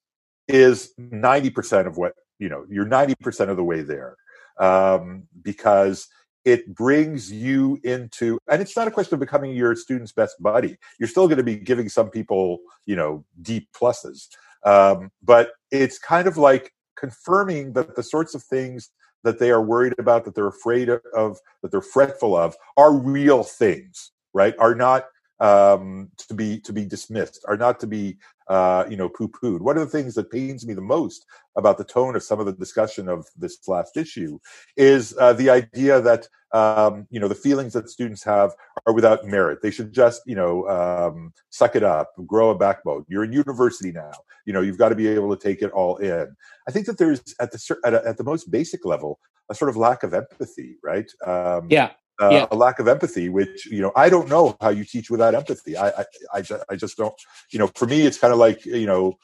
is 0.48 0.92
90% 1.00 1.86
of 1.86 1.96
what, 1.96 2.14
you 2.38 2.48
know, 2.48 2.64
you're 2.68 2.86
90% 2.86 3.48
of 3.48 3.56
the 3.56 3.64
way 3.64 3.82
there. 3.82 4.16
Um, 4.58 5.24
because 5.42 6.08
it 6.44 6.74
brings 6.74 7.30
you 7.30 7.78
into, 7.82 8.38
and 8.48 8.62
it's 8.62 8.76
not 8.76 8.88
a 8.88 8.90
question 8.90 9.14
of 9.14 9.20
becoming 9.20 9.54
your 9.54 9.74
student's 9.74 10.12
best 10.12 10.40
buddy. 10.40 10.76
You're 10.98 11.08
still 11.08 11.26
going 11.26 11.38
to 11.38 11.44
be 11.44 11.56
giving 11.56 11.88
some 11.88 12.08
people, 12.08 12.60
you 12.86 12.96
know, 12.96 13.24
deep 13.42 13.68
pluses. 13.78 14.28
Um, 14.64 15.10
but 15.22 15.50
it's 15.70 15.98
kind 15.98 16.28
of 16.28 16.36
like 16.36 16.72
confirming 16.96 17.72
that 17.74 17.96
the 17.96 18.02
sorts 18.02 18.34
of 18.34 18.42
things 18.42 18.90
that 19.24 19.40
they 19.40 19.50
are 19.50 19.60
worried 19.60 19.94
about, 19.98 20.24
that 20.24 20.36
they're 20.36 20.46
afraid 20.46 20.88
of, 20.88 21.38
that 21.62 21.72
they're 21.72 21.80
fretful 21.80 22.36
of, 22.36 22.54
are 22.76 22.96
real 22.96 23.42
things, 23.42 24.12
right? 24.32 24.54
Are 24.58 24.74
not 24.74 25.06
um, 25.40 26.10
to 26.16 26.34
be 26.34 26.60
to 26.60 26.72
be 26.72 26.84
dismissed, 26.84 27.44
are 27.48 27.56
not 27.56 27.80
to 27.80 27.86
be 27.86 28.18
uh, 28.48 28.84
you 28.88 28.96
know 28.96 29.08
poo 29.08 29.28
pooed. 29.28 29.60
One 29.60 29.76
of 29.76 29.84
the 29.84 29.98
things 29.98 30.14
that 30.14 30.30
pains 30.30 30.66
me 30.66 30.74
the 30.74 30.80
most 30.80 31.26
about 31.56 31.78
the 31.78 31.84
tone 31.84 32.16
of 32.16 32.22
some 32.22 32.40
of 32.40 32.46
the 32.46 32.52
discussion 32.52 33.08
of 33.08 33.26
this 33.36 33.58
last 33.68 33.96
issue 33.96 34.38
is 34.76 35.14
uh, 35.18 35.32
the 35.32 35.50
idea 35.50 36.00
that 36.00 36.28
um, 36.52 37.06
you 37.10 37.20
know 37.20 37.28
the 37.28 37.34
feelings 37.34 37.72
that 37.74 37.90
students 37.90 38.24
have 38.24 38.52
are 38.86 38.94
without 38.94 39.26
merit. 39.26 39.60
They 39.62 39.70
should 39.70 39.92
just 39.92 40.22
you 40.26 40.36
know 40.36 40.66
um, 40.68 41.32
suck 41.50 41.76
it 41.76 41.82
up, 41.82 42.12
grow 42.26 42.50
a 42.50 42.58
backbone. 42.58 43.04
You're 43.08 43.24
in 43.24 43.32
university 43.32 43.92
now. 43.92 44.12
You 44.46 44.52
know 44.52 44.60
you've 44.60 44.78
got 44.78 44.90
to 44.90 44.96
be 44.96 45.08
able 45.08 45.34
to 45.36 45.42
take 45.42 45.62
it 45.62 45.72
all 45.72 45.96
in. 45.96 46.34
I 46.68 46.70
think 46.70 46.86
that 46.86 46.98
there's 46.98 47.22
at 47.40 47.52
the 47.52 47.76
at, 47.84 47.94
a, 47.94 48.08
at 48.08 48.16
the 48.16 48.24
most 48.24 48.50
basic 48.50 48.84
level 48.84 49.18
a 49.48 49.54
sort 49.54 49.68
of 49.68 49.76
lack 49.76 50.02
of 50.02 50.12
empathy, 50.12 50.76
right? 50.82 51.08
Um, 51.24 51.68
yeah 51.70 51.90
uh, 52.20 52.30
Yeah. 52.32 52.46
a 52.50 52.56
lack 52.56 52.78
of 52.78 52.88
empathy, 52.88 53.28
which 53.28 53.66
you 53.66 53.80
know 53.80 53.92
I 53.96 54.08
don't 54.08 54.28
know 54.28 54.56
how 54.60 54.70
you 54.70 54.84
teach 54.84 55.10
without 55.10 55.34
empathy. 55.34 55.76
I 55.76 55.88
I, 55.88 56.04
I, 56.34 56.42
ju- 56.42 56.62
I 56.70 56.76
just 56.76 56.96
don't. 56.96 57.14
You 57.50 57.58
know, 57.60 57.70
for 57.74 57.86
me, 57.86 58.02
it's 58.02 58.18
kind 58.18 58.32
of 58.32 58.38
like 58.38 58.64
you 58.64 58.86
know, 58.86 59.14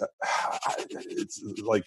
uh, 0.00 0.06
it's 0.90 1.42
like 1.62 1.84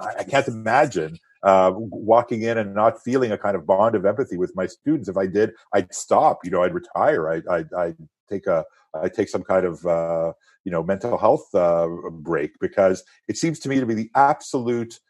I 0.00 0.14
I 0.20 0.24
can't 0.24 0.48
imagine 0.48 1.18
uh, 1.42 1.72
walking 1.74 2.42
in 2.42 2.58
and 2.58 2.74
not 2.74 3.02
feeling 3.02 3.32
a 3.32 3.38
kind 3.38 3.56
of 3.56 3.66
bond 3.66 3.94
of 3.94 4.06
empathy 4.06 4.36
with 4.36 4.54
my 4.54 4.66
students. 4.66 5.08
If 5.08 5.16
I 5.16 5.26
did, 5.26 5.52
I'd 5.74 5.92
stop. 5.92 6.38
You 6.44 6.50
know, 6.52 6.62
I'd 6.62 6.74
retire. 6.74 7.30
I 7.30 7.42
I 7.50 7.64
I'd 7.76 7.96
take 8.28 8.46
a 8.46 8.64
I 8.94 9.08
take 9.08 9.28
some 9.28 9.42
kind 9.42 9.66
of 9.66 9.84
uh, 9.86 10.32
you 10.64 10.70
know 10.72 10.82
mental 10.82 11.18
health 11.18 11.52
uh, 11.54 11.88
break 12.10 12.52
because 12.60 13.02
it 13.28 13.36
seems 13.36 13.58
to 13.60 13.68
me 13.68 13.80
to 13.80 13.86
be 13.86 13.94
the 13.94 14.10
absolute 14.14 15.00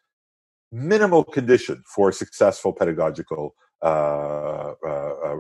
minimal 0.71 1.23
condition 1.25 1.83
for 1.87 2.11
successful 2.13 2.73
pedagogical 2.73 3.55
uh, 3.83 4.75
uh, 4.87 5.13
uh, 5.27 5.37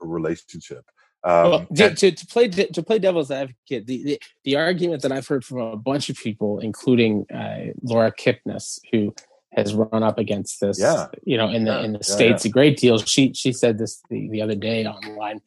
relationship. 0.00 0.84
Um, 1.24 1.50
well, 1.50 1.66
to, 1.76 1.94
to, 1.94 2.12
to 2.12 2.26
play 2.26 2.48
to 2.48 2.82
play 2.82 2.98
devil's 2.98 3.30
advocate, 3.30 3.86
the, 3.86 4.04
the 4.04 4.22
the 4.44 4.56
argument 4.56 5.02
that 5.02 5.12
I've 5.12 5.26
heard 5.26 5.44
from 5.44 5.58
a 5.58 5.76
bunch 5.76 6.08
of 6.10 6.16
people, 6.16 6.60
including 6.60 7.26
uh, 7.32 7.72
Laura 7.82 8.12
Kipnis, 8.12 8.78
who 8.92 9.14
has 9.52 9.74
run 9.74 10.02
up 10.02 10.18
against 10.18 10.60
this, 10.60 10.78
Yeah. 10.78 11.06
you 11.24 11.36
know, 11.36 11.48
in 11.48 11.64
the 11.64 11.72
Yeah, 11.72 11.84
in 11.84 11.92
the 11.92 11.98
yeah, 11.98 12.14
states 12.14 12.44
a 12.44 12.48
great 12.48 12.78
deal. 12.78 12.98
She 12.98 13.32
she 13.34 13.52
said 13.52 13.78
this 13.78 14.00
the, 14.10 14.28
the 14.30 14.42
other 14.42 14.54
day 14.54 14.86
online 14.86 15.40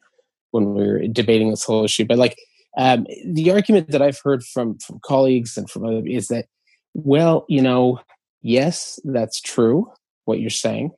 when 0.50 0.74
we 0.74 0.86
were 0.86 1.06
debating 1.06 1.50
this 1.50 1.64
whole 1.64 1.84
issue. 1.84 2.04
But 2.04 2.18
like 2.18 2.36
um, 2.76 3.06
the 3.24 3.50
argument 3.50 3.90
that 3.90 4.02
I've 4.02 4.20
heard 4.22 4.44
from 4.44 4.78
from 4.78 5.00
colleagues 5.02 5.56
and 5.56 5.70
from 5.70 5.84
other 5.86 6.02
is 6.06 6.28
that, 6.28 6.46
well, 6.94 7.46
you 7.48 7.62
know, 7.62 8.00
yes, 8.42 8.98
that's 9.04 9.40
true 9.40 9.90
what 10.24 10.40
you're 10.40 10.50
saying, 10.50 10.90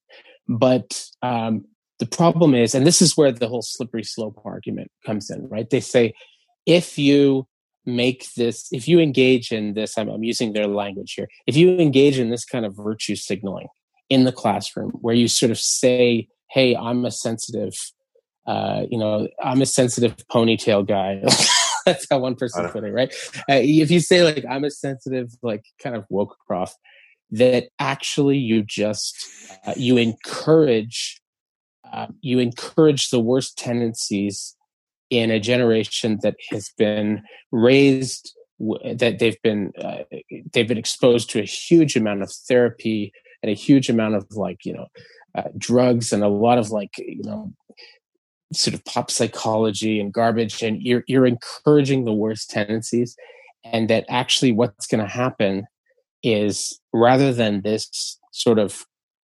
but 0.49 1.05
um, 1.23 1.65
the 1.99 2.07
problem 2.07 2.55
is, 2.55 2.75
and 2.75 2.87
this 2.87 3.01
is 3.01 3.17
where 3.17 3.33
the 3.33 3.49
whole 3.49 3.63
slippery 3.63 4.05
slope 4.05 4.41
argument 4.45 4.91
comes 5.07 5.31
in, 5.31 5.49
right? 5.49 5.69
They 5.69 5.81
say 5.81 6.15
if 6.67 6.99
you 6.99 7.47
make 7.87 8.27
this, 8.37 8.69
if 8.73 8.89
you 8.89 9.01
engage 9.01 9.53
in 9.53 9.75
this, 9.75 9.97
I'm, 9.99 10.09
I'm 10.09 10.25
using 10.25 10.53
their 10.53 10.67
language 10.67 11.15
here, 11.15 11.29
if 11.47 11.57
you 11.57 11.79
engage 11.79 12.19
in 12.19 12.31
this 12.31 12.45
kind 12.45 12.65
of 12.65 12.75
virtue 12.77 13.17
signaling 13.17 13.69
in 14.11 14.25
the 14.25 14.33
classroom 14.33 14.91
where 15.01 15.15
you 15.15 15.29
sort 15.29 15.51
of 15.51 15.59
say, 15.59 16.29
hey, 16.51 16.77
I'm 16.77 17.05
a 17.05 17.11
sensitive, 17.11 17.75
uh, 18.47 18.83
you 18.91 18.99
know, 18.99 19.29
I'm 19.43 19.63
a 19.63 19.67
sensitive 19.67 20.17
ponytail 20.33 20.87
guy. 20.87 21.23
That's 21.87 22.07
how 22.11 22.19
one 22.19 22.35
person 22.35 22.63
know. 22.63 22.71
put 22.71 22.85
it, 22.85 22.93
right? 22.93 23.15
Uh, 23.41 23.61
if 23.61 23.91
you 23.91 24.01
say 24.01 24.25
like 24.25 24.45
I'm 24.49 24.65
a 24.65 24.71
sensitive, 24.71 25.35
like 25.43 25.65
kind 25.83 25.95
of 25.95 26.05
woke 26.09 26.37
prof, 26.47 26.75
that 27.31 27.69
actually 27.79 28.39
you 28.39 28.63
just 28.63 29.17
uh, 29.67 29.75
you 29.77 29.97
encourage 29.97 31.21
uh, 31.93 32.07
you 32.21 32.39
encourage 32.39 33.11
the 33.11 33.21
worst 33.21 33.57
tendencies 33.57 34.57
in 35.11 35.31
a 35.31 35.39
generation 35.39 36.19
that 36.23 36.37
has 36.51 36.71
been 36.77 37.23
raised 37.53 38.35
that 38.59 39.19
they've 39.19 39.41
been 39.43 39.73
uh, 39.81 40.05
they've 40.53 40.69
been 40.69 40.79
exposed 40.79 41.31
to 41.31 41.41
a 41.41 41.45
huge 41.45 41.97
amount 41.97 42.23
of 42.23 42.33
therapy 42.33 43.13
and 43.43 43.51
a 43.51 43.55
huge 43.55 43.89
amount 43.89 44.15
of 44.15 44.27
like 44.33 44.65
you 44.65 44.73
know 44.73 44.87
uh, 45.35 45.49
drugs 45.59 46.13
and 46.13 46.23
a 46.23 46.29
lot 46.29 46.59
of 46.59 46.71
like 46.71 46.91
you 46.99 47.23
know 47.23 47.53
sort 48.53 48.75
of 48.75 48.85
pop 48.85 49.11
psychology 49.11 50.01
and 50.01 50.13
garbage 50.13 50.63
and 50.63 50.83
you're 50.83 51.05
you're 51.07 51.27
encouraging 51.27 52.05
the 52.05 52.13
worst 52.13 52.51
tendencies 52.51 53.17
and 53.65 53.91
that 53.91 54.05
actually 54.09 54.53
what's 54.53 54.87
going 54.87 55.03
to 55.03 55.11
happen 55.11 55.67
is 56.25 56.81
rather 56.93 57.33
than 57.33 57.61
this 57.63 58.19
sort 58.33 58.59
of 58.59 58.85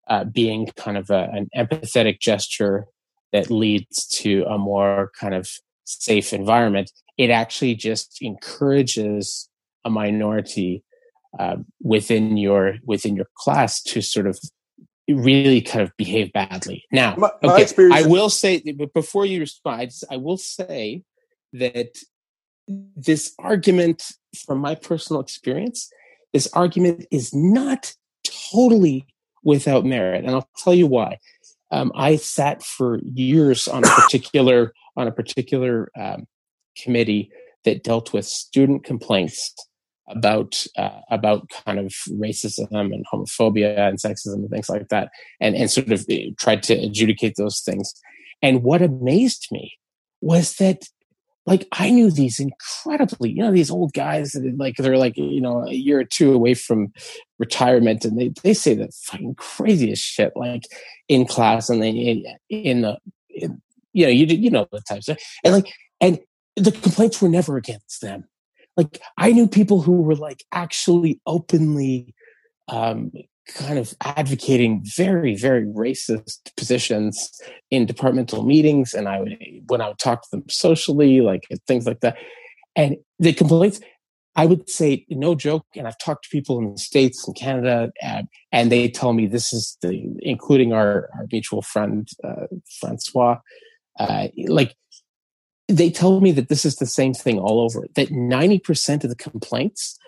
uh, 0.08 0.24
being 0.24 0.66
kind 0.76 0.98
of 0.98 1.08
a, 1.10 1.28
an 1.32 1.48
empathetic 1.56 2.20
gesture 2.20 2.86
that 3.32 3.50
leads 3.50 4.06
to 4.06 4.44
a 4.48 4.58
more 4.58 5.10
kind 5.18 5.34
of 5.34 5.48
safe 5.84 6.32
environment, 6.32 6.90
it 7.16 7.30
actually 7.30 7.74
just 7.74 8.18
encourages 8.20 9.48
a 9.84 9.90
minority 9.90 10.82
uh, 11.38 11.56
within 11.82 12.36
your 12.36 12.76
within 12.84 13.14
your 13.16 13.28
class 13.36 13.82
to 13.82 14.00
sort 14.00 14.26
of 14.26 14.38
really 15.08 15.60
kind 15.62 15.82
of 15.82 15.90
behave 15.96 16.32
badly. 16.32 16.84
Now, 16.92 17.14
My- 17.16 17.30
my 17.42 17.52
okay, 17.54 17.62
experience- 17.62 18.04
I 18.04 18.08
will 18.08 18.28
say, 18.28 18.60
but 18.76 18.92
before 18.92 19.24
you 19.24 19.40
respond, 19.40 19.90
I 20.10 20.16
will 20.16 20.36
say 20.36 21.02
that 21.52 21.96
this 22.66 23.32
argument, 23.38 24.02
from 24.46 24.58
my 24.58 24.74
personal 24.74 25.22
experience, 25.22 25.90
this 26.32 26.48
argument 26.52 27.06
is 27.10 27.34
not 27.34 27.94
totally 28.52 29.06
without 29.42 29.84
merit, 29.84 30.24
and 30.24 30.34
I'll 30.34 30.48
tell 30.58 30.74
you 30.74 30.86
why. 30.86 31.18
Um, 31.70 31.92
I 31.94 32.16
sat 32.16 32.62
for 32.62 32.98
years 33.14 33.68
on 33.68 33.84
a 33.84 33.88
particular 33.88 34.72
on 34.96 35.06
a 35.06 35.12
particular 35.12 35.90
um, 35.98 36.26
committee 36.82 37.30
that 37.64 37.84
dealt 37.84 38.12
with 38.12 38.24
student 38.24 38.84
complaints 38.84 39.54
about 40.08 40.64
uh, 40.76 41.00
about 41.10 41.50
kind 41.64 41.78
of 41.78 41.92
racism 42.10 42.70
and 42.70 43.04
homophobia 43.12 43.78
and 43.78 43.98
sexism 43.98 44.36
and 44.36 44.50
things 44.50 44.68
like 44.68 44.88
that, 44.88 45.10
and 45.40 45.54
and 45.54 45.70
sort 45.70 45.92
of 45.92 46.04
uh, 46.10 46.14
tried 46.38 46.62
to 46.64 46.74
adjudicate 46.74 47.34
those 47.36 47.60
things. 47.60 47.92
And 48.42 48.62
what 48.62 48.82
amazed 48.82 49.48
me 49.50 49.72
was 50.20 50.56
that 50.56 50.84
like 51.48 51.66
I 51.72 51.88
knew 51.88 52.10
these 52.10 52.38
incredibly, 52.38 53.30
you 53.30 53.42
know, 53.42 53.50
these 53.50 53.70
old 53.70 53.94
guys 53.94 54.32
that 54.32 54.58
like 54.58 54.76
they're 54.76 54.98
like, 54.98 55.16
you 55.16 55.40
know, 55.40 55.66
a 55.66 55.72
year 55.72 56.00
or 56.00 56.04
two 56.04 56.34
away 56.34 56.52
from 56.52 56.92
retirement 57.38 58.04
and 58.04 58.20
they, 58.20 58.34
they 58.42 58.52
say 58.52 58.74
the 58.74 58.90
fucking 59.04 59.34
craziest 59.36 60.02
shit 60.02 60.34
like 60.36 60.64
in 61.08 61.24
class 61.24 61.70
and 61.70 61.82
they 61.82 61.88
in, 61.88 62.24
in 62.50 62.82
the 62.82 62.98
in, 63.30 63.62
you 63.94 64.04
know, 64.04 64.12
you 64.12 64.26
you 64.26 64.50
know 64.50 64.68
the 64.70 64.82
types 64.82 65.08
of, 65.08 65.18
and 65.42 65.54
like 65.54 65.72
and 66.02 66.20
the 66.56 66.70
complaints 66.70 67.22
were 67.22 67.30
never 67.30 67.56
against 67.56 68.02
them. 68.02 68.24
Like 68.76 69.00
I 69.16 69.32
knew 69.32 69.48
people 69.48 69.80
who 69.80 70.02
were 70.02 70.16
like 70.16 70.44
actually 70.52 71.18
openly 71.26 72.14
um 72.68 73.10
kind 73.48 73.78
of 73.78 73.94
advocating 74.02 74.82
very 74.84 75.34
very 75.34 75.64
racist 75.64 76.54
positions 76.56 77.30
in 77.70 77.86
departmental 77.86 78.44
meetings 78.44 78.94
and 78.94 79.08
i 79.08 79.20
would 79.20 79.36
when 79.68 79.80
i 79.80 79.88
would 79.88 79.98
talk 79.98 80.22
to 80.22 80.28
them 80.30 80.44
socially 80.48 81.20
like 81.20 81.44
things 81.66 81.86
like 81.86 82.00
that. 82.00 82.16
And 82.76 82.96
the 83.18 83.32
complaints 83.32 83.80
i 84.36 84.44
would 84.46 84.68
say 84.68 85.04
no 85.08 85.34
joke 85.34 85.66
and 85.74 85.88
i've 85.88 85.98
talked 85.98 86.24
to 86.24 86.30
people 86.30 86.58
in 86.58 86.72
the 86.72 86.78
states 86.78 87.26
and 87.26 87.36
canada 87.36 87.90
and, 88.02 88.28
and 88.52 88.70
they 88.70 88.88
tell 88.88 89.12
me 89.12 89.26
this 89.26 89.52
is 89.52 89.76
the 89.82 90.14
including 90.20 90.72
our, 90.72 91.08
our 91.14 91.26
mutual 91.32 91.62
friend 91.62 92.08
uh, 92.24 92.46
francois 92.80 93.38
uh, 93.98 94.28
like 94.46 94.76
they 95.68 95.90
tell 95.90 96.20
me 96.20 96.32
that 96.32 96.48
this 96.48 96.64
is 96.64 96.76
the 96.76 96.86
same 96.86 97.12
thing 97.12 97.38
all 97.38 97.60
over 97.60 97.86
that 97.94 98.08
90% 98.08 99.04
of 99.04 99.10
the 99.10 99.16
complaints 99.16 99.98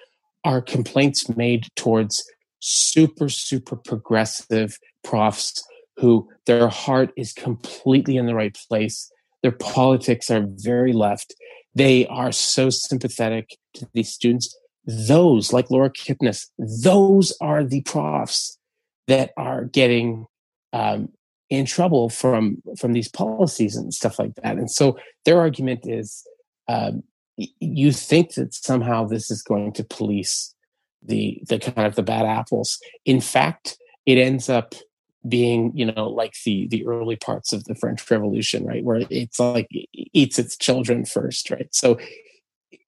are 0.44 0.62
complaints 0.62 1.28
made 1.28 1.66
towards 1.76 2.24
super 2.60 3.28
super 3.28 3.76
progressive 3.76 4.78
profs 5.02 5.62
who 5.96 6.28
their 6.46 6.68
heart 6.68 7.12
is 7.16 7.32
completely 7.32 8.16
in 8.16 8.26
the 8.26 8.34
right 8.34 8.56
place. 8.68 9.10
Their 9.42 9.52
politics 9.52 10.30
are 10.30 10.46
very 10.46 10.92
left. 10.92 11.34
They 11.74 12.06
are 12.06 12.32
so 12.32 12.70
sympathetic 12.70 13.56
to 13.74 13.88
these 13.92 14.10
students. 14.10 14.56
Those 14.86 15.52
like 15.52 15.70
laura 15.70 15.90
kipnis 15.90 16.46
those 16.58 17.36
are 17.40 17.64
the 17.64 17.82
profs 17.82 18.58
that 19.08 19.32
are 19.36 19.64
getting 19.64 20.26
um, 20.72 21.10
in 21.50 21.66
trouble 21.66 22.08
from 22.08 22.62
from 22.78 22.92
these 22.92 23.08
policies 23.08 23.76
and 23.76 23.92
stuff 23.92 24.18
like 24.18 24.34
that. 24.36 24.56
And 24.56 24.70
so 24.70 24.98
their 25.24 25.38
argument 25.38 25.80
is 25.84 26.22
um, 26.68 27.02
you 27.36 27.92
think 27.92 28.34
that 28.34 28.54
somehow 28.54 29.04
this 29.04 29.30
is 29.30 29.42
going 29.42 29.72
to 29.74 29.84
police 29.84 30.54
the 31.02 31.42
the 31.48 31.58
kind 31.58 31.86
of 31.86 31.94
the 31.94 32.02
bad 32.02 32.26
apples. 32.26 32.78
In 33.04 33.20
fact, 33.20 33.76
it 34.06 34.18
ends 34.18 34.48
up 34.48 34.74
being 35.28 35.70
you 35.74 35.84
know 35.84 36.08
like 36.08 36.34
the 36.44 36.66
the 36.68 36.86
early 36.86 37.16
parts 37.16 37.52
of 37.52 37.64
the 37.64 37.74
French 37.74 38.08
Revolution, 38.10 38.64
right, 38.64 38.84
where 38.84 39.02
it's 39.10 39.38
like 39.38 39.66
it 39.70 39.88
eats 40.12 40.38
its 40.38 40.56
children 40.56 41.04
first, 41.04 41.50
right? 41.50 41.68
So, 41.74 41.98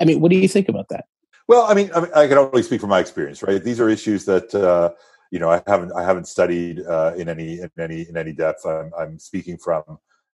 I 0.00 0.04
mean, 0.04 0.20
what 0.20 0.30
do 0.30 0.38
you 0.38 0.48
think 0.48 0.68
about 0.68 0.88
that? 0.90 1.04
Well, 1.48 1.64
I 1.64 1.74
mean, 1.74 1.90
I, 1.94 2.00
mean, 2.00 2.10
I 2.14 2.26
can 2.28 2.38
only 2.38 2.62
speak 2.62 2.80
from 2.80 2.90
my 2.90 3.00
experience, 3.00 3.42
right? 3.42 3.62
These 3.62 3.80
are 3.80 3.88
issues 3.88 4.24
that 4.26 4.54
uh, 4.54 4.94
you 5.30 5.38
know 5.38 5.50
I 5.50 5.62
haven't 5.66 5.92
I 5.92 6.02
haven't 6.02 6.28
studied 6.28 6.80
uh, 6.86 7.12
in 7.16 7.28
any 7.28 7.60
in 7.60 7.70
any 7.78 8.08
in 8.08 8.16
any 8.16 8.32
depth. 8.32 8.64
I'm, 8.64 8.90
I'm 8.98 9.18
speaking 9.18 9.58
from 9.58 9.82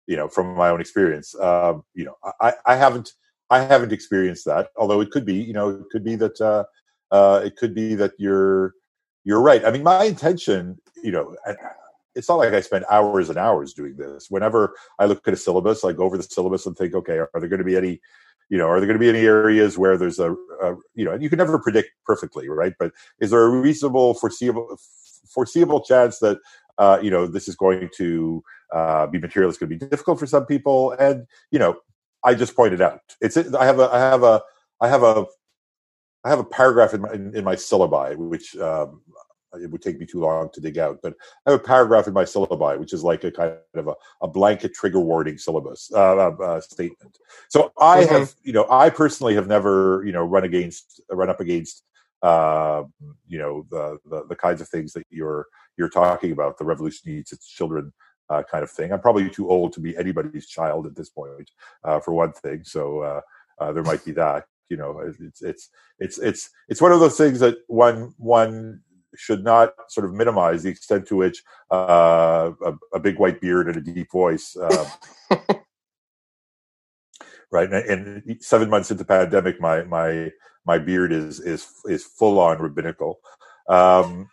you 0.05 0.17
know 0.17 0.27
from 0.27 0.55
my 0.55 0.69
own 0.69 0.81
experience. 0.81 1.39
Um, 1.39 1.83
you 1.93 2.05
know, 2.05 2.15
I, 2.41 2.53
I 2.65 2.75
haven't 2.75 3.11
I 3.49 3.59
haven't 3.61 3.93
experienced 3.93 4.45
that. 4.45 4.69
Although 4.75 5.01
it 5.01 5.11
could 5.11 5.25
be, 5.25 5.35
you 5.35 5.53
know, 5.53 5.69
it 5.69 5.89
could 5.91 6.03
be 6.03 6.15
that 6.17 6.39
uh, 6.41 6.65
uh, 7.11 7.41
it 7.43 7.55
could 7.55 7.73
be 7.73 7.95
that 7.95 8.13
you're 8.17 8.73
you're 9.23 9.41
right. 9.41 9.65
I 9.65 9.71
mean, 9.71 9.83
my 9.83 10.05
intention, 10.05 10.79
you 11.03 11.11
know. 11.11 11.35
It's 12.15 12.29
not 12.29 12.39
like 12.39 12.51
I 12.51 12.61
spend 12.61 12.83
hours 12.89 13.29
and 13.29 13.37
hours 13.37 13.75
doing 13.75 13.95
this. 13.95 14.25
Whenever 14.27 14.73
I 14.97 15.05
look 15.05 15.27
at 15.27 15.35
a 15.35 15.37
syllabus, 15.37 15.83
I 15.83 15.93
go 15.93 16.03
over 16.03 16.17
the 16.17 16.23
syllabus 16.23 16.65
and 16.65 16.75
think, 16.75 16.95
okay, 16.95 17.19
are 17.19 17.29
there 17.35 17.47
going 17.47 17.59
to 17.59 17.63
be 17.63 17.77
any 17.77 18.01
you 18.49 18.57
know, 18.57 18.67
are 18.67 18.79
there 18.79 18.87
going 18.87 18.97
to 18.97 18.99
be 18.99 19.09
any 19.09 19.27
areas 19.27 19.77
where 19.77 19.97
there's 19.97 20.17
a, 20.17 20.31
a, 20.63 20.75
you 20.95 21.05
know, 21.05 21.11
and 21.11 21.21
you 21.21 21.29
can 21.29 21.37
never 21.37 21.59
predict 21.59 21.91
perfectly, 22.05 22.49
right? 22.49 22.73
But 22.79 22.91
is 23.19 23.29
there 23.29 23.43
a 23.43 23.49
reasonable, 23.49 24.15
foreseeable, 24.15 24.79
foreseeable 25.29 25.81
chance 25.81 26.17
that, 26.19 26.39
uh, 26.77 26.97
you 27.01 27.11
know, 27.11 27.27
this 27.27 27.47
is 27.47 27.55
going 27.55 27.89
to 27.97 28.41
uh, 28.73 29.07
be 29.07 29.19
material 29.19 29.49
that's 29.49 29.57
going 29.57 29.69
to 29.69 29.75
be 29.75 29.89
difficult 29.89 30.19
for 30.19 30.25
some 30.25 30.45
people. 30.45 30.91
And 30.93 31.25
you 31.51 31.59
know, 31.59 31.77
I 32.23 32.33
just 32.33 32.55
pointed 32.55 32.81
out 32.81 33.01
it's 33.21 33.37
I 33.37 33.65
have 33.65 33.79
a 33.79 33.89
I 33.89 33.99
have 33.99 34.23
a 34.23 34.41
I 34.81 34.87
have 34.87 35.03
a 35.03 35.25
I 36.23 36.29
have 36.29 36.39
a 36.39 36.43
paragraph 36.43 36.93
in 36.93 37.01
my 37.01 37.13
in, 37.13 37.35
in 37.35 37.43
my 37.43 37.55
syllabi 37.55 38.15
which 38.17 38.55
um, 38.57 39.01
it 39.53 39.71
would 39.71 39.81
take 39.81 39.99
me 39.99 40.05
too 40.05 40.19
long 40.19 40.49
to 40.53 40.61
dig 40.61 40.77
out, 40.77 40.99
but 41.01 41.13
I 41.45 41.51
have 41.51 41.59
a 41.59 41.63
paragraph 41.63 42.07
in 42.07 42.13
my 42.13 42.23
syllabi, 42.23 42.79
which 42.79 42.93
is 42.93 43.03
like 43.03 43.23
a 43.23 43.31
kind 43.31 43.53
of 43.75 43.87
a, 43.87 43.95
a 44.21 44.27
blanket 44.27 44.73
trigger 44.73 44.99
warning 44.99 45.37
syllabus 45.37 45.89
uh, 45.93 46.17
uh, 46.17 46.43
uh 46.43 46.61
statement. 46.61 47.17
So 47.49 47.71
I 47.79 48.03
mm-hmm. 48.03 48.13
have, 48.13 48.33
you 48.43 48.53
know, 48.53 48.67
I 48.69 48.89
personally 48.89 49.35
have 49.35 49.47
never, 49.47 50.03
you 50.05 50.11
know, 50.11 50.23
run 50.23 50.43
against, 50.43 51.01
run 51.09 51.29
up 51.29 51.39
against, 51.39 51.83
uh, 52.21 52.83
you 53.27 53.39
know, 53.39 53.65
the, 53.69 53.97
the, 54.09 54.25
the 54.27 54.35
kinds 54.35 54.61
of 54.61 54.69
things 54.69 54.93
that 54.93 55.05
you're 55.09 55.47
you're 55.77 55.89
talking 55.89 56.31
about. 56.31 56.57
The 56.57 56.65
revolution 56.65 57.13
needs 57.13 57.31
its 57.31 57.47
children. 57.47 57.93
Uh, 58.29 58.43
kind 58.43 58.61
of 58.61 58.69
thing. 58.69 58.91
I'm 58.91 58.99
probably 58.99 59.29
too 59.29 59.49
old 59.49 59.71
to 59.71 59.79
be 59.79 59.95
anybody's 59.95 60.47
child 60.47 60.85
at 60.85 60.97
this 60.97 61.09
point, 61.09 61.49
uh, 61.85 62.01
for 62.01 62.13
one 62.13 62.33
thing. 62.33 62.65
So 62.65 63.21
there 63.57 63.83
might 63.83 64.03
be 64.03 64.11
that 64.11 64.43
you 64.69 64.77
know 64.77 64.99
it's 64.99 65.41
it's 65.41 65.69
it's 65.99 66.17
it's 66.17 66.49
it's 66.69 66.81
one 66.81 66.91
of 66.91 66.99
those 66.99 67.17
things 67.17 67.39
that 67.39 67.57
one 67.67 68.13
one 68.17 68.81
should 69.15 69.43
not 69.43 69.73
sort 69.89 70.05
of 70.05 70.13
minimize 70.13 70.63
the 70.63 70.69
extent 70.69 71.07
to 71.07 71.15
which 71.15 71.43
uh, 71.71 72.51
a, 72.63 72.73
a, 72.93 72.99
big 72.99 73.17
white 73.17 73.41
beard 73.41 73.67
and 73.67 73.77
a 73.77 73.81
deep 73.81 74.11
voice. 74.11 74.55
Uh, 74.55 74.89
right, 77.51 77.71
and, 77.71 78.23
and, 78.25 78.43
seven 78.43 78.69
months 78.69 78.91
into 78.91 79.03
pandemic, 79.03 79.59
my 79.59 79.83
my 79.83 80.31
my 80.65 80.77
beard 80.77 81.11
is 81.11 81.39
is 81.39 81.67
is 81.85 82.03
full 82.03 82.39
on 82.39 82.59
rabbinical. 82.59 83.19
Um, 83.69 84.29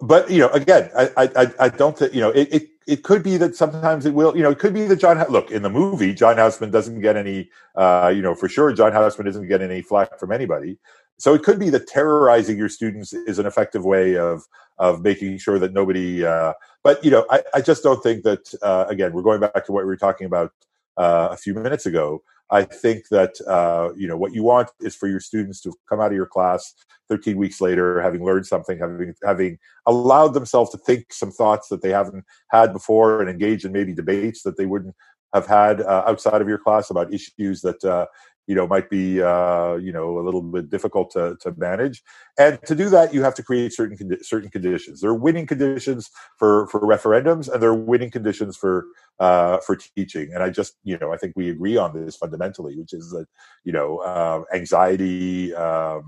but 0.00 0.30
you 0.30 0.38
know, 0.38 0.48
again, 0.50 0.90
I 0.96 1.10
I 1.16 1.46
I 1.58 1.68
don't 1.68 1.96
think 1.96 2.14
you 2.14 2.20
know 2.20 2.30
it, 2.30 2.48
it 2.52 2.70
it 2.86 3.04
could 3.04 3.22
be 3.22 3.36
that 3.36 3.54
sometimes 3.54 4.04
it 4.04 4.14
will, 4.14 4.36
you 4.36 4.42
know, 4.42 4.50
it 4.50 4.58
could 4.58 4.74
be 4.74 4.84
that 4.86 4.96
John, 4.96 5.24
look, 5.30 5.50
in 5.52 5.62
the 5.62 5.70
movie, 5.70 6.12
John 6.12 6.36
Houseman 6.36 6.72
doesn't 6.72 7.00
get 7.00 7.16
any, 7.16 7.48
uh, 7.76 8.12
you 8.14 8.20
know, 8.20 8.34
for 8.34 8.48
sure, 8.48 8.72
John 8.72 8.90
Houseman 8.90 9.26
doesn't 9.26 9.46
get 9.46 9.62
any 9.62 9.80
flack 9.80 10.18
from 10.18 10.32
anybody. 10.32 10.76
So 11.16 11.32
it 11.34 11.42
could 11.42 11.60
be 11.60 11.70
that 11.70 11.86
terrorizing 11.86 12.56
your 12.58 12.68
students 12.68 13.12
is 13.12 13.38
an 13.38 13.46
effective 13.46 13.84
way 13.84 14.16
of 14.16 14.42
of 14.78 15.02
making 15.02 15.38
sure 15.38 15.58
that 15.58 15.74
nobody. 15.74 16.24
Uh, 16.24 16.54
but 16.82 17.04
you 17.04 17.10
know, 17.10 17.26
I, 17.30 17.42
I 17.54 17.60
just 17.60 17.82
don't 17.82 18.02
think 18.02 18.24
that. 18.24 18.52
Uh, 18.62 18.86
again, 18.88 19.12
we're 19.12 19.22
going 19.22 19.40
back 19.40 19.66
to 19.66 19.72
what 19.72 19.84
we 19.84 19.86
were 19.86 19.96
talking 19.96 20.26
about 20.26 20.52
uh, 20.96 21.28
a 21.30 21.36
few 21.36 21.54
minutes 21.54 21.86
ago. 21.86 22.22
I 22.52 22.64
think 22.64 23.04
that 23.10 23.34
uh, 23.46 23.90
you 23.96 24.08
know 24.08 24.16
what 24.16 24.34
you 24.34 24.42
want 24.42 24.70
is 24.80 24.96
for 24.96 25.08
your 25.08 25.20
students 25.20 25.60
to 25.62 25.72
come 25.88 26.00
out 26.00 26.08
of 26.10 26.16
your 26.16 26.26
class 26.26 26.74
13 27.08 27.36
weeks 27.36 27.60
later, 27.60 28.00
having 28.02 28.24
learned 28.24 28.46
something, 28.46 28.78
having 28.78 29.14
having 29.24 29.58
allowed 29.86 30.34
themselves 30.34 30.70
to 30.70 30.78
think 30.78 31.12
some 31.12 31.30
thoughts 31.30 31.68
that 31.68 31.82
they 31.82 31.90
haven't 31.90 32.24
had 32.50 32.72
before, 32.72 33.20
and 33.20 33.30
engage 33.30 33.64
in 33.64 33.72
maybe 33.72 33.94
debates 33.94 34.42
that 34.42 34.56
they 34.56 34.66
wouldn't 34.66 34.94
have 35.32 35.46
had 35.46 35.80
uh, 35.80 36.02
outside 36.06 36.42
of 36.42 36.48
your 36.48 36.58
class 36.58 36.90
about 36.90 37.12
issues 37.14 37.60
that 37.60 37.82
uh, 37.84 38.06
you 38.50 38.56
know 38.56 38.66
might 38.66 38.90
be 38.90 39.22
uh, 39.22 39.74
you 39.86 39.92
know 39.96 40.18
a 40.18 40.22
little 40.26 40.42
bit 40.42 40.68
difficult 40.68 41.12
to, 41.12 41.36
to 41.42 41.54
manage. 41.56 42.02
And 42.36 42.60
to 42.66 42.74
do 42.74 42.90
that 42.90 43.14
you 43.14 43.22
have 43.22 43.36
to 43.36 43.44
create 43.44 43.72
certain 43.72 43.96
condi- 43.96 44.24
certain 44.24 44.50
conditions. 44.50 45.00
There 45.00 45.10
are 45.10 45.22
winning 45.26 45.46
conditions 45.46 46.10
for 46.36 46.66
for 46.66 46.80
referendums 46.80 47.46
and 47.48 47.62
there 47.62 47.70
are 47.70 47.84
winning 47.92 48.10
conditions 48.10 48.56
for 48.56 48.86
uh, 49.20 49.58
for 49.66 49.76
teaching. 49.76 50.26
And 50.34 50.42
i 50.42 50.50
just 50.50 50.72
you 50.82 50.98
know 50.98 51.12
i 51.14 51.18
think 51.20 51.32
we 51.36 51.46
agree 51.54 51.76
on 51.84 51.90
this 51.94 52.16
fundamentally 52.16 52.74
which 52.80 52.92
is 52.92 53.10
that 53.14 53.26
you 53.66 53.72
know 53.76 53.98
uh, 53.98 54.42
anxiety 54.60 55.54
um, 55.66 56.04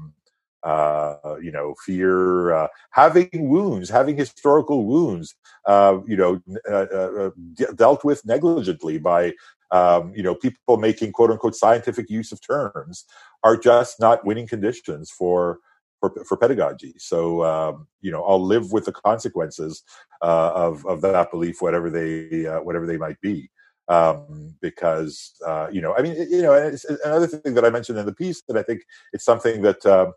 uh, 0.63 1.17
you 1.43 1.51
know, 1.51 1.75
fear, 1.85 2.53
uh, 2.53 2.69
having 2.91 3.29
wounds, 3.33 3.91
having 3.91 4.17
historical 4.17 4.87
wounds, 4.87 5.35
uh, 5.67 5.99
you 6.07 6.17
know, 6.17 6.41
uh, 6.71 6.87
uh, 6.93 7.11
uh, 7.21 7.31
dealt 7.75 8.05
with 8.05 8.25
negligently 8.25 8.99
by 8.99 9.33
um, 9.73 10.13
you 10.15 10.23
know, 10.23 10.35
people 10.35 10.77
making 10.77 11.13
quote 11.13 11.31
unquote 11.31 11.57
scientific 11.57 12.09
use 12.11 12.31
of 12.31 12.41
terms 12.47 13.05
are 13.43 13.57
just 13.57 13.99
not 13.99 14.25
winning 14.25 14.47
conditions 14.47 15.11
for 15.11 15.59
for, 15.99 16.13
for 16.25 16.37
pedagogy. 16.37 16.95
So 16.99 17.45
um, 17.45 17.87
you 18.01 18.11
know, 18.13 18.23
I'll 18.25 18.45
live 18.45 18.71
with 18.71 18.85
the 18.85 18.93
consequences 18.93 19.83
uh, 20.21 20.53
of 20.55 20.85
of 20.87 21.01
that 21.01 21.31
belief, 21.31 21.63
whatever 21.63 21.91
they 21.91 22.47
uh, 22.47 22.61
whatever 22.61 22.87
they 22.87 22.99
might 22.99 23.21
be. 23.21 23.51
Um, 23.89 24.55
because 24.61 25.33
uh, 25.47 25.69
you 25.73 25.81
know, 25.81 25.95
I 25.97 26.03
mean, 26.03 26.15
you 26.31 26.43
know, 26.43 26.53
it's 26.53 26.85
another 26.85 27.27
thing 27.27 27.55
that 27.55 27.65
I 27.65 27.71
mentioned 27.71 27.99
in 27.99 28.07
the 28.07 28.15
piece 28.15 28.43
that 28.49 28.57
I 28.57 28.63
think 28.63 28.83
it's 29.13 29.25
something 29.25 29.63
that 29.63 29.85
um, 29.87 30.13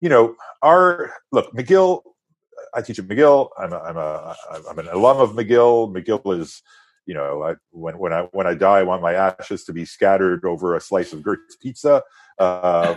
you 0.00 0.08
know, 0.08 0.34
our 0.62 1.12
look 1.32 1.52
McGill. 1.54 2.02
I 2.74 2.82
teach 2.82 2.98
at 2.98 3.06
McGill. 3.06 3.48
I'm 3.58 3.72
a, 3.72 3.78
I'm 3.78 3.96
a 3.96 4.36
I'm 4.68 4.78
an 4.78 4.88
alum 4.88 5.18
of 5.18 5.30
McGill. 5.30 5.90
McGill 5.94 6.38
is 6.38 6.62
you 7.08 7.14
know, 7.14 7.42
I, 7.42 7.54
when 7.70 7.98
when 7.98 8.12
I 8.12 8.28
when 8.32 8.46
I 8.46 8.52
die, 8.52 8.80
I 8.80 8.82
want 8.82 9.00
my 9.00 9.14
ashes 9.14 9.64
to 9.64 9.72
be 9.72 9.86
scattered 9.86 10.44
over 10.44 10.76
a 10.76 10.80
slice 10.80 11.14
of 11.14 11.22
Gert's 11.22 11.56
pizza. 11.56 12.02
Uh, 12.38 12.94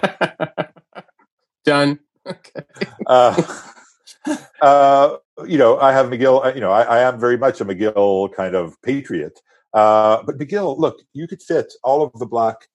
Done. 1.66 1.98
Okay. 2.28 2.62
uh, 3.08 3.42
uh, 4.62 5.16
you 5.48 5.58
know, 5.58 5.80
I 5.80 5.94
have 5.94 6.08
McGill. 6.08 6.54
You 6.54 6.60
know, 6.60 6.72
I, 6.72 6.82
I, 6.82 7.00
am 7.00 7.22
very 7.22 7.38
much 7.38 7.62
a 7.62 7.66
McGill 7.66 8.34
kind 8.34 8.54
of 8.54 8.80
patriot. 8.82 9.40
Uh, 9.74 10.22
but 10.24 10.38
McGill, 10.38 10.78
look, 10.78 11.02
you 11.14 11.26
could 11.26 11.42
fit 11.42 11.72
all 11.82 12.04
of 12.04 12.12
the 12.20 12.26
black 12.26 12.68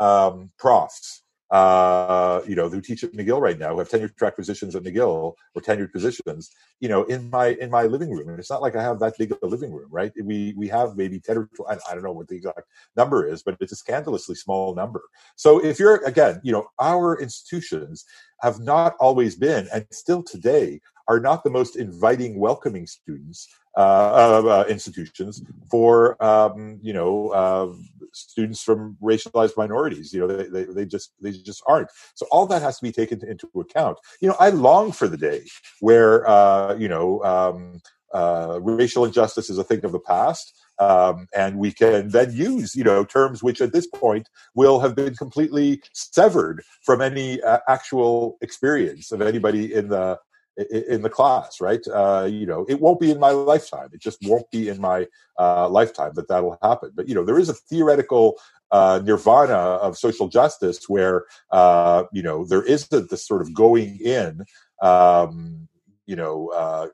um, 0.00 0.50
profs 0.58 1.22
uh, 1.50 2.42
you 2.46 2.54
know, 2.54 2.68
who 2.68 2.80
teach 2.80 3.02
at 3.02 3.12
McGill 3.12 3.40
right 3.40 3.58
now, 3.58 3.72
who 3.72 3.78
have 3.80 3.88
tenure 3.88 4.08
track 4.08 4.36
positions 4.36 4.76
at 4.76 4.84
McGill 4.84 5.34
or 5.54 5.62
tenured 5.62 5.92
positions, 5.92 6.50
you 6.78 6.88
know, 6.88 7.04
in 7.04 7.28
my 7.30 7.48
in 7.60 7.70
my 7.70 7.84
living 7.84 8.10
room. 8.10 8.28
And 8.28 8.38
it's 8.38 8.50
not 8.50 8.62
like 8.62 8.76
I 8.76 8.82
have 8.82 9.00
that 9.00 9.14
big 9.18 9.32
of 9.32 9.38
a 9.42 9.46
living 9.46 9.72
room, 9.72 9.88
right? 9.90 10.12
We 10.22 10.54
we 10.56 10.68
have 10.68 10.96
maybe 10.96 11.18
ten 11.18 11.38
or 11.38 11.48
12, 11.56 11.80
I 11.90 11.94
don't 11.94 12.04
know 12.04 12.12
what 12.12 12.28
the 12.28 12.36
exact 12.36 12.62
number 12.96 13.26
is, 13.26 13.42
but 13.42 13.56
it's 13.60 13.72
a 13.72 13.76
scandalously 13.76 14.36
small 14.36 14.74
number. 14.74 15.02
So 15.36 15.64
if 15.64 15.78
you're 15.80 16.04
again, 16.04 16.40
you 16.44 16.52
know, 16.52 16.66
our 16.78 17.20
institutions 17.20 18.04
have 18.42 18.60
not 18.60 18.94
always 19.00 19.34
been, 19.36 19.68
and 19.72 19.86
still 19.90 20.22
today 20.22 20.80
are 21.10 21.18
not 21.18 21.42
the 21.42 21.50
most 21.50 21.74
inviting, 21.74 22.38
welcoming 22.38 22.86
students 22.86 23.48
uh, 23.76 23.80
uh, 23.80 24.64
institutions 24.68 25.42
for 25.70 26.22
um, 26.24 26.78
you 26.82 26.92
know 26.92 27.28
uh, 27.30 27.72
students 28.12 28.62
from 28.62 28.96
racialized 29.02 29.56
minorities. 29.56 30.12
You 30.12 30.20
know, 30.20 30.28
they, 30.28 30.48
they, 30.48 30.64
they 30.72 30.86
just 30.86 31.12
they 31.20 31.32
just 31.32 31.62
aren't. 31.66 31.88
So 32.14 32.26
all 32.30 32.46
that 32.46 32.62
has 32.62 32.78
to 32.78 32.82
be 32.84 32.92
taken 32.92 33.20
into 33.28 33.48
account. 33.58 33.98
You 34.20 34.28
know, 34.28 34.36
I 34.38 34.50
long 34.50 34.92
for 34.92 35.08
the 35.08 35.16
day 35.16 35.42
where 35.80 36.28
uh, 36.28 36.76
you 36.76 36.88
know 36.88 37.22
um, 37.24 37.80
uh, 38.14 38.60
racial 38.62 39.04
injustice 39.04 39.50
is 39.50 39.58
a 39.58 39.64
thing 39.64 39.84
of 39.84 39.92
the 39.92 40.00
past. 40.00 40.56
Um, 40.78 41.26
and 41.34 41.58
we 41.58 41.72
can 41.72 42.08
then 42.08 42.32
use, 42.32 42.74
you 42.74 42.84
know, 42.84 43.04
terms 43.04 43.42
which 43.42 43.60
at 43.60 43.74
this 43.74 43.86
point 43.86 44.30
will 44.54 44.80
have 44.80 44.96
been 44.96 45.14
completely 45.14 45.82
severed 45.92 46.62
from 46.86 47.02
any 47.02 47.42
uh, 47.42 47.58
actual 47.68 48.38
experience 48.40 49.12
of 49.12 49.20
anybody 49.20 49.74
in 49.74 49.88
the 49.88 50.18
in 50.56 51.02
the 51.02 51.10
class, 51.10 51.60
right? 51.60 51.80
Uh, 51.92 52.28
you 52.30 52.46
know, 52.46 52.64
it 52.68 52.80
won't 52.80 53.00
be 53.00 53.10
in 53.10 53.18
my 53.18 53.30
lifetime. 53.30 53.88
It 53.92 54.00
just 54.00 54.18
won't 54.22 54.50
be 54.50 54.68
in 54.68 54.80
my 54.80 55.06
uh, 55.38 55.68
lifetime 55.68 56.12
that 56.14 56.28
that'll 56.28 56.58
happen. 56.62 56.90
But 56.94 57.08
you 57.08 57.14
know, 57.14 57.24
there 57.24 57.38
is 57.38 57.48
a 57.48 57.54
theoretical 57.54 58.38
uh, 58.70 59.00
nirvana 59.04 59.54
of 59.54 59.96
social 59.96 60.28
justice 60.28 60.88
where 60.88 61.24
uh, 61.50 62.04
you 62.12 62.22
know 62.22 62.44
there 62.44 62.62
isn't 62.62 63.10
this 63.10 63.26
sort 63.26 63.42
of 63.42 63.54
going 63.54 63.98
in, 64.00 64.44
um, 64.82 65.68
you 66.06 66.16
know. 66.16 66.48
Uh, 66.48 66.88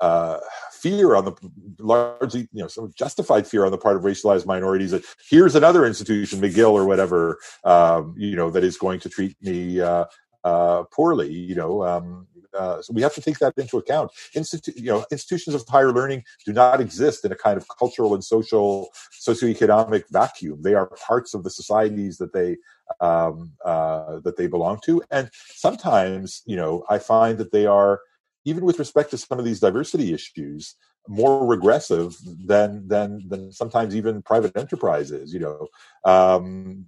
uh, 0.00 0.40
fear 0.72 1.14
on 1.14 1.26
the 1.26 1.34
largely, 1.78 2.48
you 2.52 2.62
know, 2.62 2.68
some 2.68 2.90
justified 2.96 3.46
fear 3.46 3.66
on 3.66 3.70
the 3.70 3.76
part 3.76 3.96
of 3.96 4.02
racialized 4.02 4.46
minorities 4.46 4.92
that 4.92 5.04
here's 5.28 5.54
another 5.54 5.84
institution, 5.84 6.40
McGill 6.40 6.72
or 6.72 6.86
whatever, 6.86 7.38
um, 7.64 8.14
you 8.16 8.34
know, 8.34 8.50
that 8.50 8.64
is 8.64 8.78
going 8.78 8.98
to 9.00 9.10
treat 9.10 9.36
me 9.42 9.78
uh, 9.78 10.06
uh, 10.44 10.84
poorly. 10.84 11.32
You 11.32 11.54
know, 11.54 11.84
um, 11.84 12.26
uh, 12.54 12.82
so 12.82 12.92
we 12.92 13.02
have 13.02 13.14
to 13.14 13.20
take 13.20 13.38
that 13.38 13.54
into 13.56 13.78
account. 13.78 14.10
Institu- 14.34 14.76
you 14.76 14.86
know, 14.86 15.04
institutions 15.10 15.54
of 15.54 15.66
higher 15.68 15.92
learning 15.92 16.24
do 16.44 16.52
not 16.52 16.80
exist 16.80 17.24
in 17.24 17.32
a 17.32 17.36
kind 17.36 17.56
of 17.56 17.66
cultural 17.78 18.14
and 18.14 18.24
social, 18.24 18.90
socioeconomic 19.20 20.04
vacuum. 20.10 20.62
They 20.62 20.74
are 20.74 20.86
parts 20.86 21.34
of 21.34 21.44
the 21.44 21.50
societies 21.50 22.18
that 22.18 22.32
they 22.32 22.56
um, 23.00 23.52
uh, 23.64 24.18
that 24.20 24.36
they 24.36 24.48
belong 24.48 24.80
to, 24.84 25.02
and 25.10 25.30
sometimes, 25.32 26.42
you 26.44 26.56
know, 26.56 26.84
I 26.88 26.98
find 26.98 27.38
that 27.38 27.52
they 27.52 27.66
are, 27.66 28.00
even 28.44 28.64
with 28.64 28.80
respect 28.80 29.12
to 29.12 29.18
some 29.18 29.38
of 29.38 29.44
these 29.44 29.60
diversity 29.60 30.12
issues, 30.12 30.74
more 31.06 31.46
regressive 31.46 32.16
than 32.46 32.88
than 32.88 33.28
than 33.28 33.52
sometimes 33.52 33.94
even 33.94 34.22
private 34.22 34.56
enterprises. 34.56 35.32
You 35.32 35.40
know, 35.40 35.68
um, 36.04 36.86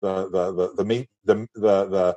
the 0.00 0.28
the 0.28 0.52
the 0.52 0.74
the 0.78 0.84
main 0.84 1.06
the 1.24 1.46
the, 1.54 1.84
the 1.86 2.16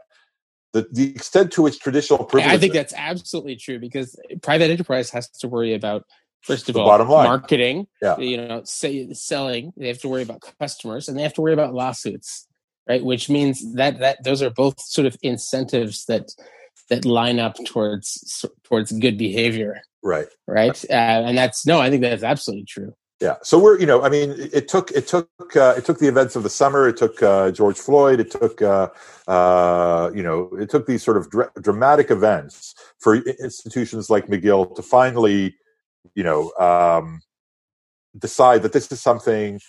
the, 0.73 0.87
the 0.91 1.09
extent 1.11 1.51
to 1.53 1.61
which 1.61 1.79
traditional 1.79 2.23
privilege. 2.23 2.53
I 2.53 2.57
think 2.57 2.73
that's 2.73 2.93
absolutely 2.95 3.55
true 3.55 3.79
because 3.79 4.17
private 4.41 4.71
enterprise 4.71 5.09
has 5.11 5.29
to 5.29 5.47
worry 5.47 5.73
about 5.73 6.05
first 6.43 6.69
of 6.69 6.73
the 6.73 6.81
all 6.81 6.87
bottom 6.87 7.09
line. 7.09 7.25
marketing. 7.25 7.87
Yeah. 8.01 8.17
You 8.17 8.37
know, 8.37 8.61
say, 8.63 9.11
selling. 9.13 9.73
They 9.77 9.87
have 9.87 9.99
to 9.99 10.07
worry 10.09 10.23
about 10.23 10.41
customers, 10.59 11.07
and 11.07 11.17
they 11.17 11.23
have 11.23 11.33
to 11.35 11.41
worry 11.41 11.53
about 11.53 11.73
lawsuits, 11.73 12.47
right? 12.87 13.03
Which 13.03 13.29
means 13.29 13.73
that 13.75 13.99
that 13.99 14.23
those 14.23 14.41
are 14.41 14.49
both 14.49 14.79
sort 14.79 15.07
of 15.07 15.17
incentives 15.21 16.05
that 16.05 16.29
that 16.89 17.05
line 17.05 17.39
up 17.39 17.55
towards 17.65 18.45
towards 18.63 18.91
good 18.91 19.17
behavior. 19.17 19.81
Right. 20.03 20.27
Right. 20.47 20.83
Uh, 20.89 20.93
and 20.93 21.37
that's 21.37 21.65
no, 21.65 21.79
I 21.79 21.89
think 21.89 22.01
that's 22.01 22.23
absolutely 22.23 22.65
true. 22.65 22.93
Yeah. 23.21 23.35
So 23.43 23.59
we're, 23.59 23.79
you 23.79 23.85
know, 23.85 24.01
I 24.01 24.09
mean, 24.09 24.33
it 24.51 24.67
took, 24.67 24.89
it 24.91 25.07
took, 25.07 25.29
uh, 25.55 25.75
it 25.77 25.85
took 25.85 25.99
the 25.99 26.07
events 26.07 26.35
of 26.35 26.41
the 26.41 26.49
summer. 26.49 26.87
It 26.87 26.97
took 26.97 27.21
uh, 27.21 27.51
George 27.51 27.77
Floyd. 27.77 28.19
It 28.19 28.31
took, 28.31 28.63
uh, 28.63 28.89
uh 29.27 30.09
you 30.15 30.23
know, 30.23 30.49
it 30.59 30.71
took 30.71 30.87
these 30.87 31.03
sort 31.03 31.17
of 31.17 31.29
dra- 31.29 31.51
dramatic 31.61 32.09
events 32.09 32.73
for 32.97 33.15
institutions 33.15 34.09
like 34.09 34.25
McGill 34.25 34.75
to 34.75 34.81
finally, 34.81 35.55
you 36.15 36.23
know, 36.23 36.51
um, 36.53 37.21
decide 38.17 38.63
that 38.63 38.73
this 38.73 38.91
is 38.91 38.99
something 38.99 39.59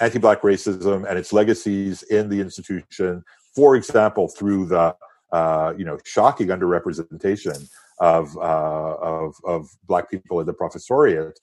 anti-black 0.00 0.42
racism 0.42 1.04
and 1.08 1.18
its 1.18 1.32
legacies 1.32 2.04
in 2.04 2.28
the 2.28 2.40
institution. 2.40 3.24
For 3.56 3.74
example, 3.74 4.28
through 4.28 4.66
the, 4.66 4.94
uh, 5.32 5.74
you 5.76 5.84
know, 5.84 5.98
shocking 6.04 6.48
underrepresentation 6.48 7.68
of, 7.98 8.36
uh, 8.36 8.94
of 9.00 9.34
of 9.44 9.68
black 9.86 10.08
people 10.08 10.38
in 10.38 10.46
the 10.46 10.54
professoriate 10.54 11.36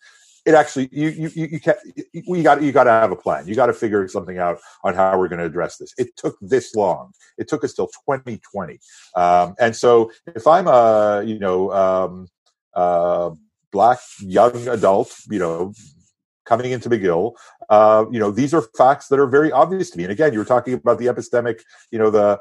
it 0.49 0.55
actually 0.55 0.89
you 0.91 1.09
you 1.09 1.29
you 1.35 1.59
can't 1.59 1.77
we 2.27 2.41
got 2.41 2.61
you 2.63 2.71
got 2.71 2.85
to 2.85 2.89
have 2.89 3.11
a 3.11 3.15
plan. 3.15 3.47
You 3.47 3.53
got 3.55 3.67
to 3.67 3.73
figure 3.73 4.07
something 4.07 4.39
out 4.39 4.57
on 4.83 4.95
how 4.95 5.17
we're 5.17 5.27
going 5.27 5.39
to 5.39 5.45
address 5.45 5.77
this. 5.77 5.93
It 5.97 6.15
took 6.17 6.37
this 6.41 6.73
long. 6.73 7.11
It 7.37 7.47
took 7.47 7.63
us 7.63 7.73
till 7.73 7.87
2020. 7.87 8.79
Um, 9.15 9.53
and 9.59 9.75
so 9.75 10.11
if 10.35 10.47
I'm 10.47 10.67
a 10.67 11.23
you 11.23 11.37
know 11.37 11.71
um, 11.71 12.27
uh, 12.73 13.31
black 13.71 13.99
young 14.21 14.67
adult, 14.67 15.15
you 15.29 15.39
know 15.39 15.73
coming 16.45 16.71
into 16.71 16.89
McGill, 16.89 17.33
uh, 17.69 18.05
you 18.09 18.19
know, 18.19 18.31
these 18.31 18.55
are 18.55 18.63
facts 18.75 19.07
that 19.09 19.19
are 19.19 19.27
very 19.27 19.51
obvious 19.51 19.91
to 19.91 19.97
me. 19.99 20.03
And 20.05 20.11
again, 20.11 20.33
you 20.33 20.39
were 20.39 20.45
talking 20.45 20.73
about 20.73 20.97
the 20.97 21.05
epistemic, 21.05 21.59
you 21.91 21.99
know, 21.99 22.09
the 22.09 22.39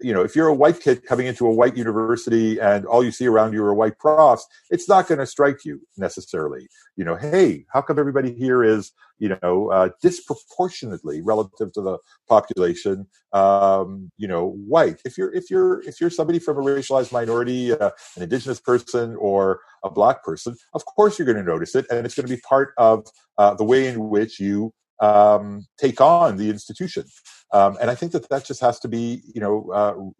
you 0.00 0.12
know, 0.12 0.22
if 0.22 0.36
you're 0.36 0.48
a 0.48 0.54
white 0.54 0.80
kid 0.80 1.04
coming 1.04 1.26
into 1.26 1.46
a 1.46 1.52
white 1.52 1.76
university 1.76 2.60
and 2.60 2.86
all 2.86 3.02
you 3.02 3.10
see 3.10 3.26
around 3.26 3.52
you 3.52 3.64
are 3.64 3.74
white 3.74 3.98
profs, 3.98 4.46
it's 4.70 4.88
not 4.88 5.08
going 5.08 5.18
to 5.18 5.26
strike 5.26 5.64
you 5.64 5.80
necessarily. 5.96 6.68
You 6.96 7.04
know, 7.04 7.16
hey, 7.16 7.64
how 7.72 7.82
come 7.82 7.98
everybody 7.98 8.32
here 8.32 8.62
is, 8.62 8.92
you 9.18 9.36
know, 9.42 9.70
uh, 9.70 9.88
disproportionately 10.00 11.22
relative 11.22 11.72
to 11.72 11.80
the 11.80 11.98
population, 12.28 13.06
um, 13.32 14.10
you 14.16 14.28
know, 14.28 14.50
white? 14.66 15.00
If 15.04 15.18
you're 15.18 15.32
if 15.34 15.50
you're 15.50 15.82
if 15.82 16.00
you're 16.00 16.10
somebody 16.10 16.38
from 16.38 16.58
a 16.58 16.60
racialized 16.60 17.10
minority, 17.10 17.72
uh, 17.72 17.90
an 18.16 18.22
indigenous 18.22 18.60
person, 18.60 19.16
or 19.16 19.60
a 19.84 19.90
black 19.90 20.22
person, 20.22 20.56
of 20.74 20.84
course 20.84 21.18
you're 21.18 21.26
going 21.26 21.38
to 21.38 21.42
notice 21.42 21.74
it, 21.74 21.86
and 21.90 22.06
it's 22.06 22.14
going 22.14 22.28
to 22.28 22.34
be 22.34 22.40
part 22.42 22.74
of 22.78 23.06
uh, 23.38 23.54
the 23.54 23.64
way 23.64 23.88
in 23.88 24.08
which 24.08 24.38
you 24.38 24.72
um, 25.00 25.66
take 25.78 26.00
on 26.00 26.36
the 26.36 26.50
institution. 26.50 27.04
Um, 27.52 27.76
and 27.80 27.90
I 27.90 27.94
think 27.94 28.12
that 28.12 28.28
that 28.30 28.44
just 28.44 28.60
has 28.60 28.78
to 28.80 28.88
be, 28.88 29.22
you 29.34 29.40
know, 29.40 30.14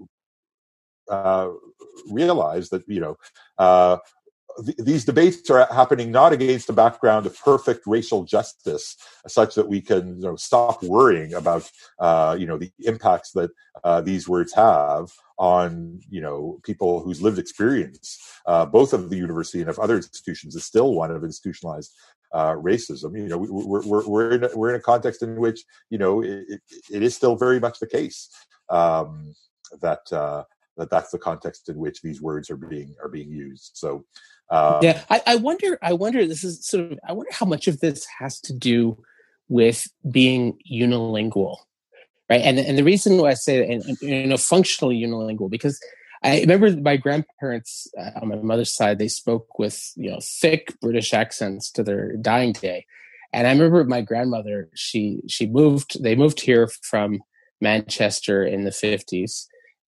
uh, 1.11 1.13
uh, 1.13 1.51
realized 2.11 2.71
that, 2.71 2.83
you 2.87 3.01
know, 3.01 3.17
uh, 3.59 3.99
th- 4.65 4.77
these 4.79 5.05
debates 5.05 5.49
are 5.51 5.67
happening 5.73 6.11
not 6.11 6.33
against 6.33 6.69
a 6.69 6.73
background 6.73 7.27
of 7.27 7.39
perfect 7.41 7.83
racial 7.87 8.25
justice, 8.25 8.97
such 9.27 9.55
that 9.55 9.69
we 9.69 9.81
can 9.81 10.17
you 10.17 10.23
know, 10.23 10.37
stop 10.37 10.83
worrying 10.83 11.35
about, 11.35 11.69
uh, 11.99 12.37
you 12.39 12.47
know, 12.47 12.59
the 12.59 12.71
impacts 12.81 13.33
that 13.33 13.51
uh, 13.83 14.01
these 14.01 14.29
words 14.29 14.53
have 14.55 15.11
on, 15.39 16.01
you 16.09 16.21
know, 16.21 16.61
people 16.63 17.01
whose 17.01 17.21
lived 17.21 17.39
experience, 17.39 18.19
uh, 18.47 18.65
both 18.65 18.93
of 18.93 19.11
the 19.11 19.17
university 19.17 19.61
and 19.61 19.71
of 19.71 19.79
other 19.79 19.97
institutions, 19.97 20.55
is 20.55 20.65
still 20.65 20.95
one 20.95 21.11
of 21.11 21.25
institutionalized 21.25 21.93
uh, 22.35 22.55
racism. 22.57 23.17
You 23.17 23.29
know, 23.29 23.39
we, 23.39 23.49
are 23.49 23.83
we're, 23.87 24.07
we're, 24.07 24.33
in 24.33 24.45
a, 24.45 24.51
we're 24.55 24.71
in 24.71 24.81
a 24.81 24.83
context 24.93 25.23
in 25.23 25.37
which, 25.37 25.61
you 25.89 25.99
know, 25.99 26.23
it, 26.23 26.61
it 26.91 27.03
is 27.03 27.15
still 27.15 27.37
very 27.37 27.61
much 27.61 27.79
the 27.79 27.87
case 27.87 28.29
um, 28.69 29.35
that, 29.81 30.13
uh, 30.13 30.43
that 30.77 30.91
that's 30.91 31.11
the 31.13 31.19
context 31.19 31.69
in 31.69 31.77
which 31.79 32.03
these 32.03 32.21
words 32.21 32.51
are 32.51 32.57
being, 32.57 32.95
are 33.03 33.09
being 33.09 33.31
used. 33.31 33.71
So, 33.75 34.05
uh, 34.51 34.81
yeah, 34.83 35.03
I, 35.09 35.23
I 35.27 35.37
wonder, 35.37 35.79
I 35.81 35.93
wonder, 35.95 36.27
this 36.27 36.45
is 36.45 36.67
sort 36.67 36.93
of, 36.93 36.99
I 37.09 37.13
wonder 37.13 37.33
how 37.33 37.47
much 37.47 37.69
of 37.69 37.81
this 37.81 38.05
has 38.19 38.41
to 38.41 38.53
do 38.53 38.99
with 39.49 39.87
being 40.11 40.59
unilingual, 40.71 41.59
right? 42.29 42.43
And, 42.43 42.59
and 42.59 42.77
the 42.77 42.85
reason 42.85 43.19
why 43.19 43.31
I 43.31 43.35
say 43.35 43.61
that, 43.61 43.71
and, 43.71 43.99
you 44.03 44.27
know, 44.27 44.37
functionally 44.37 45.01
unilingual, 45.01 45.51
because 45.51 45.79
I 46.25 46.41
remember 46.41 46.75
my 46.81 46.97
grandparents 46.97 47.87
uh, 48.01 48.19
on 48.23 48.29
my 48.29 48.37
mother's 48.37 48.75
side, 48.75 48.99
they 48.99 49.09
spoke 49.09 49.59
with, 49.59 49.93
you 49.95 50.11
know, 50.11 50.21
thick 50.23 50.75
British 50.81 51.13
accents 51.13 51.71
to 51.73 51.83
their 51.83 52.17
dying 52.17 52.53
day. 52.53 52.87
And 53.35 53.47
I 53.47 53.53
remember 53.53 53.85
my 53.85 54.01
grandmother, 54.01 54.71
she, 54.75 55.21
she 55.29 55.47
moved, 55.47 56.03
they 56.03 56.15
moved 56.15 56.41
here 56.41 56.69
from 56.83 57.21
Manchester 57.61 58.43
in 58.43 58.65
the 58.65 58.71
50s 58.71 59.45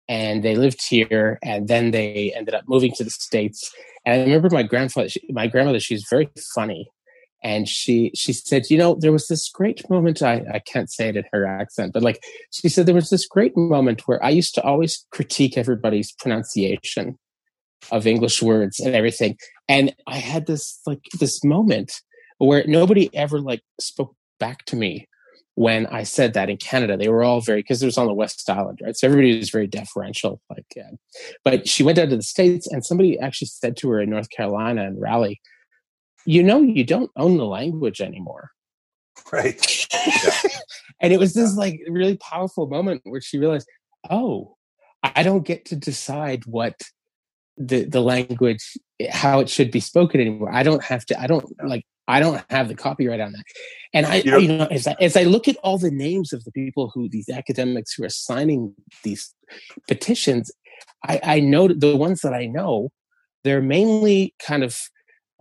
and 0.09 0.43
they 0.43 0.55
lived 0.55 0.81
here 0.89 1.37
and 1.43 1.67
then 1.67 1.91
they 1.91 2.33
ended 2.35 2.55
up 2.55 2.63
moving 2.67 2.93
to 2.93 3.03
the 3.03 3.11
States. 3.11 3.71
And 4.03 4.21
I 4.21 4.23
remember 4.23 4.49
my 4.49 4.63
grandfather, 4.63 5.09
she, 5.09 5.21
my 5.29 5.45
grandmother, 5.45 5.79
she's 5.79 6.07
very 6.09 6.29
funny 6.55 6.89
and 7.43 7.67
she 7.67 8.11
she 8.15 8.33
said 8.33 8.63
you 8.69 8.77
know 8.77 8.95
there 8.95 9.11
was 9.11 9.27
this 9.27 9.49
great 9.49 9.87
moment 9.89 10.21
I, 10.21 10.43
I 10.53 10.59
can't 10.59 10.89
say 10.89 11.09
it 11.09 11.17
in 11.17 11.25
her 11.31 11.45
accent 11.45 11.93
but 11.93 12.01
like 12.01 12.23
she 12.51 12.69
said 12.69 12.85
there 12.85 12.95
was 12.95 13.09
this 13.09 13.27
great 13.27 13.55
moment 13.55 14.07
where 14.07 14.23
i 14.23 14.29
used 14.29 14.55
to 14.55 14.63
always 14.63 15.05
critique 15.11 15.57
everybody's 15.57 16.11
pronunciation 16.13 17.19
of 17.91 18.07
english 18.07 18.41
words 18.41 18.79
and 18.79 18.95
everything. 18.95 19.37
And 19.67 19.93
i 20.07 20.17
had 20.17 20.47
this 20.47 20.79
like 20.85 21.01
this 21.19 21.43
moment 21.43 22.01
where 22.37 22.63
nobody 22.65 23.09
ever 23.13 23.39
like 23.39 23.61
spoke 23.79 24.15
back 24.39 24.65
to 24.65 24.75
me 24.75 25.07
when 25.55 25.85
i 25.87 26.03
said 26.03 26.33
that 26.33 26.49
in 26.49 26.57
canada. 26.57 26.97
They 26.97 27.09
were 27.09 27.23
all 27.23 27.41
very 27.41 27.59
because 27.59 27.83
it 27.83 27.85
was 27.85 27.97
on 27.97 28.07
the 28.07 28.13
west 28.13 28.49
island 28.49 28.79
right? 28.81 28.95
So 28.95 29.07
everybody 29.07 29.37
was 29.37 29.49
very 29.49 29.67
deferential 29.67 30.41
like 30.49 30.65
uh, 30.79 30.95
but 31.43 31.67
she 31.67 31.83
went 31.83 31.97
down 31.97 32.09
to 32.09 32.15
the 32.15 32.23
states 32.23 32.67
and 32.67 32.85
somebody 32.85 33.19
actually 33.19 33.47
said 33.47 33.75
to 33.77 33.89
her 33.89 34.01
in 34.01 34.09
north 34.09 34.29
carolina 34.29 34.85
and 34.85 34.99
raleigh 34.99 35.39
you 36.25 36.43
know 36.43 36.61
you 36.61 36.83
don't 36.83 37.11
own 37.15 37.37
the 37.37 37.45
language 37.45 38.01
anymore. 38.01 38.51
Right. 39.31 39.87
Yeah. 39.93 40.31
and 41.01 41.13
it 41.13 41.19
was 41.19 41.33
this 41.33 41.55
like 41.55 41.79
really 41.87 42.17
powerful 42.17 42.67
moment 42.67 43.01
where 43.03 43.21
she 43.21 43.37
realized 43.37 43.67
oh 44.09 44.55
i 45.03 45.23
don't 45.23 45.45
get 45.45 45.65
to 45.65 45.75
decide 45.75 46.45
what 46.45 46.81
the 47.57 47.83
the 47.83 48.01
language 48.01 48.77
how 49.11 49.39
it 49.39 49.49
should 49.49 49.71
be 49.71 49.79
spoken 49.79 50.21
anymore. 50.21 50.51
I 50.51 50.63
don't 50.63 50.83
have 50.83 51.05
to 51.07 51.19
i 51.19 51.27
don't 51.27 51.45
like 51.63 51.85
i 52.07 52.19
don't 52.19 52.43
have 52.49 52.67
the 52.67 52.75
copyright 52.75 53.19
on 53.19 53.31
that. 53.33 53.43
And 53.93 54.05
i 54.05 54.15
you 54.15 54.31
know, 54.31 54.37
you 54.37 54.47
know 54.47 54.65
as, 54.65 54.87
I, 54.87 54.95
as 54.99 55.15
i 55.15 55.23
look 55.23 55.47
at 55.47 55.57
all 55.57 55.77
the 55.77 55.91
names 55.91 56.33
of 56.33 56.43
the 56.43 56.51
people 56.51 56.91
who 56.93 57.09
these 57.09 57.29
academics 57.29 57.93
who 57.93 58.03
are 58.03 58.09
signing 58.09 58.73
these 59.03 59.33
petitions 59.87 60.51
i 61.05 61.19
i 61.23 61.39
know 61.39 61.67
the 61.67 61.95
ones 61.95 62.21
that 62.21 62.33
i 62.33 62.45
know 62.45 62.89
they're 63.43 63.61
mainly 63.61 64.33
kind 64.39 64.63
of 64.63 64.77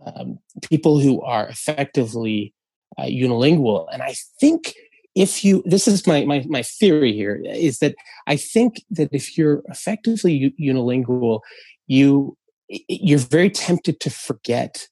um, 0.05 0.39
people 0.69 0.99
who 0.99 1.21
are 1.21 1.47
effectively 1.47 2.53
uh, 2.97 3.03
unilingual. 3.03 3.87
And 3.91 4.01
I 4.01 4.15
think 4.39 4.73
if 5.15 5.43
you, 5.43 5.63
this 5.65 5.87
is 5.87 6.07
my, 6.07 6.25
my, 6.25 6.43
my 6.47 6.63
theory 6.63 7.13
here, 7.13 7.41
is 7.45 7.79
that 7.79 7.95
I 8.27 8.35
think 8.35 8.83
that 8.91 9.09
if 9.11 9.37
you're 9.37 9.61
effectively 9.67 10.53
unilingual, 10.59 11.41
you, 11.87 12.37
you're 12.67 13.19
very 13.19 13.49
tempted 13.49 13.99
to 13.99 14.09
forget 14.09 14.87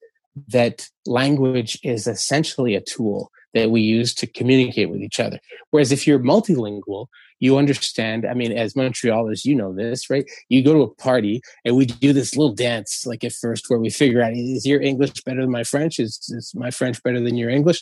that 0.47 0.87
language 1.05 1.79
is 1.83 2.07
essentially 2.07 2.75
a 2.75 2.81
tool 2.81 3.31
that 3.53 3.71
we 3.71 3.81
use 3.81 4.13
to 4.15 4.27
communicate 4.27 4.89
with 4.89 5.01
each 5.01 5.19
other. 5.19 5.39
Whereas 5.71 5.91
if 5.91 6.07
you're 6.07 6.19
multilingual, 6.19 7.07
you 7.41 7.57
understand. 7.57 8.25
I 8.25 8.35
mean, 8.35 8.51
as 8.53 8.75
Montrealers, 8.75 9.43
you 9.43 9.55
know 9.55 9.73
this, 9.73 10.09
right? 10.09 10.29
You 10.47 10.63
go 10.63 10.73
to 10.73 10.83
a 10.83 10.95
party 10.95 11.41
and 11.65 11.75
we 11.75 11.87
do 11.87 12.13
this 12.13 12.37
little 12.37 12.53
dance, 12.53 13.05
like 13.05 13.23
at 13.23 13.33
first, 13.33 13.65
where 13.67 13.79
we 13.79 13.89
figure 13.89 14.21
out 14.21 14.33
is 14.33 14.65
your 14.65 14.79
English 14.79 15.23
better 15.23 15.41
than 15.41 15.51
my 15.51 15.63
French? 15.63 15.99
Is, 15.99 16.19
is 16.29 16.53
my 16.55 16.69
French 16.69 17.01
better 17.03 17.19
than 17.19 17.35
your 17.35 17.49
English? 17.49 17.81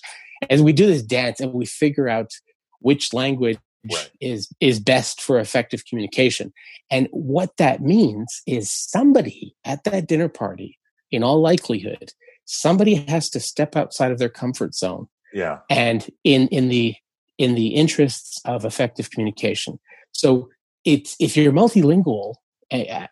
And 0.49 0.63
we 0.63 0.71
do 0.71 0.87
this 0.87 1.03
dance 1.03 1.41
and 1.41 1.53
we 1.53 1.65
figure 1.65 2.07
out 2.07 2.31
which 2.79 3.13
language 3.13 3.57
right. 3.91 4.09
is 4.21 4.49
is 4.61 4.79
best 4.79 5.21
for 5.21 5.37
effective 5.37 5.83
communication. 5.85 6.53
And 6.89 7.09
what 7.11 7.57
that 7.57 7.81
means 7.81 8.41
is 8.47 8.71
somebody 8.71 9.55
at 9.65 9.83
that 9.83 10.07
dinner 10.07 10.29
party, 10.29 10.79
in 11.11 11.21
all 11.21 11.41
likelihood, 11.41 12.13
somebody 12.45 12.95
has 12.95 13.29
to 13.31 13.41
step 13.41 13.75
outside 13.75 14.13
of 14.13 14.19
their 14.19 14.29
comfort 14.29 14.73
zone. 14.73 15.09
Yeah. 15.33 15.59
And 15.69 16.09
in 16.23 16.47
in 16.47 16.69
the 16.69 16.95
in 17.39 17.55
the 17.55 17.69
interests 17.69 18.39
of 18.45 18.65
effective 18.65 19.09
communication. 19.09 19.79
So 20.11 20.49
it's 20.85 21.15
if 21.19 21.35
you're 21.35 21.53
multilingual, 21.53 22.35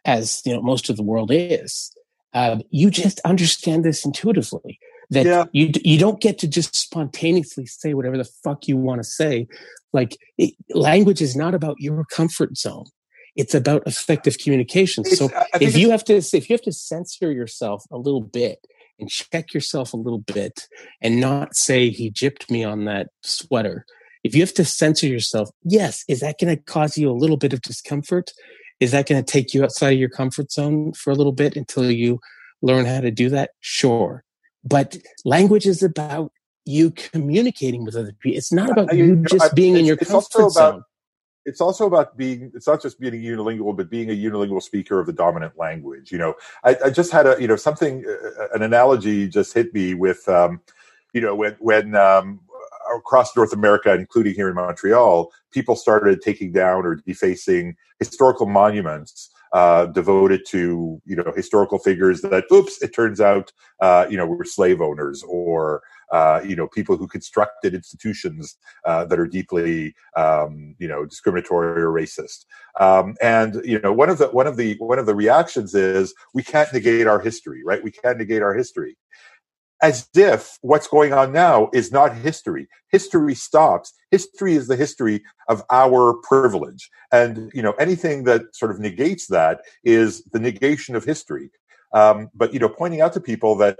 as 0.05 0.43
you 0.45 0.53
know 0.53 0.61
most 0.61 0.89
of 0.89 0.97
the 0.97 1.03
world 1.03 1.31
is, 1.33 1.91
uh, 2.33 2.59
you 2.69 2.91
just 2.91 3.19
understand 3.21 3.83
this 3.83 4.05
intuitively. 4.05 4.79
That 5.09 5.25
yeah. 5.25 5.45
you 5.53 5.71
you 5.83 5.97
don't 5.97 6.19
get 6.19 6.37
to 6.39 6.47
just 6.47 6.75
spontaneously 6.75 7.65
say 7.65 7.93
whatever 7.93 8.17
the 8.17 8.29
fuck 8.43 8.67
you 8.67 8.75
want 8.75 8.99
to 8.99 9.05
say. 9.05 9.47
Like 9.93 10.17
it, 10.37 10.53
language 10.71 11.21
is 11.21 11.35
not 11.35 11.55
about 11.55 11.77
your 11.79 12.03
comfort 12.11 12.57
zone. 12.57 12.85
It's 13.37 13.55
about 13.55 13.87
effective 13.87 14.37
communication. 14.37 15.03
It's, 15.07 15.19
so 15.19 15.29
if 15.61 15.77
you 15.77 15.91
have 15.91 16.03
to 16.05 16.15
if 16.15 16.49
you 16.49 16.53
have 16.53 16.63
to 16.63 16.73
censor 16.73 17.31
yourself 17.31 17.85
a 17.89 17.97
little 17.97 18.21
bit 18.21 18.59
and 18.99 19.09
check 19.09 19.53
yourself 19.53 19.93
a 19.93 19.97
little 19.97 20.19
bit 20.19 20.67
and 21.01 21.21
not 21.21 21.55
say 21.55 21.89
he 21.89 22.11
gypped 22.11 22.49
me 22.51 22.65
on 22.65 22.85
that 22.85 23.07
sweater 23.23 23.85
if 24.27 24.35
you 24.35 24.41
have 24.41 24.53
to 24.55 24.65
censor 24.65 25.07
yourself, 25.07 25.49
yes, 25.63 26.03
is 26.09 26.19
that 26.19 26.37
going 26.39 26.55
to 26.55 26.61
cause 26.61 26.97
you 26.97 27.09
a 27.09 27.13
little 27.13 27.37
bit 27.37 27.53
of 27.53 27.61
discomfort? 27.61 28.33
Is 28.81 28.91
that 28.91 29.07
going 29.07 29.23
to 29.23 29.31
take 29.31 29.53
you 29.53 29.63
outside 29.63 29.91
of 29.93 29.99
your 29.99 30.09
comfort 30.09 30.51
zone 30.51 30.91
for 30.93 31.11
a 31.11 31.15
little 31.15 31.31
bit 31.31 31.55
until 31.55 31.89
you 31.89 32.19
learn 32.61 32.85
how 32.85 32.99
to 32.99 33.09
do 33.09 33.29
that? 33.29 33.51
Sure. 33.61 34.25
But 34.65 34.97
language 35.23 35.65
is 35.65 35.81
about 35.81 36.33
you 36.65 36.91
communicating 36.91 37.85
with 37.85 37.95
other 37.95 38.11
people. 38.19 38.37
It's 38.37 38.51
not 38.51 38.69
about 38.69 38.93
you, 38.93 39.23
just 39.29 39.55
being 39.55 39.77
in 39.77 39.85
your 39.85 39.95
comfort 39.95 40.51
zone 40.51 40.83
it's 41.45 41.61
also 41.61 41.85
about 41.85 42.17
being 42.17 42.51
it's 42.53 42.67
not 42.67 42.81
just 42.81 42.99
being 42.99 43.13
unilingual 43.13 43.75
but 43.75 43.89
being 43.89 44.09
a 44.09 44.13
unilingual 44.13 44.61
speaker 44.61 44.99
of 44.99 45.05
the 45.05 45.13
dominant 45.13 45.57
language 45.57 46.11
you 46.11 46.17
know 46.17 46.35
i, 46.65 46.75
I 46.85 46.89
just 46.89 47.09
had 47.09 47.25
a 47.25 47.37
you 47.39 47.47
know 47.47 47.55
something 47.55 48.03
uh, 48.05 48.43
uh, 48.43 48.47
an 48.53 48.63
analogy 48.63 49.29
just 49.29 49.53
hit 49.53 49.73
me 49.73 49.93
with 49.93 50.27
um, 50.27 50.59
you 51.13 51.21
know 51.21 51.33
when 51.33 51.55
when 51.59 51.95
um, 51.95 52.41
across 52.97 53.35
north 53.35 53.53
america 53.53 53.93
including 53.93 54.33
here 54.33 54.49
in 54.49 54.55
montreal 54.55 55.31
people 55.51 55.75
started 55.75 56.21
taking 56.21 56.51
down 56.51 56.85
or 56.85 56.95
defacing 56.95 57.75
historical 57.99 58.45
monuments 58.45 59.29
uh, 59.53 59.85
devoted 59.87 60.41
to 60.45 61.01
you 61.05 61.15
know 61.15 61.31
historical 61.35 61.79
figures 61.79 62.21
that 62.21 62.43
oops 62.51 62.81
it 62.81 62.93
turns 62.93 63.21
out 63.21 63.51
uh, 63.81 64.05
you 64.09 64.17
know 64.17 64.25
were 64.25 64.43
slave 64.43 64.81
owners 64.81 65.23
or 65.27 65.81
uh, 66.11 66.41
you 66.45 66.55
know 66.55 66.67
people 66.67 66.97
who 66.97 67.07
constructed 67.07 67.73
institutions 67.73 68.57
uh, 68.85 69.05
that 69.05 69.19
are 69.19 69.27
deeply 69.27 69.93
um, 70.15 70.75
you 70.79 70.87
know 70.87 71.05
discriminatory 71.05 71.81
or 71.81 71.91
racist. 71.91 72.45
Um, 72.79 73.15
and 73.21 73.61
you 73.65 73.79
know 73.79 73.91
one 73.91 74.09
of 74.09 74.17
the 74.17 74.27
one 74.27 74.47
of 74.47 74.57
the 74.57 74.75
one 74.79 74.99
of 74.99 75.05
the 75.05 75.15
reactions 75.15 75.73
is 75.73 76.13
we 76.33 76.43
can't 76.43 76.71
negate 76.73 77.07
our 77.07 77.19
history 77.19 77.61
right? 77.65 77.83
We 77.83 77.91
can't 77.91 78.17
negate 78.17 78.41
our 78.41 78.53
history 78.53 78.97
as 79.81 80.07
if 80.15 80.57
what's 80.61 80.87
going 80.87 81.13
on 81.13 81.31
now 81.31 81.69
is 81.73 81.91
not 81.91 82.15
history. 82.15 82.67
History 82.91 83.35
stops. 83.35 83.93
History 84.11 84.55
is 84.55 84.67
the 84.67 84.75
history 84.75 85.23
of 85.49 85.63
our 85.71 86.15
privilege. 86.23 86.89
And 87.11 87.51
you 87.53 87.61
know 87.61 87.73
anything 87.73 88.23
that 88.23 88.55
sort 88.55 88.71
of 88.71 88.79
negates 88.79 89.27
that 89.27 89.61
is 89.83 90.23
the 90.33 90.39
negation 90.39 90.95
of 90.95 91.03
history. 91.03 91.51
Um, 91.93 92.29
but 92.33 92.53
you 92.53 92.59
know 92.59 92.69
pointing 92.69 93.01
out 93.01 93.13
to 93.13 93.21
people 93.21 93.55
that 93.57 93.79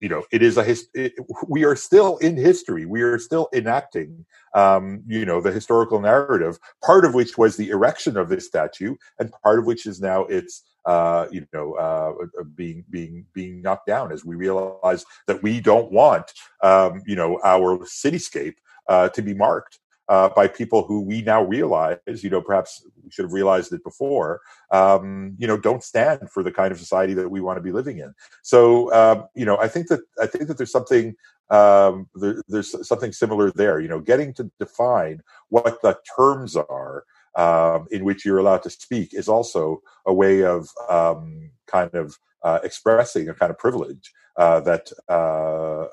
you 0.00 0.08
know 0.08 0.24
it 0.30 0.42
is 0.42 0.56
a 0.56 0.64
his 0.64 0.88
it, 0.94 1.14
we 1.48 1.64
are 1.64 1.76
still 1.76 2.16
in 2.18 2.36
history. 2.36 2.86
We 2.86 3.02
are 3.02 3.18
still 3.18 3.48
enacting 3.52 4.24
um, 4.54 5.02
you 5.06 5.24
know 5.24 5.40
the 5.40 5.52
historical 5.52 6.00
narrative 6.00 6.58
part 6.84 7.04
of 7.04 7.14
which 7.14 7.36
was 7.36 7.56
the 7.56 7.70
erection 7.70 8.16
of 8.16 8.28
this 8.28 8.46
statue 8.46 8.94
and 9.18 9.32
part 9.42 9.58
of 9.58 9.66
which 9.66 9.86
is 9.86 10.00
now 10.00 10.24
it's 10.26 10.62
uh, 10.86 11.26
you 11.30 11.46
know 11.52 11.74
uh, 11.74 12.12
uh 12.40 12.44
being 12.54 12.84
being 12.90 13.26
being 13.32 13.62
knocked 13.62 13.86
down 13.86 14.12
as 14.12 14.24
we 14.24 14.36
realize 14.36 15.04
that 15.26 15.42
we 15.42 15.60
don't 15.60 15.90
want 15.90 16.32
um, 16.62 17.02
you 17.06 17.16
know 17.16 17.40
our 17.44 17.78
cityscape 17.78 18.56
uh, 18.88 19.08
to 19.08 19.22
be 19.22 19.34
marked 19.34 19.78
uh, 20.08 20.28
by 20.28 20.46
people 20.46 20.84
who 20.84 21.00
we 21.00 21.22
now 21.22 21.42
realize, 21.42 21.98
you 22.22 22.30
know, 22.30 22.40
perhaps 22.40 22.86
we 23.02 23.10
should 23.10 23.24
have 23.24 23.32
realized 23.32 23.72
it 23.72 23.82
before, 23.82 24.40
um, 24.70 25.34
you 25.38 25.46
know, 25.46 25.56
don't 25.56 25.82
stand 25.82 26.30
for 26.30 26.42
the 26.42 26.52
kind 26.52 26.72
of 26.72 26.78
society 26.78 27.14
that 27.14 27.28
we 27.28 27.40
want 27.40 27.56
to 27.56 27.62
be 27.62 27.72
living 27.72 27.98
in. 27.98 28.14
So, 28.42 28.92
um, 28.92 29.28
you 29.34 29.44
know, 29.44 29.58
I 29.58 29.68
think 29.68 29.88
that 29.88 30.00
I 30.20 30.26
think 30.26 30.48
that 30.48 30.58
there's 30.58 30.72
something 30.72 31.14
um, 31.50 32.08
there, 32.14 32.42
there's 32.48 32.86
something 32.86 33.12
similar 33.12 33.50
there. 33.50 33.80
You 33.80 33.88
know, 33.88 34.00
getting 34.00 34.34
to 34.34 34.50
define 34.58 35.22
what 35.48 35.80
the 35.82 35.96
terms 36.16 36.56
are 36.56 37.04
um, 37.36 37.86
in 37.90 38.04
which 38.04 38.24
you're 38.24 38.38
allowed 38.38 38.62
to 38.62 38.70
speak 38.70 39.14
is 39.14 39.28
also 39.28 39.82
a 40.06 40.12
way 40.12 40.44
of 40.44 40.68
um, 40.88 41.50
kind 41.66 41.94
of 41.94 42.16
uh, 42.42 42.60
expressing 42.62 43.28
a 43.28 43.34
kind 43.34 43.50
of 43.50 43.58
privilege 43.58 44.12
uh, 44.36 44.60
that 44.60 44.92
uh, 45.08 45.86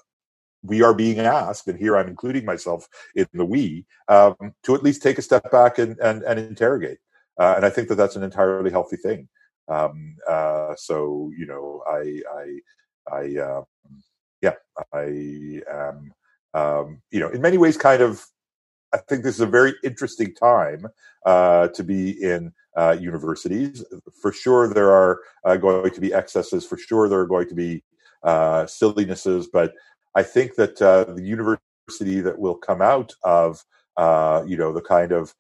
we 0.64 0.82
are 0.84 0.94
being 0.94 1.20
asked, 1.20 1.68
and 1.68 1.80
here 1.80 1.98
I'm 1.98 2.08
including 2.08 2.46
myself 2.46 2.88
in 3.16 3.28
the 3.34 3.46
we, 3.46 3.86
um, 4.08 4.36
to 4.64 4.76
at 4.76 4.84
least 4.84 5.02
take 5.02 5.18
a 5.18 5.24
step 5.24 5.50
back 5.52 5.80
and, 5.80 5.98
and, 6.00 6.24
and 6.24 6.40
interrogate. 6.40 7.00
Uh, 7.40 7.54
and 7.56 7.66
I 7.66 7.70
think 7.70 7.88
that 7.88 7.96
that's 7.96 8.16
an 8.16 8.24
entirely 8.24 8.70
healthy 8.70 8.98
thing. 8.98 9.28
Um, 9.68 10.18
uh, 10.30 10.76
so, 10.76 11.32
you 11.36 11.46
know, 11.46 11.82
I, 11.88 12.22
I, 12.32 12.60
I, 13.12 13.42
uh, 13.42 13.64
yeah, 14.42 14.56
I 14.94 15.62
am, 15.72 16.14
um, 16.54 17.02
you 17.10 17.20
know, 17.20 17.30
in 17.30 17.42
many 17.42 17.58
ways 17.58 17.78
kind 17.78 18.02
of, 18.02 18.24
I 18.94 18.98
think 18.98 19.24
this 19.24 19.36
is 19.36 19.42
a 19.42 19.48
very 19.48 19.74
interesting 19.84 20.34
time 20.34 20.88
uh, 21.26 21.70
to 21.70 21.84
be 21.84 22.22
in 22.22 22.54
uh, 22.76 22.98
universities. 23.00 23.84
For 24.22 24.32
sure, 24.32 24.74
there 24.74 24.92
are 24.92 25.20
uh, 25.46 25.58
going 25.58 25.92
to 25.92 26.02
be 26.02 26.14
excesses. 26.14 26.66
For 26.66 26.78
sure, 26.78 27.08
there 27.08 27.20
are 27.20 27.28
going 27.28 27.50
to 27.50 27.56
be 27.56 27.84
sillinesses, 28.68 29.48
but 29.52 29.74
I 30.16 30.24
think 30.24 30.56
that 30.56 30.82
uh, 30.82 31.06
the 31.06 31.22
university 31.22 32.22
that 32.22 32.38
will 32.38 32.56
come 32.56 32.82
out 32.82 33.14
of 33.24 33.64
uh, 33.98 34.44
you 34.48 34.58
know 34.58 34.74
the 34.74 34.82
kind 34.82 35.12
of 35.12 35.34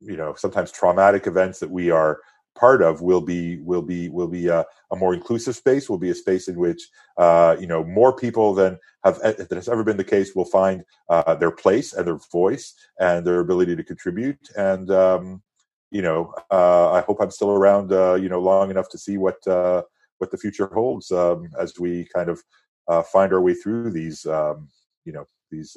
you 0.00 0.16
know 0.16 0.34
sometimes 0.34 0.70
traumatic 0.70 1.26
events 1.26 1.58
that 1.60 1.70
we 1.70 1.90
are 1.90 2.20
part 2.54 2.82
of 2.82 3.00
will 3.00 3.20
be 3.20 3.58
will 3.58 3.82
be 3.82 4.08
will 4.08 4.28
be 4.28 4.48
a, 4.48 4.64
a 4.92 4.96
more 4.96 5.14
inclusive 5.14 5.56
space 5.56 5.88
will 5.88 5.98
be 5.98 6.10
a 6.10 6.14
space 6.14 6.48
in 6.48 6.56
which 6.56 6.88
uh, 7.18 7.56
you 7.58 7.66
know 7.66 7.84
more 7.84 8.14
people 8.14 8.54
than 8.54 8.78
have 9.04 9.18
that 9.20 9.48
has 9.50 9.68
ever 9.68 9.84
been 9.84 9.96
the 9.96 10.04
case 10.04 10.34
will 10.34 10.44
find 10.44 10.84
uh, 11.08 11.34
their 11.34 11.50
place 11.50 11.92
and 11.92 12.06
their 12.06 12.18
voice 12.32 12.74
and 13.00 13.26
their 13.26 13.40
ability 13.40 13.76
to 13.76 13.84
contribute. 13.84 14.38
And 14.56 14.90
um, 14.90 15.42
you 15.90 16.02
know 16.02 16.32
uh, 16.50 16.92
I 16.92 17.00
hope 17.02 17.18
I'm 17.20 17.30
still 17.30 17.50
around 17.50 17.92
uh, 17.92 18.14
you 18.14 18.28
know 18.28 18.40
long 18.40 18.70
enough 18.70 18.88
to 18.90 18.98
see 18.98 19.16
what 19.16 19.46
uh, 19.46 19.82
what 20.18 20.30
the 20.30 20.38
future 20.38 20.66
holds 20.66 21.10
um, 21.10 21.48
as 21.58 21.78
we 21.78 22.08
kind 22.14 22.28
of 22.28 22.42
uh, 22.88 23.02
find 23.02 23.32
our 23.32 23.40
way 23.40 23.54
through 23.54 23.90
these 23.90 24.26
um, 24.26 24.68
you 25.04 25.12
know 25.12 25.24
these 25.50 25.76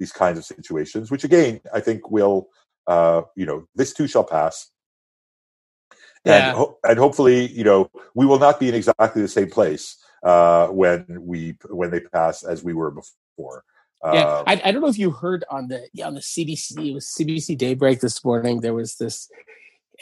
these 0.00 0.12
kinds 0.12 0.38
of 0.38 0.44
situations 0.44 1.10
which 1.10 1.22
again 1.22 1.60
i 1.72 1.78
think 1.78 2.10
will 2.10 2.48
you 3.36 3.46
know 3.46 3.64
this 3.76 3.92
too 3.92 4.08
shall 4.08 4.24
pass 4.24 4.70
yeah. 6.24 6.48
and, 6.48 6.56
ho- 6.56 6.78
and 6.84 6.98
hopefully 6.98 7.46
you 7.48 7.64
know 7.64 7.90
we 8.14 8.26
will 8.26 8.38
not 8.38 8.60
be 8.60 8.68
in 8.68 8.74
exactly 8.74 9.22
the 9.22 9.28
same 9.28 9.50
place 9.50 9.96
uh, 10.22 10.68
when 10.68 11.06
we 11.20 11.56
when 11.70 11.90
they 11.90 12.00
pass 12.00 12.42
as 12.42 12.64
we 12.64 12.72
were 12.72 12.90
before 12.90 13.64
yeah, 14.12 14.26
uh, 14.26 14.44
I, 14.46 14.60
I, 14.64 14.72
don't 14.72 14.82
know 14.82 14.88
if 14.88 14.98
you 14.98 15.10
heard 15.10 15.44
on 15.50 15.68
the 15.68 15.88
yeah, 15.94 16.06
on 16.06 16.14
the 16.14 16.20
CBC 16.20 16.90
it 16.90 16.92
was 16.92 17.06
CBC 17.18 17.56
Daybreak 17.56 18.00
this 18.00 18.22
morning. 18.22 18.60
There 18.60 18.74
was 18.74 18.96
this 18.96 19.30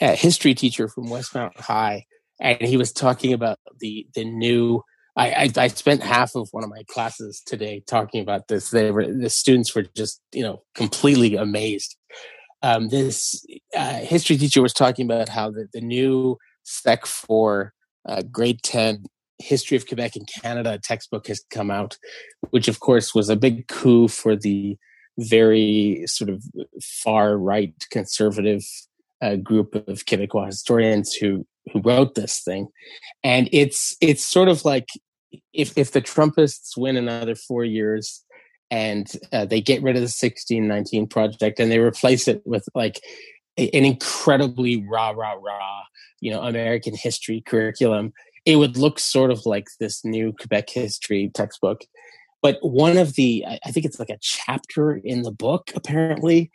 uh, 0.01 0.15
history 0.15 0.53
teacher 0.53 0.89
from 0.89 1.07
Westmount 1.07 1.57
High, 1.57 2.05
and 2.41 2.61
he 2.61 2.75
was 2.75 2.91
talking 2.91 3.31
about 3.31 3.59
the 3.79 4.05
the 4.13 4.25
new 4.25 4.83
I, 5.15 5.31
I, 5.31 5.51
I 5.55 5.67
spent 5.67 6.03
half 6.03 6.35
of 6.35 6.49
one 6.51 6.63
of 6.63 6.69
my 6.69 6.83
classes 6.89 7.41
today 7.45 7.83
talking 7.85 8.21
about 8.21 8.49
this. 8.49 8.71
They 8.71 8.91
were 8.91 9.05
the 9.05 9.29
students 9.29 9.73
were 9.73 9.85
just 9.95 10.21
you 10.33 10.43
know 10.43 10.63
completely 10.75 11.35
amazed. 11.37 11.95
Um, 12.63 12.87
this 12.87 13.45
uh, 13.77 13.99
history 13.99 14.37
teacher 14.37 14.61
was 14.61 14.73
talking 14.73 15.05
about 15.05 15.29
how 15.29 15.51
the, 15.51 15.67
the 15.73 15.81
new 15.81 16.37
Spec 16.63 17.05
for 17.05 17.73
uh, 18.07 18.21
grade 18.31 18.63
ten 18.63 19.03
history 19.37 19.75
of 19.75 19.85
Quebec 19.85 20.15
and 20.15 20.27
Canada 20.41 20.79
textbook 20.81 21.27
has 21.27 21.43
come 21.51 21.69
out, 21.69 21.97
which 22.51 22.69
of 22.69 22.79
course 22.79 23.13
was 23.13 23.29
a 23.29 23.35
big 23.35 23.67
coup 23.67 24.07
for 24.07 24.35
the 24.35 24.77
very 25.19 26.03
sort 26.05 26.29
of 26.29 26.43
far 26.81 27.37
right 27.37 27.73
conservative 27.91 28.63
uh, 29.21 29.35
group 29.35 29.75
of 29.75 30.05
Quebecois 30.05 30.47
historians 30.47 31.13
who 31.13 31.45
who 31.71 31.81
wrote 31.81 32.15
this 32.15 32.41
thing, 32.43 32.67
and 33.23 33.49
it's 33.51 33.95
it's 34.01 34.23
sort 34.23 34.47
of 34.47 34.65
like 34.65 34.87
if 35.53 35.77
if 35.77 35.91
the 35.91 36.01
Trumpists 36.01 36.77
win 36.77 36.97
another 36.97 37.35
four 37.35 37.63
years 37.63 38.23
and 38.71 39.11
uh, 39.31 39.45
they 39.45 39.61
get 39.61 39.83
rid 39.83 39.95
of 39.95 40.01
the 40.01 40.07
sixteen 40.07 40.67
nineteen 40.67 41.07
project 41.07 41.59
and 41.59 41.71
they 41.71 41.79
replace 41.79 42.27
it 42.27 42.41
with 42.45 42.67
like 42.73 42.99
a, 43.57 43.69
an 43.75 43.85
incredibly 43.85 44.83
rah 44.87 45.11
rah 45.11 45.33
rah 45.33 45.83
you 46.23 46.31
know 46.31 46.41
American 46.41 46.95
history 46.95 47.41
curriculum, 47.45 48.13
it 48.45 48.55
would 48.55 48.77
look 48.77 48.97
sort 48.97 49.29
of 49.29 49.45
like 49.45 49.67
this 49.79 50.03
new 50.05 50.33
Quebec 50.33 50.69
history 50.69 51.29
textbook. 51.33 51.81
But 52.41 52.57
one 52.61 52.97
of 52.97 53.15
the 53.15 53.45
I 53.45 53.71
think 53.71 53.85
it's 53.85 53.99
like 53.99 54.09
a 54.09 54.17
chapter 54.21 54.95
in 54.95 55.23
the 55.23 55.31
book 55.31 55.71
apparently 55.75 56.49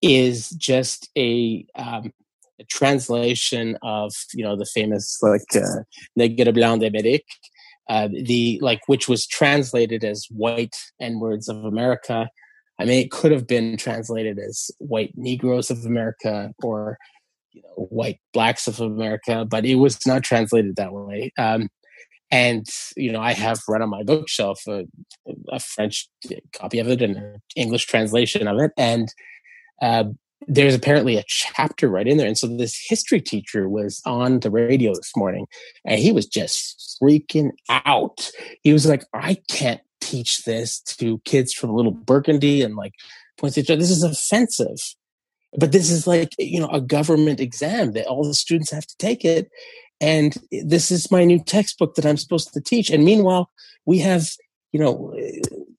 is 0.00 0.50
just 0.50 1.10
a 1.16 1.66
um, 1.74 2.12
a 2.60 2.64
translation 2.64 3.76
of 3.82 4.12
you 4.34 4.44
know 4.44 4.56
the 4.56 4.66
famous 4.66 5.18
like 5.20 5.42
uh, 5.54 5.82
Nègres 6.18 6.54
Blancs 6.54 6.84
d'Amérique, 6.84 7.34
uh, 7.88 8.08
the 8.08 8.58
like 8.62 8.80
which 8.86 9.08
was 9.08 9.26
translated 9.26 10.04
as 10.04 10.26
white 10.30 10.76
N 11.00 11.20
words 11.20 11.48
of 11.48 11.64
America. 11.64 12.28
I 12.80 12.84
mean, 12.84 13.04
it 13.04 13.10
could 13.10 13.32
have 13.32 13.46
been 13.46 13.76
translated 13.76 14.38
as 14.38 14.70
white 14.78 15.12
Negroes 15.16 15.70
of 15.70 15.84
America 15.84 16.52
or 16.62 16.98
you 17.52 17.62
know 17.62 17.86
white 17.86 18.20
blacks 18.32 18.68
of 18.68 18.80
America, 18.80 19.44
but 19.48 19.64
it 19.64 19.76
was 19.76 20.06
not 20.06 20.22
translated 20.22 20.76
that 20.76 20.92
way. 20.92 21.32
Um, 21.38 21.68
and 22.30 22.66
you 22.96 23.10
know, 23.10 23.20
I 23.20 23.32
have 23.32 23.60
right 23.68 23.80
on 23.80 23.88
my 23.88 24.02
bookshelf 24.02 24.60
a, 24.68 24.84
a 25.50 25.58
French 25.58 26.08
copy 26.52 26.78
of 26.78 26.88
it 26.88 27.00
and 27.00 27.16
an 27.16 27.42
English 27.56 27.86
translation 27.86 28.46
of 28.46 28.58
it, 28.58 28.72
and 28.76 29.08
uh, 29.80 30.04
there's 30.46 30.74
apparently 30.74 31.16
a 31.16 31.24
chapter 31.26 31.88
right 31.88 32.06
in 32.06 32.16
there. 32.16 32.26
And 32.26 32.38
so 32.38 32.46
this 32.46 32.80
history 32.88 33.20
teacher 33.20 33.68
was 33.68 34.00
on 34.06 34.40
the 34.40 34.50
radio 34.50 34.94
this 34.94 35.12
morning 35.16 35.46
and 35.84 36.00
he 36.00 36.12
was 36.12 36.26
just 36.26 36.98
freaking 37.02 37.50
out. 37.68 38.30
He 38.62 38.72
was 38.72 38.86
like, 38.86 39.04
I 39.12 39.38
can't 39.48 39.80
teach 40.00 40.44
this 40.44 40.80
to 40.80 41.18
kids 41.24 41.52
from 41.52 41.74
little 41.74 41.92
Burgundy 41.92 42.62
and 42.62 42.76
like 42.76 42.92
points 43.36 43.58
each 43.58 43.70
other. 43.70 43.80
this 43.80 43.90
is 43.90 44.02
offensive. 44.02 44.78
but 45.56 45.72
this 45.72 45.90
is 45.90 46.06
like 46.06 46.34
you 46.38 46.60
know 46.60 46.68
a 46.68 46.80
government 46.80 47.40
exam 47.40 47.92
that 47.92 48.06
all 48.06 48.24
the 48.24 48.34
students 48.34 48.70
have 48.70 48.86
to 48.86 48.96
take 48.98 49.24
it 49.24 49.50
and 50.00 50.36
this 50.50 50.90
is 50.90 51.10
my 51.10 51.24
new 51.24 51.42
textbook 51.42 51.94
that 51.94 52.04
i'm 52.04 52.16
supposed 52.16 52.52
to 52.52 52.60
teach 52.60 52.90
and 52.90 53.04
meanwhile 53.04 53.50
we 53.86 53.98
have 53.98 54.28
you 54.72 54.80
know 54.80 55.14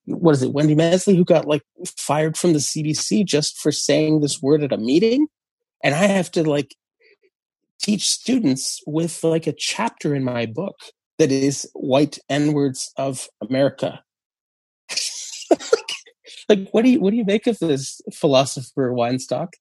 what 0.09 0.33
is 0.33 0.43
it 0.43 0.53
wendy 0.53 0.75
mesley 0.75 1.15
who 1.15 1.25
got 1.25 1.45
like 1.45 1.63
fired 1.97 2.37
from 2.37 2.53
the 2.53 2.59
CBC 2.59 3.25
just 3.25 3.57
for 3.57 3.71
saying 3.71 4.21
this 4.21 4.41
word 4.41 4.63
at 4.63 4.73
a 4.73 4.77
meeting 4.77 5.27
and 5.83 5.95
i 5.95 6.05
have 6.05 6.31
to 6.31 6.43
like 6.43 6.75
teach 7.81 8.09
students 8.09 8.81
with 8.85 9.23
like 9.23 9.47
a 9.47 9.53
chapter 9.53 10.13
in 10.13 10.23
my 10.23 10.45
book 10.45 10.75
that 11.17 11.31
is 11.31 11.69
white 11.73 12.19
n 12.29 12.53
words 12.53 12.91
of 12.97 13.27
america 13.41 14.03
like 16.49 16.69
what 16.71 16.83
do 16.83 16.89
you 16.89 16.99
what 16.99 17.11
do 17.11 17.17
you 17.17 17.25
make 17.25 17.47
of 17.47 17.59
this 17.59 18.01
philosopher 18.13 18.91
Weinstock? 18.91 19.53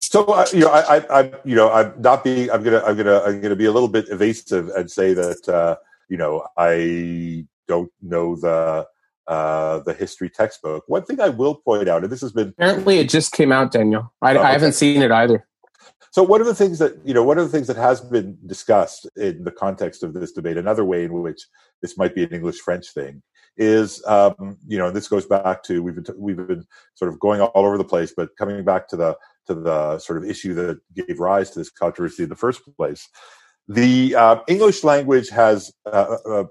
So 0.00 0.24
uh, 0.24 0.46
you 0.52 0.60
know, 0.60 0.68
I, 0.68 0.96
I, 0.96 1.20
I, 1.20 1.32
you 1.44 1.54
know, 1.54 1.70
I'm 1.70 1.94
not 2.00 2.24
being. 2.24 2.50
I'm 2.50 2.62
gonna, 2.62 2.82
I'm 2.84 2.96
gonna, 2.96 3.20
I'm 3.20 3.40
gonna 3.40 3.56
be 3.56 3.66
a 3.66 3.72
little 3.72 3.88
bit 3.88 4.08
evasive 4.08 4.68
and 4.70 4.90
say 4.90 5.14
that, 5.14 5.48
uh, 5.48 5.76
you 6.08 6.16
know, 6.16 6.46
I 6.56 7.46
don't 7.68 7.90
know 8.02 8.36
the 8.36 8.86
uh, 9.28 9.80
the 9.80 9.92
history 9.92 10.28
textbook. 10.28 10.84
One 10.86 11.04
thing 11.04 11.20
I 11.20 11.28
will 11.28 11.54
point 11.54 11.88
out, 11.88 12.02
and 12.02 12.12
this 12.12 12.20
has 12.20 12.32
been 12.32 12.48
apparently 12.48 12.98
it 12.98 13.08
just 13.08 13.32
came 13.32 13.52
out, 13.52 13.72
Daniel. 13.72 14.12
I, 14.20 14.34
oh, 14.34 14.38
okay. 14.38 14.48
I 14.48 14.52
haven't 14.52 14.74
seen 14.74 15.02
it 15.02 15.10
either. 15.10 15.46
So 16.10 16.22
one 16.22 16.42
of 16.42 16.46
the 16.46 16.54
things 16.54 16.78
that 16.78 16.94
you 17.04 17.14
know, 17.14 17.22
one 17.22 17.38
of 17.38 17.44
the 17.44 17.50
things 17.50 17.66
that 17.68 17.76
has 17.76 18.00
been 18.00 18.36
discussed 18.46 19.08
in 19.16 19.44
the 19.44 19.50
context 19.50 20.02
of 20.02 20.12
this 20.12 20.32
debate, 20.32 20.56
another 20.56 20.84
way 20.84 21.04
in 21.04 21.12
which 21.12 21.46
this 21.80 21.96
might 21.96 22.14
be 22.14 22.22
an 22.22 22.30
English 22.30 22.58
French 22.58 22.92
thing, 22.92 23.22
is 23.56 24.04
um, 24.06 24.58
you 24.66 24.78
know, 24.78 24.88
and 24.88 24.96
this 24.96 25.08
goes 25.08 25.26
back 25.26 25.62
to 25.64 25.82
we've 25.82 25.94
been 25.94 26.06
we've 26.16 26.36
been 26.36 26.64
sort 26.94 27.10
of 27.12 27.18
going 27.18 27.40
all 27.40 27.66
over 27.66 27.78
the 27.78 27.84
place, 27.84 28.12
but 28.16 28.36
coming 28.36 28.62
back 28.64 28.88
to 28.88 28.96
the 28.96 29.16
to 29.46 29.54
the 29.54 29.98
sort 29.98 30.18
of 30.18 30.28
issue 30.28 30.54
that 30.54 30.80
gave 30.94 31.18
rise 31.18 31.50
to 31.50 31.58
this 31.58 31.70
controversy 31.70 32.24
in 32.24 32.28
the 32.28 32.36
first 32.36 32.60
place. 32.76 33.08
The 33.68 34.14
uh, 34.14 34.36
English 34.48 34.84
language 34.84 35.28
has 35.30 35.72
uh, 35.86 36.16
uh, 36.28 36.44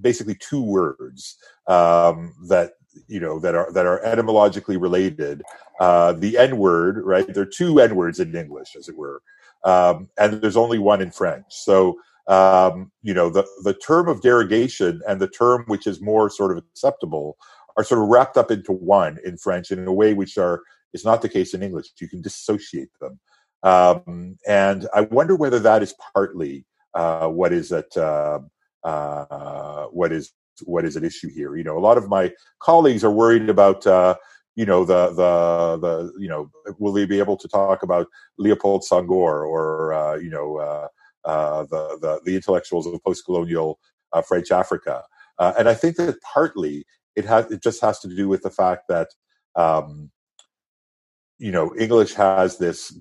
basically 0.00 0.36
two 0.36 0.62
words 0.62 1.36
um, 1.66 2.34
that 2.48 2.72
you 3.06 3.20
know 3.20 3.38
that 3.40 3.54
are 3.54 3.72
that 3.72 3.86
are 3.86 4.02
etymologically 4.04 4.76
related. 4.76 5.42
Uh, 5.80 6.12
the 6.12 6.36
N 6.36 6.58
word, 6.58 7.04
right? 7.04 7.32
There 7.32 7.42
are 7.42 7.46
two 7.46 7.80
N 7.80 7.94
words 7.94 8.20
in 8.20 8.34
English, 8.34 8.76
as 8.76 8.88
it 8.88 8.96
were, 8.96 9.22
um, 9.64 10.08
and 10.18 10.34
there's 10.34 10.56
only 10.56 10.78
one 10.78 11.00
in 11.00 11.10
French. 11.10 11.44
So 11.50 11.98
um, 12.28 12.92
you 13.02 13.14
know, 13.14 13.30
the, 13.30 13.46
the 13.64 13.74
term 13.74 14.06
of 14.06 14.20
derogation 14.20 15.00
and 15.08 15.20
the 15.20 15.28
term 15.28 15.64
which 15.66 15.86
is 15.86 16.00
more 16.00 16.28
sort 16.28 16.52
of 16.52 16.58
acceptable 16.58 17.38
are 17.76 17.84
sort 17.84 18.02
of 18.02 18.08
wrapped 18.08 18.36
up 18.36 18.50
into 18.50 18.72
one 18.72 19.18
in 19.24 19.38
French 19.38 19.70
in 19.70 19.86
a 19.86 19.92
way 19.92 20.12
which 20.12 20.36
are 20.36 20.62
is 20.92 21.04
not 21.04 21.22
the 21.22 21.28
case 21.28 21.54
in 21.54 21.62
English. 21.62 21.88
You 22.00 22.08
can 22.08 22.20
dissociate 22.20 22.90
them. 23.00 23.18
Um, 23.62 24.38
and 24.46 24.86
I 24.94 25.02
wonder 25.02 25.36
whether 25.36 25.58
that 25.60 25.82
is 25.82 25.94
partly 26.14 26.66
uh, 26.94 27.28
what 27.28 27.52
is 27.52 27.72
at 27.72 27.96
uh, 27.96 28.40
uh, 28.84 29.86
what 29.86 30.12
is 30.12 30.32
what 30.64 30.84
is 30.84 30.96
at 30.96 31.04
issue 31.04 31.28
here. 31.28 31.56
You 31.56 31.64
know, 31.64 31.78
a 31.78 31.80
lot 31.80 31.98
of 31.98 32.08
my 32.08 32.32
colleagues 32.60 33.04
are 33.04 33.10
worried 33.10 33.48
about 33.48 33.86
uh, 33.86 34.16
you 34.56 34.66
know 34.66 34.84
the 34.84 35.10
the 35.10 35.78
the 35.80 36.12
you 36.18 36.28
know 36.28 36.50
will 36.78 36.92
they 36.92 37.06
be 37.06 37.18
able 37.18 37.36
to 37.36 37.48
talk 37.48 37.82
about 37.82 38.06
Leopold 38.38 38.82
Senghor 38.82 39.46
or 39.46 39.92
uh, 39.92 40.16
you 40.16 40.30
know 40.30 40.56
uh, 40.56 40.88
uh, 41.24 41.64
the, 41.64 41.98
the, 42.00 42.20
the 42.24 42.34
intellectuals 42.34 42.86
of 42.86 43.02
post-colonial 43.04 43.78
uh, 44.12 44.22
French 44.22 44.50
Africa. 44.50 45.02
Uh, 45.38 45.52
and 45.58 45.68
I 45.68 45.74
think 45.74 45.96
that 45.96 46.20
partly 46.22 46.84
it 47.16 47.24
has 47.24 47.50
it 47.50 47.62
just 47.62 47.80
has 47.82 47.98
to 48.00 48.08
do 48.08 48.28
with 48.28 48.42
the 48.42 48.50
fact 48.50 48.84
that 48.88 49.08
um, 49.54 50.10
you 51.38 51.52
know 51.52 51.74
English 51.78 52.14
has 52.14 52.58
this 52.58 52.98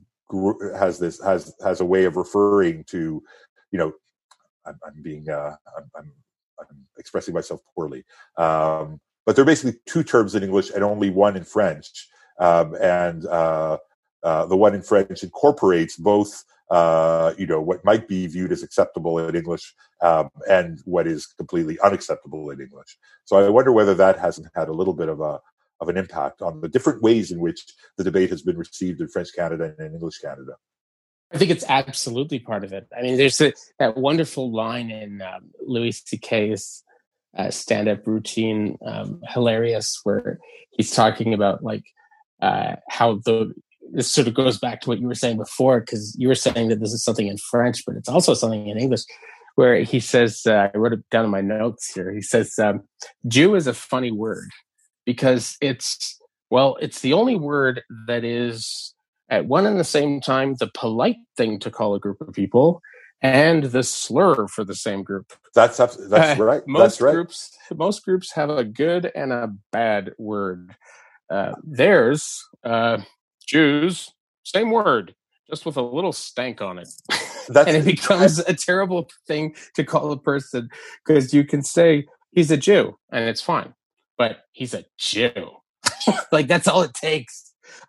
has 0.78 1.00
this 1.00 1.24
has 1.24 1.54
has 1.64 1.80
a 1.80 1.86
way 1.86 2.06
of 2.06 2.18
referring 2.18 2.84
to 2.86 3.24
you 3.72 3.80
know 3.80 3.94
I'm, 4.68 4.80
I'm 4.86 5.02
being 5.02 5.30
uh, 5.30 5.56
I'm, 5.78 5.92
I'm, 5.96 6.12
I'm 6.60 6.86
expressing 6.98 7.34
myself 7.34 7.62
poorly, 7.76 8.04
um, 8.38 9.00
but 9.26 9.36
there 9.36 9.44
are 9.44 9.46
basically 9.46 9.80
two 9.86 10.04
terms 10.04 10.36
in 10.36 10.44
English 10.44 10.72
and 10.72 10.84
only 10.84 11.10
one 11.10 11.38
in 11.38 11.44
French, 11.44 12.08
um, 12.40 12.76
and 12.76 13.26
uh, 13.26 13.78
uh, 14.24 14.46
the 14.46 14.58
one 14.58 14.76
in 14.76 14.82
French 14.82 15.24
incorporates 15.24 15.96
both 15.98 16.44
uh, 16.70 17.34
you 17.38 17.48
know, 17.48 17.62
what 17.62 17.84
might 17.86 18.08
be 18.08 18.28
viewed 18.28 18.52
as 18.52 18.64
acceptable 18.64 19.20
in 19.20 19.36
English 19.36 19.74
um, 20.02 20.30
and 20.50 20.82
what 20.86 21.08
is 21.08 21.26
completely 21.26 21.80
unacceptable 21.80 22.50
in 22.50 22.60
English. 22.60 22.98
So 23.26 23.38
I 23.38 23.50
wonder 23.50 23.72
whether 23.72 23.96
that 23.96 24.20
hasn't 24.20 24.50
had 24.56 24.68
a 24.68 24.74
little 24.74 24.94
bit 24.94 25.10
of 25.10 25.22
a 25.22 25.40
of 25.80 25.90
an 25.90 25.98
impact 25.98 26.42
on 26.42 26.60
the 26.60 26.68
different 26.68 27.04
ways 27.04 27.32
in 27.32 27.40
which 27.40 27.64
the 27.98 28.04
debate 28.04 28.32
has 28.32 28.42
been 28.42 28.58
received 28.58 29.00
in 29.00 29.08
French 29.08 29.30
Canada 29.36 29.76
and 29.78 29.88
in 29.88 29.94
English 29.94 30.18
Canada. 30.18 30.54
I 31.34 31.38
think 31.38 31.52
it's 31.52 31.66
absolutely 31.68 32.40
part 32.40 32.64
of 32.64 32.72
it. 32.72 32.88
I 32.98 33.02
mean, 33.02 33.18
there's 33.18 33.42
a, 33.42 33.54
that 33.80 33.98
wonderful 33.98 34.52
line 34.52 34.90
in 34.90 35.22
um, 35.22 35.52
Louis 35.66 35.92
C.K.'s 36.06 36.84
uh, 37.38 37.52
stand-up 37.52 38.08
routine, 38.08 38.78
um, 38.86 39.22
hilarious, 39.28 40.00
where 40.04 40.40
he's 40.72 40.92
talking 40.92 41.34
about 41.34 41.64
like 41.64 41.84
uh, 42.42 42.76
how 42.90 43.16
the 43.26 43.54
this 43.92 44.10
sort 44.10 44.28
of 44.28 44.34
goes 44.34 44.58
back 44.58 44.82
to 44.82 44.90
what 44.90 45.00
you 45.00 45.08
were 45.08 45.16
saying 45.16 45.38
before, 45.38 45.80
because 45.80 46.16
you 46.18 46.28
were 46.28 46.36
saying 46.36 46.70
that 46.70 46.80
this 46.80 46.92
is 46.94 47.04
something 47.04 47.28
in 47.28 47.38
French, 47.38 47.84
but 47.86 47.96
it's 47.96 48.10
also 48.10 48.34
something 48.34 48.68
in 48.68 48.78
English, 48.78 49.02
where 49.56 49.82
he 49.84 50.00
says, 50.00 50.42
uh, 50.46 50.70
I 50.74 50.78
wrote 50.78 50.94
it 50.94 51.10
down 51.10 51.26
in 51.26 51.32
my 51.32 51.42
notes 51.42 51.94
here. 51.94 52.12
He 52.14 52.22
says, 52.22 52.58
um, 52.60 52.84
Jew 53.28 53.56
is 53.56 53.66
a 53.66 53.74
funny 53.74 54.12
word 54.12 54.50
because 55.06 55.58
it's, 55.62 56.20
well, 56.50 56.78
it's 56.82 57.00
the 57.00 57.14
only 57.14 57.36
word 57.36 57.82
that 58.08 58.24
is 58.24 58.94
at 59.30 59.46
one 59.46 59.66
and 59.66 59.80
the 59.80 59.84
same 59.84 60.22
time 60.22 60.56
the 60.56 60.72
polite 60.74 61.18
thing 61.36 61.60
to 61.60 61.72
call 61.72 61.96
a 61.96 62.00
group 62.00 62.22
of 62.22 62.34
people 62.34 62.82
and 63.22 63.66
the 63.66 63.84
slur 63.84 64.48
for 64.48 64.64
the 64.64 64.76
same 64.76 65.04
group. 65.04 65.34
That's 65.56 65.78
that's 65.78 65.98
uh, 65.98 66.36
right. 66.40 66.62
Most 66.68 66.82
that's 66.82 67.02
right. 67.02 67.14
groups 67.14 67.58
most 67.74 68.06
groups 68.06 68.32
have 68.34 68.50
a 68.50 68.64
good 68.64 69.12
and 69.16 69.32
a 69.34 69.54
bad 69.72 70.12
word. 70.18 70.76
Uh, 71.30 71.54
theirs 71.64 72.42
uh, 72.64 73.00
Jews, 73.48 74.12
same 74.44 74.72
word, 74.72 75.16
just 75.50 75.66
with 75.66 75.78
a 75.78 75.82
little 75.82 76.14
stank 76.14 76.62
on 76.62 76.78
it. 76.78 76.90
and 77.56 77.70
it 77.70 77.86
becomes 77.86 78.40
a 78.40 78.54
terrible 78.54 79.10
thing 79.26 79.56
to 79.76 79.84
call 79.84 80.12
a 80.12 80.20
person 80.20 80.70
because 81.06 81.34
you 81.34 81.46
can 81.46 81.64
say 81.64 82.06
he's 82.32 82.52
a 82.52 82.58
Jew 82.58 82.98
and 83.12 83.28
it's 83.28 83.42
fine, 83.42 83.74
but 84.18 84.40
he's 84.52 84.74
a 84.74 84.86
Jew. 84.98 85.52
like 86.32 86.48
that's 86.48 86.68
all 86.68 86.82
it 86.82 86.94
takes. 86.94 87.47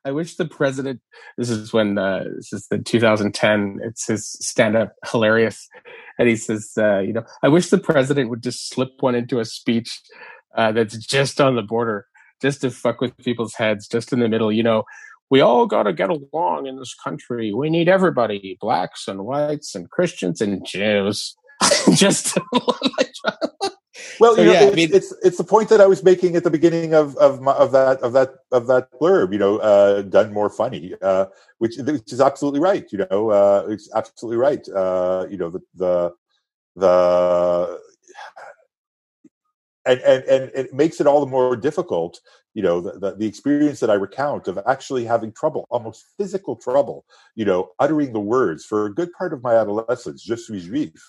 I 0.08 0.10
wish 0.10 0.36
the 0.36 0.46
president. 0.46 1.00
This 1.36 1.50
is 1.50 1.70
when 1.70 1.98
uh, 1.98 2.24
this 2.36 2.50
is 2.50 2.66
the 2.68 2.78
2010. 2.78 3.80
It's 3.82 4.06
his 4.06 4.26
stand-up 4.40 4.94
hilarious, 5.04 5.68
and 6.18 6.30
he 6.30 6.36
says, 6.36 6.72
uh, 6.78 7.00
"You 7.00 7.12
know, 7.12 7.24
I 7.42 7.48
wish 7.48 7.68
the 7.68 7.76
president 7.76 8.30
would 8.30 8.42
just 8.42 8.70
slip 8.70 8.92
one 9.00 9.14
into 9.14 9.38
a 9.38 9.44
speech 9.44 10.00
uh, 10.56 10.72
that's 10.72 10.96
just 10.96 11.42
on 11.42 11.56
the 11.56 11.62
border, 11.62 12.06
just 12.40 12.62
to 12.62 12.70
fuck 12.70 13.02
with 13.02 13.18
people's 13.18 13.52
heads, 13.52 13.86
just 13.86 14.10
in 14.10 14.20
the 14.20 14.30
middle. 14.30 14.50
You 14.50 14.62
know, 14.62 14.84
we 15.28 15.42
all 15.42 15.66
got 15.66 15.82
to 15.82 15.92
get 15.92 16.08
along 16.08 16.66
in 16.66 16.78
this 16.78 16.94
country. 16.94 17.52
We 17.52 17.68
need 17.68 17.90
everybody, 17.90 18.56
blacks 18.62 19.08
and 19.08 19.26
whites 19.26 19.74
and 19.74 19.90
Christians 19.90 20.40
and 20.40 20.64
Jews. 20.66 21.36
Just 21.94 22.38
well, 24.20 24.34
so, 24.34 24.40
you 24.40 24.46
know, 24.46 24.52
yeah, 24.52 24.62
it's, 24.64 24.72
I 24.72 24.76
mean, 24.76 24.90
it's 24.92 25.14
it's 25.22 25.38
the 25.38 25.44
point 25.44 25.68
that 25.68 25.80
I 25.80 25.86
was 25.86 26.02
making 26.02 26.36
at 26.36 26.44
the 26.44 26.50
beginning 26.50 26.94
of 26.94 27.16
of, 27.16 27.40
my, 27.40 27.52
of 27.52 27.72
that 27.72 28.00
of 28.00 28.12
that 28.12 28.34
of 28.52 28.66
that 28.66 28.90
blurb. 29.00 29.32
You 29.32 29.38
know, 29.38 29.58
uh, 29.58 30.02
done 30.02 30.32
more 30.32 30.50
funny, 30.50 30.94
uh, 31.02 31.26
which 31.58 31.76
which 31.78 32.12
is 32.12 32.20
absolutely 32.20 32.60
right. 32.60 32.90
You 32.92 33.06
know, 33.10 33.30
uh, 33.30 33.66
it's 33.68 33.90
absolutely 33.94 34.38
right. 34.38 34.66
Uh, 34.68 35.26
you 35.30 35.36
know, 35.36 35.50
the 35.50 35.60
the 35.74 36.12
the 36.76 37.80
and, 39.86 40.00
and 40.00 40.24
and 40.24 40.50
it 40.54 40.74
makes 40.74 41.00
it 41.00 41.06
all 41.06 41.20
the 41.20 41.30
more 41.30 41.56
difficult 41.56 42.20
you 42.54 42.62
know 42.62 42.80
the, 42.80 42.92
the, 42.98 43.14
the, 43.16 43.26
experience 43.26 43.80
that 43.80 43.90
i 43.90 43.94
recount 43.94 44.48
of 44.48 44.58
actually 44.66 45.04
having 45.04 45.32
trouble 45.32 45.66
almost 45.70 46.04
physical 46.16 46.56
trouble 46.56 47.04
you 47.34 47.44
know 47.44 47.70
uttering 47.78 48.12
the 48.12 48.20
words 48.20 48.64
for 48.64 48.86
a 48.86 48.94
good 48.94 49.10
part 49.12 49.32
of 49.32 49.42
my 49.42 49.54
adolescence 49.54 50.22
je 50.22 50.36
suis 50.36 50.60
juif 50.60 51.00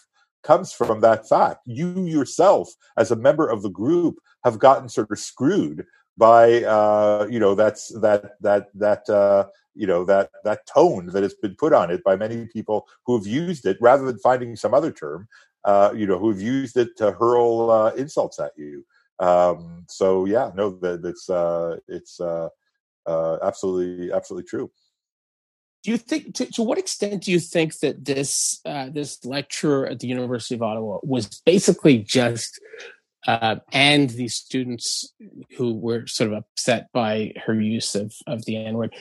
comes 0.43 0.71
from 0.71 1.01
that 1.01 1.27
fact 1.27 1.61
you 1.65 2.05
yourself 2.05 2.69
as 2.97 3.11
a 3.11 3.15
member 3.15 3.47
of 3.47 3.61
the 3.61 3.69
group 3.69 4.19
have 4.43 4.59
gotten 4.59 4.87
sort 4.87 5.11
of 5.11 5.19
screwed 5.19 5.85
by 6.17 6.63
uh, 6.63 7.27
you 7.29 7.39
know 7.39 7.55
that's 7.55 7.89
that 7.99 8.33
that 8.41 8.67
that 8.73 9.09
uh, 9.09 9.45
you 9.75 9.87
know 9.87 10.03
that 10.03 10.29
that 10.43 10.65
tone 10.65 11.07
that 11.07 11.23
has 11.23 11.35
been 11.35 11.55
put 11.55 11.73
on 11.73 11.91
it 11.91 12.03
by 12.03 12.15
many 12.15 12.45
people 12.47 12.87
who 13.05 13.17
have 13.17 13.27
used 13.27 13.65
it 13.65 13.77
rather 13.79 14.05
than 14.05 14.19
finding 14.19 14.55
some 14.55 14.73
other 14.73 14.91
term 14.91 15.27
uh, 15.65 15.91
you 15.95 16.05
know 16.05 16.17
who 16.17 16.29
have 16.29 16.41
used 16.41 16.77
it 16.77 16.95
to 16.97 17.11
hurl 17.11 17.69
uh, 17.69 17.91
insults 17.91 18.39
at 18.39 18.51
you 18.57 18.83
um, 19.19 19.85
so 19.87 20.25
yeah, 20.25 20.51
no, 20.55 20.71
that 20.79 21.05
it's 21.05 21.29
uh, 21.29 21.77
it's 21.87 22.19
uh, 22.19 22.49
uh, 23.05 23.37
absolutely 23.43 24.11
absolutely 24.11 24.47
true. 24.47 24.71
You 25.89 25.97
think 25.97 26.35
to, 26.35 26.45
to 26.53 26.61
what 26.61 26.77
extent 26.77 27.23
do 27.23 27.31
you 27.31 27.39
think 27.39 27.79
that 27.79 28.05
this 28.05 28.61
uh, 28.63 28.89
this 28.91 29.25
lecturer 29.25 29.87
at 29.87 29.99
the 29.99 30.07
University 30.07 30.53
of 30.53 30.61
Ottawa 30.61 30.99
was 31.01 31.41
basically 31.45 31.97
just 31.97 32.59
uh, 33.27 33.55
and 33.71 34.11
these 34.11 34.35
students 34.35 35.13
who 35.57 35.73
were 35.73 36.05
sort 36.05 36.31
of 36.31 36.37
upset 36.37 36.91
by 36.93 37.33
her 37.43 37.59
use 37.59 37.95
of, 37.95 38.13
of 38.27 38.45
the 38.45 38.55
N 38.55 38.75
word. 38.75 38.93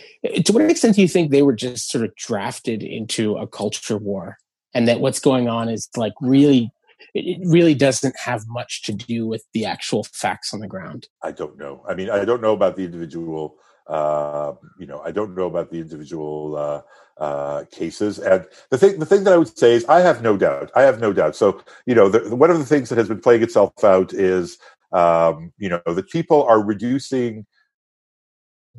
To 0.45 0.53
what 0.53 0.63
extent 0.63 0.97
do 0.97 1.03
you 1.03 1.09
think 1.09 1.31
they 1.31 1.43
were 1.43 1.55
just 1.55 1.91
sort 1.91 2.05
of 2.05 2.15
drafted 2.17 2.83
into 2.83 3.37
a 3.37 3.47
culture 3.47 3.99
war 3.99 4.39
and 4.73 4.89
that 4.89 5.01
what's 5.01 5.21
going 5.21 5.47
on 5.47 5.69
is 5.69 5.91
like 5.95 6.15
really, 6.23 6.71
it 7.15 7.39
really 7.45 7.75
doesn't 7.75 8.17
have 8.19 8.45
much 8.49 8.83
to 8.85 8.93
do 8.93 9.27
with 9.27 9.45
the 9.53 9.67
actual 9.67 10.05
facts 10.05 10.55
on 10.55 10.61
the 10.61 10.67
ground? 10.67 11.09
I 11.23 11.33
don't 11.33 11.59
know. 11.59 11.85
I 11.87 11.95
mean, 11.95 12.09
I 12.09 12.25
don't 12.25 12.41
know 12.41 12.55
about 12.55 12.77
the 12.77 12.85
individual. 12.85 13.57
Uh, 13.89 14.53
you 14.79 14.87
know, 14.87 15.01
I 15.01 15.11
don't 15.11 15.35
know 15.35 15.47
about 15.47 15.71
the 15.71 15.81
individual 15.81 16.57
uh, 16.57 16.83
uh, 17.23 17.65
cases. 17.71 18.19
And 18.19 18.47
the 18.71 18.79
thing, 18.79 18.99
the 18.99 19.07
thing 19.07 19.25
that 19.25 19.33
I 19.33 19.39
would 19.39 19.57
say 19.57 19.75
is, 19.75 19.85
I 19.87 20.01
have 20.01 20.23
no 20.23 20.37
doubt. 20.37 20.71
I 20.77 20.83
have 20.83 21.01
no 21.01 21.13
doubt. 21.13 21.37
So, 21.37 21.63
you 21.87 21.95
know, 21.95 22.09
the, 22.09 22.35
one 22.35 22.51
of 22.51 22.59
the 22.59 22.67
things 22.67 22.89
that 22.91 22.99
has 22.99 23.09
been 23.09 23.21
playing 23.21 23.43
itself 23.43 23.83
out 23.83 24.13
is, 24.13 24.59
um, 24.93 25.53
you 25.59 25.69
know, 25.69 25.81
that 25.87 26.11
people 26.11 26.43
are 26.45 26.63
reducing 26.63 27.47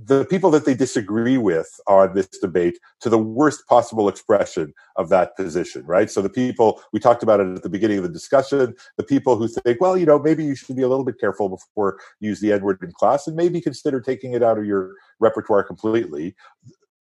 the 0.02 0.26
people 0.26 0.50
that 0.52 0.66
they 0.66 0.74
disagree 0.74 1.38
with 1.38 1.80
on 1.88 2.14
this 2.14 2.28
debate 2.28 2.80
to 3.02 3.10
the 3.10 3.18
worst 3.18 3.68
possible 3.68 4.08
expression 4.08 4.74
of 4.96 5.10
that 5.10 5.36
position, 5.36 5.86
right? 5.86 6.10
So 6.10 6.22
the 6.22 6.30
people 6.30 6.82
we 6.94 7.00
talked 7.00 7.22
about 7.22 7.42
it 7.42 7.56
at 7.56 7.64
the 7.64 7.70
beginning 7.70 7.98
of 7.98 8.04
the 8.04 8.10
discussion, 8.10 8.76
the 8.98 9.04
people 9.04 9.36
who 9.36 9.48
think, 9.48 9.82
well, 9.82 9.98
you 9.98 10.06
know, 10.06 10.18
maybe 10.18 10.46
you 10.46 10.56
should 10.56 10.78
be 10.78 10.84
a 10.84 10.88
little 10.88 11.04
bit 11.04 11.20
careful 11.20 11.50
before 11.50 12.00
you 12.20 12.30
use 12.30 12.40
the 12.40 12.54
N 12.54 12.64
word 12.64 12.80
in 12.82 12.92
class, 12.94 13.28
and 13.28 13.36
maybe 13.36 13.60
consider 13.60 14.00
taking 14.00 14.34
it 14.34 14.44
out 14.44 14.58
of 14.58 14.66
your 14.66 14.94
repertoire 15.20 15.64
completely 15.64 16.36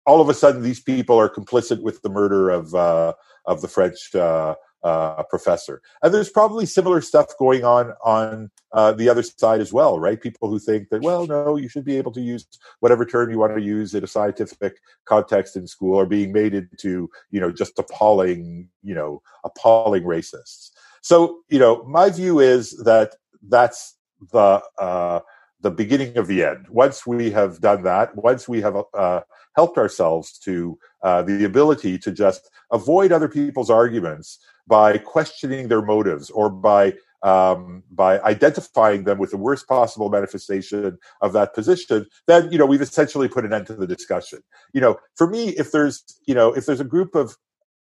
all 0.06 0.20
of 0.20 0.28
a 0.28 0.34
sudden 0.34 0.61
these 0.61 0.82
people 0.82 1.18
are 1.18 1.30
complicit 1.30 1.82
with 1.82 2.02
the 2.02 2.10
murder 2.10 2.49
of 2.49 2.76
uh, 2.76 3.14
of 3.45 3.61
the 3.61 3.68
French 3.68 4.14
uh, 4.15 4.56
uh, 4.84 5.23
professor. 5.23 5.81
And 6.01 6.14
there's 6.14 6.30
probably 6.30 6.65
similar 6.65 7.01
stuff 7.01 7.38
going 7.38 7.64
on 7.64 7.93
on 8.03 8.51
uh, 8.72 8.91
the 8.91 9.10
other 9.10 9.23
side 9.23 9.61
as 9.61 9.72
well, 9.72 9.99
right? 9.99 10.19
People 10.19 10.49
who 10.49 10.60
think 10.60 10.89
that 10.89 11.01
well, 11.01 11.26
no, 11.26 11.55
you 11.55 11.69
should 11.69 11.85
be 11.85 11.97
able 11.97 12.11
to 12.14 12.22
use 12.22 12.45
whatever 12.80 13.05
term 13.05 13.31
you 13.31 13.39
want 13.39 13.55
to 13.55 13.61
use 13.61 13.93
in 13.93 14.03
a 14.03 14.07
scientific 14.07 14.77
context 15.05 15.55
in 15.55 15.68
school, 15.68 15.97
are 15.97 16.05
being 16.05 16.31
made 16.31 16.53
into 16.53 17.10
you 17.31 17.39
know 17.39 17.51
just 17.51 17.77
appalling 17.80 18.69
you 18.84 18.95
know 18.95 19.22
appalling 19.43 20.03
racists. 20.03 20.72
So 21.01 21.39
you 21.49 21.60
know, 21.60 21.84
my 21.84 22.10
view 22.10 22.39
is 22.39 22.72
that 22.84 23.15
that's 23.47 23.95
the 24.31 24.61
uh, 24.80 25.19
the 25.64 25.72
beginning 25.72 26.18
of 26.18 26.27
the 26.27 26.44
end. 26.44 26.68
Once 26.69 27.07
we 27.07 27.31
have 27.31 27.60
done 27.61 27.84
that, 27.84 28.15
once 28.15 28.48
we 28.48 28.61
have 28.61 28.76
uh, 28.94 29.22
helped 29.56 29.77
ourselves 29.77 30.38
to 30.40 30.77
uh, 31.02 31.23
the 31.23 31.45
ability 31.45 31.98
to 31.98 32.11
just 32.11 32.49
avoid 32.72 33.11
other 33.11 33.30
people's 33.30 33.69
arguments 33.69 34.40
by 34.68 34.98
questioning 34.98 35.69
their 35.69 35.81
motives 35.81 36.30
or 36.30 36.49
by 36.49 36.94
um, 37.23 37.84
by 37.90 38.19
identifying 38.19 39.06
them 39.06 39.18
with 39.18 39.31
the 39.31 39.38
worst 39.38 39.65
possible 39.65 40.10
manifestation 40.10 40.98
of 41.22 41.31
that 41.31 41.53
position, 41.53 42.06
then 42.27 42.52
you 42.52 42.57
know 42.57 42.65
we've 42.65 42.81
essentially 42.81 43.30
put 43.30 43.45
an 43.45 43.53
end 43.53 43.65
to 43.68 43.76
the 43.76 43.88
discussion. 43.88 44.40
You 44.73 44.81
know, 44.81 44.98
for 45.15 45.30
me, 45.30 45.49
if 45.52 45.72
there's 45.72 46.03
you 46.27 46.35
know 46.35 46.52
if 46.53 46.65
there's 46.65 46.81
a 46.81 46.85
group 46.85 47.15
of 47.15 47.38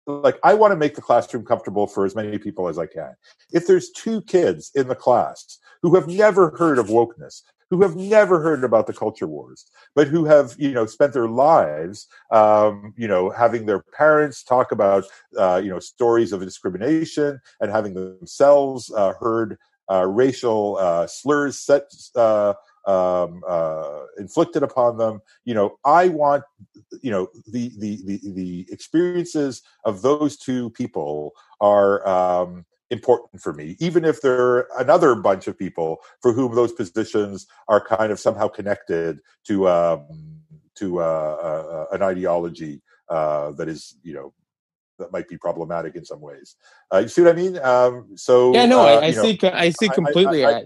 like 0.06 0.38
I 0.42 0.54
want 0.54 0.72
to 0.72 0.76
make 0.76 0.96
the 0.96 1.02
classroom 1.02 1.44
comfortable 1.44 1.86
for 1.86 2.04
as 2.04 2.16
many 2.16 2.38
people 2.38 2.68
as 2.68 2.78
I 2.78 2.86
can. 2.86 3.14
If 3.52 3.66
there's 3.66 3.90
two 3.90 4.22
kids 4.22 4.70
in 4.74 4.88
the 4.88 4.96
class 4.96 5.58
who 5.82 5.94
have 5.94 6.08
never 6.08 6.56
heard 6.56 6.78
of 6.78 6.88
wokeness, 6.88 7.42
who 7.70 7.82
have 7.82 7.96
never 7.96 8.40
heard 8.42 8.64
about 8.64 8.86
the 8.86 8.92
culture 8.92 9.26
wars, 9.26 9.64
but 9.94 10.08
who 10.08 10.24
have, 10.24 10.54
you 10.58 10.72
know, 10.72 10.86
spent 10.86 11.12
their 11.12 11.28
lives, 11.28 12.08
um, 12.32 12.92
you 12.96 13.06
know, 13.08 13.30
having 13.30 13.66
their 13.66 13.80
parents 13.96 14.42
talk 14.42 14.72
about, 14.72 15.04
uh, 15.38 15.60
you 15.62 15.70
know, 15.70 15.78
stories 15.78 16.32
of 16.32 16.40
discrimination 16.40 17.40
and 17.60 17.70
having 17.70 17.94
themselves 17.94 18.92
uh, 18.92 19.12
heard 19.20 19.56
uh, 19.90 20.06
racial 20.06 20.76
uh, 20.78 21.06
slurs 21.06 21.58
set, 21.58 21.84
uh, 22.16 22.54
um, 22.86 23.42
uh, 23.48 24.00
inflicted 24.18 24.62
upon 24.62 24.96
them. 24.98 25.20
You 25.44 25.54
know, 25.54 25.78
I 25.84 26.08
want, 26.08 26.44
you 27.02 27.10
know, 27.10 27.28
the 27.46 27.72
the 27.78 28.00
the, 28.04 28.20
the 28.32 28.66
experiences 28.70 29.62
of 29.84 30.02
those 30.02 30.36
two 30.36 30.70
people 30.70 31.32
are. 31.60 32.06
Um, 32.06 32.64
important 32.90 33.40
for 33.40 33.52
me, 33.52 33.76
even 33.78 34.04
if 34.04 34.20
there 34.20 34.40
are 34.40 34.68
another 34.78 35.14
bunch 35.14 35.46
of 35.46 35.58
people 35.58 35.98
for 36.20 36.32
whom 36.32 36.54
those 36.54 36.72
positions 36.72 37.46
are 37.68 37.84
kind 37.84 38.10
of 38.10 38.18
somehow 38.18 38.48
connected 38.48 39.20
to 39.46 39.68
um, 39.68 40.06
to 40.76 41.00
uh, 41.00 41.02
uh, 41.02 41.94
an 41.94 42.02
ideology 42.02 42.82
uh, 43.08 43.52
that 43.52 43.68
is, 43.68 43.96
you 44.02 44.14
know, 44.14 44.32
that 44.98 45.12
might 45.12 45.28
be 45.28 45.36
problematic 45.36 45.94
in 45.96 46.04
some 46.04 46.20
ways. 46.20 46.56
Uh, 46.92 46.98
you 46.98 47.08
see 47.08 47.22
what 47.22 47.32
I 47.32 47.36
mean? 47.36 47.58
Um, 47.58 48.08
so 48.16 48.52
yeah, 48.54 48.66
no, 48.66 48.80
I, 48.80 48.96
uh, 48.96 49.00
I 49.00 49.10
see. 49.12 49.38
I 49.42 49.70
see 49.70 49.88
completely. 49.88 50.44
I, 50.44 50.50
I, 50.50 50.64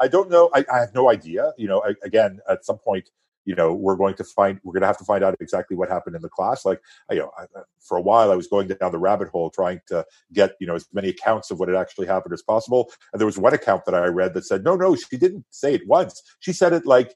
I, 0.00 0.08
don't 0.08 0.30
know. 0.30 0.50
I, 0.52 0.64
have 0.68 0.94
no 0.94 1.10
idea. 1.10 1.52
You 1.56 1.68
know, 1.68 1.82
again, 2.02 2.40
at 2.48 2.64
some 2.64 2.78
point, 2.78 3.10
you 3.44 3.54
know 3.54 3.74
we're 3.74 3.96
going 3.96 4.14
to 4.14 4.24
find 4.24 4.60
we're 4.62 4.72
going 4.72 4.82
to 4.82 4.86
have 4.86 4.98
to 4.98 5.04
find 5.04 5.24
out 5.24 5.34
exactly 5.40 5.76
what 5.76 5.88
happened 5.88 6.16
in 6.16 6.22
the 6.22 6.28
class. 6.28 6.64
Like 6.64 6.80
you 7.10 7.18
know 7.18 7.30
I, 7.38 7.44
for 7.80 7.96
a 7.96 8.02
while 8.02 8.30
i 8.30 8.36
was 8.36 8.46
going 8.46 8.68
down 8.68 8.92
the 8.92 8.98
rabbit 8.98 9.28
hole 9.28 9.50
trying 9.50 9.80
to 9.88 10.04
get 10.32 10.52
you 10.60 10.66
know 10.66 10.74
as 10.74 10.86
many 10.92 11.08
accounts 11.08 11.50
of 11.50 11.58
what 11.58 11.68
had 11.68 11.76
actually 11.76 12.06
happened 12.06 12.34
as 12.34 12.42
possible. 12.42 12.90
And 13.12 13.20
there 13.20 13.26
was 13.26 13.38
one 13.38 13.54
account 13.54 13.84
that 13.86 13.94
i 13.94 14.06
read 14.06 14.34
that 14.34 14.46
said 14.46 14.64
no 14.64 14.76
no 14.76 14.94
she 14.94 15.16
didn't 15.16 15.44
say 15.50 15.74
it 15.74 15.86
once. 15.86 16.22
She 16.40 16.52
said 16.52 16.72
it 16.72 16.86
like 16.86 17.14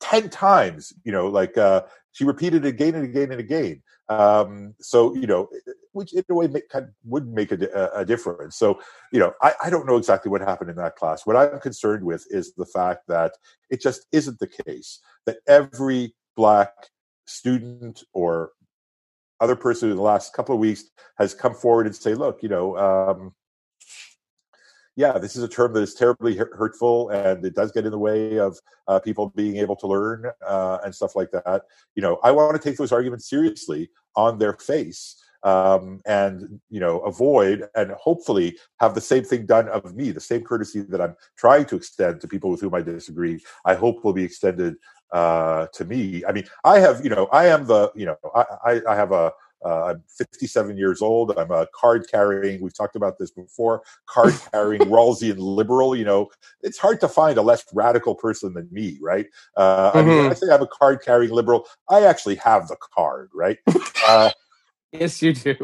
10 0.00 0.28
times 0.28 0.92
you 1.04 1.12
know 1.12 1.28
like 1.28 1.56
uh 1.56 1.82
she 2.12 2.24
repeated 2.24 2.64
again 2.64 2.94
and 2.94 3.04
again 3.04 3.32
and 3.32 3.40
again. 3.40 3.82
Um 4.08 4.74
so 4.80 5.14
you 5.14 5.26
know 5.26 5.48
which 5.92 6.12
in 6.12 6.24
a 6.28 6.34
way 6.34 6.46
make, 6.46 6.68
kind 6.68 6.86
of 6.86 6.90
would 7.04 7.26
make 7.26 7.52
a, 7.52 7.90
a, 7.94 8.04
difference. 8.04 8.56
So 8.56 8.80
you 9.12 9.18
know 9.18 9.32
I, 9.42 9.54
I 9.64 9.70
don't 9.70 9.86
know 9.86 9.96
exactly 9.96 10.30
what 10.30 10.40
happened 10.40 10.70
in 10.70 10.76
that 10.76 10.96
class. 10.96 11.26
What 11.26 11.36
i'm 11.36 11.60
concerned 11.60 12.04
with 12.04 12.26
is 12.30 12.52
the 12.54 12.66
fact 12.66 13.04
that 13.08 13.32
it 13.70 13.80
just 13.80 14.06
isn't 14.12 14.38
the 14.38 14.46
case 14.46 15.00
that 15.26 15.38
every 15.48 16.14
black 16.36 16.72
student 17.26 18.02
or 18.12 18.50
other 19.40 19.56
person 19.56 19.90
in 19.90 19.96
the 19.96 20.02
last 20.02 20.32
couple 20.32 20.54
of 20.54 20.60
weeks 20.60 20.84
has 21.18 21.34
come 21.34 21.54
forward 21.54 21.86
and 21.86 21.96
say 21.96 22.14
look 22.14 22.42
you 22.42 22.48
know 22.48 22.76
um 22.76 23.34
yeah, 24.96 25.18
this 25.18 25.34
is 25.34 25.42
a 25.42 25.48
term 25.48 25.72
that 25.72 25.82
is 25.82 25.94
terribly 25.94 26.36
hurtful 26.36 27.08
and 27.10 27.44
it 27.44 27.54
does 27.54 27.72
get 27.72 27.84
in 27.84 27.90
the 27.90 27.98
way 27.98 28.38
of 28.38 28.58
uh, 28.86 29.00
people 29.00 29.32
being 29.34 29.56
able 29.56 29.74
to 29.76 29.86
learn 29.88 30.30
uh, 30.46 30.78
and 30.84 30.94
stuff 30.94 31.16
like 31.16 31.30
that. 31.32 31.62
You 31.96 32.02
know, 32.02 32.20
I 32.22 32.30
want 32.30 32.60
to 32.60 32.62
take 32.62 32.78
those 32.78 32.92
arguments 32.92 33.28
seriously 33.28 33.90
on 34.14 34.38
their 34.38 34.52
face. 34.54 35.20
Um, 35.42 36.00
and 36.06 36.58
you 36.70 36.80
know 36.80 37.00
avoid 37.00 37.68
and 37.76 37.90
hopefully 37.90 38.56
have 38.80 38.94
the 38.94 39.00
same 39.02 39.24
thing 39.24 39.44
done 39.44 39.68
of 39.68 39.94
me 39.94 40.10
the 40.10 40.18
same 40.18 40.40
courtesy 40.42 40.80
that 40.80 41.02
i'm 41.02 41.14
trying 41.36 41.66
to 41.66 41.76
extend 41.76 42.22
to 42.22 42.26
people 42.26 42.48
with 42.48 42.62
whom 42.62 42.74
i 42.74 42.80
disagree 42.80 43.38
i 43.66 43.74
hope 43.74 44.02
will 44.02 44.14
be 44.14 44.24
extended 44.24 44.76
uh, 45.12 45.66
to 45.74 45.84
me 45.84 46.24
i 46.26 46.32
mean 46.32 46.44
i 46.64 46.78
have 46.78 47.04
you 47.04 47.10
know 47.10 47.26
i 47.26 47.44
am 47.44 47.66
the 47.66 47.92
you 47.94 48.06
know 48.06 48.16
i 48.34 48.44
i, 48.64 48.80
I 48.88 48.94
have 48.96 49.12
a 49.12 49.32
uh, 49.64 49.84
I'm 49.86 50.02
57 50.18 50.76
years 50.76 51.02
old. 51.02 51.36
I'm 51.36 51.50
a 51.50 51.66
card 51.74 52.06
carrying. 52.10 52.60
We've 52.60 52.76
talked 52.76 52.96
about 52.96 53.18
this 53.18 53.30
before. 53.30 53.82
Card 54.06 54.34
carrying 54.52 54.82
Rawlsian 54.82 55.36
liberal. 55.38 55.96
You 55.96 56.04
know, 56.04 56.30
it's 56.62 56.78
hard 56.78 57.00
to 57.00 57.08
find 57.08 57.38
a 57.38 57.42
less 57.42 57.64
radical 57.72 58.14
person 58.14 58.54
than 58.54 58.68
me, 58.70 58.98
right? 59.00 59.26
Uh, 59.56 59.92
mm-hmm. 59.92 59.98
I 59.98 60.02
mean, 60.02 60.30
I 60.30 60.34
say 60.34 60.46
I'm 60.50 60.62
a 60.62 60.66
card 60.66 61.02
carrying 61.02 61.32
liberal, 61.32 61.66
I 61.88 62.04
actually 62.04 62.36
have 62.36 62.68
the 62.68 62.76
card, 62.76 63.30
right? 63.34 63.58
Uh, 64.06 64.30
yes, 64.92 65.22
you 65.22 65.32
do. 65.32 65.56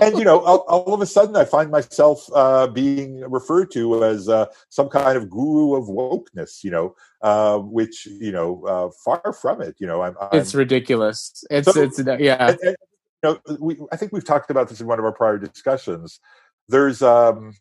and 0.00 0.18
you 0.18 0.24
know, 0.24 0.40
all, 0.44 0.58
all, 0.68 0.94
of 0.94 1.00
a 1.00 1.06
sudden, 1.06 1.36
I 1.36 1.44
find 1.44 1.70
myself 1.70 2.28
uh, 2.34 2.66
being 2.66 3.20
referred 3.30 3.70
to 3.72 4.04
as 4.04 4.28
uh, 4.28 4.46
some 4.68 4.88
kind 4.88 5.16
of 5.16 5.30
guru 5.30 5.74
of 5.74 5.84
wokeness. 5.88 6.64
You 6.64 6.70
know, 6.70 6.94
uh, 7.22 7.58
which 7.58 8.06
you 8.06 8.32
know, 8.32 8.64
uh, 8.64 8.90
far 9.04 9.32
from 9.32 9.60
it. 9.60 9.76
You 9.78 9.86
know, 9.86 10.02
I'm. 10.02 10.16
I'm 10.20 10.38
it's 10.38 10.54
ridiculous. 10.54 11.44
It's 11.50 11.72
so, 11.72 11.80
it's 11.80 11.98
yeah. 12.20 12.50
And, 12.50 12.58
and, 12.62 12.76
know, 13.22 13.38
we, 13.58 13.76
I 13.92 13.96
think 13.96 14.12
we've 14.12 14.24
talked 14.24 14.50
about 14.50 14.68
this 14.68 14.80
in 14.80 14.86
one 14.86 14.98
of 14.98 15.04
our 15.04 15.12
prior 15.12 15.38
discussions. 15.38 16.20
There's 16.68 17.02
um, 17.02 17.54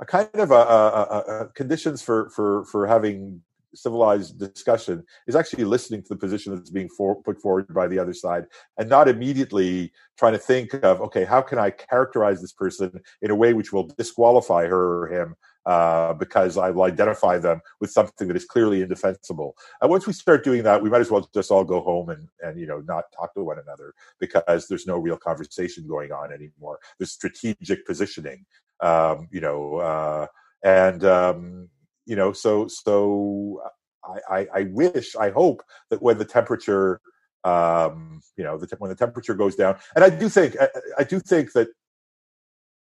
a 0.00 0.06
kind 0.06 0.28
of 0.34 0.50
a, 0.50 0.54
a, 0.54 1.24
a, 1.40 1.48
conditions 1.54 2.02
for 2.02 2.30
for 2.30 2.64
for 2.66 2.86
having 2.86 3.42
civilized 3.74 4.38
discussion 4.38 5.04
is 5.26 5.36
actually 5.36 5.64
listening 5.64 6.02
to 6.02 6.08
the 6.08 6.16
position 6.16 6.54
that's 6.54 6.70
being 6.70 6.88
for, 6.88 7.20
put 7.22 7.40
forward 7.40 7.72
by 7.74 7.86
the 7.86 7.98
other 7.98 8.14
side 8.14 8.46
and 8.78 8.88
not 8.88 9.06
immediately 9.06 9.92
trying 10.18 10.32
to 10.32 10.38
think 10.38 10.72
of 10.82 11.00
okay 11.00 11.24
how 11.24 11.42
can 11.42 11.58
i 11.58 11.68
characterize 11.70 12.40
this 12.40 12.52
person 12.52 12.90
in 13.20 13.30
a 13.30 13.34
way 13.34 13.52
which 13.52 13.72
will 13.72 13.86
disqualify 13.98 14.66
her 14.66 15.02
or 15.02 15.08
him 15.08 15.36
uh, 15.66 16.14
because 16.14 16.56
I 16.56 16.70
will 16.70 16.84
identify 16.84 17.38
them 17.38 17.60
with 17.80 17.90
something 17.90 18.28
that 18.28 18.36
is 18.36 18.44
clearly 18.44 18.82
indefensible. 18.82 19.56
And 19.80 19.90
once 19.90 20.06
we 20.06 20.12
start 20.12 20.44
doing 20.44 20.62
that, 20.62 20.80
we 20.80 20.88
might 20.88 21.00
as 21.00 21.10
well 21.10 21.28
just 21.34 21.50
all 21.50 21.64
go 21.64 21.80
home 21.80 22.10
and, 22.10 22.28
and 22.40 22.58
you 22.58 22.66
know 22.66 22.80
not 22.86 23.04
talk 23.14 23.34
to 23.34 23.42
one 23.42 23.58
another 23.58 23.92
because 24.20 24.68
there's 24.68 24.86
no 24.86 24.96
real 24.96 25.16
conversation 25.16 25.86
going 25.86 26.12
on 26.12 26.32
anymore. 26.32 26.78
There's 26.98 27.12
strategic 27.12 27.84
positioning, 27.84 28.46
um, 28.80 29.28
you 29.32 29.40
know, 29.40 29.76
uh, 29.76 30.26
and 30.62 31.04
um, 31.04 31.68
you 32.06 32.16
know, 32.16 32.32
so 32.32 32.68
so 32.68 33.60
I, 34.04 34.38
I, 34.38 34.48
I 34.54 34.62
wish, 34.70 35.16
I 35.16 35.30
hope 35.30 35.62
that 35.90 36.00
when 36.00 36.18
the 36.18 36.24
temperature 36.24 37.00
um, 37.42 38.20
you 38.36 38.42
know, 38.42 38.58
the, 38.58 38.66
when 38.78 38.88
the 38.88 38.96
temperature 38.96 39.34
goes 39.34 39.54
down, 39.54 39.76
and 39.94 40.04
I 40.04 40.10
do 40.10 40.28
think, 40.28 40.56
I, 40.60 40.68
I 40.98 41.04
do 41.04 41.20
think 41.20 41.52
that 41.52 41.68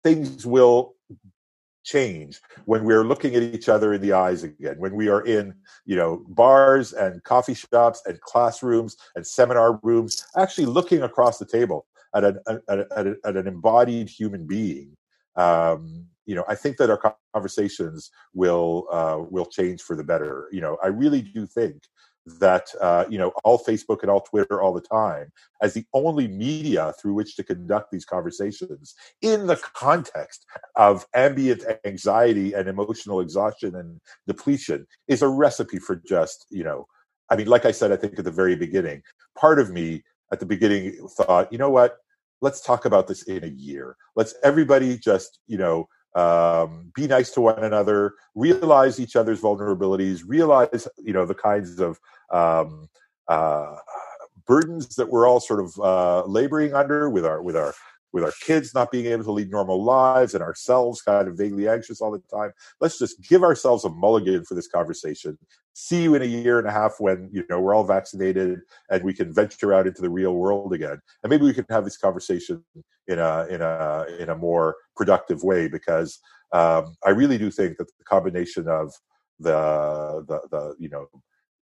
things 0.02 0.44
will 0.44 0.94
change 1.84 2.40
when 2.66 2.84
we're 2.84 3.04
looking 3.04 3.34
at 3.34 3.42
each 3.42 3.68
other 3.68 3.94
in 3.94 4.02
the 4.02 4.12
eyes 4.12 4.42
again 4.42 4.76
when 4.78 4.94
we 4.94 5.08
are 5.08 5.22
in 5.22 5.54
you 5.86 5.96
know 5.96 6.24
bars 6.28 6.92
and 6.92 7.22
coffee 7.24 7.54
shops 7.54 8.02
and 8.06 8.20
classrooms 8.20 8.96
and 9.16 9.26
seminar 9.26 9.80
rooms 9.82 10.26
actually 10.36 10.66
looking 10.66 11.02
across 11.02 11.38
the 11.38 11.46
table 11.46 11.86
at 12.14 12.24
an 12.24 12.38
at, 12.68 12.78
at, 12.96 13.06
at 13.24 13.36
an 13.36 13.46
embodied 13.46 14.08
human 14.08 14.46
being 14.46 14.94
um, 15.36 16.04
you 16.26 16.34
know 16.34 16.44
i 16.48 16.54
think 16.54 16.76
that 16.76 16.90
our 16.90 17.14
conversations 17.34 18.10
will 18.34 18.86
uh, 18.92 19.18
will 19.30 19.46
change 19.46 19.80
for 19.80 19.96
the 19.96 20.04
better. 20.04 20.48
You 20.52 20.60
know 20.60 20.76
i 20.82 20.88
really 20.88 21.22
do 21.22 21.46
think 21.46 21.82
that 22.38 22.68
uh, 22.80 23.04
you 23.08 23.18
know 23.18 23.32
all 23.44 23.58
Facebook 23.58 24.02
and 24.02 24.10
all 24.10 24.20
Twitter 24.20 24.60
all 24.60 24.72
the 24.72 24.80
time 24.80 25.32
as 25.62 25.74
the 25.74 25.84
only 25.92 26.28
media 26.28 26.92
through 27.00 27.14
which 27.14 27.36
to 27.36 27.42
conduct 27.42 27.90
these 27.90 28.04
conversations 28.04 28.94
in 29.22 29.46
the 29.46 29.56
context 29.74 30.46
of 30.76 31.06
ambient 31.14 31.64
anxiety 31.84 32.52
and 32.52 32.68
emotional 32.68 33.20
exhaustion 33.20 33.74
and 33.74 34.00
depletion 34.26 34.86
is 35.08 35.22
a 35.22 35.28
recipe 35.28 35.78
for 35.78 35.96
just 35.96 36.46
you 36.50 36.64
know 36.64 36.86
I 37.30 37.36
mean 37.36 37.48
like 37.48 37.64
I 37.64 37.72
said 37.72 37.92
I 37.92 37.96
think 37.96 38.18
at 38.18 38.24
the 38.24 38.30
very 38.30 38.56
beginning 38.56 39.02
part 39.36 39.58
of 39.58 39.70
me 39.70 40.02
at 40.32 40.40
the 40.40 40.46
beginning 40.46 41.08
thought 41.08 41.52
you 41.52 41.58
know 41.58 41.70
what? 41.70 41.96
Let's 42.42 42.62
talk 42.62 42.86
about 42.86 43.06
this 43.06 43.24
in 43.24 43.44
a 43.44 43.48
year. 43.48 43.96
Let's 44.16 44.34
everybody 44.42 44.96
just 44.96 45.40
you 45.46 45.58
know 45.58 45.88
um, 46.14 46.90
be 46.94 47.06
nice 47.06 47.30
to 47.32 47.40
one 47.40 47.62
another, 47.62 48.14
realize 48.34 48.98
each 48.98 49.16
other's 49.16 49.40
vulnerabilities, 49.40 50.22
realize 50.26 50.88
you 50.98 51.12
know 51.12 51.26
the 51.26 51.34
kinds 51.34 51.80
of 51.80 52.00
um, 52.30 52.88
uh, 53.28 53.76
burdens 54.46 54.96
that 54.96 55.08
we're 55.08 55.28
all 55.28 55.40
sort 55.40 55.60
of 55.60 55.78
uh, 55.78 56.24
laboring 56.26 56.74
under 56.74 57.08
with 57.08 57.24
our 57.24 57.40
with 57.42 57.56
our 57.56 57.74
with 58.12 58.24
our 58.24 58.32
kids 58.40 58.74
not 58.74 58.90
being 58.90 59.06
able 59.06 59.24
to 59.24 59.32
lead 59.32 59.50
normal 59.50 59.82
lives 59.82 60.34
and 60.34 60.42
ourselves 60.42 61.02
kind 61.02 61.28
of 61.28 61.36
vaguely 61.36 61.68
anxious 61.68 62.00
all 62.00 62.10
the 62.10 62.22
time. 62.34 62.52
Let's 62.80 62.98
just 62.98 63.20
give 63.28 63.42
ourselves 63.42 63.84
a 63.84 63.90
mulligan 63.90 64.44
for 64.44 64.54
this 64.54 64.68
conversation. 64.68 65.38
See 65.74 66.02
you 66.02 66.14
in 66.14 66.22
a 66.22 66.26
year 66.26 66.58
and 66.58 66.66
a 66.66 66.72
half 66.72 66.96
when 66.98 67.30
you 67.32 67.44
know 67.48 67.60
we're 67.60 67.74
all 67.74 67.84
vaccinated 67.84 68.60
and 68.90 69.04
we 69.04 69.14
can 69.14 69.32
venture 69.32 69.72
out 69.72 69.86
into 69.86 70.02
the 70.02 70.10
real 70.10 70.34
world 70.34 70.72
again. 70.72 71.00
And 71.22 71.30
maybe 71.30 71.44
we 71.44 71.54
can 71.54 71.66
have 71.70 71.84
this 71.84 71.96
conversation 71.96 72.64
in 73.06 73.18
a 73.18 73.46
in 73.48 73.60
a 73.60 74.06
in 74.18 74.28
a 74.30 74.36
more 74.36 74.76
productive 74.96 75.42
way 75.42 75.68
because 75.68 76.18
um, 76.52 76.96
I 77.06 77.10
really 77.10 77.38
do 77.38 77.50
think 77.50 77.78
that 77.78 77.86
the 77.98 78.04
combination 78.04 78.68
of 78.68 78.92
the 79.38 80.24
the, 80.26 80.40
the 80.50 80.74
you 80.78 80.88
know 80.88 81.06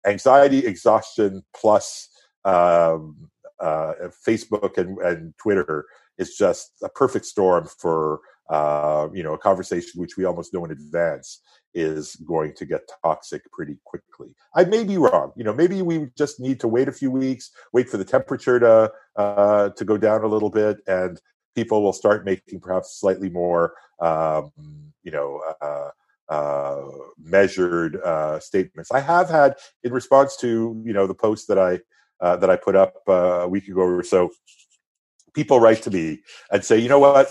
anxiety, 0.06 0.64
exhaustion 0.66 1.42
plus 1.54 2.08
um, 2.44 3.28
uh, 3.60 3.94
Facebook 4.26 4.78
and, 4.78 4.98
and 4.98 5.34
Twitter 5.38 5.86
is 6.18 6.36
just 6.36 6.72
a 6.82 6.88
perfect 6.88 7.26
storm 7.26 7.68
for 7.78 8.20
uh, 8.48 9.08
you 9.12 9.22
know 9.22 9.34
a 9.34 9.38
conversation 9.38 10.00
which 10.00 10.16
we 10.16 10.24
almost 10.24 10.54
know 10.54 10.64
in 10.64 10.70
advance 10.70 11.40
is 11.74 12.16
going 12.16 12.54
to 12.54 12.64
get 12.64 12.88
toxic 13.02 13.42
pretty 13.52 13.76
quickly. 13.84 14.28
I 14.54 14.64
may 14.64 14.84
be 14.84 14.96
wrong. 14.96 15.32
You 15.36 15.44
know, 15.44 15.52
maybe 15.52 15.82
we 15.82 16.08
just 16.16 16.40
need 16.40 16.58
to 16.60 16.68
wait 16.68 16.88
a 16.88 16.92
few 16.92 17.10
weeks, 17.10 17.50
wait 17.72 17.88
for 17.88 17.96
the 17.96 18.04
temperature 18.04 18.58
to 18.60 18.92
uh, 19.16 19.70
to 19.70 19.84
go 19.84 19.96
down 19.96 20.22
a 20.22 20.28
little 20.28 20.50
bit, 20.50 20.78
and 20.86 21.20
people 21.54 21.82
will 21.82 21.92
start 21.92 22.24
making 22.24 22.60
perhaps 22.60 22.98
slightly 23.00 23.30
more 23.30 23.74
um, 24.00 24.52
you 25.02 25.10
know. 25.10 25.40
Uh, 25.60 25.90
uh, 26.28 26.82
measured 27.22 27.96
uh, 28.02 28.40
statements. 28.40 28.90
I 28.90 28.98
have 28.98 29.28
had 29.30 29.54
in 29.84 29.92
response 29.92 30.36
to 30.38 30.82
you 30.84 30.92
know 30.92 31.06
the 31.06 31.14
post 31.14 31.46
that 31.46 31.56
I 31.56 31.78
uh, 32.20 32.36
that 32.36 32.50
I 32.50 32.56
put 32.56 32.74
up 32.74 32.94
uh, 33.08 33.42
a 33.42 33.48
week 33.48 33.68
ago 33.68 33.82
or 33.82 34.02
so 34.02 34.30
people 35.36 35.60
write 35.60 35.82
to 35.82 35.90
me 35.90 36.20
and 36.50 36.64
say, 36.64 36.78
you 36.78 36.88
know 36.88 36.98
what, 36.98 37.28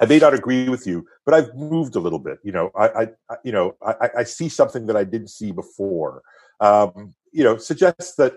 I 0.00 0.06
may 0.06 0.18
not 0.18 0.32
agree 0.32 0.68
with 0.68 0.86
you, 0.86 1.04
but 1.26 1.34
I've 1.34 1.54
moved 1.54 1.96
a 1.96 2.00
little 2.00 2.20
bit. 2.20 2.38
You 2.44 2.52
know, 2.52 2.70
I, 2.78 2.86
I 3.30 3.36
you 3.44 3.52
know, 3.52 3.74
I, 3.82 4.10
I, 4.18 4.24
see 4.24 4.48
something 4.48 4.86
that 4.86 4.96
I 4.96 5.04
didn't 5.04 5.28
see 5.28 5.50
before. 5.50 6.22
Um, 6.60 7.14
you 7.32 7.42
know, 7.42 7.56
suggests 7.56 8.14
that 8.16 8.34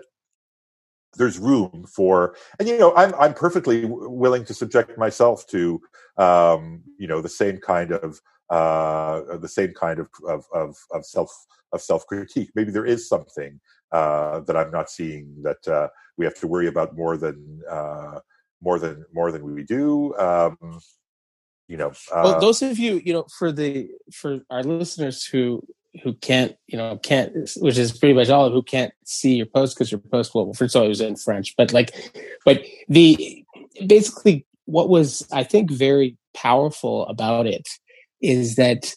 there's 1.14 1.38
room 1.38 1.86
for, 1.94 2.34
and 2.58 2.68
you 2.68 2.78
know, 2.78 2.94
I'm 2.96 3.14
I'm 3.14 3.34
perfectly 3.34 3.84
willing 3.84 4.44
to 4.46 4.54
subject 4.54 4.98
myself 4.98 5.46
to, 5.48 5.80
um, 6.16 6.82
you 6.98 7.06
know, 7.06 7.20
the 7.20 7.28
same 7.28 7.58
kind 7.58 7.92
of 7.92 8.20
uh, 8.50 9.36
the 9.36 9.48
same 9.48 9.72
kind 9.72 9.98
of 10.00 10.08
of 10.26 10.46
of, 10.54 10.76
of 10.90 11.04
self 11.04 11.30
of 11.72 11.80
self 11.82 12.06
critique. 12.06 12.50
Maybe 12.54 12.72
there 12.72 12.86
is 12.86 13.08
something 13.08 13.60
uh, 13.92 14.40
that 14.40 14.56
I'm 14.56 14.70
not 14.70 14.90
seeing 14.90 15.42
that 15.42 15.66
uh, 15.68 15.88
we 16.16 16.24
have 16.24 16.38
to 16.40 16.46
worry 16.46 16.68
about 16.68 16.96
more 16.96 17.16
than 17.16 17.62
uh, 17.68 18.20
more 18.60 18.78
than 18.78 19.04
more 19.12 19.32
than 19.32 19.44
we 19.44 19.62
do. 19.64 20.14
Um, 20.16 20.80
you 21.68 21.76
know, 21.76 21.92
uh, 22.12 22.22
well, 22.24 22.40
those 22.40 22.62
of 22.62 22.78
you, 22.78 23.00
you 23.04 23.12
know, 23.12 23.26
for 23.38 23.52
the 23.52 23.90
for 24.12 24.40
our 24.50 24.62
listeners 24.62 25.24
who 25.24 25.62
who 26.02 26.14
can't, 26.14 26.56
you 26.66 26.78
know, 26.78 26.96
can't, 26.96 27.50
which 27.58 27.76
is 27.76 27.96
pretty 27.96 28.14
much 28.14 28.30
all 28.30 28.46
of 28.46 28.52
who 28.52 28.62
can't 28.62 28.92
see 29.04 29.34
your 29.34 29.46
post 29.46 29.76
because 29.76 29.92
your 29.92 30.00
post, 30.00 30.34
well, 30.34 30.52
first 30.54 30.74
of 30.74 30.80
all, 30.80 30.86
it 30.86 30.88
was 30.88 31.02
in 31.02 31.16
French, 31.16 31.54
but 31.56 31.72
like, 31.72 31.92
but 32.44 32.62
the 32.88 33.44
basically 33.86 34.46
what 34.64 34.88
was 34.88 35.26
I 35.32 35.44
think 35.44 35.70
very 35.70 36.16
powerful 36.34 37.06
about 37.06 37.46
it 37.46 37.68
is 38.20 38.56
that 38.56 38.94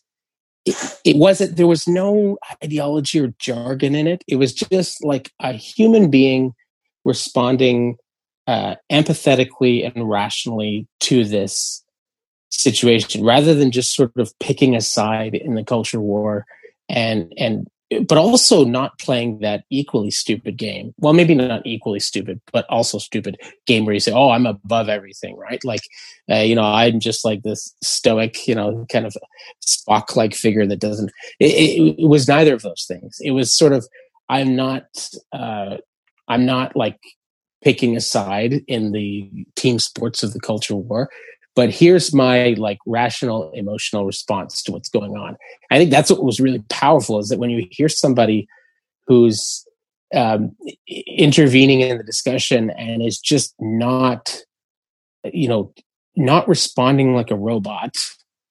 it, 0.66 1.00
it 1.06 1.18
wasn't 1.18 1.56
there 1.56 1.68
was 1.68 1.88
no 1.88 2.38
ideology 2.64 3.20
or 3.20 3.34
jargon 3.40 3.96
in 3.96 4.08
it. 4.08 4.24
It 4.28 4.38
was 4.38 4.54
just 4.54 5.04
like 5.04 5.32
a 5.40 5.54
human 5.54 6.10
being 6.10 6.54
responding 7.04 7.98
uh, 8.48 8.76
empathetically 8.92 9.86
and 9.86 10.10
rationally 10.10 10.88
to 11.02 11.24
this 11.24 11.84
situation 12.50 13.24
rather 13.24 13.54
than 13.54 13.72
just 13.72 13.96
sort 13.96 14.12
of 14.18 14.32
picking 14.40 14.76
a 14.76 14.82
side 14.82 15.36
in 15.36 15.56
the 15.56 15.64
culture 15.64 16.00
war 16.00 16.46
and 16.88 17.34
and 17.38 17.68
but 18.02 18.18
also 18.18 18.64
not 18.64 18.98
playing 19.00 19.40
that 19.40 19.64
equally 19.70 20.12
stupid 20.12 20.58
game. 20.58 20.94
Well 20.98 21.14
maybe 21.14 21.36
not 21.36 21.66
equally 21.66 22.00
stupid 22.00 22.42
but 22.52 22.66
also 22.70 22.98
stupid 22.98 23.38
game 23.66 23.86
where 23.86 23.94
you 23.94 24.00
say 24.00 24.12
oh 24.12 24.30
i'm 24.30 24.46
above 24.46 24.90
everything 24.90 25.38
right? 25.38 25.64
Like 25.64 25.82
uh, 26.30 26.38
you 26.38 26.56
know 26.56 26.64
i'm 26.64 27.00
just 27.00 27.24
like 27.24 27.44
this 27.44 27.76
stoic 27.84 28.48
you 28.48 28.56
know 28.56 28.86
kind 28.92 29.06
of 29.06 29.16
spock 29.66 30.16
like 30.16 30.34
figure 30.34 30.66
that 30.66 30.80
doesn't 30.80 31.12
it, 31.40 31.52
it, 31.52 32.00
it, 32.00 32.08
was 32.08 32.28
neither 32.28 32.54
of 32.54 32.62
those 32.62 32.86
things. 32.88 33.18
It 33.22 33.32
was 33.32 33.56
sort 33.56 33.74
of 33.74 33.88
i'm 34.30 34.56
not 34.56 34.84
uh 35.34 35.78
i'm 36.28 36.46
not 36.46 36.76
like 36.76 37.00
picking 37.64 37.96
a 37.96 38.02
side 38.02 38.62
in 38.68 38.92
the 38.92 39.30
team 39.56 39.80
sports 39.80 40.24
of 40.24 40.34
the 40.34 40.40
culture 40.40 40.76
war 40.76 41.10
but 41.56 41.70
here's 41.70 42.14
my 42.14 42.56
like 42.58 42.80
rational 42.86 43.52
emotional 43.52 44.06
response 44.06 44.62
to 44.62 44.72
what's 44.72 44.90
going 44.90 45.18
on 45.18 45.38
i 45.72 45.78
think 45.78 45.92
that's 45.92 46.12
what 46.12 46.24
was 46.24 46.40
really 46.40 46.64
powerful 46.70 47.20
is 47.20 47.30
that 47.30 47.40
when 47.40 47.50
you 47.50 47.66
hear 47.72 47.90
somebody 47.90 48.48
who's 49.08 49.66
um, 50.14 50.56
intervening 50.88 51.82
in 51.82 51.98
the 51.98 52.04
discussion 52.04 52.70
and 52.72 53.02
is 53.02 53.20
just 53.20 53.54
not 53.60 54.42
you 55.26 55.48
know 55.48 55.74
not 56.16 56.48
responding 56.48 57.16
like 57.16 57.32
a 57.32 57.36
robot 57.36 57.94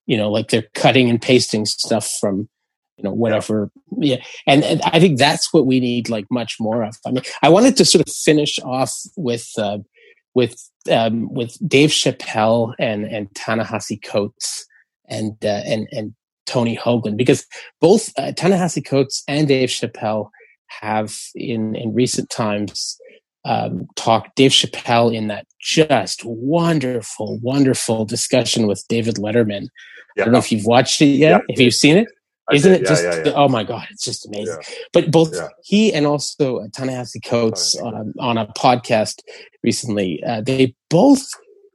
you 0.06 0.16
know 0.16 0.30
like 0.30 0.48
they're 0.48 0.66
cutting 0.74 1.08
and 1.08 1.22
pasting 1.22 1.64
stuff 1.64 2.10
from 2.20 2.48
you 2.96 3.04
know 3.04 3.12
whatever 3.12 3.70
yeah. 3.98 4.22
And, 4.46 4.64
and, 4.64 4.82
i 4.82 5.00
think 5.00 5.18
that's 5.18 5.52
what 5.52 5.66
we 5.66 5.80
need 5.80 6.08
like 6.08 6.26
much 6.30 6.56
more 6.60 6.82
of 6.82 6.96
i 7.06 7.10
mean 7.10 7.22
i 7.42 7.48
wanted 7.48 7.76
to 7.76 7.84
sort 7.84 8.06
of 8.06 8.12
finish 8.12 8.58
off 8.60 8.92
with 9.16 9.48
uh, 9.58 9.78
with 10.34 10.56
um, 10.90 11.32
with 11.32 11.56
dave 11.66 11.90
chappelle 11.90 12.74
and 12.78 13.04
and 13.04 13.34
ta-nehisi 13.34 14.02
coates 14.04 14.66
and 15.08 15.32
uh, 15.44 15.62
and 15.66 15.88
and 15.92 16.14
tony 16.46 16.76
hoagland 16.76 17.16
because 17.16 17.46
both 17.80 18.12
uh, 18.18 18.32
ta-nehisi 18.32 18.84
coates 18.84 19.22
and 19.28 19.48
dave 19.48 19.68
chappelle 19.68 20.28
have 20.68 21.14
in 21.34 21.74
in 21.74 21.94
recent 21.94 22.28
times 22.30 22.98
um, 23.46 23.86
talked 23.96 24.34
dave 24.36 24.50
chappelle 24.50 25.14
in 25.14 25.28
that 25.28 25.46
just 25.60 26.22
wonderful 26.24 27.38
wonderful 27.40 28.04
discussion 28.04 28.66
with 28.66 28.84
david 28.88 29.16
letterman 29.16 29.68
yeah. 30.16 30.22
i 30.22 30.24
don't 30.24 30.32
know 30.32 30.38
if 30.38 30.52
you've 30.52 30.66
watched 30.66 31.00
it 31.00 31.06
yet 31.06 31.30
yeah. 31.30 31.54
if 31.54 31.60
you've 31.60 31.74
seen 31.74 31.96
it 31.96 32.08
isn't 32.52 32.72
it 32.72 32.82
yeah, 32.82 32.88
just? 32.88 33.04
Yeah, 33.04 33.22
yeah. 33.26 33.32
Oh 33.34 33.48
my 33.48 33.64
god, 33.64 33.86
it's 33.90 34.04
just 34.04 34.26
amazing. 34.26 34.58
But 34.92 35.10
both 35.10 35.34
he 35.62 35.92
and 35.92 36.06
also 36.06 36.66
Ta-Nehisi 36.68 37.24
Coates 37.24 37.80
um, 37.80 38.12
on 38.18 38.36
a 38.36 38.46
podcast 38.48 39.20
recently, 39.62 40.22
uh, 40.24 40.42
they 40.42 40.74
both 40.90 41.26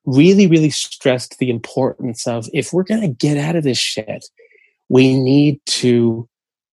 really, 0.06 0.48
really 0.48 0.70
stressed 0.70 1.38
the 1.40 1.50
importance 1.50 2.28
of 2.28 2.48
if 2.54 2.74
we're 2.74 2.84
going 2.84 3.02
to 3.02 3.08
get 3.08 3.38
out 3.38 3.56
of 3.56 3.64
this 3.64 3.78
shit, 3.78 4.26
we 4.90 5.16
need 5.20 5.60
to 5.66 6.28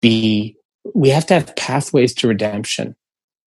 be, 0.01 0.57
we 0.95 1.09
have 1.11 1.27
to 1.27 1.35
have 1.35 1.55
pathways 1.57 2.15
to 2.15 2.29
redemption. 2.29 2.97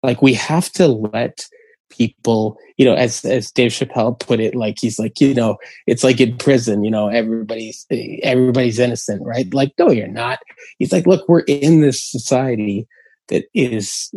Like 0.04 0.22
we 0.22 0.34
have 0.34 0.72
to 0.74 0.88
let 0.88 1.46
people, 1.92 2.58
you 2.78 2.86
know, 2.86 2.96
as 2.96 3.24
as 3.26 3.52
Dave 3.52 3.72
Chappelle 3.72 4.20
put 4.20 4.40
it, 4.40 4.56
like 4.56 4.78
he's 4.80 4.98
like, 4.98 5.22
you 5.22 5.34
know, 5.34 5.58
it's 5.88 6.04
like 6.04 6.20
in 6.20 6.38
prison, 6.38 6.84
you 6.84 6.92
know, 6.92 7.08
everybody's 7.08 7.86
everybody's 8.24 8.80
innocent, 8.80 9.22
right? 9.24 9.54
Like, 9.54 9.74
no, 9.78 9.92
you're 9.92 10.08
not. 10.08 10.40
He's 10.80 10.92
like, 10.92 11.06
look, 11.06 11.28
we're 11.28 11.42
in 11.42 11.82
this 11.82 12.04
society 12.04 12.88
that 13.28 13.46
is 13.54 14.12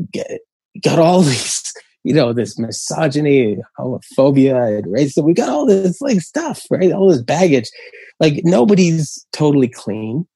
got 0.83 0.99
all 0.99 1.21
these 1.23 1.73
you 2.05 2.13
know, 2.13 2.35
this 2.35 2.59
misogyny, 2.59 3.57
homophobia, 3.79 4.79
and 4.79 4.87
racism. 4.87 5.25
We 5.25 5.33
got 5.33 5.49
all 5.49 5.67
this 5.67 6.01
like 6.03 6.21
stuff, 6.21 6.63
right? 6.71 6.93
All 6.93 7.09
this 7.09 7.23
baggage. 7.23 7.71
Like 8.21 8.43
nobody's 8.45 9.27
totally 9.33 9.69
clean. 9.69 10.27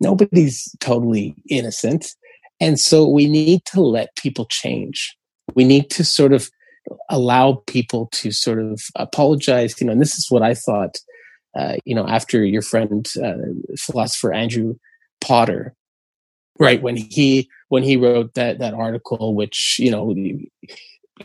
Nobody's 0.00 0.74
totally 0.80 1.36
innocent. 1.48 2.14
And 2.60 2.80
so 2.80 3.08
we 3.08 3.28
need 3.28 3.64
to 3.66 3.80
let 3.80 4.16
people 4.16 4.46
change. 4.46 5.16
We 5.54 5.64
need 5.64 5.90
to 5.90 6.04
sort 6.04 6.32
of 6.32 6.50
allow 7.08 7.62
people 7.66 8.08
to 8.12 8.30
sort 8.30 8.58
of 8.58 8.80
apologize. 8.96 9.80
You 9.80 9.86
know, 9.86 9.92
and 9.92 10.00
this 10.00 10.16
is 10.16 10.30
what 10.30 10.42
I 10.42 10.54
thought, 10.54 10.98
uh, 11.56 11.76
you 11.84 11.94
know, 11.94 12.06
after 12.06 12.44
your 12.44 12.62
friend, 12.62 13.06
uh, 13.22 13.34
philosopher 13.78 14.32
Andrew 14.32 14.74
Potter, 15.20 15.74
right? 16.58 16.82
When 16.82 16.96
he, 16.96 17.48
when 17.68 17.82
he 17.82 17.96
wrote 17.96 18.34
that, 18.34 18.58
that 18.58 18.74
article, 18.74 19.34
which, 19.34 19.76
you 19.78 19.90
know, 19.90 20.14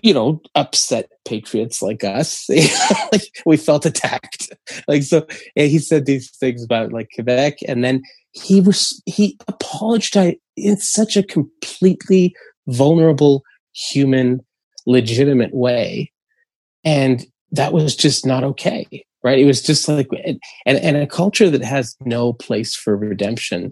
you 0.01 0.13
know, 0.13 0.41
upset 0.55 1.09
patriots 1.25 1.81
like 1.81 2.03
us. 2.03 2.49
like 3.11 3.23
we 3.45 3.57
felt 3.57 3.85
attacked. 3.85 4.51
Like 4.87 5.03
so 5.03 5.27
he 5.55 5.79
said 5.79 6.05
these 6.05 6.31
things 6.37 6.63
about 6.63 6.91
like 6.91 7.09
Quebec 7.13 7.59
and 7.67 7.83
then 7.83 8.01
he 8.31 8.61
was 8.61 9.01
he 9.05 9.37
apologized 9.47 10.37
in 10.57 10.77
such 10.77 11.15
a 11.15 11.23
completely 11.23 12.33
vulnerable 12.67 13.43
human 13.73 14.39
legitimate 14.85 15.53
way. 15.53 16.11
And 16.83 17.25
that 17.51 17.73
was 17.73 17.95
just 17.95 18.25
not 18.25 18.43
okay 18.43 19.05
right? 19.23 19.39
It 19.39 19.45
was 19.45 19.61
just 19.61 19.87
like 19.87 20.09
and 20.65 20.77
and 20.77 20.97
a 20.97 21.07
culture 21.07 21.49
that 21.49 21.63
has 21.63 21.95
no 22.01 22.33
place 22.33 22.75
for 22.75 22.95
redemption 22.95 23.71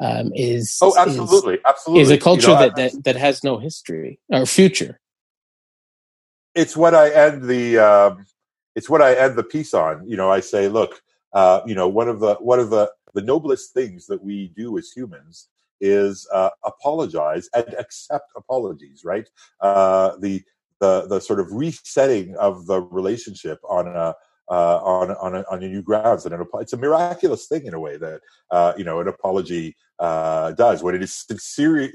um, 0.00 0.32
is 0.34 0.78
oh 0.82 0.94
absolutely 0.98 1.54
is, 1.54 1.60
absolutely. 1.64 2.02
Is 2.02 2.10
a 2.10 2.18
culture 2.18 2.48
you 2.48 2.54
know, 2.54 2.60
that, 2.60 2.76
that 2.76 3.04
that 3.04 3.16
has 3.16 3.44
no 3.44 3.58
history 3.58 4.18
or 4.30 4.44
future. 4.46 5.00
It's 6.54 6.76
what 6.76 6.94
I 6.94 7.10
end 7.10 7.44
the 7.44 7.78
um, 7.78 8.26
it's 8.74 8.90
what 8.90 9.00
I 9.00 9.14
end 9.14 9.36
the 9.36 9.44
piece 9.44 9.72
on. 9.72 10.08
You 10.08 10.16
know, 10.16 10.30
I 10.30 10.40
say, 10.40 10.68
look, 10.68 11.00
uh, 11.32 11.60
you 11.64 11.74
know, 11.74 11.88
one 11.88 12.08
of 12.08 12.20
the 12.20 12.34
one 12.34 12.58
of 12.58 12.70
the 12.70 12.90
the 13.14 13.22
noblest 13.22 13.72
things 13.72 14.06
that 14.06 14.22
we 14.22 14.52
do 14.56 14.76
as 14.78 14.90
humans 14.90 15.48
is 15.80 16.26
uh, 16.32 16.50
apologize 16.64 17.48
and 17.54 17.74
accept 17.78 18.30
apologies. 18.36 19.02
Right? 19.04 19.28
Uh, 19.60 20.16
the 20.20 20.42
the 20.80 21.06
the 21.06 21.20
sort 21.20 21.40
of 21.40 21.52
resetting 21.52 22.36
of 22.36 22.66
the 22.66 22.80
relationship 22.80 23.58
on 23.68 23.88
a 23.88 24.14
uh, 24.50 24.80
on 24.82 25.12
on 25.12 25.36
a, 25.36 25.44
on 25.50 25.62
a 25.62 25.68
new 25.68 25.82
grounds, 25.82 26.26
and 26.26 26.34
it's 26.54 26.72
a 26.72 26.76
miraculous 26.76 27.46
thing 27.46 27.66
in 27.66 27.74
a 27.74 27.80
way 27.80 27.96
that 27.96 28.20
uh, 28.50 28.72
you 28.76 28.84
know 28.84 29.00
an 29.00 29.08
apology 29.08 29.76
uh, 30.00 30.50
does 30.52 30.82
when 30.82 30.94
it 30.94 31.02
is 31.02 31.12
sincerely 31.12 31.92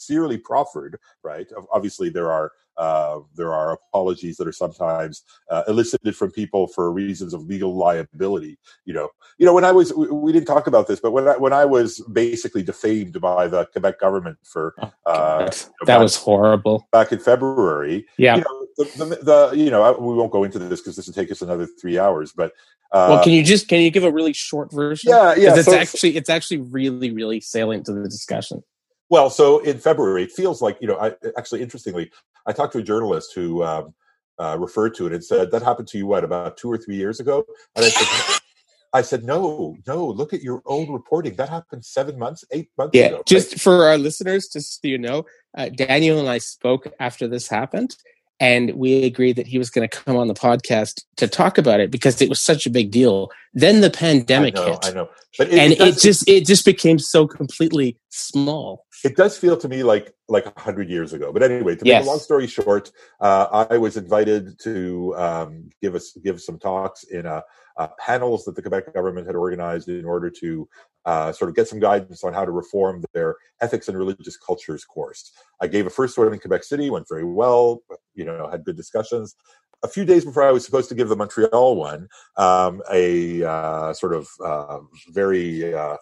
sincerely 0.00 0.38
proffered. 0.38 0.98
Right? 1.22 1.46
Obviously, 1.72 2.08
there 2.08 2.32
are 2.32 2.52
uh, 2.76 3.20
there 3.36 3.52
are 3.52 3.72
apologies 3.72 4.36
that 4.38 4.48
are 4.48 4.52
sometimes 4.52 5.22
uh, 5.50 5.62
elicited 5.68 6.16
from 6.16 6.30
people 6.30 6.66
for 6.66 6.90
reasons 6.90 7.34
of 7.34 7.42
legal 7.42 7.76
liability. 7.76 8.58
You 8.86 8.94
know, 8.94 9.08
you 9.38 9.44
know 9.44 9.52
when 9.52 9.64
I 9.64 9.72
was 9.72 9.92
we, 9.92 10.08
we 10.08 10.32
didn't 10.32 10.46
talk 10.46 10.66
about 10.66 10.88
this, 10.88 10.98
but 10.98 11.10
when 11.10 11.28
I, 11.28 11.36
when 11.36 11.52
I 11.52 11.66
was 11.66 12.00
basically 12.12 12.62
defamed 12.62 13.20
by 13.20 13.48
the 13.48 13.66
Quebec 13.66 14.00
government 14.00 14.38
for 14.44 14.74
oh, 14.80 14.90
uh, 15.06 15.44
that 15.44 15.68
back, 15.84 16.00
was 16.00 16.16
horrible 16.16 16.88
back 16.90 17.12
in 17.12 17.18
February. 17.18 18.06
Yeah, 18.16 18.36
you 18.36 18.42
know, 18.42 18.66
the, 18.78 18.84
the, 19.04 19.04
the, 19.24 19.62
you 19.62 19.70
know 19.70 19.92
we 20.00 20.14
won't 20.14 20.32
go 20.32 20.44
into 20.44 20.58
this 20.58 20.80
because 20.80 20.96
this 20.96 21.06
will 21.06 21.14
take 21.14 21.30
us 21.30 21.42
another 21.42 21.66
three 21.66 21.98
hours. 21.98 22.32
But 22.32 22.52
uh, 22.92 23.08
well, 23.10 23.22
can 23.22 23.32
you 23.32 23.44
just 23.44 23.68
can 23.68 23.80
you 23.80 23.90
give 23.90 24.04
a 24.04 24.10
really 24.10 24.32
short 24.32 24.72
version? 24.72 25.10
Yeah, 25.10 25.34
yeah. 25.36 25.54
It's 25.54 25.66
so, 25.66 25.76
actually 25.76 26.16
it's 26.16 26.30
actually 26.30 26.58
really 26.58 27.10
really 27.10 27.40
salient 27.40 27.84
to 27.86 27.92
the 27.92 28.04
discussion. 28.04 28.62
Well, 29.10 29.28
so 29.28 29.58
in 29.58 29.78
February, 29.78 30.22
it 30.22 30.32
feels 30.32 30.62
like 30.62 30.78
you 30.80 30.86
know. 30.86 30.96
I 30.98 31.12
actually, 31.36 31.62
interestingly, 31.62 32.10
I 32.46 32.52
talked 32.52 32.72
to 32.74 32.78
a 32.78 32.82
journalist 32.82 33.32
who 33.34 33.62
um, 33.64 33.92
uh, 34.38 34.56
referred 34.58 34.94
to 34.96 35.06
it 35.06 35.12
and 35.12 35.22
said 35.22 35.50
that 35.50 35.62
happened 35.62 35.88
to 35.88 35.98
you 35.98 36.06
what 36.06 36.24
about 36.24 36.56
two 36.56 36.70
or 36.70 36.78
three 36.78 36.96
years 36.96 37.20
ago, 37.20 37.44
and 37.76 37.84
I 37.84 37.88
said. 37.88 38.40
I 38.92 39.02
said, 39.02 39.22
no, 39.22 39.76
no, 39.86 40.04
look 40.04 40.34
at 40.34 40.42
your 40.42 40.62
own 40.66 40.90
reporting. 40.90 41.36
That 41.36 41.48
happened 41.48 41.84
seven 41.84 42.18
months, 42.18 42.44
eight 42.50 42.70
months 42.76 42.90
yeah, 42.92 43.06
ago. 43.06 43.22
Just 43.24 43.52
right? 43.52 43.60
for 43.60 43.84
our 43.84 43.96
listeners, 43.96 44.48
just 44.48 44.82
so 44.82 44.88
you 44.88 44.98
know, 44.98 45.26
uh, 45.56 45.68
Daniel 45.68 46.18
and 46.18 46.28
I 46.28 46.38
spoke 46.38 46.88
after 46.98 47.28
this 47.28 47.46
happened, 47.46 47.94
and 48.40 48.72
we 48.74 49.04
agreed 49.04 49.36
that 49.36 49.46
he 49.46 49.58
was 49.58 49.68
going 49.68 49.86
to 49.86 49.96
come 49.96 50.16
on 50.16 50.26
the 50.26 50.34
podcast 50.34 51.04
to 51.16 51.28
talk 51.28 51.58
about 51.58 51.78
it 51.78 51.90
because 51.90 52.20
it 52.22 52.28
was 52.30 52.40
such 52.40 52.66
a 52.66 52.70
big 52.70 52.90
deal. 52.90 53.30
Then 53.52 53.82
the 53.82 53.90
pandemic 53.90 54.56
I 54.56 54.60
know, 54.60 54.66
hit, 54.66 54.78
I 54.86 54.90
know, 54.92 55.08
but 55.36 55.48
it, 55.48 55.58
and 55.58 55.72
it, 55.74 55.80
it 55.80 55.98
just 55.98 56.28
it 56.28 56.46
just 56.46 56.64
became 56.64 56.98
so 56.98 57.26
completely 57.26 57.96
small. 58.08 58.86
It 59.04 59.16
does 59.16 59.36
feel 59.36 59.56
to 59.58 59.68
me 59.68 59.82
like 59.82 60.14
like 60.28 60.46
a 60.46 60.58
hundred 60.58 60.88
years 60.88 61.12
ago. 61.12 61.32
But 61.32 61.42
anyway, 61.42 61.76
to 61.76 61.84
yes. 61.84 62.00
make 62.00 62.06
a 62.06 62.10
long 62.10 62.18
story 62.18 62.46
short, 62.46 62.90
uh, 63.20 63.66
I 63.70 63.76
was 63.76 63.96
invited 63.96 64.58
to 64.60 65.14
um, 65.16 65.70
give 65.82 65.94
us 65.94 66.16
give 66.24 66.40
some 66.40 66.58
talks 66.58 67.04
in 67.04 67.26
a, 67.26 67.42
uh, 67.76 67.88
panels 67.98 68.44
that 68.44 68.54
the 68.56 68.62
Quebec 68.62 68.92
government 68.94 69.26
had 69.26 69.36
organized 69.36 69.88
in 69.88 70.04
order 70.04 70.30
to 70.30 70.68
uh, 71.04 71.32
sort 71.32 71.48
of 71.48 71.56
get 71.56 71.68
some 71.68 71.80
guidance 71.80 72.22
on 72.24 72.32
how 72.32 72.44
to 72.44 72.50
reform 72.50 73.04
their 73.14 73.36
ethics 73.60 73.88
and 73.88 73.96
religious 73.96 74.36
cultures 74.36 74.84
course. 74.84 75.32
I 75.60 75.66
gave 75.66 75.86
a 75.86 75.90
first 75.90 76.18
one 76.18 76.32
in 76.32 76.38
Quebec 76.38 76.64
City, 76.64 76.90
went 76.90 77.08
very 77.08 77.24
well. 77.24 77.82
You 78.14 78.24
know, 78.24 78.48
had 78.50 78.64
good 78.64 78.76
discussions. 78.76 79.34
A 79.82 79.88
few 79.88 80.04
days 80.04 80.26
before 80.26 80.42
I 80.42 80.52
was 80.52 80.64
supposed 80.64 80.90
to 80.90 80.94
give 80.94 81.08
the 81.08 81.16
Montreal 81.16 81.76
one, 81.76 82.08
um, 82.36 82.82
a 82.92 83.42
uh, 83.42 83.94
sort 83.94 84.12
of 84.12 84.28
uh, 84.44 84.80
very 85.08 85.74
uh, 85.74 85.96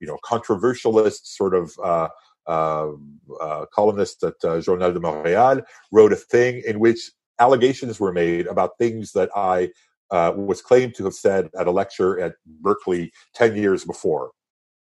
you 0.00 0.06
know 0.06 0.18
controversialist 0.24 1.26
sort 1.36 1.54
of 1.54 1.72
uh, 1.82 2.08
uh, 2.46 3.66
columnist 3.72 4.22
at 4.22 4.40
Journal 4.62 4.92
de 4.92 5.00
Montréal 5.00 5.62
wrote 5.90 6.12
a 6.12 6.16
thing 6.16 6.62
in 6.66 6.78
which 6.78 7.10
allegations 7.38 7.98
were 7.98 8.12
made 8.12 8.46
about 8.46 8.78
things 8.78 9.12
that 9.12 9.30
I 9.34 9.70
uh, 10.12 10.32
was 10.36 10.62
claimed 10.62 10.94
to 10.96 11.04
have 11.04 11.14
said 11.14 11.48
at 11.58 11.66
a 11.66 11.70
lecture 11.70 12.20
at 12.20 12.34
Berkeley 12.46 13.12
10 13.34 13.56
years 13.56 13.84
before. 13.84 14.30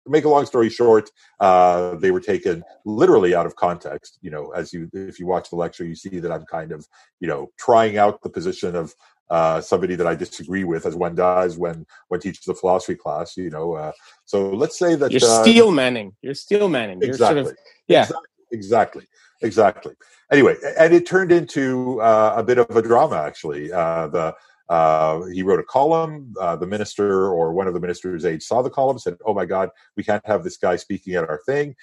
To 0.06 0.12
make 0.12 0.24
a 0.24 0.30
long 0.30 0.46
story 0.46 0.70
short, 0.70 1.10
uh, 1.42 1.96
they 1.96 2.12
were 2.12 2.22
taken 2.22 2.64
literally 2.86 3.36
out 3.36 3.46
of 3.46 3.58
context. 3.58 4.18
You 4.22 4.32
know, 4.32 4.52
as 4.52 4.72
you, 4.72 4.90
if 4.94 5.20
you 5.20 5.28
watch 5.28 5.50
the 5.50 5.58
lecture, 5.58 5.84
you 5.84 5.96
see 5.96 6.20
that 6.20 6.32
I'm 6.32 6.46
kind 6.46 6.72
of, 6.72 6.88
you 7.20 7.28
know, 7.28 7.52
trying 7.60 7.98
out 7.98 8.22
the 8.24 8.30
position 8.30 8.74
of 8.76 8.96
uh, 9.30 9.60
somebody 9.60 9.96
that 9.96 10.08
I 10.08 10.16
disagree 10.16 10.64
with, 10.64 10.86
as 10.86 10.96
one 10.96 11.14
does 11.14 11.58
when 11.58 11.86
when 12.08 12.22
teaches 12.22 12.48
a 12.48 12.56
philosophy 12.56 12.96
class. 12.96 13.36
You 13.36 13.50
know, 13.50 13.74
uh, 13.74 13.92
so 14.24 14.50
let's 14.50 14.80
say 14.80 14.96
that 14.96 15.12
you're 15.12 15.30
uh, 15.30 15.44
steel 15.44 15.72
manning. 15.72 16.16
You're 16.22 16.34
steel 16.34 16.70
manning. 16.70 17.02
You're 17.02 17.10
exactly. 17.10 17.44
Sort 17.44 17.54
of, 17.54 17.60
yeah. 17.90 18.04
Exactly. 18.04 18.24
Exactly. 18.54 19.08
Exactly. 19.42 19.94
Anyway, 20.32 20.56
and 20.80 20.94
it 20.94 21.06
turned 21.06 21.32
into 21.32 22.02
uh, 22.02 22.34
a 22.38 22.44
bit 22.44 22.58
of 22.58 22.76
a 22.76 22.82
drama. 22.82 23.18
Actually, 23.18 23.72
uh, 23.72 24.08
the 24.08 24.36
uh, 24.70 25.24
he 25.26 25.44
wrote 25.44 25.60
a 25.60 25.64
column. 25.64 26.34
Uh, 26.40 26.56
the 26.56 26.68
minister 26.68 27.30
or 27.30 27.54
one 27.54 27.68
of 27.68 27.74
the 27.74 27.80
minister's 27.80 28.26
aides 28.26 28.48
saw 28.48 28.62
the 28.62 28.70
column, 28.70 29.00
said, 29.00 29.18
"Oh 29.26 29.34
my 29.34 29.46
God, 29.46 29.70
we 29.96 30.04
can't 30.04 30.26
have 30.26 30.44
this 30.44 30.58
guy 30.58 30.76
speaking 30.76 31.16
at 31.16 31.28
our 31.28 31.40
thing." 31.46 31.76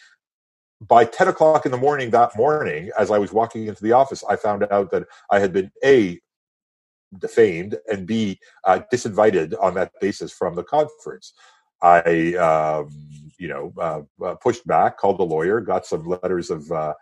By 0.80 1.04
ten 1.04 1.28
o'clock 1.28 1.64
in 1.64 1.72
the 1.72 1.78
morning 1.78 2.10
that 2.10 2.36
morning, 2.36 2.90
as 2.98 3.10
I 3.10 3.18
was 3.18 3.32
walking 3.32 3.66
into 3.66 3.82
the 3.82 3.92
office, 3.92 4.22
I 4.28 4.36
found 4.36 4.66
out 4.70 4.90
that 4.90 5.04
I 5.30 5.38
had 5.38 5.52
been 5.52 5.70
a 5.84 6.20
defamed 7.18 7.78
and 7.90 8.06
b 8.06 8.38
uh, 8.64 8.80
disinvited 8.92 9.54
on 9.60 9.74
that 9.74 9.92
basis 10.00 10.32
from 10.32 10.54
the 10.54 10.64
conference. 10.64 11.32
I, 11.80 12.34
um, 12.34 12.90
you 13.38 13.48
know, 13.48 13.72
uh, 13.78 14.02
uh, 14.24 14.34
pushed 14.36 14.66
back, 14.66 14.98
called 14.98 15.18
the 15.18 15.24
lawyer, 15.24 15.60
got 15.60 15.86
some 15.86 16.06
letters 16.06 16.50
of. 16.50 16.70
Uh, 16.70 16.94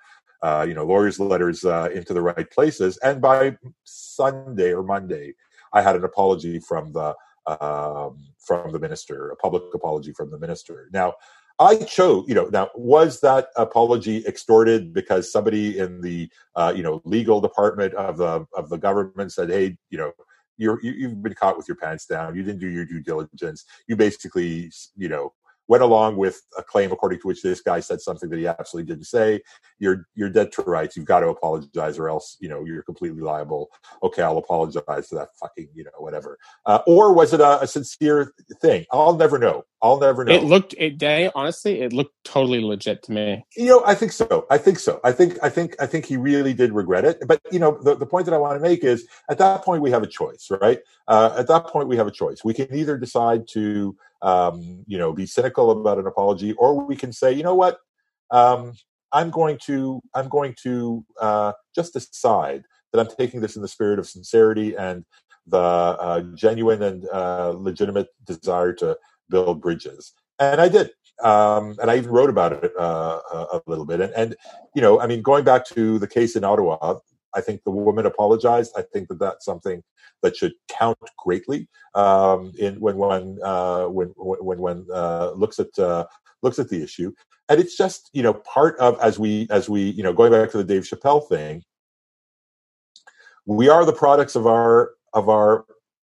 you 0.67 0.75
know, 0.75 0.85
lawyers' 0.85 1.21
letters 1.21 1.65
uh, 1.65 1.89
into 1.95 2.13
the 2.13 2.21
right 2.21 2.51
places. 2.51 2.97
And 2.99 3.21
by 3.21 3.57
Sunday 3.85 4.73
or 4.73 4.83
Monday, 4.83 5.35
I 5.73 5.83
had 5.83 5.97
an 5.97 6.05
apology 6.05 6.59
from 6.59 6.93
the 6.93 7.15
um, 7.47 8.29
from 8.39 8.73
the 8.73 8.79
minister, 8.79 9.31
a 9.31 9.37
public 9.37 9.65
apology 9.75 10.13
from 10.13 10.31
the 10.31 10.39
minister. 10.39 10.89
Now, 10.93 11.15
I 11.59 11.77
chose, 11.77 12.25
you 12.29 12.35
know, 12.35 12.47
now 12.47 12.71
was 12.75 13.21
that 13.21 13.49
apology 13.57 14.25
extorted 14.27 14.93
because 14.93 15.31
somebody 15.31 15.79
in 15.79 16.01
the, 16.01 16.31
uh, 16.57 16.73
you 16.75 16.83
know, 16.83 17.03
legal 17.05 17.41
department 17.41 17.95
of 17.95 18.17
the 18.17 18.47
of 18.55 18.69
the 18.69 18.79
government 18.79 19.33
said, 19.33 19.51
hey, 19.51 19.77
you 19.91 19.99
know, 19.99 20.13
you're 20.57 20.79
you, 20.83 21.09
have 21.09 21.23
been 21.23 21.35
caught 21.35 21.57
with 21.57 21.69
your 21.69 21.77
pants 21.77 22.07
down. 22.07 22.37
You 22.37 22.43
didn't 22.43 22.61
do 22.61 22.69
your 22.69 22.85
due 22.85 23.01
diligence. 23.01 23.65
You 23.87 23.97
basically, 23.97 24.71
you 24.97 25.09
know, 25.09 25.33
went 25.73 25.83
along 25.83 26.19
with 26.19 26.43
a 26.59 26.63
claim 26.63 26.93
according 26.93 27.19
to 27.19 27.27
which 27.27 27.41
this 27.41 27.63
guy 27.63 27.81
said 27.81 27.99
something 27.99 28.29
that 28.29 28.39
he 28.39 28.47
absolutely 28.47 28.93
didn't 28.93 29.07
say. 29.07 29.41
You're 29.79 30.07
you're 30.15 30.29
dead 30.29 30.53
to 30.53 30.63
rights. 30.63 30.99
You've 30.99 31.07
got 31.07 31.21
to 31.21 31.29
apologize, 31.29 31.99
or 31.99 32.11
else 32.11 32.37
you 32.41 32.51
know 32.51 32.63
you're 32.67 32.83
completely 32.83 33.23
liable. 33.23 33.71
Okay, 34.03 34.21
I'll 34.21 34.37
apologize 34.37 35.09
for 35.09 35.15
that 35.15 35.31
fucking 35.41 35.69
you 35.75 35.85
know 35.85 35.91
whatever. 35.97 36.39
Uh, 36.67 36.81
or 36.87 37.15
was 37.15 37.33
it 37.33 37.41
a, 37.41 37.63
a, 37.63 37.67
sincere 37.67 38.35
thing? 38.61 38.85
I'll 38.93 39.17
never 39.17 39.39
know. 39.39 39.65
I'll 39.81 39.99
never 39.99 40.27
know. 40.27 40.35
It 40.35 40.45
looked 40.45 40.75
it 40.77 40.99
day 40.99 41.31
honestly. 41.35 41.81
It 41.81 41.95
looked 41.95 42.23
totally 42.23 42.61
legit 42.61 43.03
to 43.05 43.13
me. 43.13 43.43
You 43.57 43.69
know, 43.69 43.83
I 43.87 43.95
think 43.95 44.13
so. 44.13 44.47
I 44.51 44.59
think 44.59 44.79
so. 44.79 45.01
I 45.03 45.13
think 45.13 45.39
I 45.43 45.49
think 45.49 45.75
I 45.81 45.87
think 45.87 46.05
he 46.05 46.19
really 46.19 46.53
did 46.53 46.73
regret 46.73 47.07
it. 47.07 47.17
But 47.27 47.41
you 47.51 47.59
know, 47.59 47.79
the, 47.83 47.95
the 47.95 48.07
point 48.07 48.27
that 48.27 48.35
I 48.35 48.39
want 48.39 48.57
to 48.59 48.69
make 48.69 48.85
is 48.85 49.09
at 49.31 49.39
that 49.39 49.65
point 49.65 49.81
we 49.81 49.91
have 49.91 50.03
a 50.03 50.07
choice, 50.07 50.49
right? 50.51 50.81
Uh, 51.09 51.35
at 51.39 51.49
that 51.49 51.67
point 51.69 51.89
we 51.89 51.97
have 51.97 52.07
a 52.07 52.17
choice. 52.23 52.45
We 52.45 52.53
can 52.53 52.69
either 52.75 52.99
decide 52.99 53.49
to 53.53 53.97
um, 54.23 54.85
you 54.87 54.99
know, 54.99 55.13
be 55.13 55.27
cynical 55.27 55.71
about 55.71 55.99
an 55.99 56.07
apology, 56.07 56.53
or 56.55 56.85
we 56.85 56.97
can 56.97 57.13
say, 57.13 57.33
you 57.33 57.43
know 57.43 57.55
what, 57.55 57.79
um, 58.31 58.73
I'm 59.13 59.31
going 59.31 59.59
to 59.67 60.01
I'm 60.15 60.29
going 60.29 60.55
to 60.63 61.05
uh, 61.21 61.53
just 61.75 61.93
decide 61.93 62.65
that 62.93 63.01
I'm 63.01 63.15
taking 63.17 63.41
this 63.41 63.57
in 63.57 63.63
the 63.63 63.69
spirit 63.69 63.99
of 63.99 64.09
sincerity 64.09 64.77
and 64.77 65.05
the 65.47 65.59
uh, 65.59 66.21
genuine 66.35 66.83
and 66.83 67.09
uh, 67.13 67.53
legitimate 67.57 68.09
desire 68.25 68.73
to 68.75 68.97
build 69.29 69.61
bridges. 69.61 70.13
And 70.39 70.61
I 70.61 70.69
did. 70.69 70.91
Um, 71.23 71.77
and 71.81 71.91
I 71.91 71.97
even 71.97 72.11
wrote 72.11 72.31
about 72.31 72.53
it 72.53 72.73
uh, 72.79 73.21
a 73.53 73.61
little 73.67 73.85
bit. 73.85 74.01
And, 74.01 74.13
and, 74.15 74.37
you 74.75 74.83
know, 74.83 75.01
I 75.01 75.07
mean, 75.07 75.23
going 75.23 75.45
back 75.45 75.67
to 75.69 75.99
the 75.99 76.07
case 76.07 76.37
in 76.37 76.45
Ottawa, 76.45 76.99
I 77.35 77.41
think 77.41 77.63
the 77.65 77.71
woman 77.71 78.07
apologized. 78.07 78.73
I 78.77 78.83
think 78.83 79.09
that 79.09 79.19
that's 79.19 79.45
something 79.45 79.83
that 80.23 80.37
should 80.37 80.53
count 80.69 80.99
greatly 81.19 81.69
um, 81.95 82.53
in 82.59 82.81
when 82.81 82.97
one 82.97 83.39
uh, 83.43 83.87
when 83.87 84.09
when 84.17 84.59
one 84.59 84.87
uh, 84.93 85.33
looks 85.33 85.59
at 85.59 85.77
uh, 85.79 86.07
looks 86.43 86.59
at 86.59 86.69
the 86.69 86.83
issue. 86.83 87.13
And 87.49 87.61
it's 87.61 87.77
just 87.77 88.11
you 88.13 88.23
know 88.23 88.35
part 88.35 88.79
of 88.79 88.99
as 89.01 89.19
we 89.19 89.47
as 89.51 89.69
we 89.69 89.91
you 89.91 90.03
know 90.03 90.13
going 90.13 90.33
back 90.33 90.51
to 90.53 90.59
the 90.59 90.65
Dave 90.65 90.83
Chappelle 90.83 91.29
thing, 91.29 91.63
we 93.47 93.69
are 93.69 93.85
the 93.85 93.93
products 93.93 94.37
of 94.37 94.47
our 94.47 94.93
of 95.13 95.29
our 95.29 95.65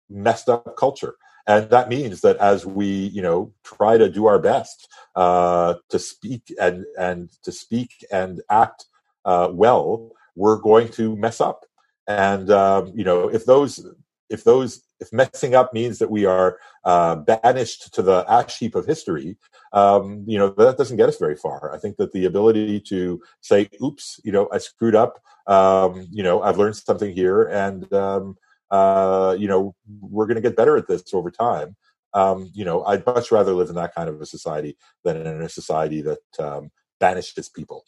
messed 0.09 0.49
up 0.49 0.75
culture 0.77 1.15
and 1.47 1.69
that 1.69 1.89
means 1.89 2.21
that 2.21 2.37
as 2.37 2.65
we 2.65 2.87
you 2.87 3.21
know 3.21 3.51
try 3.63 3.97
to 3.97 4.09
do 4.09 4.25
our 4.25 4.39
best 4.39 4.87
uh, 5.15 5.75
to 5.89 5.99
speak 5.99 6.53
and 6.59 6.85
and 6.97 7.31
to 7.43 7.51
speak 7.51 8.05
and 8.11 8.41
act 8.49 8.85
uh, 9.25 9.49
well 9.51 10.11
we're 10.35 10.57
going 10.57 10.89
to 10.89 11.15
mess 11.15 11.41
up 11.41 11.65
and 12.07 12.49
um, 12.51 12.91
you 12.95 13.03
know 13.03 13.27
if 13.27 13.45
those 13.45 13.85
if 14.29 14.43
those 14.43 14.81
if 14.99 15.11
messing 15.11 15.53
up 15.53 15.73
means 15.73 15.99
that 15.99 16.09
we 16.09 16.25
are 16.25 16.57
uh, 16.85 17.15
banished 17.15 17.93
to 17.93 18.01
the 18.01 18.25
ash 18.27 18.57
heap 18.57 18.75
of 18.75 18.85
history 18.85 19.37
um, 19.73 20.23
you 20.27 20.37
know 20.37 20.49
that 20.49 20.77
doesn't 20.77 20.97
get 20.97 21.09
us 21.09 21.17
very 21.17 21.35
far 21.35 21.73
i 21.73 21.77
think 21.77 21.97
that 21.97 22.11
the 22.11 22.25
ability 22.25 22.79
to 22.79 23.21
say 23.41 23.69
oops 23.81 24.19
you 24.23 24.31
know 24.31 24.47
i 24.51 24.57
screwed 24.57 24.95
up 24.95 25.19
um, 25.47 26.07
you 26.11 26.23
know 26.23 26.41
i've 26.41 26.57
learned 26.57 26.75
something 26.75 27.13
here 27.13 27.43
and 27.43 27.91
um, 27.93 28.35
uh, 28.73 29.35
you 29.37 29.47
know, 29.47 29.75
we're 30.01 30.25
going 30.25 30.35
to 30.35 30.41
get 30.41 30.55
better 30.55 30.75
at 30.75 30.87
this 30.87 31.13
over 31.13 31.29
time. 31.29 31.75
Um, 32.15 32.49
you 32.55 32.65
know, 32.65 32.83
I'd 32.83 33.05
much 33.05 33.31
rather 33.31 33.53
live 33.53 33.69
in 33.69 33.75
that 33.75 33.93
kind 33.93 34.09
of 34.09 34.19
a 34.19 34.25
society 34.25 34.77
than 35.03 35.15
in 35.15 35.43
a 35.43 35.49
society 35.49 36.01
that 36.01 36.39
um, 36.39 36.71
banishes 36.99 37.49
people. 37.49 37.85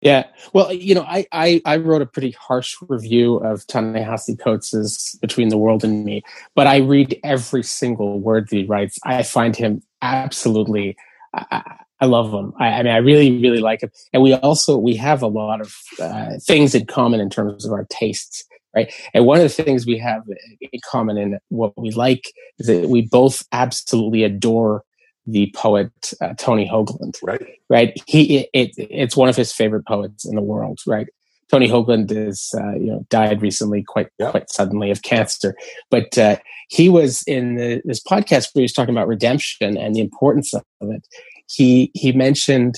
Yeah. 0.00 0.26
Well, 0.52 0.72
you 0.72 0.94
know, 0.94 1.02
I, 1.02 1.26
I, 1.32 1.60
I 1.64 1.76
wrote 1.76 2.02
a 2.02 2.06
pretty 2.06 2.30
harsh 2.30 2.76
review 2.88 3.36
of 3.36 3.66
Ta-Nehisi 3.66 4.38
Coates' 4.38 5.16
Between 5.20 5.48
the 5.48 5.58
World 5.58 5.82
and 5.82 6.04
Me, 6.04 6.22
but 6.54 6.68
I 6.68 6.76
read 6.76 7.18
every 7.24 7.64
single 7.64 8.20
word 8.20 8.48
that 8.48 8.56
he 8.56 8.64
writes. 8.64 8.98
I 9.04 9.24
find 9.24 9.56
him 9.56 9.82
absolutely, 10.00 10.96
I, 11.34 11.62
I 12.00 12.06
love 12.06 12.32
him. 12.32 12.52
I, 12.60 12.68
I, 12.68 12.82
mean, 12.84 12.92
I 12.92 12.98
really, 12.98 13.40
really 13.40 13.58
like 13.58 13.82
him. 13.82 13.90
And 14.12 14.22
we 14.22 14.34
also, 14.34 14.78
we 14.78 14.94
have 14.94 15.20
a 15.20 15.26
lot 15.26 15.60
of 15.60 15.74
uh, 16.00 16.34
things 16.40 16.76
in 16.76 16.86
common 16.86 17.18
in 17.18 17.28
terms 17.28 17.66
of 17.66 17.72
our 17.72 17.86
tastes 17.90 18.44
right? 18.74 18.92
And 19.14 19.24
one 19.24 19.38
of 19.38 19.44
the 19.44 19.62
things 19.62 19.86
we 19.86 19.98
have 19.98 20.22
in 20.60 20.80
common 20.84 21.16
in 21.16 21.38
what 21.48 21.72
we 21.76 21.90
like 21.90 22.32
is 22.58 22.66
that 22.66 22.88
we 22.88 23.02
both 23.02 23.44
absolutely 23.50 24.24
adore 24.24 24.84
the 25.28 25.52
poet 25.54 25.92
uh, 26.20 26.34
Tony 26.34 26.68
Hoagland. 26.68 27.16
Right. 27.22 27.46
Right. 27.68 28.02
He 28.06 28.38
it, 28.38 28.50
it, 28.52 28.70
it's 28.78 29.16
one 29.16 29.28
of 29.28 29.36
his 29.36 29.52
favorite 29.52 29.86
poets 29.86 30.24
in 30.24 30.34
the 30.34 30.42
world. 30.42 30.80
Right. 30.86 31.06
Tony 31.50 31.68
Hoagland 31.68 32.10
is 32.10 32.54
uh, 32.58 32.74
you 32.74 32.86
know 32.86 33.06
died 33.08 33.42
recently 33.42 33.82
quite 33.82 34.08
yeah. 34.18 34.30
quite 34.30 34.50
suddenly 34.50 34.90
of 34.90 35.02
cancer, 35.02 35.54
but 35.90 36.16
uh, 36.18 36.36
he 36.68 36.88
was 36.88 37.22
in 37.26 37.54
the, 37.54 37.80
this 37.84 38.02
podcast 38.02 38.48
where 38.52 38.60
he 38.60 38.62
was 38.62 38.72
talking 38.72 38.94
about 38.94 39.08
redemption 39.08 39.76
and 39.76 39.94
the 39.94 40.00
importance 40.00 40.52
of 40.52 40.62
it. 40.82 41.06
He 41.46 41.90
he 41.94 42.12
mentioned 42.12 42.76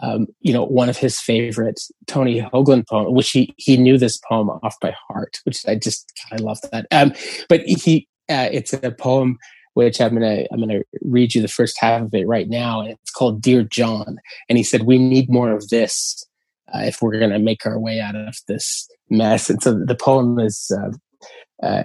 um, 0.00 0.28
you 0.40 0.52
know, 0.52 0.64
one 0.64 0.88
of 0.88 0.96
his 0.96 1.18
favorite 1.18 1.80
Tony 2.06 2.40
Hoagland 2.40 2.86
poem, 2.86 3.12
which 3.14 3.30
he 3.30 3.54
he 3.56 3.76
knew 3.76 3.98
this 3.98 4.18
poem 4.28 4.50
off 4.50 4.78
by 4.80 4.94
heart, 5.08 5.38
which 5.44 5.66
I 5.66 5.74
just 5.74 6.12
I 6.30 6.36
love 6.36 6.58
that. 6.70 6.86
Um, 6.90 7.12
but 7.48 7.62
he 7.62 8.06
uh, 8.28 8.48
it's 8.52 8.72
a 8.72 8.92
poem 8.92 9.38
which 9.74 10.00
I'm 10.00 10.14
gonna 10.14 10.44
I'm 10.50 10.60
gonna 10.60 10.82
read 11.02 11.34
you 11.34 11.42
the 11.42 11.48
first 11.48 11.76
half 11.78 12.02
of 12.02 12.14
it 12.14 12.26
right 12.26 12.48
now, 12.48 12.80
and 12.80 12.90
it's 12.90 13.10
called 13.10 13.40
Dear 13.40 13.62
John. 13.62 14.18
And 14.48 14.58
he 14.58 14.64
said 14.64 14.82
we 14.82 14.98
need 14.98 15.30
more 15.30 15.52
of 15.52 15.68
this 15.68 16.26
uh, 16.74 16.80
if 16.80 17.00
we're 17.00 17.18
gonna 17.18 17.38
make 17.38 17.64
our 17.66 17.78
way 17.78 18.00
out 18.00 18.16
of 18.16 18.36
this 18.48 18.88
mess. 19.10 19.50
And 19.50 19.62
so 19.62 19.72
the 19.72 19.94
poem 19.94 20.38
is 20.38 20.70
uh, 20.76 21.66
uh 21.66 21.84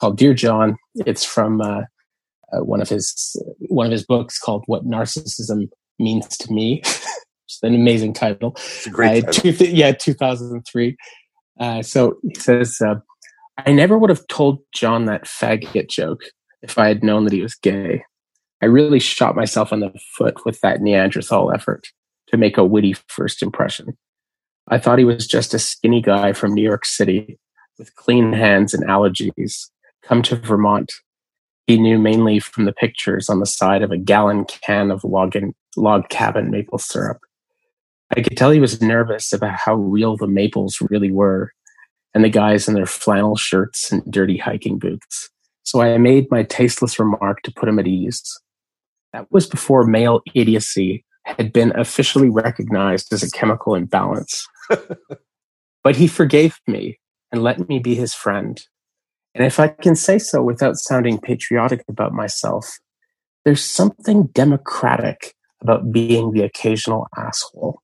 called 0.00 0.16
Dear 0.16 0.34
John. 0.34 0.76
It's 0.94 1.24
from 1.24 1.60
uh, 1.60 1.82
uh, 2.52 2.64
one 2.64 2.80
of 2.80 2.88
his 2.88 3.36
one 3.68 3.86
of 3.86 3.92
his 3.92 4.04
books 4.04 4.38
called 4.38 4.64
What 4.66 4.86
Narcissism 4.86 5.68
Means 5.98 6.36
to 6.38 6.52
Me. 6.52 6.82
It's 7.48 7.62
an 7.62 7.74
amazing 7.74 8.12
title. 8.12 8.52
It's 8.56 8.86
a 8.86 8.90
great 8.90 9.24
uh, 9.24 9.32
title. 9.32 9.52
Two, 9.54 9.64
yeah, 9.64 9.92
2003. 9.92 10.96
Uh, 11.58 11.80
so 11.80 12.18
he 12.22 12.34
says, 12.34 12.78
uh, 12.82 12.96
I 13.56 13.72
never 13.72 13.96
would 13.96 14.10
have 14.10 14.26
told 14.28 14.58
John 14.74 15.06
that 15.06 15.24
faggot 15.24 15.88
joke 15.88 16.20
if 16.62 16.78
I 16.78 16.88
had 16.88 17.02
known 17.02 17.24
that 17.24 17.32
he 17.32 17.42
was 17.42 17.54
gay. 17.54 18.04
I 18.60 18.66
really 18.66 18.98
shot 18.98 19.36
myself 19.36 19.72
in 19.72 19.80
the 19.80 19.92
foot 20.16 20.44
with 20.44 20.60
that 20.60 20.80
Neanderthal 20.80 21.52
effort 21.52 21.88
to 22.28 22.36
make 22.36 22.58
a 22.58 22.64
witty 22.64 22.94
first 23.08 23.42
impression. 23.42 23.96
I 24.68 24.78
thought 24.78 24.98
he 24.98 25.04
was 25.04 25.26
just 25.26 25.54
a 25.54 25.58
skinny 25.58 26.02
guy 26.02 26.32
from 26.32 26.54
New 26.54 26.62
York 26.62 26.84
City 26.84 27.38
with 27.78 27.94
clean 27.94 28.32
hands 28.32 28.74
and 28.74 28.84
allergies, 28.84 29.70
come 30.02 30.22
to 30.22 30.36
Vermont. 30.36 30.92
He 31.66 31.78
knew 31.78 31.98
mainly 31.98 32.40
from 32.40 32.64
the 32.64 32.72
pictures 32.72 33.28
on 33.28 33.40
the 33.40 33.46
side 33.46 33.82
of 33.82 33.92
a 33.92 33.98
gallon 33.98 34.44
can 34.44 34.90
of 34.90 35.04
log, 35.04 35.36
log 35.76 36.08
cabin 36.08 36.50
maple 36.50 36.78
syrup. 36.78 37.18
I 38.16 38.22
could 38.22 38.36
tell 38.36 38.50
he 38.50 38.60
was 38.60 38.80
nervous 38.80 39.32
about 39.32 39.58
how 39.58 39.74
real 39.74 40.16
the 40.16 40.26
maples 40.26 40.78
really 40.90 41.12
were, 41.12 41.52
and 42.14 42.24
the 42.24 42.30
guys 42.30 42.66
in 42.66 42.74
their 42.74 42.86
flannel 42.86 43.36
shirts 43.36 43.92
and 43.92 44.02
dirty 44.10 44.38
hiking 44.38 44.78
boots. 44.78 45.30
So 45.68 45.82
I 45.82 45.98
made 45.98 46.30
my 46.30 46.44
tasteless 46.44 46.98
remark 46.98 47.42
to 47.42 47.52
put 47.52 47.68
him 47.68 47.78
at 47.78 47.86
ease. 47.86 48.40
That 49.12 49.30
was 49.30 49.46
before 49.46 49.84
male 49.84 50.22
idiocy 50.34 51.04
had 51.24 51.52
been 51.52 51.78
officially 51.78 52.30
recognized 52.30 53.12
as 53.12 53.22
a 53.22 53.30
chemical 53.30 53.74
imbalance. 53.74 54.46
but 55.84 55.94
he 55.94 56.06
forgave 56.06 56.58
me 56.66 56.98
and 57.30 57.42
let 57.42 57.68
me 57.68 57.80
be 57.80 57.94
his 57.94 58.14
friend. 58.14 58.58
And 59.34 59.44
if 59.44 59.60
I 59.60 59.68
can 59.68 59.94
say 59.94 60.18
so 60.18 60.42
without 60.42 60.78
sounding 60.78 61.18
patriotic 61.18 61.84
about 61.86 62.14
myself, 62.14 62.78
there's 63.44 63.62
something 63.62 64.28
democratic 64.28 65.34
about 65.60 65.92
being 65.92 66.32
the 66.32 66.44
occasional 66.44 67.08
asshole. 67.14 67.82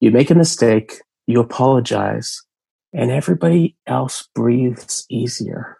You 0.00 0.10
make 0.10 0.32
a 0.32 0.34
mistake, 0.34 0.94
you 1.28 1.38
apologize, 1.38 2.42
and 2.92 3.12
everybody 3.12 3.76
else 3.86 4.28
breathes 4.34 5.06
easier. 5.08 5.78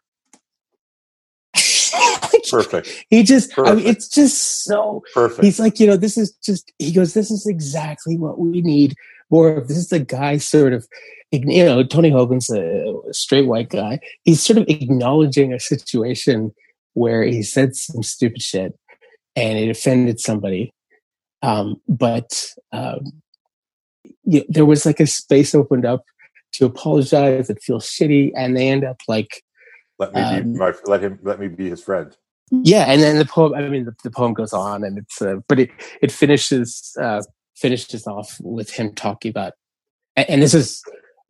Perfect. 2.51 3.07
He 3.11 3.23
just, 3.23 3.53
Perfect. 3.53 3.73
I 3.73 3.75
mean, 3.77 3.87
it's 3.87 4.09
just 4.09 4.65
so 4.65 5.03
perfect. 5.15 5.45
He's 5.45 5.61
like, 5.61 5.81
you 5.81 5.87
know, 5.87 5.97
this 5.97 6.17
is 6.19 6.33
just, 6.45 6.73
he 6.79 6.93
goes, 6.93 7.15
this 7.15 7.31
is 7.31 7.47
exactly 7.47 8.17
what 8.17 8.39
we 8.39 8.61
need 8.61 8.95
more 9.31 9.57
of. 9.57 9.69
This 9.69 9.79
is 9.79 9.89
the 9.89 10.01
guy 10.01 10.39
sort 10.39 10.73
of, 10.73 10.87
you 11.31 11.65
know, 11.65 11.83
Tony 11.83 12.11
Hogan's 12.11 12.51
a 12.51 12.93
straight 13.11 13.47
white 13.47 13.71
guy. 13.71 14.01
He's 14.25 14.43
sort 14.43 14.59
of 14.59 14.67
acknowledging 14.69 15.53
a 15.53 15.61
situation 15.61 16.53
where 16.93 17.23
he 17.25 17.43
said 17.43 17.75
some 17.75 18.03
stupid 18.03 18.41
shit 18.43 18.79
and 19.37 19.59
it 19.59 19.69
offended 19.69 20.21
somebody. 20.21 20.73
Um, 21.43 21.81
but 21.89 22.47
um, 22.73 23.13
you 24.25 24.41
know, 24.41 24.45
there 24.49 24.67
was 24.67 24.87
like 24.87 25.01
a 25.01 25.07
space 25.07 25.55
opened 25.55 25.85
up 25.85 26.05
to 26.53 26.65
apologize 26.65 27.51
and 27.51 27.61
feel 27.61 27.81
shitty, 27.81 28.33
and 28.37 28.57
they 28.57 28.69
end 28.69 28.85
up 28.85 29.01
like 29.09 29.43
let 29.99 30.15
me 30.15 30.21
um, 30.21 30.53
be 30.53 30.59
my 30.59 30.73
let 30.87 31.03
him 31.03 31.19
let 31.23 31.39
me 31.39 31.49
be 31.49 31.69
his 31.69 31.83
friend. 31.83 32.17
Yeah, 32.63 32.85
and 32.85 33.03
then 33.03 33.19
the 33.19 33.25
poem. 33.25 33.55
I 33.55 33.69
mean, 33.69 33.85
the, 33.85 33.95
the 34.03 34.11
poem 34.11 34.35
goes 34.35 34.53
on, 34.53 34.85
and 34.85 34.99
it's 34.99 35.21
uh, 35.21 35.37
but 35.49 35.59
it 35.59 35.71
it 36.01 36.13
finishes 36.13 36.97
uh, 37.01 37.23
finishes 37.57 38.07
off 38.07 38.37
with 38.41 38.71
him 38.71 38.95
talking 38.95 39.31
about, 39.31 39.55
and, 40.17 40.29
and 40.29 40.43
this 40.43 40.55
is 40.55 40.83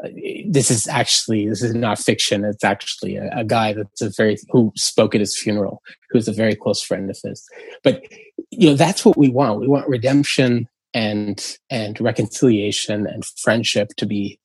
uh, 0.04 0.08
this 0.48 0.70
is 0.70 0.86
actually 0.88 1.48
this 1.48 1.62
is 1.62 1.74
not 1.74 1.98
fiction. 1.98 2.44
It's 2.44 2.64
actually 2.64 3.16
a, 3.16 3.30
a, 3.32 3.44
guy 3.44 3.72
that's 3.72 4.02
a 4.02 4.10
very 4.16 4.36
who 4.50 4.72
spoke 4.76 5.14
at 5.14 5.20
his 5.20 5.36
funeral, 5.36 5.82
who's 6.10 6.28
a 6.28 6.32
very 6.32 6.54
close 6.54 6.82
friend 6.82 7.08
of 7.10 7.18
his. 7.22 7.44
But 7.82 8.02
you 8.50 8.70
know, 8.70 8.76
that's 8.76 9.04
what 9.04 9.16
we 9.16 9.28
want. 9.28 9.60
We 9.60 9.68
want 9.68 9.88
redemption 9.88 10.68
and 10.94 11.58
and 11.70 12.00
reconciliation 12.00 13.06
and 13.06 13.24
friendship 13.24 13.88
to 13.96 14.06
be 14.06 14.38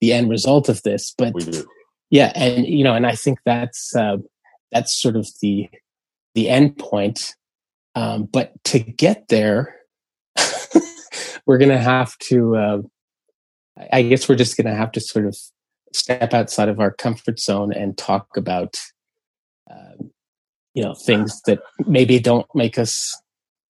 the 0.00 0.12
end 0.12 0.28
result 0.28 0.68
of 0.68 0.82
this 0.82 1.14
but 1.16 1.32
yeah 2.10 2.32
and 2.36 2.66
you 2.66 2.84
know 2.84 2.94
and 2.94 3.06
i 3.06 3.14
think 3.14 3.38
that's 3.44 3.96
uh, 3.96 4.18
that's 4.72 4.94
sort 4.94 5.16
of 5.16 5.26
the 5.40 5.68
the 6.36 6.48
end 6.48 6.78
point 6.78 7.34
um, 7.96 8.24
but 8.24 8.52
to 8.64 8.78
get 8.78 9.26
there 9.28 9.74
we're 11.46 11.58
gonna 11.58 11.76
have 11.76 12.16
to 12.18 12.54
uh, 12.56 12.78
i 13.92 14.02
guess 14.02 14.28
we're 14.28 14.36
just 14.36 14.56
gonna 14.56 14.74
have 14.74 14.92
to 14.92 15.00
sort 15.00 15.26
of 15.26 15.36
step 15.92 16.34
outside 16.34 16.68
of 16.68 16.78
our 16.78 16.92
comfort 16.92 17.40
zone 17.40 17.72
and 17.72 17.96
talk 17.98 18.36
about 18.36 18.76
uh, 19.70 20.04
you 20.74 20.82
know 20.82 20.94
things 20.94 21.40
that 21.46 21.60
maybe 21.86 22.20
don't 22.20 22.46
make 22.54 22.78
us 22.78 23.16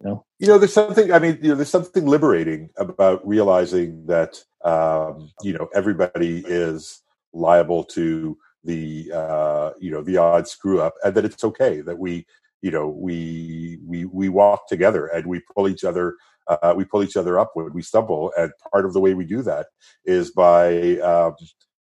You 0.01 0.09
know, 0.09 0.27
you 0.39 0.47
know, 0.49 0.59
there's 0.59 0.75
something. 0.75 1.13
I 1.13 1.19
mean, 1.19 1.39
you 1.41 1.49
know, 1.49 1.55
there's 1.55 1.71
something 1.71 2.05
liberating 2.05 2.69
about 2.77 3.27
realizing 3.27 4.07
that 4.07 4.45
um, 4.65 5.31
you 5.43 5.55
know 5.55 5.69
everybody 5.75 6.45
is 6.47 7.03
liable 7.33 7.85
to 7.97 8.37
the 8.65 9.11
uh, 9.15 9.71
you 9.79 9.91
know 9.91 10.03
the 10.03 10.19
odd 10.19 10.49
screw 10.49 10.81
up, 10.83 10.95
and 11.03 11.15
that 11.15 11.25
it's 11.25 11.45
okay 11.45 11.81
that 11.81 11.99
we 11.99 12.27
you 12.67 12.73
know 12.73 12.89
we 12.89 13.79
we 13.87 13.99
we 14.07 14.29
walk 14.29 14.67
together 14.67 15.07
and 15.07 15.25
we 15.25 15.41
pull 15.55 15.69
each 15.69 15.85
other 15.85 16.17
uh, 16.49 16.75
we 16.77 16.85
pull 16.85 17.03
each 17.03 17.17
other 17.17 17.39
up 17.39 17.51
when 17.55 17.73
we 17.73 17.83
stumble, 17.83 18.33
and 18.37 18.51
part 18.73 18.85
of 18.87 18.93
the 18.93 19.01
way 19.01 19.15
we 19.15 19.25
do 19.25 19.43
that 19.43 19.67
is 20.05 20.33
by 20.33 20.99
um, 20.99 21.35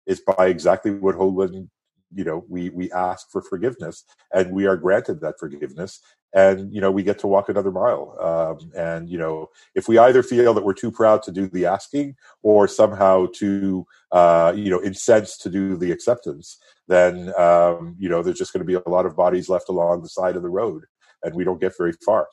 is 0.06 0.22
by 0.22 0.48
exactly 0.48 0.91
what 0.91 1.16
Hoagland 1.16 1.68
you 2.13 2.23
know 2.23 2.45
we 2.47 2.69
we 2.69 2.91
ask 2.91 3.29
for 3.31 3.41
forgiveness 3.41 4.03
and 4.34 4.51
we 4.51 4.65
are 4.65 4.77
granted 4.77 5.21
that 5.21 5.35
forgiveness 5.39 5.99
and 6.34 6.73
you 6.73 6.81
know 6.81 6.91
we 6.91 7.03
get 7.03 7.19
to 7.19 7.27
walk 7.27 7.49
another 7.49 7.71
mile. 7.71 8.15
Um, 8.21 8.71
and 8.75 9.09
you 9.09 9.17
know 9.17 9.49
if 9.75 9.88
we 9.88 9.97
either 9.97 10.23
feel 10.23 10.53
that 10.53 10.63
we're 10.63 10.73
too 10.73 10.91
proud 10.91 11.23
to 11.23 11.31
do 11.31 11.47
the 11.47 11.65
asking 11.65 12.15
or 12.43 12.67
somehow 12.67 13.27
too 13.34 13.85
uh, 14.11 14.53
you 14.55 14.69
know 14.69 14.81
incensed 14.84 15.41
to 15.41 15.49
do 15.49 15.77
the 15.77 15.91
acceptance 15.91 16.57
then 16.88 17.34
um, 17.38 17.95
you 17.99 18.09
know 18.09 18.23
there's 18.23 18.38
just 18.38 18.53
going 18.53 18.65
to 18.65 18.65
be 18.65 18.75
a 18.75 18.89
lot 18.89 19.05
of 19.05 19.15
bodies 19.15 19.49
left 19.49 19.69
along 19.69 20.01
the 20.01 20.09
side 20.09 20.35
of 20.35 20.43
the 20.43 20.49
road 20.49 20.84
and 21.23 21.35
we 21.35 21.43
don't 21.43 21.61
get 21.61 21.77
very 21.77 21.93
far. 22.05 22.27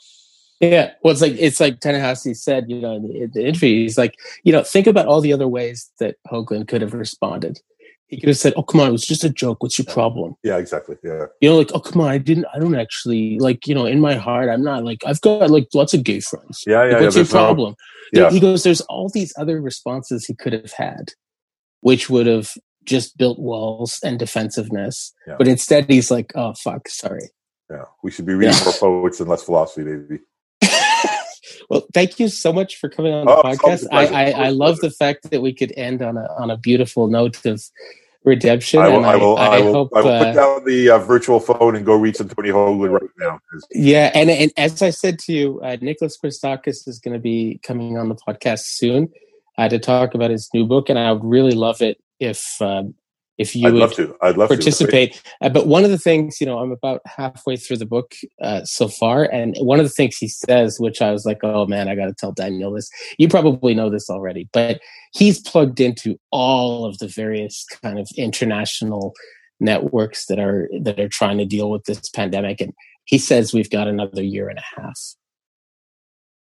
Yeah, 0.61 0.93
well, 1.03 1.13
it's 1.13 1.21
like 1.21 1.35
it's 1.39 1.61
like 1.61 1.81
Ta-Nehisi 1.81 2.37
said, 2.37 2.67
you 2.69 2.81
know, 2.81 2.95
in 2.95 3.03
the, 3.03 3.23
in 3.23 3.31
the 3.35 3.47
interview, 3.47 3.83
he's 3.83 3.99
like, 3.99 4.15
you 4.45 4.53
know, 4.53 4.63
think 4.63 4.87
about 4.87 5.07
all 5.07 5.21
the 5.21 5.33
other 5.33 5.49
ways 5.49 5.91
that 5.99 6.17
Hoagland 6.31 6.69
could 6.69 6.81
have 6.81 6.95
responded 6.95 7.61
he 8.15 8.21
could 8.21 8.29
have 8.29 8.39
said, 8.39 8.55
"Oh, 8.57 8.63
come 8.63 8.81
on, 8.81 8.89
it 8.89 8.93
was 8.93 9.07
just 9.07 9.25
a 9.25 9.29
joke. 9.31 9.63
What's 9.63 9.79
your 9.79 9.87
problem?" 9.87 10.37
Yeah, 10.45 10.59
exactly. 10.59 10.97
Yeah, 11.03 11.27
you 11.41 11.49
know, 11.49 11.57
like, 11.57 11.71
"Oh, 11.75 11.81
come 11.81 12.01
on, 12.01 12.09
I 12.09 12.19
didn't. 12.19 12.47
I 12.55 12.61
don't 12.61 12.77
actually 12.77 13.39
like. 13.41 13.67
You 13.67 13.75
know, 13.75 13.87
in 13.87 14.01
my 14.01 14.15
heart, 14.15 14.49
I'm 14.49 14.63
not 14.63 14.85
like. 14.85 15.03
I've 15.05 15.21
got 15.21 15.51
like 15.51 15.67
lots 15.75 15.95
of 15.95 16.05
gay 16.05 16.21
friends. 16.21 16.63
Yeah, 16.67 16.85
yeah. 16.85 16.93
Like, 16.93 17.03
what's 17.03 17.17
yeah, 17.17 17.23
your 17.23 17.29
problem?" 17.29 17.75
No, 18.13 18.23
yeah. 18.23 18.31
He 18.31 18.39
goes, 18.39 18.63
"There's 18.63 18.83
all 18.83 19.09
these 19.09 19.33
other 19.37 19.61
responses 19.61 20.27
he 20.27 20.35
could 20.35 20.53
have 20.53 20.73
had, 20.73 21.13
which 21.81 22.09
would 22.09 22.27
have 22.27 22.53
just 22.85 23.17
built 23.17 23.39
walls 23.39 23.99
and 24.05 24.19
defensiveness. 24.19 25.13
Yeah. 25.27 25.37
But 25.39 25.49
instead, 25.49 25.91
he's 25.91 26.11
like, 26.11 26.31
"Oh, 26.37 26.55
fuck, 26.55 26.89
sorry." 26.89 27.31
Yeah, 27.69 27.85
we 28.05 28.11
should 28.11 28.27
be 28.27 28.35
reading 28.35 28.57
more 28.65 28.73
poets 28.79 29.21
and 29.21 29.29
less 29.29 29.43
philosophy, 29.43 29.85
maybe. 29.85 30.21
well, 31.71 31.87
thank 31.93 32.21
you 32.21 32.29
so 32.29 32.53
much 32.53 32.77
for 32.77 32.89
coming 32.89 33.13
on 33.13 33.27
the 33.27 33.33
oh, 33.33 33.43
podcast. 33.43 33.87
I, 33.91 34.07
I, 34.07 34.31
I 34.47 34.49
love 34.51 34.79
the 34.79 34.91
fact 34.91 35.31
that 35.31 35.43
we 35.43 35.55
could 35.55 35.73
end 35.77 36.03
on 36.03 36.17
a 36.17 36.27
on 36.39 36.51
a 36.51 36.57
beautiful 36.57 37.09
note 37.09 37.45
of 37.47 37.63
redemption. 38.25 38.81
I 38.81 38.89
will. 38.89 39.05
I, 39.05 39.17
will. 39.17 39.37
I, 39.37 39.47
I, 39.47 39.61
will, 39.61 39.73
hope, 39.73 39.93
I 39.95 40.01
will 40.01 40.19
put 40.19 40.29
uh, 40.29 40.33
down 40.33 40.65
the 40.65 40.91
uh, 40.91 40.99
virtual 40.99 41.41
phone 41.41 41.77
and 41.77 41.85
go 41.85 41.95
read 41.95 42.17
some 42.17 42.29
Tony 42.29 42.51
Hoagland 42.51 42.93
right 42.93 43.11
now. 43.19 43.39
Yeah, 43.73 44.11
and, 44.15 44.31
and 44.31 44.53
as 44.57 44.83
I 44.83 44.91
said 44.91 45.19
to 45.21 45.33
you, 45.33 45.61
uh, 45.63 45.77
Nicholas 45.81 46.19
Christakis 46.23 46.89
is 46.89 46.99
going 46.99 47.15
to 47.15 47.21
be 47.21 47.61
coming 47.63 47.99
on 47.99 48.09
the 48.09 48.17
podcast 48.17 48.61
soon 48.65 49.11
uh, 49.59 49.69
to 49.69 49.79
talk 49.79 50.15
about 50.15 50.31
his 50.31 50.49
new 50.53 50.67
book, 50.67 50.89
and 50.89 50.99
I 50.99 51.13
would 51.13 51.25
really 51.25 51.55
love 51.55 51.83
it 51.83 51.99
if 52.19 52.61
um, 52.61 52.95
if 53.39 53.57
you 53.57 53.67
I'd 53.67 53.73
would 53.73 53.81
love 53.81 53.95
to. 53.95 54.17
I'd 54.23 54.37
love 54.37 54.49
to 54.49 54.55
participate. 54.55 55.21
Uh, 55.41 55.49
but 55.49 55.67
one 55.67 55.85
of 55.85 55.91
the 55.91 55.99
things, 55.99 56.41
you 56.41 56.47
know, 56.47 56.59
I'm 56.59 56.71
about 56.71 57.01
halfway 57.05 57.57
through 57.57 57.79
the 57.79 57.87
book 57.87 58.15
uh, 58.41 58.65
so 58.65 58.89
far, 58.89 59.25
and 59.25 59.57
one 59.59 59.81
of 59.81 59.85
the 59.85 59.91
things 59.91 60.17
he 60.17 60.29
says, 60.29 60.79
which 60.79 61.03
I 61.03 61.11
was 61.11 61.27
like, 61.27 61.41
oh 61.43 61.67
man, 61.67 61.89
I 61.89 61.95
got 61.95 62.07
to 62.07 62.15
tell 62.15 62.33
Daniel 62.33 62.73
this. 62.73 62.89
You 63.19 63.29
probably 63.29 63.75
know 63.75 63.91
this 63.91 64.09
already, 64.09 64.49
but 64.53 64.81
he's 65.13 65.41
plugged 65.41 65.81
into 65.81 66.19
all 66.31 66.85
of 66.85 66.99
the 66.99 67.09
various 67.09 67.65
kind 67.83 67.99
of 67.99 68.09
international 68.17 69.15
networks 69.61 70.27
that 70.27 70.39
are 70.39 70.69
that 70.83 71.01
are 71.01 71.09
trying 71.09 71.39
to 71.39 71.45
deal 71.45 71.71
with 71.71 71.85
this 71.85 72.09
pandemic, 72.11 72.61
and 72.61 72.73
he 73.05 73.19
says 73.19 73.53
we've 73.53 73.71
got 73.71 73.89
another 73.89 74.23
year 74.23 74.49
and 74.49 74.59
a 74.59 74.81
half. 74.81 74.99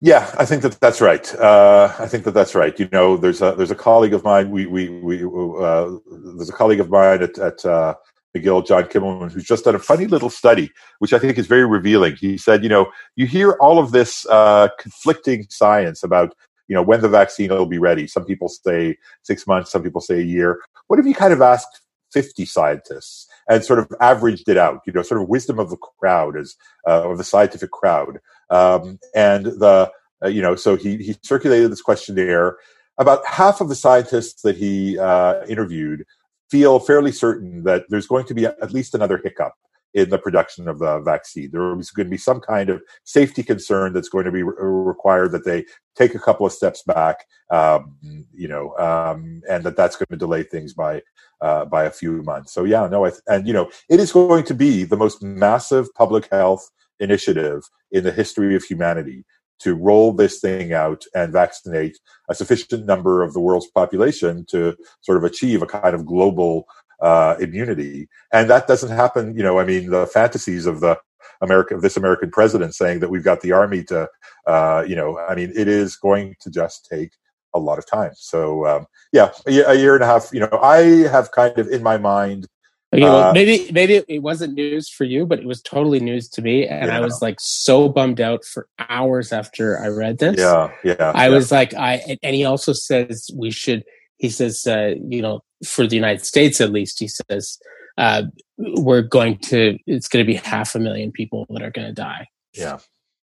Yeah, 0.02 0.34
I 0.38 0.46
think 0.46 0.62
that 0.62 0.80
that's 0.80 1.02
right. 1.02 1.36
Uh, 1.36 1.94
I 2.00 2.08
think 2.08 2.24
that 2.24 2.32
that's 2.32 2.56
right. 2.56 2.78
You 2.80 2.88
know, 2.92 3.18
there's 3.18 3.42
a 3.42 3.54
there's 3.54 3.72
a 3.72 3.76
colleague 3.76 4.14
of 4.14 4.24
mine. 4.24 4.50
We 4.50 4.66
we 4.66 4.88
we 4.90 5.24
uh, 5.24 5.92
there's 6.38 6.50
a 6.50 6.54
colleague 6.54 6.80
of 6.80 6.90
mine 6.90 7.22
at, 7.22 7.38
at 7.38 7.66
uh, 7.66 7.96
McGill, 8.36 8.66
John 8.66 8.84
Kimmelman, 8.84 9.30
who's 9.30 9.44
just 9.44 9.66
done 9.66 9.76
a 9.76 9.80
funny 9.80 10.08
little 10.08 10.30
study, 10.30 10.72
which 11.00 11.12
I 11.12 11.20
think 11.20 11.38
is 11.38 11.48
very 11.48 11.66
revealing. 11.66 12.16
He 12.16 12.38
said, 12.38 12.64
you 12.64 12.70
know, 12.70 12.90
you 13.18 13.26
hear 13.26 13.58
all 13.60 13.78
of 13.78 13.92
this 13.92 14.26
uh, 14.28 14.70
conflicting 14.80 15.48
science 15.50 16.02
about 16.02 16.34
you 16.70 16.76
know 16.76 16.82
when 16.84 17.02
the 17.02 17.10
vaccine 17.10 17.50
will 17.50 17.66
be 17.66 17.78
ready. 17.78 18.08
Some 18.08 18.24
people 18.24 18.48
say 18.48 18.96
six 19.24 19.46
months, 19.46 19.70
some 19.70 19.84
people 19.84 20.00
say 20.00 20.20
a 20.20 20.24
year. 20.24 20.62
What 20.88 21.00
if 21.00 21.06
you 21.06 21.14
kind 21.14 21.34
of 21.34 21.42
asked 21.42 21.82
50 22.14 22.46
scientists 22.46 23.28
and 23.48 23.64
sort 23.64 23.80
of 23.80 23.92
averaged 24.02 24.50
it 24.50 24.58
out, 24.58 24.82
you 24.86 24.94
know, 24.94 25.02
sort 25.02 25.22
of 25.22 25.30
wisdom 25.30 25.60
of 25.60 25.70
the 25.70 25.78
crowd 25.78 26.38
as, 26.38 26.56
uh, 26.88 27.04
or 27.04 27.16
the 27.16 27.24
scientific 27.24 27.72
crowd. 27.72 28.20
Um, 28.50 29.00
and 29.16 29.46
the, 29.46 29.92
uh, 30.24 30.28
you 30.28 30.42
know, 30.42 30.56
so 30.56 30.76
he, 30.76 30.98
he 30.98 31.16
circulated 31.24 31.72
this 31.72 31.82
questionnaire. 31.82 32.58
About 32.98 33.26
half 33.26 33.62
of 33.62 33.70
the 33.70 33.76
scientists 33.76 34.42
that 34.42 34.58
he 34.58 35.00
uh, 35.00 35.46
interviewed 35.48 36.06
feel 36.52 36.80
fairly 36.80 37.12
certain 37.12 37.64
that 37.64 37.86
there's 37.90 38.08
going 38.08 38.26
to 38.26 38.34
be 38.34 38.46
at 38.46 38.74
least 38.74 38.96
another 38.96 39.22
hiccup 39.24 39.54
in 39.94 40.10
the 40.10 40.18
production 40.18 40.68
of 40.68 40.80
the 40.80 41.00
vaccine. 41.00 41.50
There 41.52 41.78
is 41.80 41.92
going 41.92 42.08
to 42.08 42.12
be 42.12 42.18
some 42.18 42.40
kind 42.40 42.70
of 42.70 42.82
safety 43.06 43.42
concern 43.42 43.94
that's 43.94 44.10
going 44.10 44.26
to 44.26 44.32
be 44.32 44.44
re- 44.44 44.54
required 44.60 45.32
that 45.32 45.46
they 45.46 45.66
take 45.96 46.14
a 46.14 46.20
couple 46.20 46.46
of 46.46 46.54
steps 46.54 46.84
back, 46.84 47.26
um, 47.50 47.96
you 48.34 48.48
know, 48.48 48.78
um, 48.78 49.42
and 49.50 49.64
that 49.64 49.76
that's 49.76 49.96
going 49.96 50.08
to 50.12 50.18
delay 50.18 50.44
things 50.44 50.74
by 50.74 51.02
uh, 51.42 51.66
by 51.66 51.86
a 51.86 51.92
few 51.92 52.22
months. 52.24 52.54
So 52.54 52.66
yeah, 52.66 52.88
no, 52.88 53.06
th- 53.06 53.22
and 53.28 53.48
you 53.48 53.54
know, 53.54 53.72
it 53.90 54.00
is 54.00 54.12
going 54.12 54.44
to 54.46 54.54
be 54.54 54.84
the 54.84 54.98
most 54.98 55.24
massive 55.24 55.94
public 55.96 56.28
health 56.32 56.70
initiative 57.00 57.64
in 57.92 58.04
the 58.04 58.12
history 58.12 58.56
of 58.56 58.64
humanity 58.64 59.26
to 59.60 59.76
roll 59.76 60.14
this 60.14 60.40
thing 60.40 60.74
out 60.74 61.04
and 61.14 61.34
vaccinate 61.34 61.98
a 62.30 62.36
sufficient 62.36 62.86
number 62.86 63.22
of 63.22 63.34
the 63.34 63.40
world's 63.40 63.68
population 63.68 64.46
to 64.50 64.76
sort 65.02 65.18
of 65.18 65.24
achieve 65.24 65.62
a 65.62 65.68
kind 65.68 65.94
of 65.94 66.06
global 66.06 66.66
uh, 67.02 67.36
immunity. 67.40 68.08
And 68.32 68.50
that 68.50 68.68
doesn't 68.68 68.96
happen, 68.96 69.36
you 69.36 69.44
know, 69.44 69.60
I 69.60 69.66
mean, 69.66 69.90
the 69.90 70.08
fantasies 70.08 70.66
of 70.66 70.80
the 70.80 70.98
America, 71.42 71.76
of 71.76 71.82
this 71.82 71.98
American 71.98 72.32
president 72.32 72.76
saying 72.76 73.00
that 73.00 73.10
we've 73.10 73.24
got 73.24 73.42
the 73.42 73.52
army 73.52 73.84
to, 73.86 74.10
uh, 74.46 74.84
you 74.88 74.96
know, 74.96 75.20
I 75.20 75.36
mean, 75.36 75.52
it 75.56 75.68
is 75.68 75.96
going 75.96 76.36
to 76.42 76.50
just 76.50 76.88
take 76.90 77.12
a 77.54 77.60
lot 77.60 77.80
of 77.80 77.88
time. 77.88 78.12
So, 78.16 78.66
um, 78.66 78.86
yeah, 79.12 79.32
a 79.46 79.76
year 79.76 79.96
and 79.96 80.04
a 80.04 80.08
half, 80.08 80.30
you 80.34 80.40
know, 80.40 80.60
I 80.62 81.08
have 81.08 81.32
kind 81.32 81.58
of 81.58 81.68
in 81.68 81.82
my 81.82 81.98
mind, 81.98 82.48
Okay, 82.92 83.04
well, 83.04 83.30
uh, 83.30 83.34
maybe 83.34 83.72
maybe 83.72 84.04
it 84.08 84.24
wasn't 84.24 84.56
news 84.56 84.90
for 84.90 85.04
you, 85.04 85.26
but 85.26 85.38
it 85.38 85.46
was 85.46 85.62
totally 85.62 86.00
news 86.00 86.28
to 86.30 86.42
me, 86.42 86.66
and 86.66 86.88
yeah. 86.88 86.98
I 86.98 87.02
was 87.02 87.22
like 87.22 87.40
so 87.40 87.88
bummed 87.88 88.20
out 88.20 88.44
for 88.44 88.68
hours 88.90 89.32
after 89.32 89.80
I 89.80 89.90
read 89.90 90.18
this. 90.18 90.40
Yeah, 90.40 90.72
yeah. 90.84 91.12
I 91.14 91.28
yeah. 91.28 91.36
was 91.36 91.52
like, 91.52 91.76
I 91.76 92.18
and 92.24 92.36
he 92.36 92.46
also 92.46 92.74
says 92.74 93.30
we 93.36 93.52
should. 93.52 93.84
He 94.18 94.30
says, 94.30 94.66
uh, 94.66 94.96
you 95.08 95.22
know, 95.22 95.42
for 95.64 95.86
the 95.86 95.96
United 95.96 96.26
States 96.26 96.60
at 96.60 96.72
least, 96.72 97.00
he 97.00 97.08
says 97.08 97.60
uh, 98.00 98.24
we're 98.58 99.04
going 99.04 99.38
to. 99.38 99.78
It's 99.86 100.08
going 100.08 100.26
to 100.26 100.28
be 100.28 100.38
half 100.38 100.74
a 100.74 100.80
million 100.80 101.12
people 101.12 101.46
that 101.52 101.62
are 101.62 101.72
going 101.72 101.88
to 101.88 101.94
die. 101.94 102.28
Yeah, 102.54 102.80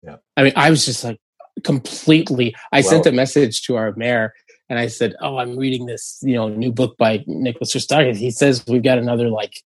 yeah. 0.04 0.16
I 0.36 0.44
mean, 0.44 0.52
I 0.54 0.70
was 0.70 0.86
just 0.86 1.02
like 1.02 1.18
completely. 1.64 2.54
I 2.70 2.82
well, 2.82 2.90
sent 2.90 3.06
a 3.06 3.12
message 3.12 3.62
to 3.62 3.74
our 3.74 3.92
mayor 3.96 4.34
and 4.68 4.78
I 4.78 4.86
said, 4.88 5.14
"Oh, 5.20 5.38
I'm 5.38 5.56
reading 5.56 5.86
this, 5.86 6.18
you 6.22 6.34
know, 6.34 6.48
new 6.48 6.72
book 6.72 6.96
by 6.96 7.24
Nicholas 7.26 7.74
Christakis. 7.74 8.16
He 8.16 8.30
says 8.30 8.64
we've 8.66 8.82
got 8.82 8.98
another 8.98 9.28
like, 9.28 9.62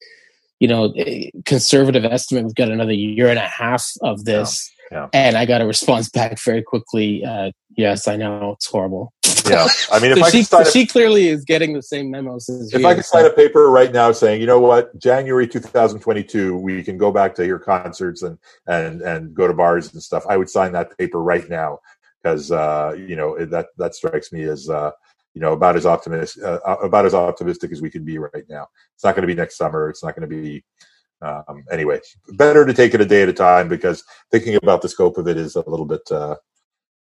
you 0.60 0.68
know, 0.68 0.92
eh, 0.96 1.30
conservative 1.44 2.04
estimate. 2.04 2.44
We've 2.44 2.54
got 2.54 2.70
another 2.70 2.92
year 2.92 3.28
and 3.28 3.38
a 3.38 3.42
half 3.42 3.86
of 4.02 4.24
this." 4.24 4.70
Yeah, 4.90 4.98
yeah. 4.98 5.08
And 5.12 5.36
I 5.36 5.46
got 5.46 5.60
a 5.60 5.66
response 5.66 6.08
back 6.08 6.40
very 6.40 6.62
quickly. 6.62 7.24
Uh, 7.24 7.52
yes, 7.76 8.08
I 8.08 8.16
know 8.16 8.52
it's 8.52 8.66
horrible. 8.66 9.12
Yeah, 9.48 9.68
I 9.92 10.00
mean, 10.00 10.10
if 10.12 10.18
so 10.18 10.24
I 10.24 10.30
she, 10.30 10.42
so 10.42 10.64
she 10.64 10.86
clearly 10.86 11.28
is 11.28 11.44
getting 11.44 11.74
the 11.74 11.82
same 11.82 12.10
memos 12.10 12.48
as 12.48 12.72
you. 12.72 12.76
if 12.76 12.82
you, 12.82 12.88
I 12.88 12.94
could 12.94 13.04
so. 13.04 13.18
sign 13.18 13.26
a 13.26 13.30
paper 13.30 13.70
right 13.70 13.92
now 13.92 14.12
saying, 14.12 14.40
you 14.40 14.46
know 14.46 14.58
what, 14.58 14.98
January 14.98 15.46
2022, 15.46 16.56
we 16.56 16.82
can 16.82 16.98
go 16.98 17.12
back 17.12 17.34
to 17.36 17.46
your 17.46 17.58
concerts 17.58 18.22
and 18.22 18.38
and 18.66 19.00
and 19.02 19.34
go 19.34 19.46
to 19.46 19.54
bars 19.54 19.92
and 19.92 20.02
stuff. 20.02 20.24
I 20.28 20.36
would 20.36 20.50
sign 20.50 20.72
that 20.72 20.96
paper 20.98 21.22
right 21.22 21.48
now 21.48 21.80
because 22.22 22.50
uh, 22.50 22.94
you 22.96 23.16
know 23.16 23.44
that 23.46 23.68
that 23.76 23.94
strikes 23.94 24.32
me 24.32 24.44
as 24.44 24.68
uh, 24.68 24.90
you 25.34 25.40
know 25.40 25.52
about 25.52 25.76
as 25.76 25.86
optimistic 25.86 26.42
uh, 26.42 26.58
uh, 26.66 26.76
about 26.82 27.06
as 27.06 27.14
optimistic 27.14 27.72
as 27.72 27.82
we 27.82 27.90
can 27.90 28.04
be 28.04 28.18
right 28.18 28.44
now. 28.48 28.66
It's 28.94 29.04
not 29.04 29.14
going 29.14 29.22
to 29.22 29.32
be 29.32 29.34
next 29.34 29.56
summer. 29.56 29.88
It's 29.88 30.02
not 30.02 30.16
going 30.16 30.28
to 30.28 30.42
be 30.42 30.64
um, 31.22 31.64
anyway. 31.70 32.00
Better 32.30 32.64
to 32.64 32.74
take 32.74 32.94
it 32.94 33.00
a 33.00 33.06
day 33.06 33.22
at 33.22 33.28
a 33.28 33.32
time 33.32 33.68
because 33.68 34.04
thinking 34.30 34.56
about 34.56 34.82
the 34.82 34.88
scope 34.88 35.18
of 35.18 35.28
it 35.28 35.36
is 35.36 35.56
a 35.56 35.68
little 35.68 35.86
bit 35.86 36.02
uh, 36.10 36.36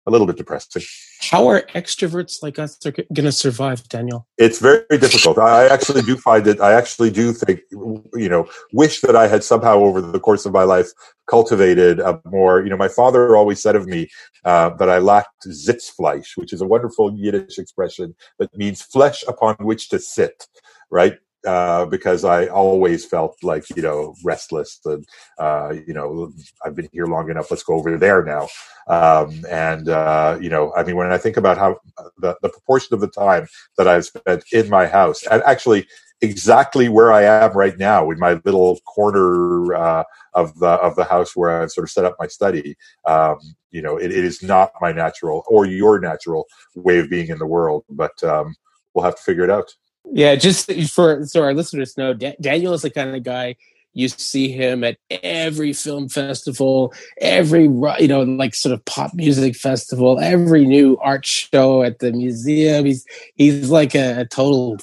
a 0.06 0.10
little 0.10 0.26
bit 0.26 0.36
depressing. 0.36 0.82
How 1.20 1.46
are 1.48 1.62
extroverts 1.74 2.42
like 2.42 2.58
us 2.58 2.76
going 2.76 3.24
to 3.24 3.32
survive, 3.32 3.88
Daniel? 3.88 4.26
It's 4.38 4.58
very 4.58 4.98
difficult. 4.98 5.38
I 5.38 5.68
actually 5.68 6.02
do 6.02 6.16
find 6.16 6.46
it. 6.46 6.60
I 6.60 6.72
actually 6.72 7.10
do 7.10 7.32
think, 7.32 7.60
you 7.70 8.28
know, 8.28 8.48
wish 8.72 9.00
that 9.02 9.14
I 9.14 9.28
had 9.28 9.44
somehow 9.44 9.78
over 9.78 10.00
the 10.00 10.20
course 10.20 10.44
of 10.44 10.52
my 10.52 10.64
life 10.64 10.88
cultivated 11.28 12.00
a 12.00 12.20
more. 12.24 12.62
You 12.62 12.70
know, 12.70 12.76
my 12.76 12.88
father 12.88 13.36
always 13.36 13.62
said 13.62 13.76
of 13.76 13.86
me 13.86 14.08
uh, 14.44 14.70
that 14.70 14.90
I 14.90 14.98
lacked 14.98 15.46
Sitzfleisch, 15.46 16.36
which 16.36 16.52
is 16.52 16.60
a 16.60 16.66
wonderful 16.66 17.16
Yiddish 17.16 17.58
expression 17.58 18.14
that 18.38 18.56
means 18.56 18.82
flesh 18.82 19.24
upon 19.28 19.54
which 19.60 19.88
to 19.90 19.98
sit. 19.98 20.46
Right. 20.90 21.14
Uh, 21.46 21.86
because 21.86 22.24
I 22.24 22.46
always 22.46 23.04
felt 23.04 23.36
like 23.42 23.64
you 23.76 23.82
know 23.82 24.14
restless 24.24 24.80
and 24.84 25.04
uh, 25.38 25.74
you 25.86 25.94
know 25.94 26.32
I've 26.64 26.74
been 26.74 26.88
here 26.92 27.06
long 27.06 27.30
enough. 27.30 27.50
Let's 27.50 27.62
go 27.62 27.74
over 27.74 27.96
there 27.98 28.24
now. 28.24 28.48
Um, 28.88 29.44
and 29.50 29.88
uh, 29.88 30.38
you 30.40 30.50
know, 30.50 30.72
I 30.76 30.82
mean, 30.84 30.96
when 30.96 31.12
I 31.12 31.18
think 31.18 31.36
about 31.36 31.58
how 31.58 31.78
the, 32.18 32.36
the 32.42 32.48
proportion 32.48 32.94
of 32.94 33.00
the 33.00 33.08
time 33.08 33.46
that 33.78 33.88
I've 33.88 34.06
spent 34.06 34.44
in 34.52 34.68
my 34.68 34.86
house, 34.86 35.26
and 35.26 35.42
actually 35.44 35.86
exactly 36.22 36.88
where 36.88 37.12
I 37.12 37.24
am 37.24 37.52
right 37.52 37.76
now 37.76 38.08
in 38.10 38.18
my 38.18 38.40
little 38.44 38.78
corner 38.86 39.74
uh, 39.74 40.04
of 40.34 40.56
the 40.58 40.68
of 40.68 40.94
the 40.96 41.04
house 41.04 41.34
where 41.36 41.62
I've 41.62 41.70
sort 41.72 41.84
of 41.84 41.90
set 41.90 42.04
up 42.04 42.16
my 42.18 42.28
study. 42.28 42.76
Um, 43.06 43.38
you 43.70 43.82
know, 43.82 43.96
it, 43.96 44.10
it 44.12 44.24
is 44.24 44.42
not 44.42 44.70
my 44.80 44.92
natural 44.92 45.42
or 45.48 45.66
your 45.66 45.98
natural 45.98 46.46
way 46.76 46.98
of 46.98 47.10
being 47.10 47.28
in 47.28 47.38
the 47.38 47.46
world, 47.46 47.84
but 47.90 48.22
um, 48.22 48.54
we'll 48.94 49.04
have 49.04 49.16
to 49.16 49.22
figure 49.22 49.44
it 49.44 49.50
out. 49.50 49.74
Yeah, 50.04 50.34
just 50.34 50.70
for 50.90 51.24
so 51.26 51.42
our 51.42 51.54
listeners 51.54 51.96
know, 51.96 52.12
da- 52.12 52.36
Daniel 52.40 52.74
is 52.74 52.82
the 52.82 52.90
kind 52.90 53.14
of 53.14 53.22
guy 53.22 53.56
you 53.94 54.08
see 54.08 54.50
him 54.50 54.84
at 54.84 54.96
every 55.10 55.72
film 55.72 56.08
festival, 56.08 56.92
every 57.20 57.64
you 57.64 58.08
know 58.08 58.22
like 58.22 58.54
sort 58.54 58.72
of 58.72 58.84
pop 58.84 59.14
music 59.14 59.54
festival, 59.54 60.18
every 60.18 60.64
new 60.64 60.98
art 60.98 61.26
show 61.26 61.82
at 61.82 61.98
the 61.98 62.12
museum. 62.12 62.84
He's 62.84 63.04
he's 63.34 63.70
like 63.70 63.94
a, 63.94 64.20
a 64.20 64.24
total 64.26 64.78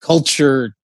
culture 0.00 0.74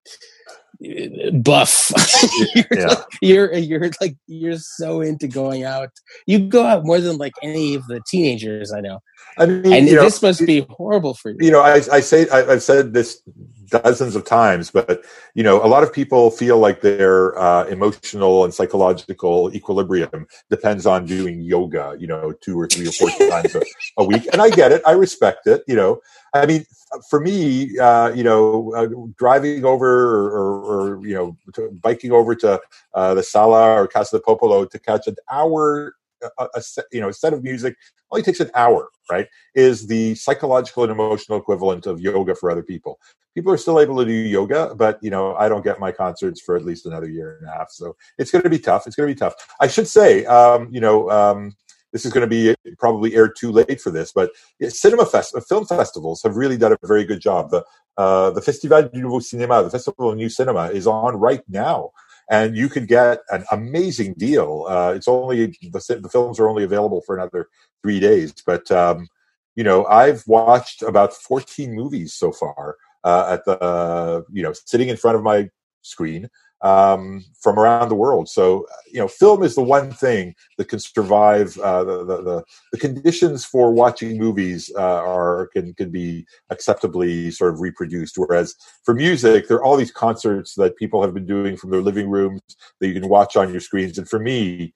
buff. 1.42 1.92
you're, 2.54 2.64
yeah. 2.70 2.86
like, 2.86 3.04
you're 3.20 3.54
you're 3.54 3.90
like 4.00 4.16
you're 4.26 4.58
so 4.58 5.00
into 5.00 5.28
going 5.28 5.64
out. 5.64 5.90
You 6.26 6.40
go 6.40 6.64
out 6.64 6.84
more 6.84 7.00
than 7.00 7.16
like 7.16 7.34
any 7.42 7.74
of 7.74 7.86
the 7.86 8.00
teenagers 8.06 8.72
I 8.72 8.80
know. 8.80 9.00
I 9.38 9.46
mean, 9.46 9.72
and 9.72 9.88
this 9.88 10.22
know, 10.22 10.28
must 10.28 10.46
be 10.46 10.66
horrible 10.70 11.14
for 11.14 11.30
you. 11.30 11.36
You 11.40 11.50
know, 11.50 11.60
I, 11.60 11.82
I 11.92 12.00
say 12.00 12.28
I, 12.30 12.50
have 12.50 12.62
said 12.62 12.94
this 12.94 13.20
dozens 13.66 14.14
of 14.14 14.24
times, 14.24 14.70
but 14.70 15.04
you 15.34 15.42
know, 15.42 15.62
a 15.64 15.68
lot 15.68 15.82
of 15.82 15.92
people 15.92 16.30
feel 16.30 16.58
like 16.58 16.80
their 16.80 17.38
uh, 17.38 17.64
emotional 17.64 18.44
and 18.44 18.54
psychological 18.54 19.54
equilibrium 19.54 20.26
depends 20.50 20.86
on 20.86 21.06
doing 21.06 21.40
yoga. 21.40 21.96
You 21.98 22.06
know, 22.06 22.32
two 22.32 22.58
or 22.58 22.66
three 22.66 22.88
or 22.88 22.92
four 22.92 23.10
times 23.30 23.54
a, 23.54 23.62
a, 23.98 24.04
week, 24.04 24.26
and 24.32 24.40
I 24.40 24.50
get 24.50 24.72
it. 24.72 24.82
I 24.86 24.92
respect 24.92 25.46
it. 25.46 25.62
You 25.66 25.76
know, 25.76 26.00
I 26.42 26.46
mean, 26.46 26.64
for 27.10 27.20
me, 27.20 27.78
uh, 27.78 28.12
you 28.12 28.24
know, 28.24 28.72
uh, 28.74 28.88
driving 29.16 29.64
over 29.64 29.86
or, 29.86 30.30
or, 30.30 30.96
or, 30.96 31.06
you 31.06 31.14
know, 31.14 31.36
biking 31.82 32.12
over 32.12 32.34
to 32.36 32.60
uh, 32.94 33.14
the 33.14 33.22
Sala 33.22 33.82
or 33.82 33.88
Casa 33.88 34.16
del 34.16 34.22
Popolo 34.22 34.64
to 34.64 34.78
catch 34.78 35.06
an 35.06 35.16
hour 35.30 35.94
a, 36.38 36.48
a, 36.54 36.62
you 36.92 37.00
know 37.00 37.08
a 37.08 37.12
set 37.12 37.32
of 37.32 37.42
music 37.42 37.76
only 38.10 38.22
takes 38.22 38.40
an 38.40 38.50
hour 38.54 38.88
right 39.10 39.28
is 39.54 39.86
the 39.86 40.14
psychological 40.14 40.82
and 40.82 40.92
emotional 40.92 41.38
equivalent 41.38 41.86
of 41.86 42.00
yoga 42.00 42.34
for 42.34 42.50
other 42.50 42.62
people. 42.62 42.98
People 43.34 43.52
are 43.52 43.58
still 43.58 43.80
able 43.80 43.96
to 43.98 44.04
do 44.04 44.12
yoga 44.12 44.74
but 44.74 44.98
you 45.02 45.10
know 45.10 45.34
i 45.36 45.48
don't 45.48 45.62
get 45.62 45.78
my 45.78 45.92
concerts 45.92 46.40
for 46.40 46.56
at 46.56 46.64
least 46.64 46.86
another 46.86 47.08
year 47.08 47.38
and 47.40 47.48
a 47.48 47.52
half 47.52 47.70
so 47.70 47.94
it's 48.18 48.30
going 48.30 48.42
to 48.42 48.50
be 48.50 48.58
tough 48.58 48.86
it's 48.86 48.96
going 48.96 49.08
to 49.08 49.14
be 49.14 49.18
tough. 49.18 49.34
I 49.60 49.66
should 49.66 49.88
say 49.88 50.24
um, 50.24 50.68
you 50.72 50.80
know 50.80 51.10
um, 51.10 51.54
this 51.96 52.04
is 52.04 52.12
going 52.12 52.28
to 52.28 52.36
be 52.38 52.54
probably 52.78 53.14
aired 53.14 53.34
too 53.38 53.50
late 53.50 53.80
for 53.80 53.90
this, 53.90 54.12
but 54.12 54.30
cinema 54.68 55.06
fest, 55.06 55.34
film 55.48 55.64
festivals 55.64 56.22
have 56.22 56.36
really 56.36 56.58
done 56.58 56.72
a 56.72 56.86
very 56.86 57.04
good 57.04 57.20
job. 57.20 57.50
The 57.50 57.64
uh, 57.96 58.30
the 58.32 58.42
Festival 58.42 58.82
du 58.82 59.00
Nouveau 59.00 59.20
Cinéma, 59.20 59.64
the 59.64 59.70
Festival 59.70 60.10
of 60.10 60.16
New 60.16 60.28
Cinema, 60.28 60.66
is 60.66 60.86
on 60.86 61.16
right 61.16 61.40
now 61.48 61.92
and 62.28 62.54
you 62.56 62.68
could 62.68 62.88
get 62.88 63.20
an 63.30 63.44
amazing 63.50 64.12
deal. 64.14 64.66
Uh, 64.68 64.92
it's 64.94 65.08
only 65.08 65.46
the, 65.62 65.98
the 66.02 66.08
films 66.10 66.38
are 66.38 66.48
only 66.48 66.64
available 66.64 67.00
for 67.06 67.16
another 67.16 67.48
three 67.82 67.98
days, 67.98 68.34
but 68.44 68.70
um, 68.70 69.08
you 69.54 69.64
know 69.64 69.86
I've 69.86 70.22
watched 70.26 70.82
about 70.82 71.14
14 71.14 71.72
movies 71.72 72.12
so 72.12 72.32
far 72.32 72.76
uh, 73.04 73.26
at 73.30 73.44
the 73.46 74.24
you 74.30 74.42
know 74.42 74.52
sitting 74.52 74.90
in 74.90 74.98
front 74.98 75.16
of 75.16 75.22
my 75.22 75.48
screen 75.82 76.28
um, 76.62 77.24
from 77.40 77.58
around 77.58 77.88
the 77.88 77.94
world. 77.94 78.28
So, 78.28 78.66
you 78.90 78.98
know, 78.98 79.08
film 79.08 79.42
is 79.42 79.54
the 79.54 79.62
one 79.62 79.92
thing 79.92 80.34
that 80.56 80.68
can 80.68 80.78
survive. 80.78 81.56
Uh, 81.58 81.84
the, 81.84 82.04
the, 82.04 82.22
the, 82.22 82.44
the, 82.72 82.78
conditions 82.78 83.44
for 83.44 83.72
watching 83.72 84.18
movies 84.18 84.70
uh, 84.76 84.80
are 84.80 85.48
can 85.48 85.74
can 85.74 85.90
be 85.90 86.26
acceptably 86.50 87.30
sort 87.30 87.52
of 87.52 87.60
reproduced. 87.60 88.16
Whereas 88.16 88.54
for 88.84 88.94
music, 88.94 89.48
there 89.48 89.58
are 89.58 89.64
all 89.64 89.76
these 89.76 89.92
concerts 89.92 90.54
that 90.54 90.76
people 90.76 91.02
have 91.02 91.12
been 91.12 91.26
doing 91.26 91.56
from 91.56 91.70
their 91.70 91.82
living 91.82 92.08
rooms 92.08 92.40
that 92.80 92.88
you 92.88 92.94
can 92.94 93.08
watch 93.08 93.36
on 93.36 93.50
your 93.50 93.60
screens. 93.60 93.98
And 93.98 94.08
for 94.08 94.18
me, 94.18 94.72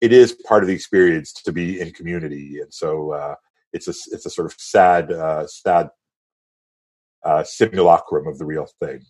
it 0.00 0.12
is 0.12 0.32
part 0.46 0.62
of 0.62 0.68
the 0.68 0.74
experience 0.74 1.32
to 1.32 1.52
be 1.52 1.80
in 1.80 1.92
community. 1.92 2.60
And 2.60 2.72
so 2.72 3.12
uh, 3.12 3.34
it's 3.72 3.88
a 3.88 3.94
it's 4.12 4.26
a 4.26 4.30
sort 4.30 4.46
of 4.46 4.54
sad 4.58 5.10
uh, 5.10 5.46
sad 5.46 5.90
uh, 7.24 7.42
simulacrum 7.44 8.26
of 8.26 8.38
the 8.38 8.44
real 8.44 8.66
thing. 8.80 9.02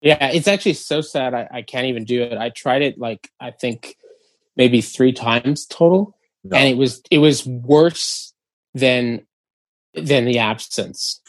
Yeah, 0.00 0.30
it's 0.32 0.48
actually 0.48 0.74
so 0.74 1.00
sad. 1.00 1.34
I, 1.34 1.48
I 1.50 1.62
can't 1.62 1.86
even 1.86 2.04
do 2.04 2.22
it. 2.22 2.38
I 2.38 2.48
tried 2.50 2.82
it 2.82 2.98
like 2.98 3.30
I 3.38 3.50
think 3.50 3.96
maybe 4.56 4.80
three 4.80 5.12
times 5.12 5.66
total, 5.66 6.16
no. 6.42 6.56
and 6.56 6.68
it 6.68 6.76
was 6.76 7.02
it 7.10 7.18
was 7.18 7.46
worse 7.46 8.32
than 8.74 9.26
than 9.94 10.24
the 10.24 10.38
absence. 10.38 11.20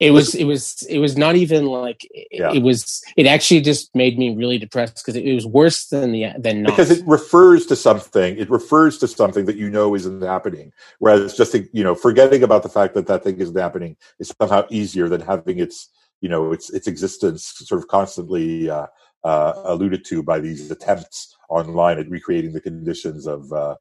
It 0.00 0.12
was 0.12 0.36
it 0.36 0.44
was 0.44 0.82
it 0.88 0.98
was 0.98 1.16
not 1.16 1.34
even 1.34 1.66
like 1.66 2.08
yeah. 2.30 2.52
it 2.52 2.62
was 2.62 3.02
it 3.16 3.26
actually 3.26 3.62
just 3.62 3.92
made 3.96 4.16
me 4.16 4.32
really 4.32 4.56
depressed 4.56 4.94
because 5.04 5.16
it, 5.16 5.34
was 5.34 5.44
worse 5.44 5.86
than 5.86 6.12
the 6.12 6.34
than 6.38 6.62
not 6.62 6.76
because 6.76 6.92
it 6.92 7.04
refers 7.04 7.66
to 7.66 7.74
something 7.74 8.38
it 8.38 8.48
refers 8.48 8.98
to 8.98 9.08
something 9.08 9.46
that 9.46 9.56
you 9.56 9.68
know 9.68 9.96
isn't 9.96 10.22
happening 10.22 10.72
whereas 11.00 11.36
just 11.36 11.52
you 11.72 11.82
know 11.82 11.96
forgetting 11.96 12.44
about 12.44 12.62
the 12.62 12.68
fact 12.68 12.94
that 12.94 13.08
that 13.08 13.24
thing 13.24 13.38
isn't 13.38 13.56
happening 13.56 13.96
is 14.20 14.32
somehow 14.40 14.64
easier 14.70 15.08
than 15.08 15.20
having 15.20 15.58
its 15.58 15.88
you 16.20 16.28
know 16.28 16.52
its 16.52 16.70
its 16.70 16.86
existence 16.86 17.52
sort 17.56 17.80
of 17.80 17.88
constantly 17.88 18.68
uh, 18.70 18.86
uh, 19.24 19.52
alluded 19.64 20.04
to 20.06 20.22
by 20.22 20.40
these 20.40 20.70
attempts 20.70 21.36
online 21.48 21.98
at 21.98 22.08
recreating 22.08 22.52
the 22.52 22.60
conditions 22.60 23.26
of. 23.26 23.52
Uh, 23.52 23.76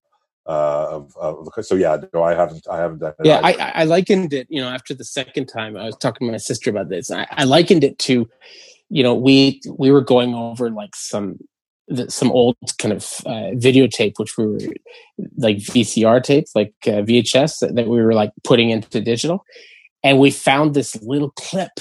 uh 0.46 0.88
of, 0.90 1.12
of, 1.18 1.66
so 1.66 1.76
yeah, 1.76 1.98
no, 2.14 2.24
I 2.24 2.34
haven't, 2.34 2.66
I 2.72 2.78
haven't 2.78 3.00
done. 3.00 3.12
Yeah, 3.22 3.42
I, 3.44 3.82
I, 3.82 3.84
likened 3.84 4.32
it. 4.32 4.48
You 4.50 4.62
know, 4.62 4.70
after 4.70 4.94
the 4.94 5.04
second 5.04 5.48
time, 5.48 5.76
I 5.76 5.84
was 5.84 5.98
talking 5.98 6.26
to 6.26 6.32
my 6.32 6.38
sister 6.38 6.70
about 6.70 6.88
this. 6.88 7.12
I, 7.12 7.28
I 7.32 7.44
likened 7.44 7.84
it 7.84 8.00
to, 8.00 8.30
you 8.90 9.04
know, 9.04 9.14
we 9.14 9.60
we 9.78 9.92
were 9.92 10.00
going 10.00 10.34
over 10.34 10.70
like 10.70 10.96
some 10.96 11.38
some 12.08 12.32
old 12.32 12.56
kind 12.78 12.94
of 12.94 13.04
uh, 13.26 13.52
videotape, 13.56 14.14
which 14.18 14.38
we 14.38 14.46
were 14.46 14.60
like 15.38 15.58
VCR 15.58 16.24
tapes, 16.24 16.56
like 16.56 16.74
uh, 16.86 17.04
VHS 17.04 17.60
that, 17.60 17.76
that, 17.76 17.88
we 17.88 18.02
were 18.02 18.14
like 18.14 18.32
putting 18.44 18.70
into 18.70 19.02
digital, 19.02 19.44
and 20.04 20.20
we 20.20 20.32
found 20.32 20.74
this 20.74 20.96
little 21.02 21.32
clip 21.32 21.72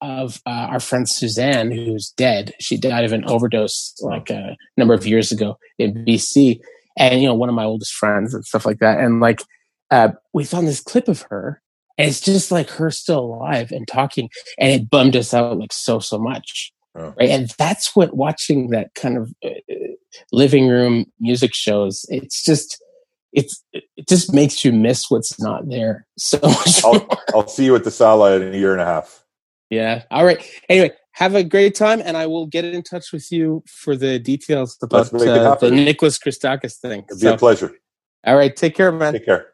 of 0.00 0.40
uh, 0.46 0.68
our 0.70 0.80
friend 0.80 1.08
Suzanne, 1.08 1.70
who's 1.70 2.10
dead. 2.16 2.54
She 2.60 2.76
died 2.76 3.04
of 3.04 3.12
an 3.12 3.24
overdose 3.28 3.94
like 4.00 4.30
a 4.30 4.56
number 4.76 4.94
of 4.94 5.06
years 5.06 5.32
ago 5.32 5.58
in 5.78 6.04
BC. 6.04 6.60
And, 6.96 7.20
you 7.20 7.28
know, 7.28 7.34
one 7.34 7.48
of 7.48 7.54
my 7.54 7.64
oldest 7.64 7.92
friends 7.92 8.34
and 8.34 8.44
stuff 8.44 8.66
like 8.66 8.78
that. 8.78 9.00
And 9.00 9.20
like, 9.20 9.42
uh, 9.90 10.10
we 10.32 10.44
found 10.44 10.66
this 10.66 10.80
clip 10.80 11.08
of 11.08 11.22
her 11.30 11.62
and 11.96 12.08
it's 12.08 12.20
just 12.20 12.52
like 12.52 12.70
her 12.70 12.90
still 12.90 13.18
alive 13.18 13.72
and 13.72 13.86
talking. 13.86 14.30
And 14.58 14.72
it 14.72 14.88
bummed 14.88 15.16
us 15.16 15.34
out 15.34 15.58
like 15.58 15.72
so, 15.72 15.98
so 15.98 16.18
much. 16.18 16.72
Oh. 16.94 17.14
Right. 17.18 17.30
And 17.30 17.50
that's 17.58 17.94
what 17.94 18.16
watching 18.16 18.70
that 18.70 18.94
kind 18.94 19.18
of 19.18 19.32
uh, 19.44 19.50
living 20.32 20.68
room 20.68 21.06
music 21.20 21.54
shows. 21.54 22.06
It's 22.08 22.44
just, 22.44 22.82
it's, 23.32 23.62
it 23.72 24.08
just 24.08 24.32
makes 24.32 24.64
you 24.64 24.72
miss 24.72 25.10
what's 25.10 25.40
not 25.40 25.68
there 25.68 26.06
so 26.16 26.38
much. 26.42 26.84
I'll, 26.84 27.08
I'll 27.34 27.48
see 27.48 27.64
you 27.64 27.74
at 27.74 27.84
the 27.84 27.90
Sala 27.90 28.36
in 28.36 28.54
a 28.54 28.56
year 28.56 28.72
and 28.72 28.80
a 28.80 28.86
half. 28.86 29.24
Yeah. 29.70 30.04
All 30.10 30.24
right. 30.24 30.42
Anyway, 30.68 30.92
have 31.12 31.34
a 31.34 31.44
great 31.44 31.74
time, 31.74 32.00
and 32.04 32.16
I 32.16 32.26
will 32.26 32.46
get 32.46 32.64
in 32.64 32.82
touch 32.82 33.12
with 33.12 33.30
you 33.30 33.62
for 33.66 33.96
the 33.96 34.18
details 34.18 34.78
about 34.82 35.12
uh, 35.12 35.54
the 35.56 35.70
Nicholas 35.70 36.18
Christakis 36.18 36.78
thing. 36.78 37.04
It'd 37.08 37.20
be 37.20 37.26
so, 37.26 37.34
a 37.34 37.38
pleasure. 37.38 37.72
All 38.24 38.36
right. 38.36 38.54
Take 38.54 38.74
care, 38.74 38.92
man. 38.92 39.12
Take 39.12 39.26
care. 39.26 39.48